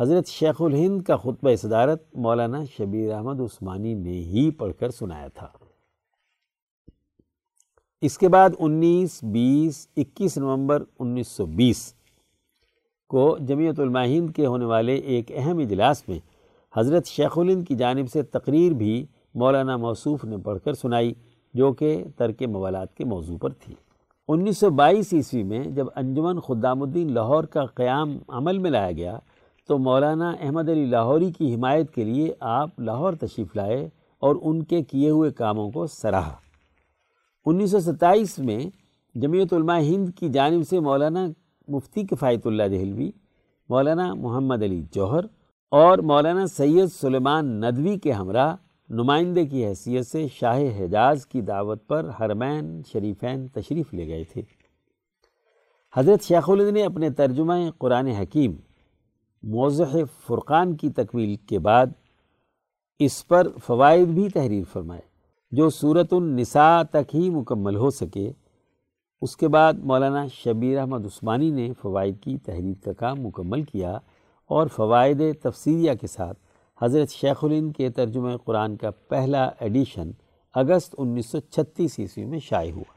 حضرت 0.00 0.28
شیخ 0.28 0.62
الہند 0.62 1.02
کا 1.02 1.16
خطبہ 1.16 1.54
صدارت 1.62 2.02
مولانا 2.14 2.64
شبیر 2.78 3.12
احمد 3.12 3.40
عثمانی 3.40 3.94
نے 3.94 4.18
ہی 4.22 4.50
پڑھ 4.50 4.72
کر 4.80 4.90
سنایا 4.90 5.28
تھا۔ 5.28 5.48
اس 8.02 8.18
کے 8.18 8.28
بعد 8.28 8.50
انیس، 8.58 9.18
بیس، 9.24 9.86
اکیس 9.96 10.38
نومبر 10.38 10.84
انیس 10.98 11.28
سو 11.28 11.46
بیس 11.46 11.94
کو 13.08 13.36
جمعیت 13.40 13.80
علماء 13.80 14.04
ہند 14.04 14.30
کے 14.36 14.46
ہونے 14.46 14.64
والے 14.64 14.94
ایک 14.94 15.32
اہم 15.34 15.58
اجلاس 15.58 16.08
میں 16.08 16.18
حضرت 16.76 17.06
شیخ 17.06 17.38
الہند 17.38 17.66
کی 17.66 17.74
جانب 17.74 18.10
سے 18.12 18.22
تقریر 18.22 18.72
بھی 18.72 19.06
مولانا 19.34 19.76
موصوف 19.76 20.24
نے 20.24 20.36
پڑھ 20.36 20.58
کر 20.64 20.72
سنائی، 20.72 21.12
جو 21.54 21.72
کہ 21.72 22.04
ترک 22.16 22.42
موالات 22.42 22.94
کے 22.94 23.04
موضوع 23.04 23.36
پر 23.38 23.50
تھی۔ 23.50 23.74
انیس 24.28 24.58
سو 24.58 24.70
بائیس 24.70 25.12
عیسوی 25.12 25.42
میں 25.42 25.62
جب 25.64 25.86
انجمن 25.96 26.40
خدام 26.40 26.82
الدین 26.82 27.12
لاہور 27.12 27.44
کا 27.44 27.64
قیام 27.64 28.16
عمل 28.28 28.58
میں 28.58 28.70
لایا 28.70 28.92
گیا، 28.92 29.18
تو 29.68 29.78
مولانا 29.78 30.30
احمد 30.40 30.68
علی 30.68 30.84
لاہوری 30.84 31.30
کی 31.32 31.54
حمایت 31.54 31.90
کے 31.90 32.04
لیے 32.04 32.32
آپ 32.40 32.80
لاہور 32.80 33.12
تشریف 33.12 33.56
لائے 33.56 33.88
اور 34.22 34.36
ان 34.42 34.62
کے 34.62 34.82
کیے 34.82 35.10
ہوئے 35.10 35.30
کاموں 35.30 35.70
کو 35.70 35.86
سراہا۔ 35.86 36.34
انیس 37.46 37.70
سو 37.70 37.80
ستائیس 37.80 38.38
میں 38.38 38.64
جمعیت 39.14 39.52
علماء 39.52 39.78
ہند 39.80 40.08
کی 40.18 40.28
جانب 40.28 40.68
سے 40.70 40.80
مولانا 40.80 41.26
مفتی 41.68 42.06
کفایت 42.06 42.46
اللہ 42.46 42.62
دہلوی، 42.62 43.10
مولانا 43.68 44.14
محمد 44.14 44.62
علی 44.62 44.82
جوہر 44.94 45.26
اور 45.72 45.98
مولانا 45.98 46.46
سید 46.46 46.86
سلیمان 46.92 47.60
ندوی 47.60 47.98
کے 47.98 48.12
ہمراہ 48.12 48.56
نمائندے 48.90 49.46
کی 49.46 49.66
حیثیت 49.66 50.06
سے 50.06 50.26
شاہ 50.28 50.60
حجاز 50.78 51.26
کی 51.26 51.40
دعوت 51.40 51.86
پر 51.86 52.10
حرمین 52.20 52.82
شریفین 52.92 53.48
تشریف 53.48 53.94
لے 53.94 54.06
گئے 54.06 54.24
تھے۔ 54.24 54.42
حضرت 55.96 56.22
شیخ 56.22 56.50
الد 56.50 56.72
نے 56.72 56.84
اپنے 56.84 57.10
ترجمہ 57.10 57.52
قرآن 57.78 58.06
حکیم 58.06 58.56
موضح 59.42 59.96
فرقان 60.26 60.76
کی 60.76 60.90
تکمیل 60.90 61.36
کے 61.36 61.58
بعد 61.58 61.86
اس 62.98 63.28
پر 63.28 63.46
فوائد 63.66 64.08
بھی 64.08 64.28
تحریر 64.28 64.64
فرمائے۔ 64.72 65.02
جو 65.52 65.70
صورت 65.70 66.12
النساء 66.12 66.82
تک 66.82 67.14
ہی 67.14 67.30
مکمل 67.30 67.76
ہو 67.76 67.90
سکے، 67.90 68.32
اس 69.22 69.36
کے 69.36 69.48
بعد 69.48 69.72
مولانا 69.72 70.26
شبیر 70.26 70.78
احمد 70.78 71.06
عثمانی 71.06 71.50
نے 71.50 71.72
فوائد 71.82 72.20
کی 72.20 72.38
تحریر 72.38 72.84
کا 72.84 72.92
کام 72.92 73.20
مکمل 73.20 73.62
کیا۔ 73.62 73.98
اور 74.52 74.66
فوائد 74.66 75.22
تفسیریہ 75.42 75.92
کے 76.00 76.06
ساتھ 76.06 76.38
حضرت 76.82 77.10
شیخ 77.10 77.44
الند 77.44 77.72
کے 77.76 77.90
ترجمہ 77.90 78.36
قرآن 78.44 78.76
کا 78.76 78.90
پہلا 78.90 79.50
ایڈیشن 79.60 80.10
اگست 80.54 80.94
انیس 80.98 81.26
سو 81.26 81.38
چھتیس 81.40 81.98
عیسوی 81.98 82.24
میں 82.24 82.38
شائع 82.38 82.72
ہوا۔ 82.72 82.92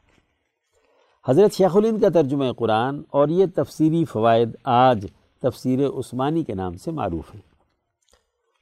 حضرت 1.28 1.52
شیخ 1.52 1.76
الند 1.76 2.00
کا 2.00 2.08
ترجمہ 2.08 2.52
قرآن 2.56 3.02
اور 3.10 3.28
یہ 3.28 3.46
تفسیری 3.54 4.04
فوائد 4.04 4.48
آج 4.64 5.06
تفسیر 5.42 5.86
عثمانی 5.86 6.44
کے 6.44 6.54
نام 6.54 6.74
سے 6.74 6.90
معروف 6.90 7.34
ہیں۔ 7.34 7.42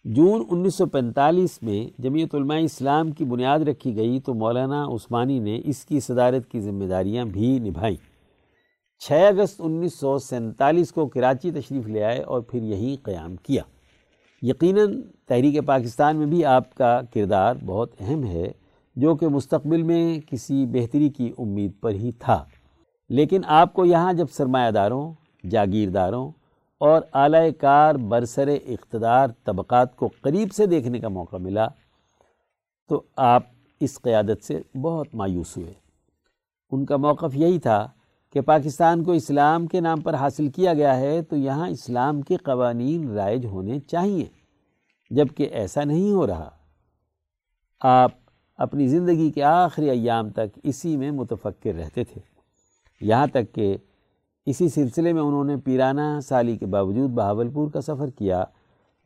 جون 0.04 0.42
انیس 0.50 0.74
سو 0.74 0.86
پینتالیس 0.86 1.62
میں 1.62 2.02
جمعیت 2.02 2.34
علماء 2.34 2.58
اسلام 2.58 3.10
کی 3.10 3.24
بنیاد 3.24 3.60
رکھی 3.60 3.96
گئی 3.96 4.20
تو 4.20 4.34
مولانا 4.34 4.84
عثمانی 4.86 5.38
نے 5.38 5.60
اس 5.64 5.84
کی 5.84 6.00
صدارت 6.00 6.50
کی 6.50 6.60
ذمہ 6.60 6.84
داریاں 6.84 7.24
بھی 7.24 7.58
نبھائیں۔ 7.58 8.13
چھ 9.06 9.12
اگست 9.12 9.60
انیس 9.64 9.94
سو 9.94 10.18
سینتالیس 10.18 10.92
کو 10.92 11.06
کراچی 11.06 11.50
تشریف 11.50 11.86
لے 11.86 12.04
آئے 12.04 12.20
اور 12.20 12.40
پھر 12.40 12.62
یہیں 12.62 13.04
قیام 13.04 13.36
کیا۔ 13.36 13.62
یقیناً 14.42 15.02
تحریک 15.26 15.66
پاکستان 15.66 16.16
میں 16.16 16.26
بھی 16.26 16.44
آپ 16.44 16.74
کا 16.74 17.00
کردار 17.14 17.54
بہت 17.66 17.90
اہم 18.00 18.24
ہے، 18.24 18.52
جو 18.96 19.16
کہ 19.16 19.28
مستقبل 19.28 19.82
میں 19.82 20.20
کسی 20.30 20.66
بہتری 20.66 21.08
کی 21.08 21.32
امید 21.38 21.70
پر 21.80 21.90
ہی 21.90 22.12
تھا۔ 22.18 22.44
لیکن 23.08 23.40
آپ 23.46 23.72
کو 23.72 23.84
یہاں 23.84 24.12
جب 24.12 24.26
سرمایہ 24.32 24.70
داروں، 24.70 25.12
جاگیرداروں 25.50 26.30
اور 26.80 27.02
اعلی 27.14 27.52
کار 27.52 27.94
برسر 27.94 28.48
اقتدار 28.66 29.28
طبقات 29.44 29.96
کو 29.96 30.08
قریب 30.20 30.52
سے 30.52 30.66
دیکھنے 30.66 31.00
کا 31.00 31.08
موقع 31.08 31.36
ملا، 31.36 31.66
تو 32.88 33.02
آپ 33.16 33.42
اس 33.80 34.02
قیادت 34.02 34.44
سے 34.44 34.78
بہت 34.82 35.06
مایوس 35.14 35.56
ہوئے۔ 35.56 35.72
ان 36.70 36.84
کا 36.84 36.96
موقف 36.96 37.36
یہی 37.36 37.58
تھا 37.58 37.88
کہ 38.34 38.40
پاکستان 38.40 39.04
کو 39.04 39.12
اسلام 39.12 39.66
کے 39.66 39.80
نام 39.80 40.00
پر 40.00 40.14
حاصل 40.14 40.48
کیا 40.48 40.74
گیا 40.74 40.96
ہے، 40.96 41.22
تو 41.22 41.36
یہاں 41.36 41.68
اسلام 41.68 42.22
کے 42.22 42.36
قوانین 42.36 43.10
رائج 43.10 43.46
ہونے 43.46 43.80
چاہیے 43.80 44.24
جبکہ 45.10 45.48
ایسا 45.52 45.84
نہیں 45.84 46.12
ہو 46.12 46.26
رہا۔ 46.26 46.50
آپ 47.80 48.10
اپنی 48.56 48.88
زندگی 48.88 49.30
کے 49.30 49.42
آخری 49.42 49.90
ایام 49.90 50.30
تک 50.30 50.58
اسی 50.62 50.96
میں 50.96 51.10
متفکر 51.10 51.74
رہتے 51.74 52.04
تھے۔ 52.04 52.20
یہاں 53.00 53.26
تک 53.26 53.54
کہ 53.54 53.76
اسی 54.46 54.68
سلسلے 54.68 55.12
میں 55.12 55.22
انہوں 55.22 55.44
نے 55.44 55.56
پیرانہ 55.56 56.20
سالی 56.20 56.56
کے 56.56 56.66
باوجود 56.66 57.10
بہاولپور 57.10 57.70
کا 57.70 57.80
سفر 57.80 58.10
کیا، 58.10 58.44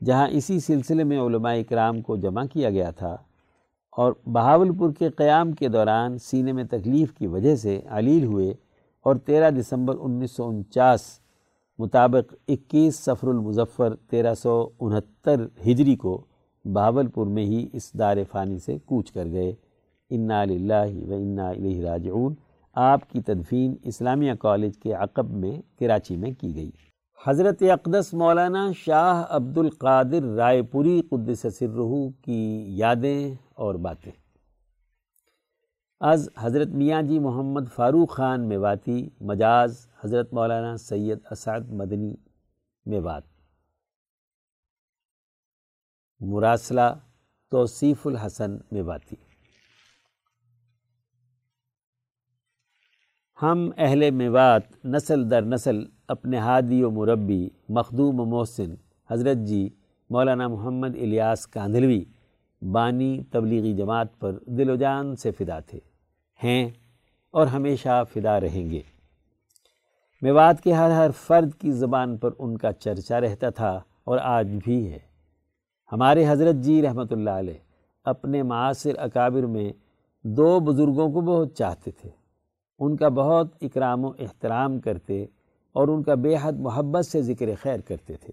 جہاں 0.05 0.28
اسی 0.30 0.60
سلسلے 0.60 1.05
میں 1.05 1.20
علماء 1.20 1.55
اکرام 1.55 2.00
کو 2.00 2.16
جمع 2.16 2.44
کیا 2.52 2.70
گیا 2.70 2.90
تھا۔ 2.90 3.16
اور 3.96 4.12
بہاولپور 4.26 4.90
کے 4.98 5.09
قیام 5.09 5.52
کے 5.52 5.68
دوران 5.68 6.18
سینے 6.18 6.52
میں 6.52 6.64
تکلیف 6.64 7.12
کی 7.12 7.26
وجہ 7.26 7.56
سے 7.56 7.80
علیل 7.88 8.24
ہوئے۔ 8.24 8.55
اور 9.09 9.16
تیرہ 9.16 9.51
دسمبر 9.51 9.97
انیس 10.01 10.30
سو 10.30 10.48
انچاس 10.48 11.01
مطابق 11.78 12.35
اکیس 12.48 12.97
سفر 12.97 13.28
المظفر 13.28 13.94
تیرہ 13.94 14.35
سو 14.35 14.68
انہتر 14.80 15.47
ہجری 15.66 15.97
کو 15.97 16.24
بہاول 16.64 17.06
پور 17.06 17.26
میں 17.26 17.44
ہی 17.44 17.68
اس 17.72 17.94
دار 17.98 18.16
فانی 18.30 18.59
سے 18.59 18.78
کوچ 18.85 19.12
کر 19.12 19.26
گئے۔ 19.26 19.55
انا 20.10 20.44
للہ 20.44 21.09
و 21.09 21.14
انا 21.14 21.48
الیہ 21.48 21.85
راجعون۔ 21.85 22.35
آپ 22.74 23.10
کی 23.10 23.20
تدفین 23.20 23.74
اسلامیہ 23.82 24.32
کالج 24.35 24.78
کے 24.78 24.93
عقب 24.93 25.30
میں 25.30 25.78
کراچی 25.80 26.16
میں 26.16 26.30
کی 26.40 26.55
گئی۔ 26.55 26.70
حضرت 27.26 27.62
اقدس 27.62 28.14
مولانا 28.14 28.70
شاہ 28.76 29.24
عبد 29.28 29.59
القادر 29.59 30.22
رائے 30.22 30.62
پوری 30.62 31.02
قدس 31.10 31.47
سرہو 31.59 32.09
کی 32.09 32.64
یادیں 32.68 33.35
اور 33.55 33.74
باتیں۔ 33.74 34.27
از 36.01 36.31
حضرت 36.39 36.69
میاں 36.69 37.03
جی 37.03 37.19
محمد 37.19 37.69
فاروق 37.69 38.11
خان 38.11 38.41
میواتی 38.41 39.11
مجاز 39.20 39.87
حضرت 40.01 40.35
مولانا 40.35 40.77
سید 40.77 41.19
اسعد 41.31 41.73
مدنی 41.73 42.15
میوات 42.87 43.23
مراسلہ 46.20 46.81
توصیف 47.51 48.07
الحسن 48.07 48.57
میواتی 48.73 49.16
ہم 53.43 53.70
اہل 53.77 54.11
میوات 54.11 54.62
نسل 54.85 55.31
در 55.31 55.43
نسل 55.43 55.85
اپنے 56.09 56.39
ہادی 56.39 56.83
و 56.83 56.91
مربی 56.91 57.49
مخدوم 57.69 58.20
و 58.20 58.25
محسن 58.25 58.75
حضرت 59.11 59.37
جی 59.37 59.69
مولانا 60.11 60.49
محمد 60.49 60.97
الیاس 60.97 61.47
کاندھلوی 61.47 62.05
بانی 62.62 63.22
تبلیغی 63.30 63.74
جماعت 63.74 64.18
پر 64.18 64.32
دل 64.47 64.70
و 64.70 64.76
جان 64.76 65.16
سے 65.16 65.30
فدا 65.30 65.60
تھے۔ 65.60 65.78
ہیں 66.44 66.68
اور 67.30 67.47
ہمیشہ 67.47 68.05
فدا 68.14 68.40
رہیں 68.40 68.70
گے۔ 68.70 68.80
میوات 70.22 70.62
کے 70.62 70.72
ہر 70.72 70.90
ہر 70.90 71.10
فرد 71.10 71.55
کی 71.55 71.72
زبان 71.72 72.16
پر 72.16 72.30
ان 72.39 72.59
کا 72.59 72.72
چرچا 72.72 73.20
رہتا 73.20 73.51
تھا 73.51 73.80
اور 74.05 74.18
آج 74.18 74.51
بھی 74.64 74.93
ہے۔ 74.93 74.98
ہمارے 75.93 76.24
حضرت 76.28 76.55
جی 76.55 76.82
رحمۃ 76.82 77.06
اللہ 77.10 77.30
علیہ 77.30 77.59
اپنے 78.05 78.43
معاصر 78.43 78.98
اکابر 78.98 79.47
میں 79.47 79.72
دو 80.22 80.60
بزرگوں 80.60 81.12
کو 81.12 81.20
بہت 81.20 81.55
چاہتے 81.55 81.90
تھے۔ 81.90 82.10
ان 82.78 82.97
کا 82.97 83.09
بہت 83.09 83.55
اکرام 83.60 84.05
و 84.05 84.12
احترام 84.18 84.78
کرتے 84.78 85.26
اور 85.72 85.89
ان 85.89 86.02
کا 86.02 86.14
بے 86.14 86.36
حد 86.43 86.52
محبت 86.52 87.06
سے 87.06 87.22
ذکر 87.22 87.47
خیر 87.62 87.80
کرتے 87.80 88.16
تھے۔ 88.16 88.32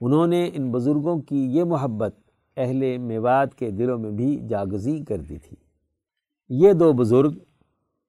انہوں 0.00 0.26
نے 0.26 0.50
ان 0.52 0.72
بزرگوں 0.72 1.20
کی 1.20 1.56
یہ 1.56 1.64
محبت 1.64 2.16
اہل 2.56 2.98
میوات 2.98 3.54
کے 3.54 3.70
دلوں 3.70 3.98
میں 3.98 4.10
بھی 4.10 4.40
جاگزی 4.48 5.04
کر 5.04 5.16
دی 5.16 5.38
تھی۔ 5.38 5.56
یہ 6.48 6.72
دو 6.72 6.92
بزرگ، 6.92 7.32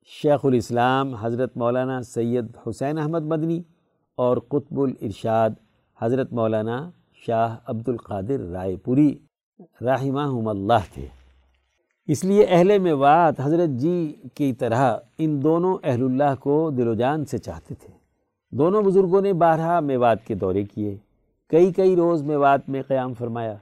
شیخ 0.06 0.40
الاسلام 0.44 1.16
حضرت 1.16 1.58
مولانا 1.58 2.02
سید 2.02 2.46
حسین 2.70 2.98
احمد 2.98 3.24
مدنی 3.24 3.62
اور 4.16 4.38
قطب 4.38 4.82
الارشاد 4.82 5.50
حضرت 6.02 6.34
مولانا 6.34 6.90
شاہ 7.14 7.56
عبد 7.66 7.90
القادر 7.90 8.40
رائے 8.40 8.76
پوری 8.76 9.18
رحمہ 9.82 10.50
اللہ 10.50 10.94
تھے۔ 10.94 11.08
اس 12.08 12.26
لیے 12.26 12.46
اہل 12.50 12.80
میوات 12.80 13.40
حضرت 13.40 13.70
جی 13.70 14.16
کی 14.34 14.54
طرح 14.54 14.98
ان 15.18 15.44
دونوں 15.44 15.78
اہل 15.84 16.04
اللہ 16.04 16.36
کو 16.40 16.70
دل 16.70 16.88
و 16.88 16.94
جان 16.94 17.26
سے 17.26 17.38
چاہتے 17.38 17.76
تھے۔ 17.76 17.94
دونوں 18.52 18.84
بزرگوں 18.84 19.22
نے 19.22 19.34
بارہا 19.34 19.80
میوات 19.80 20.26
کے 20.26 20.36
دورے 20.36 20.64
کیے۔ 20.64 20.98
کئی 21.50 21.74
کئی 21.74 21.96
روز 21.96 22.24
میوات 22.24 22.70
میں 22.70 22.82
قیام 22.88 23.14
فرمایا۔ 23.14 23.56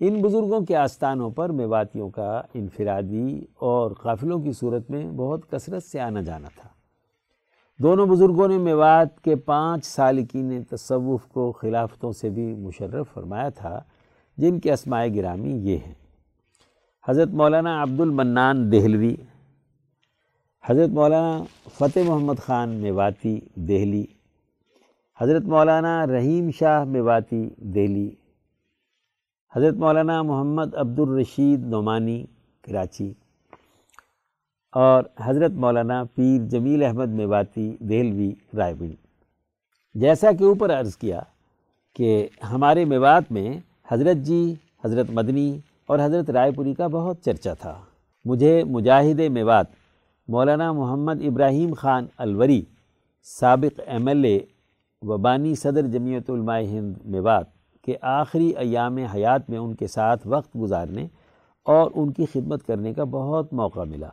ان 0.00 0.22
بزرگوں 0.22 0.60
کے 0.60 0.76
آستانوں 0.76 1.30
پر 1.30 1.48
میواتیوں 1.48 2.10
کا 2.10 2.42
انفرادی 2.54 3.44
اور 3.54 3.90
قافلوں 3.90 4.40
کی 4.40 4.52
صورت 4.52 4.90
میں 4.90 5.10
بہت 5.10 5.50
کثرت 5.50 5.82
سے 5.82 6.00
آنا 6.00 6.20
جانا 6.20 6.48
تھا۔ 6.48 6.68
دونوں 7.78 8.06
بزرگوں 8.06 8.48
نے 8.48 8.58
میوات 8.58 9.20
کے 9.20 9.36
پانچ 9.36 9.84
سالکین 9.84 10.64
تصوف 10.64 11.26
کو 11.26 11.52
خلافتوں 11.52 12.12
سے 12.12 12.30
بھی 12.30 12.54
مشرف 12.54 13.06
فرمایا 13.14 13.48
تھا، 13.48 13.80
جن 14.36 14.60
کے 14.60 14.72
اسماء 14.72 15.06
گرامی 15.14 15.52
یہ 15.52 15.76
ہیں۔ 15.76 15.94
حضرت 17.08 17.28
مولانا 17.28 17.82
عبد 17.82 18.00
المنان 18.00 18.72
دہلوی، 18.72 19.14
حضرت 20.64 20.88
مولانا 20.88 21.42
فتح 21.74 22.00
محمد 22.06 22.38
خان 22.38 22.68
میواتی 22.68 23.40
دہلی، 23.54 24.04
حضرت 25.20 25.42
مولانا 25.42 26.06
رحیم 26.06 26.50
شاہ 26.50 26.84
میواتی 26.84 27.48
دہلی 27.58 28.10
حضرت 29.56 29.74
مولانا 29.74 30.22
محمد 30.22 30.74
عبد 30.74 30.98
الرشید 31.00 31.66
نعمانی 31.66 32.24
کراچی 32.62 33.12
اور 34.72 35.04
حضرت 35.20 35.50
مولانا 35.50 36.04
پیر 36.04 36.48
جمیل 36.48 36.82
احمد 36.82 37.08
میواتی 37.08 37.76
دہلوی 37.80 38.32
رائے 38.56 38.74
بڑی 38.74 38.94
جیسا 39.94 40.32
کہ 40.32 40.44
اوپر 40.44 40.80
عرض 40.80 40.96
کیا 40.96 41.20
کہ 41.94 42.28
ہمارے 42.50 42.84
میوات 42.84 43.32
میں 43.32 43.60
حضرت 43.92 44.16
جی 44.16 44.54
حضرت 44.84 45.10
مدنی 45.10 45.58
اور 45.86 45.98
حضرت 45.98 46.30
رائے 46.30 46.52
پوری 46.52 46.74
کا 46.74 46.86
بہت 46.86 47.24
چرچا 47.24 47.54
تھا۔ 47.54 47.80
مجھے 48.24 48.64
مجاہد 48.64 49.20
میوات 49.30 49.66
مولانا 50.28 50.72
محمد 50.72 51.22
ابراہیم 51.22 51.74
خان 51.74 52.06
الوری، 52.18 52.62
سابق 53.40 53.80
ایم 53.86 54.06
ایل 54.06 54.24
اے 54.24 54.38
و 55.02 55.16
بانی 55.16 55.54
صدر 55.54 55.86
جمعیت 55.86 56.30
علماء 56.30 56.60
ہند 56.60 56.96
میوات 57.04 57.55
کے 57.86 57.96
آخری 58.00 58.48
ایام 58.48 58.96
حیات 58.96 59.50
میں 59.50 59.58
ان 59.58 59.74
کے 59.74 59.86
ساتھ 59.86 60.26
وقت 60.26 60.56
گزارنے 60.60 61.06
اور 61.64 61.90
ان 61.94 62.12
کی 62.12 62.26
خدمت 62.32 62.66
کرنے 62.66 62.94
کا 62.94 63.04
بہت 63.04 63.52
موقع 63.52 63.80
ملا۔ 63.80 64.08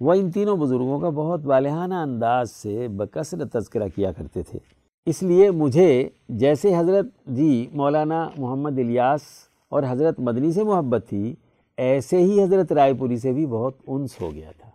وہ 0.00 0.14
ان 0.14 0.30
تینوں 0.30 0.56
بزرگوں 0.56 1.00
کا 1.00 1.08
بہت 1.08 1.40
والہانہ 1.44 1.94
انداز 1.94 2.50
سے 2.50 2.88
بکثر 2.88 3.44
تذکرہ 3.44 3.88
کیا 3.88 4.12
کرتے 4.12 4.42
تھے۔ 4.42 4.58
اس 5.06 5.22
لیے 5.22 5.50
مجھے 5.50 6.08
جیسے 6.28 6.76
حضرت 6.76 7.06
جی 7.26 7.66
مولانا 7.72 8.28
محمد 8.38 8.78
الیاس 8.78 9.20
اور 9.68 9.82
حضرت 9.88 10.20
مدنی 10.20 10.52
سے 10.52 10.64
محبت 10.64 11.04
تھی، 11.08 11.34
ایسے 11.76 12.16
ہی 12.16 12.44
حضرت 12.44 12.72
رائے 12.72 12.94
پوری 12.94 13.16
سے 13.16 13.32
بھی 13.32 13.46
بہت 13.46 13.74
انس 13.86 14.20
ہو 14.20 14.34
گیا 14.34 14.50
تھا۔ 14.58 14.70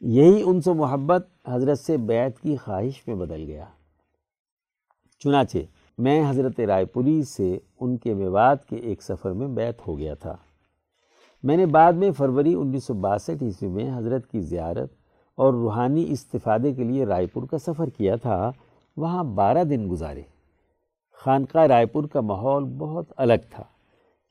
یہی 0.00 0.42
انس 0.46 0.66
و 0.66 0.74
محبت 0.74 1.26
حضرت 1.48 1.78
سے 1.78 1.96
بیعت 1.96 2.42
کی 2.42 2.56
خواہش 2.56 3.08
میں 3.08 3.16
بدل 3.16 3.44
گیا۔ 3.46 3.64
چنانچہ 5.18 5.58
میں 6.02 6.30
حضرت 6.30 6.60
رائے 6.60 6.84
پوری 6.84 7.22
سے 7.22 7.58
ان 7.80 7.96
کے 7.96 8.14
میوات 8.14 8.68
کے 8.68 8.76
ایک 8.76 9.02
سفر 9.02 9.32
میں 9.32 9.46
بیت 9.48 9.86
ہو 9.86 9.98
گیا 9.98 10.14
تھا۔ 10.14 10.36
میں 11.42 11.56
نے 11.56 11.66
بعد 11.66 11.92
میں 11.92 12.10
فروری 12.10 12.54
انیس 12.54 12.84
سو 12.84 12.94
باسٹھ 12.94 13.42
عیسوی 13.44 13.68
میں 13.68 13.96
حضرت 13.96 14.30
کی 14.30 14.40
زیارت 14.40 14.92
اور 15.38 15.52
روحانی 15.52 16.04
استفادے 16.08 16.72
کے 16.72 16.84
لیے 16.84 17.04
رائے 17.04 17.26
پور 17.26 17.42
کا 17.42 17.58
سفر 17.58 17.90
کیا 17.90 18.16
تھا، 18.16 18.50
وہاں 18.96 19.24
بارہ 19.24 19.64
دن 19.64 19.88
گزارے۔ 19.90 20.22
خانقاہ 21.24 21.66
رائے 21.66 21.86
پور 21.86 22.04
کا 22.04 22.20
ماحول 22.20 22.64
بہت 22.64 23.12
الگ 23.16 23.48
تھا 23.50 23.64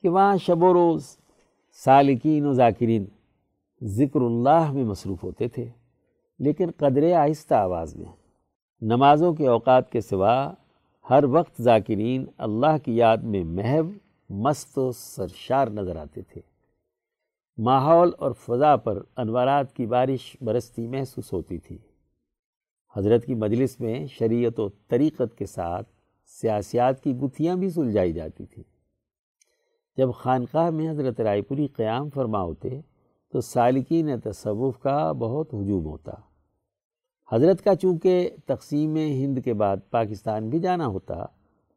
کہ 0.02 0.08
وہاں 0.08 0.36
شب 0.36 0.62
و 0.62 0.72
روز 0.74 1.04
سالکین 1.84 2.46
و 2.46 2.52
ذاکرین 2.52 3.04
ذکر 3.82 4.20
اللہ 4.20 4.72
میں 4.72 4.84
مصروف 4.84 5.24
ہوتے 5.24 5.48
تھے، 5.48 5.68
لیکن 6.38 6.70
قدر 6.76 7.12
آہستہ 7.12 7.54
آواز 7.54 7.96
میں۔ 7.96 8.12
نمازوں 8.80 9.34
کے 9.34 9.46
اوقات 9.46 9.90
کے 9.92 10.00
سوا 10.00 10.52
ہر 11.10 11.24
وقت 11.24 11.62
ذاکرین 11.62 12.24
اللہ 12.38 12.78
کی 12.84 12.96
یاد 12.96 13.16
میں 13.16 13.44
محو، 13.44 13.90
مست 14.30 14.78
و 14.78 14.92
سرشار 14.92 15.68
نظر 15.68 15.96
آتے 15.96 16.22
تھے۔ 16.22 16.40
ماحول 17.58 18.10
اور 18.18 18.32
فضا 18.32 18.76
پر 18.76 19.02
انوارات 19.16 19.72
کی 19.72 19.86
بارش 19.86 20.36
برستی 20.40 20.86
محسوس 20.86 21.32
ہوتی 21.32 21.58
تھی۔ 21.58 21.78
حضرت 22.96 23.26
کی 23.26 23.34
مجلس 23.34 23.80
میں 23.80 24.06
شریعت 24.06 24.60
و 24.60 24.68
طریقت 24.68 25.38
کے 25.38 25.46
ساتھ 25.46 25.88
سیاسیات 26.26 27.02
کی 27.02 27.16
گتھیاں 27.16 27.56
بھی 27.56 27.70
سلجھائی 27.70 28.12
جاتی 28.12 28.46
تھیں۔ 28.46 28.64
جب 29.96 30.08
خانقاہ 30.18 30.70
میں 30.70 30.90
حضرت 30.90 31.20
رائے 31.20 31.42
پوری 31.42 31.66
قیام 31.66 32.10
فرما 32.10 32.42
ہوتے 32.42 32.80
تو 33.32 33.40
سالکین 33.40 34.20
تصوف 34.20 34.78
کا 34.78 35.12
بہت 35.12 35.54
ہجوم 35.54 35.84
ہوتا۔ 35.86 36.12
حضرت 37.32 37.62
کا 37.64 37.74
چونکہ 37.74 38.28
تقسیم 38.46 38.96
ہند 38.96 39.38
کے 39.44 39.54
بعد 39.54 39.76
پاکستان 39.90 40.48
بھی 40.48 40.58
جانا 40.58 40.86
ہوتا 40.86 41.14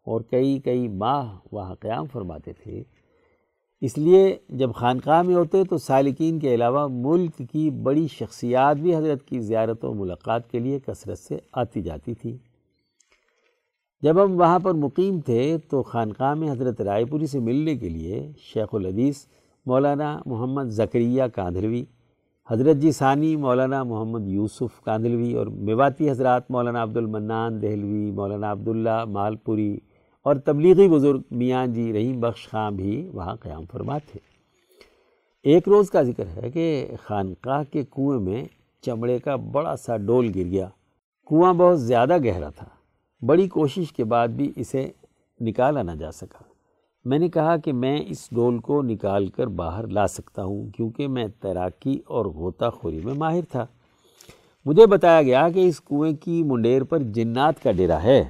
اور 0.08 0.22
کئی 0.22 0.60
کئی 0.60 0.88
ماہ 0.88 1.36
وہاں 1.52 1.76
قیام 1.76 2.06
فرماتے 2.14 2.54
تھے، 2.54 2.84
اس 3.82 3.98
لیے 3.98 4.36
جب 4.50 4.74
خانقاہ 4.76 5.22
میں 5.22 5.36
ہوتے 5.36 5.64
تو 5.64 5.78
سالکین 5.78 6.40
کے 6.40 6.54
علاوہ 6.56 6.88
ملک 6.92 7.42
کی 7.52 7.70
بڑی 7.84 8.08
شخصیات 8.08 8.78
بھی 8.78 8.96
حضرت 8.96 9.24
کی 9.24 9.40
زیارت 9.40 9.86
و 9.86 9.94
ملاقات 9.94 10.52
کے 10.52 10.60
لیے 10.60 10.80
کثرت 10.80 11.20
سے 11.20 11.38
آتی 11.54 11.82
جاتی 11.82 12.14
تھی۔ 12.14 12.38
جب 14.04 14.24
ہم 14.24 14.40
وہاں 14.40 14.60
پر 14.60 14.74
مقیم 14.74 15.20
تھے 15.20 15.58
تو 15.70 15.84
خانقاہ 15.84 16.34
میں 16.34 16.52
حضرت 16.52 16.82
رائے 16.82 17.06
پوری 17.06 17.28
سے 17.28 17.40
ملنے 17.40 17.76
کے 17.76 17.90
لیے 17.90 18.32
شیخ 18.44 18.76
الحدیث 18.76 19.26
مولانا 19.66 20.18
محمد 20.26 20.70
زکریہ 20.70 21.24
کاندھروی 21.36 21.86
حضرت 22.52 22.78
جی 22.78 22.92
ثانی، 22.92 23.36
مولانا 23.36 23.84
محمد 23.84 24.28
یوسف 24.28 24.82
کاندلوی 24.84 25.34
اور 25.34 25.48
میواتی 25.48 26.10
حضرات 26.10 26.52
مولانا 26.52 26.84
عبد 26.84 26.98
المنان 26.98 27.62
دہلوی، 27.62 28.12
مولانا 28.12 28.52
عبداللہ 28.52 29.06
مالپوری 29.06 29.78
اور 30.24 30.36
تبلیغی 30.36 30.88
بزرگ 30.88 31.22
میاں 31.32 31.68
جی 31.68 31.94
رحیم 31.94 32.20
بخش 32.20 32.50
خان 32.50 32.76
بھی 32.76 33.10
وہاں 33.14 33.36
قیام 33.36 33.66
فرما 33.72 33.98
تھے۔ 33.98 34.20
ایک 35.44 35.68
روز 35.68 35.90
کا 35.90 36.04
ذکر 36.04 36.24
ہے 36.28 36.50
کہ 36.50 36.88
خانقاہ 37.04 37.64
کے 37.72 37.84
کنویں 37.84 38.20
میں 38.20 38.44
چمڑے 38.82 39.20
کا 39.20 39.36
بڑا 39.36 39.76
سا 39.76 39.98
ڈول 39.98 40.32
گر 40.36 40.44
گیا۔ 40.44 40.70
کنواں 41.30 41.54
بہت 41.54 41.82
زیادہ 41.82 42.18
گہرا 42.24 42.50
تھا۔ 42.50 42.68
بڑی 43.26 43.48
کوشش 43.48 43.92
کے 43.92 44.04
بعد 44.04 44.28
بھی 44.28 44.52
اسے 44.56 44.92
نکالا 45.40 45.82
نہ 45.82 45.92
جا 45.92 46.12
سکا۔ 46.12 46.55
میں 47.06 47.20
نے 47.20 47.28
کہا 47.28 47.58
کہ 47.58 47.74
میں 47.74 48.00
اس 48.08 48.30
ڈول 48.32 48.60
کو 48.60 48.82
نکال 48.82 49.28
کر 49.28 49.48
باہر 49.48 49.88
لا 49.88 50.08
سکتا 50.08 50.44
ہوں 50.44 50.70
کیونکہ 50.70 51.08
میں 51.08 51.28
تیراکی 51.42 52.00
اور 52.06 52.26
غوطہ 52.26 52.66
خوری 52.70 53.02
میں 53.04 53.14
ماہر 53.14 53.42
تھا۔ 53.52 53.66
مجھے 54.66 54.86
بتایا 54.86 55.22
گیا 55.22 55.50
کہ 55.50 55.68
اس 55.68 55.82
کنویں 55.82 56.14
کی 56.14 56.44
منڈیر 56.44 56.84
پر 56.84 57.00
جنات 57.00 57.64
کا 57.64 57.72
ڈیرا 57.72 58.04
ہے۔ 58.04 58.24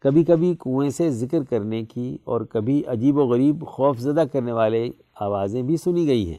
کبھی 0.00 0.24
کبھی 0.24 0.54
کنویں 0.60 0.90
سے 0.90 1.10
ذکر 1.10 1.42
کرنے 1.50 1.84
کی 1.84 2.18
اور 2.24 2.40
کبھی 2.40 2.82
عجیب 2.86 3.16
و 3.16 3.24
غریب 3.24 3.66
خوف 3.66 3.98
زدہ 3.98 4.24
کرنے 4.32 4.52
والے 4.52 4.90
آوازیں 5.14 5.62
بھی 5.62 5.76
سنی 5.76 6.06
گئی 6.06 6.28
ہیں۔ 6.28 6.38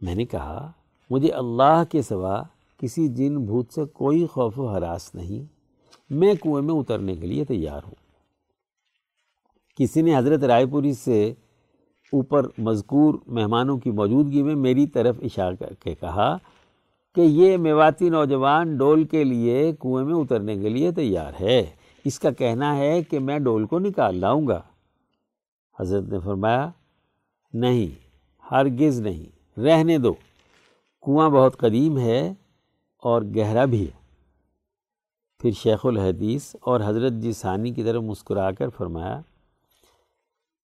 میں 0.00 0.14
نے 0.14 0.24
کہا، 0.24 0.72
مجھے 1.10 1.28
اللہ 1.28 1.82
کے 1.90 2.02
سوا 2.02 2.42
کسی 2.78 3.08
جن 3.08 3.44
بھوت 3.44 3.72
سے 3.72 3.84
کوئی 3.84 4.26
خوف 4.26 4.58
و 4.58 4.66
حراس 4.66 5.14
نہیں۔ 5.14 5.52
میں 6.10 6.34
کنویں 6.34 6.62
میں 6.62 6.74
اترنے 6.74 7.16
کے 7.16 7.26
لیے 7.26 7.44
تیار 7.44 7.80
ہوں۔ 7.86 8.07
کسی 9.78 10.02
نے 10.02 10.16
حضرت 10.16 10.44
رائے 10.44 10.66
پوری 10.66 10.92
سے 10.92 11.34
اوپر 12.12 12.46
مذکور 12.58 13.14
مہمانوں 13.26 13.78
کی 13.78 13.90
موجودگی 13.90 14.42
میں 14.42 14.54
میری 14.54 14.86
طرف 14.86 15.16
اشارہ 15.22 15.54
کر 15.54 15.74
کے 15.74 15.94
کہا 15.94 16.36
کہ 17.14 17.20
یہ 17.20 17.56
میواتی 17.56 18.08
نوجوان 18.08 18.76
ڈول 18.76 19.04
کے 19.04 19.24
لیے 19.24 19.72
کنویں 19.80 20.04
میں 20.04 20.14
اترنے 20.14 20.56
کے 20.56 20.68
لیے 20.68 20.92
تیار 20.92 21.32
ہے۔ 21.40 21.66
اس 22.04 22.18
کا 22.18 22.30
کہنا 22.30 22.76
ہے 22.76 23.02
کہ 23.02 23.18
میں 23.18 23.38
ڈول 23.38 23.66
کو 23.66 23.78
نکال 23.78 24.16
لاؤں 24.16 24.46
گا۔ 24.46 24.60
حضرت 25.80 26.04
نے 26.04 26.18
فرمایا، 26.24 26.70
نہیں، 27.52 27.88
ہرگز 28.50 29.00
نہیں، 29.00 29.58
رہنے 29.60 29.98
دو۔ 29.98 30.12
کنواں 31.02 31.30
بہت 31.30 31.56
قدیم 31.56 31.98
ہے 31.98 32.34
اور 33.02 33.22
گہرا 33.36 33.64
بھی 33.64 33.82
ہے۔ 33.82 33.98
پھر 35.38 35.50
شیخ 35.50 35.86
الحدیث 35.86 36.56
اور 36.60 36.80
حضرت 36.84 37.12
جی 37.12 37.32
ثانی 37.32 37.70
کی 37.70 37.82
طرف 37.82 38.02
مسکرا 38.02 38.50
کر 38.50 38.68
فرمایا 38.68 39.20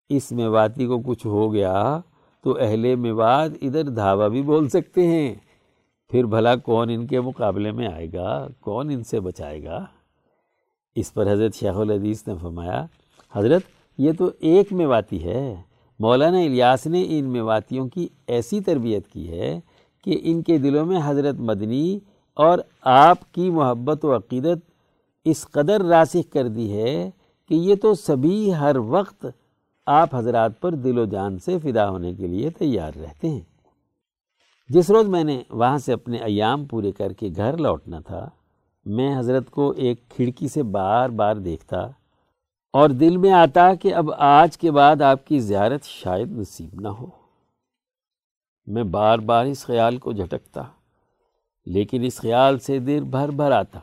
اس 0.08 0.32
میواتی 0.32 0.86
کو 0.86 1.00
کچھ 1.00 1.26
ہو 1.26 1.52
گیا 1.52 2.00
تو 2.44 2.56
اہل 2.60 2.96
میوات 2.96 3.50
ادھر 3.62 3.82
دھاوا 3.82 4.28
بھی 4.28 4.42
بول 4.42 4.68
سکتے 4.68 5.06
ہیں۔ 5.06 5.34
پھر 6.10 6.24
بھلا 6.24 6.56
کون 6.56 6.90
ان 6.90 7.06
کے 7.06 7.20
مقابلے 7.20 7.72
میں 7.72 7.88
آئے 7.88 8.12
گا؟ 8.12 8.48
کون 8.60 8.90
ان 8.90 9.04
سے 9.04 9.20
بچائے 9.20 9.64
گا؟ 9.64 9.84
اس 10.94 11.14
پر 11.14 11.32
حضرت 11.32 11.54
شیخ 11.54 11.76
الحدیث 11.76 12.26
نے 12.26 12.34
فرمایا، 12.42 12.86
حضرت، 13.32 13.62
یہ 13.98 14.12
تو 14.18 14.30
ایک 14.38 14.72
میواتی 14.72 15.24
ہے۔ 15.24 15.56
مولانا 15.98 16.38
الیاس 16.38 16.86
نے 16.86 17.04
ان 17.08 17.24
میواتیوں 17.24 17.88
کی 17.88 18.08
ایسی 18.26 18.60
تربیت 18.60 19.08
کی 19.08 19.28
ہے 19.30 19.60
کہ 20.04 20.20
ان 20.22 20.42
کے 20.42 20.58
دلوں 20.58 20.86
میں 20.86 21.00
حضرت 21.04 21.34
مدنی 21.34 21.98
اور 22.34 22.58
آپ 22.80 23.32
کی 23.32 23.50
محبت 23.50 24.04
و 24.04 24.16
عقیدت 24.16 24.58
اس 25.24 25.46
قدر 25.50 25.82
راسخ 25.82 26.32
کر 26.32 26.48
دی 26.48 26.72
ہے 26.72 27.10
کہ 27.48 27.54
یہ 27.54 27.74
تو 27.74 27.94
سبھی 27.94 28.54
ہر 28.54 28.76
وقت 28.76 29.26
آپ 29.86 30.14
حضرات 30.14 30.60
پر 30.60 30.74
دل 30.74 30.98
و 30.98 31.04
جان 31.04 31.38
سے 31.38 31.58
فدا 31.58 31.88
ہونے 31.90 32.14
کے 32.14 32.26
لیے 32.26 32.50
تیار 32.50 32.92
رہتے 32.98 33.28
ہیں۔ 33.28 33.40
جس 34.68 34.90
روز 34.90 35.08
میں 35.08 35.24
نے 35.24 35.42
وہاں 35.50 35.78
سے 35.78 35.92
اپنے 35.92 36.16
ایام 36.16 36.64
پورے 36.64 36.92
کر 36.92 37.12
کے 37.12 37.28
گھر 37.36 37.56
لوٹنا 37.56 38.00
تھا، 38.00 38.28
میں 38.86 39.18
حضرت 39.18 39.50
کو 39.50 39.70
ایک 39.70 40.08
کھڑکی 40.08 40.48
سے 40.48 40.62
بار 40.62 41.08
بار 41.08 41.36
دیکھتا 41.36 41.80
اور 42.74 42.90
دل 42.90 43.16
میں 43.16 43.32
آتا 43.32 43.74
کہ 43.74 43.94
اب 43.94 44.10
آج 44.18 44.58
کے 44.58 44.70
بعد 44.70 45.02
آپ 45.02 45.26
کی 45.26 45.38
زیارت 45.40 45.84
شاید 45.84 46.32
نصیب 46.32 46.80
نہ 46.80 46.88
ہو۔ 46.88 47.06
میں 48.66 48.84
بار 48.84 49.18
بار 49.18 49.46
اس 49.46 49.64
خیال 49.66 49.98
کو 49.98 50.12
جھٹکتا، 50.12 50.62
لیکن 51.66 52.04
اس 52.04 52.16
خیال 52.16 52.58
سے 52.58 52.78
دل 52.78 53.04
بھر 53.04 53.28
بھر 53.28 53.50
آتا 53.50 53.78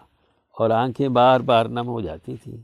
اور 0.58 0.70
آنکھیں 0.70 1.08
بار 1.10 1.40
بار 1.40 1.66
نم 1.66 1.88
ہو 1.88 2.02
جاتی 2.02 2.36
تھیں۔ 2.36 2.58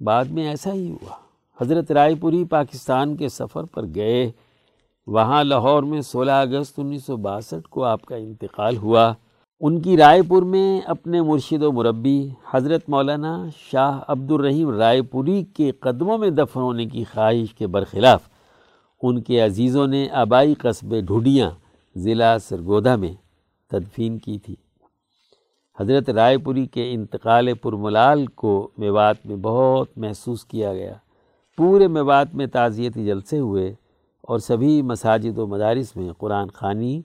بعد 0.00 0.24
میں 0.24 0.48
ایسا 0.48 0.72
ہی 0.72 0.90
ہوا۔ 0.90 1.16
حضرت 1.60 1.92
رائے 1.92 2.14
پوری 2.14 2.44
پاکستان 2.44 3.16
کے 3.16 3.28
سفر 3.28 3.64
پر 3.64 3.82
گئے۔ 3.94 4.30
وہاں 5.06 5.44
لاہور 5.44 5.82
میں 5.82 6.00
سولہ 6.00 6.32
اگست 6.32 6.78
انیس 6.78 7.04
سو 7.04 7.16
باسٹھ 7.16 7.68
کو 7.68 7.84
آپ 7.84 8.02
کا 8.02 8.16
انتقال 8.16 8.76
ہوا۔ 8.76 9.14
ان 9.60 9.80
کی 9.80 9.96
رائے 9.96 10.22
پور 10.22 10.42
میں 10.42 10.80
اپنے 10.80 11.22
مرشد 11.22 11.62
و 11.62 11.72
مربی 11.72 12.28
حضرت 12.50 12.88
مولانا 12.88 13.46
شاہ 13.56 14.00
عبد 14.08 14.30
الرحیم 14.30 14.70
رائے 14.70 15.02
پوری 15.02 15.44
کے 15.44 15.70
قدموں 15.70 16.18
میں 16.18 16.30
دفن 16.30 16.60
ہونے 16.60 16.86
کی 16.86 17.04
خواہش 17.04 17.54
کے 17.54 17.66
برخلاف 17.66 18.22
ان 19.02 19.22
کے 19.22 19.40
عزیزوں 19.40 19.86
نے 19.86 20.08
آبائی 20.10 20.54
قصبے 20.54 21.00
ڈھوڈیاں 21.00 21.50
ضلع 21.96 22.38
سرگودا 22.38 22.96
میں 22.96 23.14
تدفین 23.70 24.18
کی 24.18 24.38
تھی۔ 24.38 24.56
حضرت 25.80 26.10
رائے 26.10 26.38
پوری 26.38 26.66
کے 26.66 26.92
انتقال 26.92 27.54
پرملال 27.54 28.26
کو 28.26 28.70
میوات 28.78 29.26
میں 29.26 29.36
بہت 29.36 29.88
محسوس 29.96 30.44
کیا 30.44 30.74
گیا۔ 30.74 30.94
پورے 31.60 31.88
میوات 31.88 32.34
میں 32.34 32.46
تعزیتی 32.46 33.06
جلسے 33.06 33.38
ہوئے 33.38 33.74
اور 34.20 34.38
سبھی 34.38 34.82
مساجد 34.82 35.38
و 35.38 35.46
مدارس 35.46 35.96
میں 35.96 36.12
قرآن 36.18 36.48
خوانی 36.48 37.02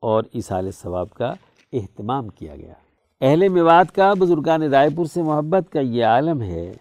اور 0.00 0.24
اصال 0.34 0.70
ثواب 0.70 1.10
کا 1.10 1.34
اہتمام 1.72 2.28
کیا 2.28 2.56
گیا۔ 2.56 2.72
اہل 3.20 3.48
میوات 3.48 3.94
کا 3.94 4.12
بزرگان 4.14 4.62
رائے 4.62 4.88
پور 4.96 5.06
سے 5.06 5.22
محبت 5.22 5.72
کا 5.72 5.80
یہ 5.80 6.04
عالم 6.04 6.42
ہے 6.42 6.72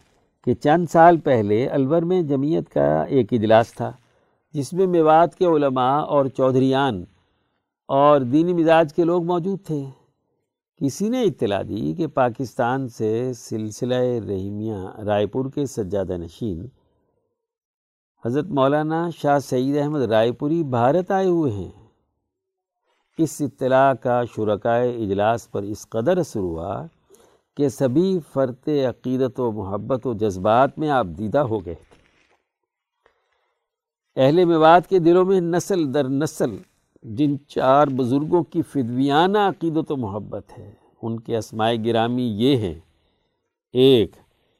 کہ 0.45 0.53
چند 0.53 0.85
سال 0.91 1.17
پہلے 1.17 1.67
الور 1.67 2.01
میں 2.01 2.21
جمعیت 2.21 2.69
کا 2.69 3.03
ایک 3.03 3.27
اجلاس 3.31 3.73
تھا، 3.73 3.91
جس 4.53 4.73
میں 4.73 4.87
میوات 4.87 5.35
کے 5.35 5.45
علماء 5.45 5.99
اور 5.99 6.25
چودھریان 6.25 7.03
اور 7.87 8.21
دینی 8.21 8.53
مزاج 8.53 8.93
کے 8.93 9.03
لوگ 9.03 9.23
موجود 9.23 9.59
تھے۔ 9.63 9.83
کسی 10.81 11.09
نے 11.09 11.23
اطلاع 11.23 11.61
دی 11.61 11.93
کہ 11.93 12.07
پاکستان 12.07 12.87
سے 12.87 13.31
سلسلہ 13.33 13.95
رحیمیہ 14.27 15.01
رائے 15.05 15.25
پور 15.25 15.45
کے 15.55 15.65
سجادہ 15.65 16.17
نشین 16.17 16.67
حضرت 18.25 18.45
مولانا 18.45 19.09
شاہ 19.09 19.39
سعید 19.39 19.77
احمد 19.77 20.01
رائے 20.01 20.31
پوری 20.31 20.63
بھارت 20.63 21.11
آئے 21.11 21.27
ہوئے 21.27 21.51
ہیں۔ 21.51 21.71
اس 23.17 23.41
اطلاع 23.41 23.93
کا 23.93 24.25
شرکائے 24.35 25.03
اجلاس 25.03 25.51
پر 25.51 25.63
اس 25.63 25.89
قدر 25.89 26.17
اثر 26.17 26.39
ہوا 26.39 26.85
کہ 27.57 27.69
سبھی 27.69 28.19
فرت 28.33 28.69
عقیدت 28.69 29.39
و 29.39 29.51
محبت 29.51 30.07
و 30.07 30.13
جذبات 30.13 30.79
میں 30.79 30.89
آپ 30.89 31.05
دیدہ 31.05 31.39
ہو 31.39 31.65
گئے۔ 31.65 31.73
تھے 31.73 32.01
اہل 34.15 34.45
میوات 34.45 34.87
کے 34.87 34.99
دلوں 34.99 35.25
میں 35.25 35.41
نسل 35.41 35.93
در 35.93 36.09
نسل 36.09 36.57
جن 37.03 37.35
چار 37.47 37.87
بزرگوں 37.87 38.43
کی 38.43 38.61
فدویانہ 38.61 39.37
عقیدت 39.37 39.91
و 39.91 39.97
محبت 39.97 40.57
ہے، 40.57 40.71
ان 41.01 41.19
کے 41.19 41.37
اسماء 41.37 41.71
گرامی 41.85 42.23
یہ 42.23 42.57
ہیں۔ 42.57 42.79
ایک، 43.73 44.11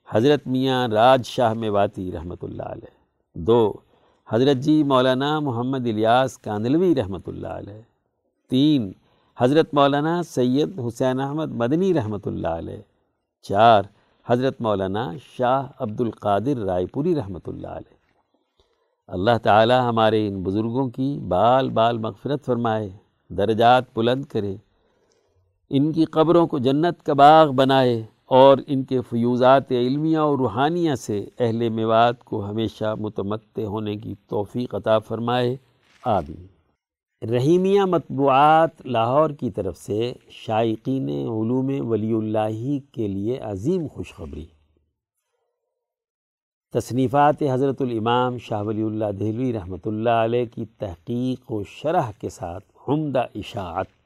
حضرت 0.10 0.48
میاں 0.48 0.88
راج 0.88 1.26
شاہ 1.26 1.54
میواتی 1.54 2.12
رحمۃ 2.12 2.42
اللہ 2.42 2.64
علیہ۔ 2.64 3.03
دو، 3.36 3.72
حضرت 4.28 4.58
جی 4.58 4.84
مولانا 4.84 5.40
محمد 5.40 5.88
الیاس 5.88 6.38
کاندلوی 6.38 6.94
رحمۃ 6.96 7.28
اللہ 7.28 7.48
علیہ. 7.48 7.82
تین، 8.52 8.92
حضرت 9.38 9.74
مولانا 9.74 10.22
سید 10.24 10.80
حسین 10.80 11.20
احمد 11.20 11.52
مدنی 11.52 11.94
رحمۃ 11.94 12.26
اللہ 12.26 12.54
علیہ. 12.58 12.82
چار، 13.46 13.84
حضرت 14.26 14.62
مولانا 14.62 15.10
شاہ 15.38 15.68
عبد 15.80 16.02
القادر 16.02 16.64
رائے 16.66 16.86
پوری 16.86 17.16
رحمۃ 17.16 17.48
اللہ 17.48 17.68
علیہ. 17.68 17.98
اللہ 19.10 19.38
تعالی 19.44 19.80
ہمارے 19.88 20.28
ان 20.28 20.42
بزرگوں 20.44 20.88
کی 20.90 21.18
بال 21.28 21.70
بال 21.70 21.98
مغفرت 21.98 22.46
فرمائے، 22.46 22.90
درجات 23.30 23.84
بلند 23.96 24.26
کرے، 24.26 24.56
ان 25.72 25.92
کی 25.92 26.06
قبروں 26.12 26.46
کو 26.48 26.60
جنت 26.60 27.04
کا 27.06 27.14
باغ 27.16 27.52
بنائے 27.52 28.02
اور 28.26 28.58
ان 28.68 28.84
کے 28.84 29.02
فیوزات 29.02 29.72
علمیہ 29.72 30.18
اور 30.18 30.38
روحانیہ 30.38 30.96
سے 30.96 31.26
اہل 31.40 31.70
میوات 31.70 32.24
کو 32.24 32.46
ہمیشہ 32.50 32.96
متمتع 33.00 33.62
ہونے 33.62 33.96
کی 33.96 34.14
توفیق 34.28 34.76
عطا 34.76 35.00
فرمائے۔ 35.00 35.56
آمین۔ 36.06 36.48
رحیمیہ 37.32 37.82
مطبوعات 37.82 38.86
لاہور 38.86 39.30
کی 39.30 39.52
طرف 39.52 39.78
سے 39.78 40.14
شائقین 40.30 41.10
علوم 41.10 41.88
ولی 41.88 42.14
اللہ 42.14 42.94
کے 42.94 43.08
لیے 43.08 43.38
عظیم 43.38 43.88
خوشخبری۔ 43.88 44.46
تصنیفات 46.74 47.44
حضرت 47.54 47.82
الامام 47.82 48.38
شاہ 48.38 48.64
ولی 48.64 48.84
اللہ 48.84 49.12
دہلوی 49.20 49.54
رحمۃ 49.54 49.86
اللہ 49.86 50.10
علیہ 50.10 50.46
کی 50.56 50.66
تحقیق 50.66 51.52
و 51.52 51.64
شرح 51.64 52.12
کے 52.22 52.30
ساتھ 52.30 52.64
عمدہ 52.88 53.26
اشاعت۔ 53.36 54.03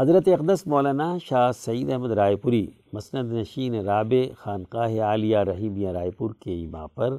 حضرت 0.00 0.28
اقدس 0.28 0.66
مولانا 0.66 1.18
شاہ 1.24 1.52
سعید 1.52 1.90
احمد 1.90 2.10
رائے 2.10 2.36
پوری، 2.36 2.66
مسند 2.92 3.32
نشین 3.32 3.74
رابع 3.74 4.32
خانقاہ 4.38 5.00
عالیہ 5.00 5.38
رحیمیہ 5.38 5.88
رائے 5.88 6.10
پور 6.10 6.30
کے 6.40 6.52
ایما 6.52 6.86
پر 6.86 7.16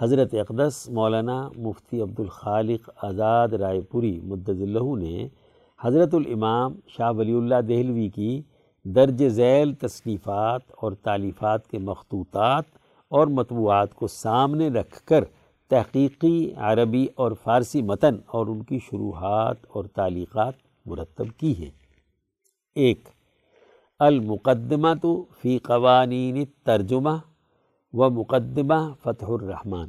حضرت 0.00 0.34
اقدس 0.34 0.88
مولانا 0.90 1.48
مفتی 1.56 2.02
عبد 2.02 2.20
الخالق 2.20 2.90
آزاد 3.02 3.48
رائے 3.48 3.80
پوری 3.80 4.20
مدد 4.22 4.48
اللہ 4.48 4.96
نے 4.96 5.28
حضرت 5.84 6.14
الامام 6.14 6.74
شاہ 6.88 7.12
ولی 7.12 7.32
اللہ 7.32 7.60
دہلوی 7.60 8.08
کی 8.08 8.42
درج 8.84 9.28
ذیل 9.28 9.74
تصنیفات 9.74 10.62
اور 10.76 10.92
تعلیفات 10.92 11.66
کے 11.68 11.78
مخطوطات 11.78 12.64
اور 13.08 13.26
مطبوعات 13.26 13.94
کو 13.94 14.06
سامنے 14.06 14.68
رکھ 14.68 15.02
کر 15.02 15.24
تحقیقی 15.70 16.52
عربی 16.56 17.06
اور 17.14 17.32
فارسی 17.42 17.82
متن 17.82 18.16
اور 18.26 18.46
ان 18.46 18.62
کی 18.62 18.78
شروحات 18.78 19.56
اور 19.68 19.84
تعلیقات 19.84 20.54
مرتب 20.86 21.26
کی 21.36 21.54
ہیں۔ 21.58 21.81
ایک 22.74 23.08
المقدمہ 23.98 24.88
تو 25.02 25.24
فی 25.42 25.58
قوانین 25.58 26.44
ترجمہ 26.64 27.10
و 27.92 28.10
مقدمہ 28.10 28.94
فتح 29.02 29.26
الرحمن۔ 29.28 29.88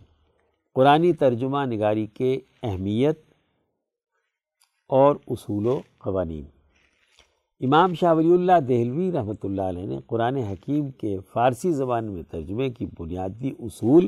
قرآن 0.74 1.14
ترجمہ 1.14 1.66
نگاری 1.66 2.06
کے 2.06 2.40
اہمیت 2.64 3.20
اور 4.90 5.16
اصول 5.28 5.68
و 5.68 5.80
قوانین۔ 5.98 6.44
امام 7.62 7.94
شاہ 7.94 8.14
ولی 8.14 8.34
اللہ 8.34 8.60
دہلوی 8.60 9.12
رحمۃ 9.12 9.44
اللہ 9.44 9.62
علیہ 9.62 9.86
نے 9.86 10.00
قرآن 10.08 10.38
حکیم 10.38 10.92
کے 10.92 11.18
فارسی 11.34 11.72
زبان 11.72 12.06
میں 12.06 12.24
ترجمے 12.24 12.70
کی 12.70 12.86
بنیادی 13.00 13.52
اصول 13.60 14.08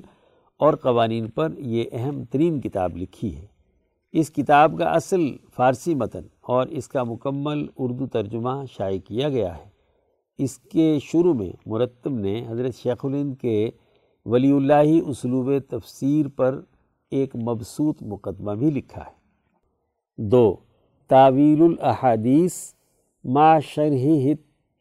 اور 0.57 0.73
قوانین 0.73 1.29
پر 1.29 1.51
یہ 1.57 1.83
اہم 1.91 2.23
ترین 2.25 2.61
کتاب 2.61 2.97
لکھی 2.97 3.35
ہے۔ 3.35 3.45
اس 4.17 4.31
کتاب 4.31 4.77
کا 4.77 4.85
اصل 4.85 5.21
فارسی 5.55 5.95
متن 5.95 6.21
اور 6.41 6.67
اس 6.67 6.87
کا 6.87 7.03
مکمل 7.03 7.67
اردو 7.77 8.07
ترجمہ 8.07 8.49
شائع 8.71 8.99
کیا 8.99 9.29
گیا 9.29 9.57
ہے۔ 9.57 9.63
اس 10.37 10.57
کے 10.57 10.99
شروع 11.01 11.33
میں 11.33 11.49
مرتب 11.65 12.09
نے 12.09 12.45
حضرت 12.47 12.75
شیخ 12.75 13.05
الند 13.05 13.35
کے 13.41 13.69
ولی 14.25 14.51
اللہ 14.51 15.07
اسلوب 15.07 15.51
تفسیر 15.69 16.27
پر 16.27 16.61
ایک 17.11 17.35
مبسوط 17.35 18.03
مقدمہ 18.03 18.51
بھی 18.51 18.69
لکھا 18.69 19.01
ہے۔ 19.01 19.11
دو، 20.17 20.55
تعویل 21.07 21.61
الاحادیث 21.61 22.73
ما 23.23 23.59
شرح 23.59 24.27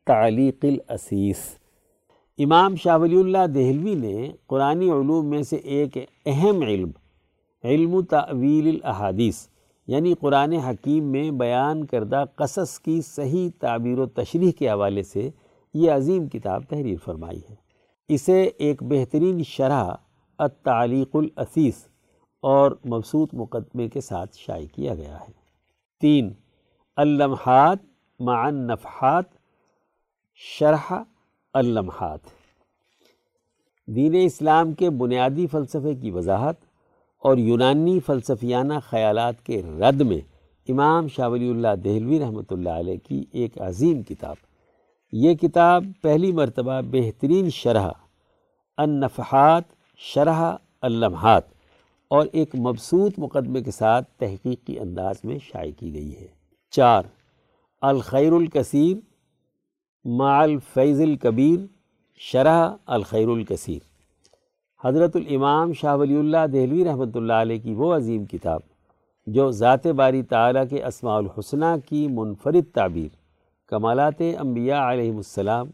تعلیق 0.06 0.65
الاسیس۔ 0.65 1.59
امام 2.39 2.77
شاہ 2.77 2.98
ولی 2.98 3.20
اللہ 3.20 3.47
دہلوی 3.55 3.94
نے 3.94 4.32
قرآن 4.47 4.82
علوم 4.82 5.27
میں 5.27 5.43
سے 5.43 5.56
ایک 5.56 5.98
اہم 6.27 6.62
علم 6.62 6.90
علم 7.65 8.03
تعویل 8.03 8.69
الاحادیث 8.69 9.47
یعنی 9.86 10.15
قرآن 10.15 10.53
حکیم 10.53 11.05
میں 11.05 11.31
بیان 11.31 11.85
کردہ 11.85 12.24
قصص 12.35 12.78
کی 12.78 13.03
صحیح 13.03 13.51
تعبیر 13.61 13.99
و 13.99 14.07
تشریح 14.07 14.53
کے 14.53 14.70
حوالے 14.70 15.03
سے 15.03 15.31
یہ 15.74 15.91
عظیم 15.91 16.28
کتاب 16.28 16.62
تحریر 16.69 16.99
فرمائی 17.05 17.41
ہے۔ 17.51 17.55
اسے 18.09 18.43
ایک 18.43 18.82
بہترین 18.82 19.43
شرح 19.43 19.85
التعلیق 20.39 21.16
الاسیس 21.16 21.89
اور 22.41 22.73
مبسوط 22.86 23.35
مقدمے 23.35 23.89
کے 23.89 24.01
ساتھ 24.01 24.36
شائع 24.36 24.66
کیا 24.74 24.95
گیا 24.95 25.20
ہے۔ 25.20 25.32
تین، 26.01 26.32
اللمحات 26.97 27.78
مع 28.20 28.47
النفحات، 28.47 29.24
شرح 30.35 30.93
اللمحات۔ 31.53 32.20
دین 33.86 34.15
اسلام 34.15 34.73
کے 34.73 34.91
بنیادی 34.91 35.47
فلسفے 35.47 35.95
کی 35.95 36.11
وضاحت 36.11 36.64
اور 37.24 37.36
یونانی 37.36 38.01
فلسفیانہ 38.01 38.72
خیالات 38.90 39.46
کے 39.46 39.62
رد 39.80 40.01
میں 40.01 40.20
امام 40.68 41.09
شاہ 41.09 41.28
ولی 41.28 41.51
اللہ 41.51 41.74
دہلوی 41.84 42.18
رحمۃ 42.18 42.51
اللہ 42.51 42.68
علیہ 42.68 42.96
کی 43.09 43.24
ایک 43.32 43.60
عظیم 43.60 44.02
کتاب۔ 44.02 44.36
یہ 45.12 45.34
کتاب 45.34 45.84
پہلی 46.02 46.32
مرتبہ 46.32 46.80
بہترین 46.90 47.51
شرح 47.51 47.88
النفحات، 48.76 49.64
شرح 49.96 50.56
اللمحات 50.80 51.42
اور 52.09 52.26
ایک 52.32 52.55
مبسوط 52.55 53.18
مقدمے 53.18 53.62
کے 53.62 53.70
ساتھ 53.70 54.10
تحقیقی 54.18 54.78
انداز 54.78 55.16
میں 55.24 55.38
شائع 55.52 55.72
کی 55.78 55.94
گئی 55.94 56.16
ہے۔ 56.16 56.26
چار، 56.70 57.02
الخیر 57.80 58.32
الکثیر 58.32 58.96
مع 60.05 60.42
الفیض 60.42 61.01
الکبیر، 61.01 61.66
شرح 62.16 62.70
الخیر 62.86 63.28
الکثیر۔ 63.28 63.94
حضرت 64.85 65.15
الامام 65.16 65.73
شاہ 65.73 65.97
ولی 65.97 66.16
اللہ 66.16 66.47
دہلوی 66.52 66.85
رحمۃ 66.85 67.15
اللہ 67.15 67.32
علیہ 67.32 67.59
کی 67.59 67.74
وہ 67.74 67.94
عظیم 67.94 68.24
کتاب 68.24 68.61
جو 69.27 69.51
ذات 69.51 69.86
باری 69.86 70.23
تعالیٰ 70.23 70.65
کے 70.70 70.82
اسماع 70.85 71.16
الحسنہ 71.16 71.65
کی 71.89 72.06
منفرد 72.09 72.65
تعبیر، 72.74 73.09
کمالات 73.69 74.20
انبیاء 74.20 74.82
علیہ 74.90 75.15
السلام، 75.16 75.70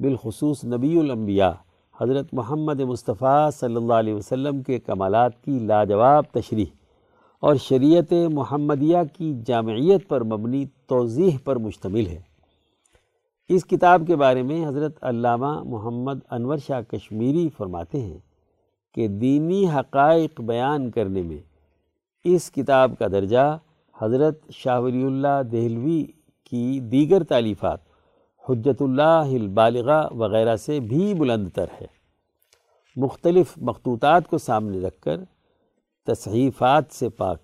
بالخصوص 0.00 0.64
نبی 0.64 0.98
الانبیاء 0.98 1.50
حضرت 2.00 2.34
محمد 2.34 2.80
مصطفیٰ 2.80 3.50
صلی 3.50 3.76
اللہ 3.76 3.94
علیہ 3.94 4.14
وسلم 4.14 4.62
کے 4.62 4.78
کمالات 4.78 5.42
کی 5.44 5.58
لاجواب 5.58 6.24
تشریح 6.32 6.76
اور 7.42 7.54
شریعت 7.62 8.12
محمدیہ 8.32 8.98
کی 9.12 9.34
جامعیت 9.46 10.08
پر 10.08 10.24
مبنی 10.24 10.64
توضیح 10.86 11.36
پر 11.44 11.56
مشتمل 11.56 12.06
ہے۔ 12.06 12.20
اس 13.48 13.64
کتاب 13.64 14.02
کے 14.06 14.16
بارے 14.16 14.42
میں 14.42 14.66
حضرت 14.66 15.04
علامہ 15.04 15.58
محمد 15.64 16.18
انور 16.30 16.56
شاہ 16.66 16.80
کشمیری 16.80 17.48
فرماتے 17.58 18.00
ہیں۔ 18.00 18.18
کہ 18.94 19.08
دینی 19.08 19.70
حقائق 19.70 20.40
بیان 20.40 20.90
کرنے 20.90 21.22
میں 21.22 21.38
اس 22.24 22.50
کتاب 22.50 22.92
کا 22.98 23.08
درجہ 23.08 23.58
حضرت 24.00 24.50
شاہ 24.50 24.80
ولی 24.80 25.04
اللہ 25.04 25.42
دہلوی 25.52 26.04
کی 26.44 26.80
دیگر 26.80 27.22
تعلیفات 27.22 27.80
حجت 28.48 28.82
اللہ 28.82 29.34
البالغہ 29.40 30.08
وغیرہ 30.12 30.56
سے 30.56 30.80
بھی 30.80 31.14
بلند 31.14 31.48
تر 31.48 31.66
ہے۔ 31.80 31.86
مختلف 32.96 33.54
مخطوطات 33.56 34.28
کو 34.28 34.38
سامنے 34.38 34.80
رکھ 34.80 35.00
کر 35.00 35.20
تصحیفات 36.06 36.84
سے 36.90 37.08
پاک 37.08 37.38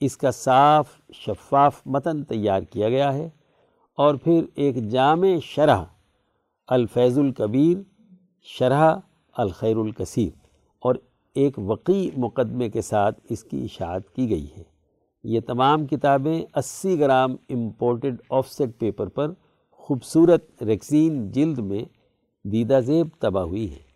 اس 0.00 0.16
کا 0.16 0.30
صاف، 0.30 0.86
شفاف 1.12 1.80
متن 1.86 2.24
تیار 2.24 2.62
کیا 2.62 2.88
گیا 2.88 3.14
ہے۔ 3.14 3.28
اور 3.96 4.14
پھر 4.14 4.44
ایک 4.54 4.88
جامع 4.88 5.28
شرح 5.42 5.82
الفیض 6.68 7.18
الکبیر، 7.18 7.78
شرح 8.42 8.96
الخیر 9.36 9.76
الکثیر۔ 9.76 10.37
اور 10.80 10.94
ایک 11.34 11.58
وقی 11.58 12.10
مقدمے 12.16 12.68
کے 12.68 12.80
ساتھ 12.80 13.20
اس 13.30 13.44
کی 13.44 13.64
اشاعت 13.64 14.10
کی 14.10 14.30
گئی 14.30 14.46
ہے۔ 14.58 14.62
یہ 15.24 15.40
تمام 15.46 15.86
کتابیں 15.86 16.42
اسی 16.54 17.00
gram 17.00 17.36
imported 17.50 18.16
of 18.30 18.48
set 18.48 18.78
paper 18.78 19.08
پر 19.08 19.30
خوبصورت 19.70 20.62
ریکسین 20.62 21.30
جلد 21.30 21.58
میں 21.58 21.84
دیدہ 22.44 22.80
زیب 22.84 23.06
تباہ 23.18 23.44
ہوئی 23.44 23.70
ہیں۔ 23.70 23.87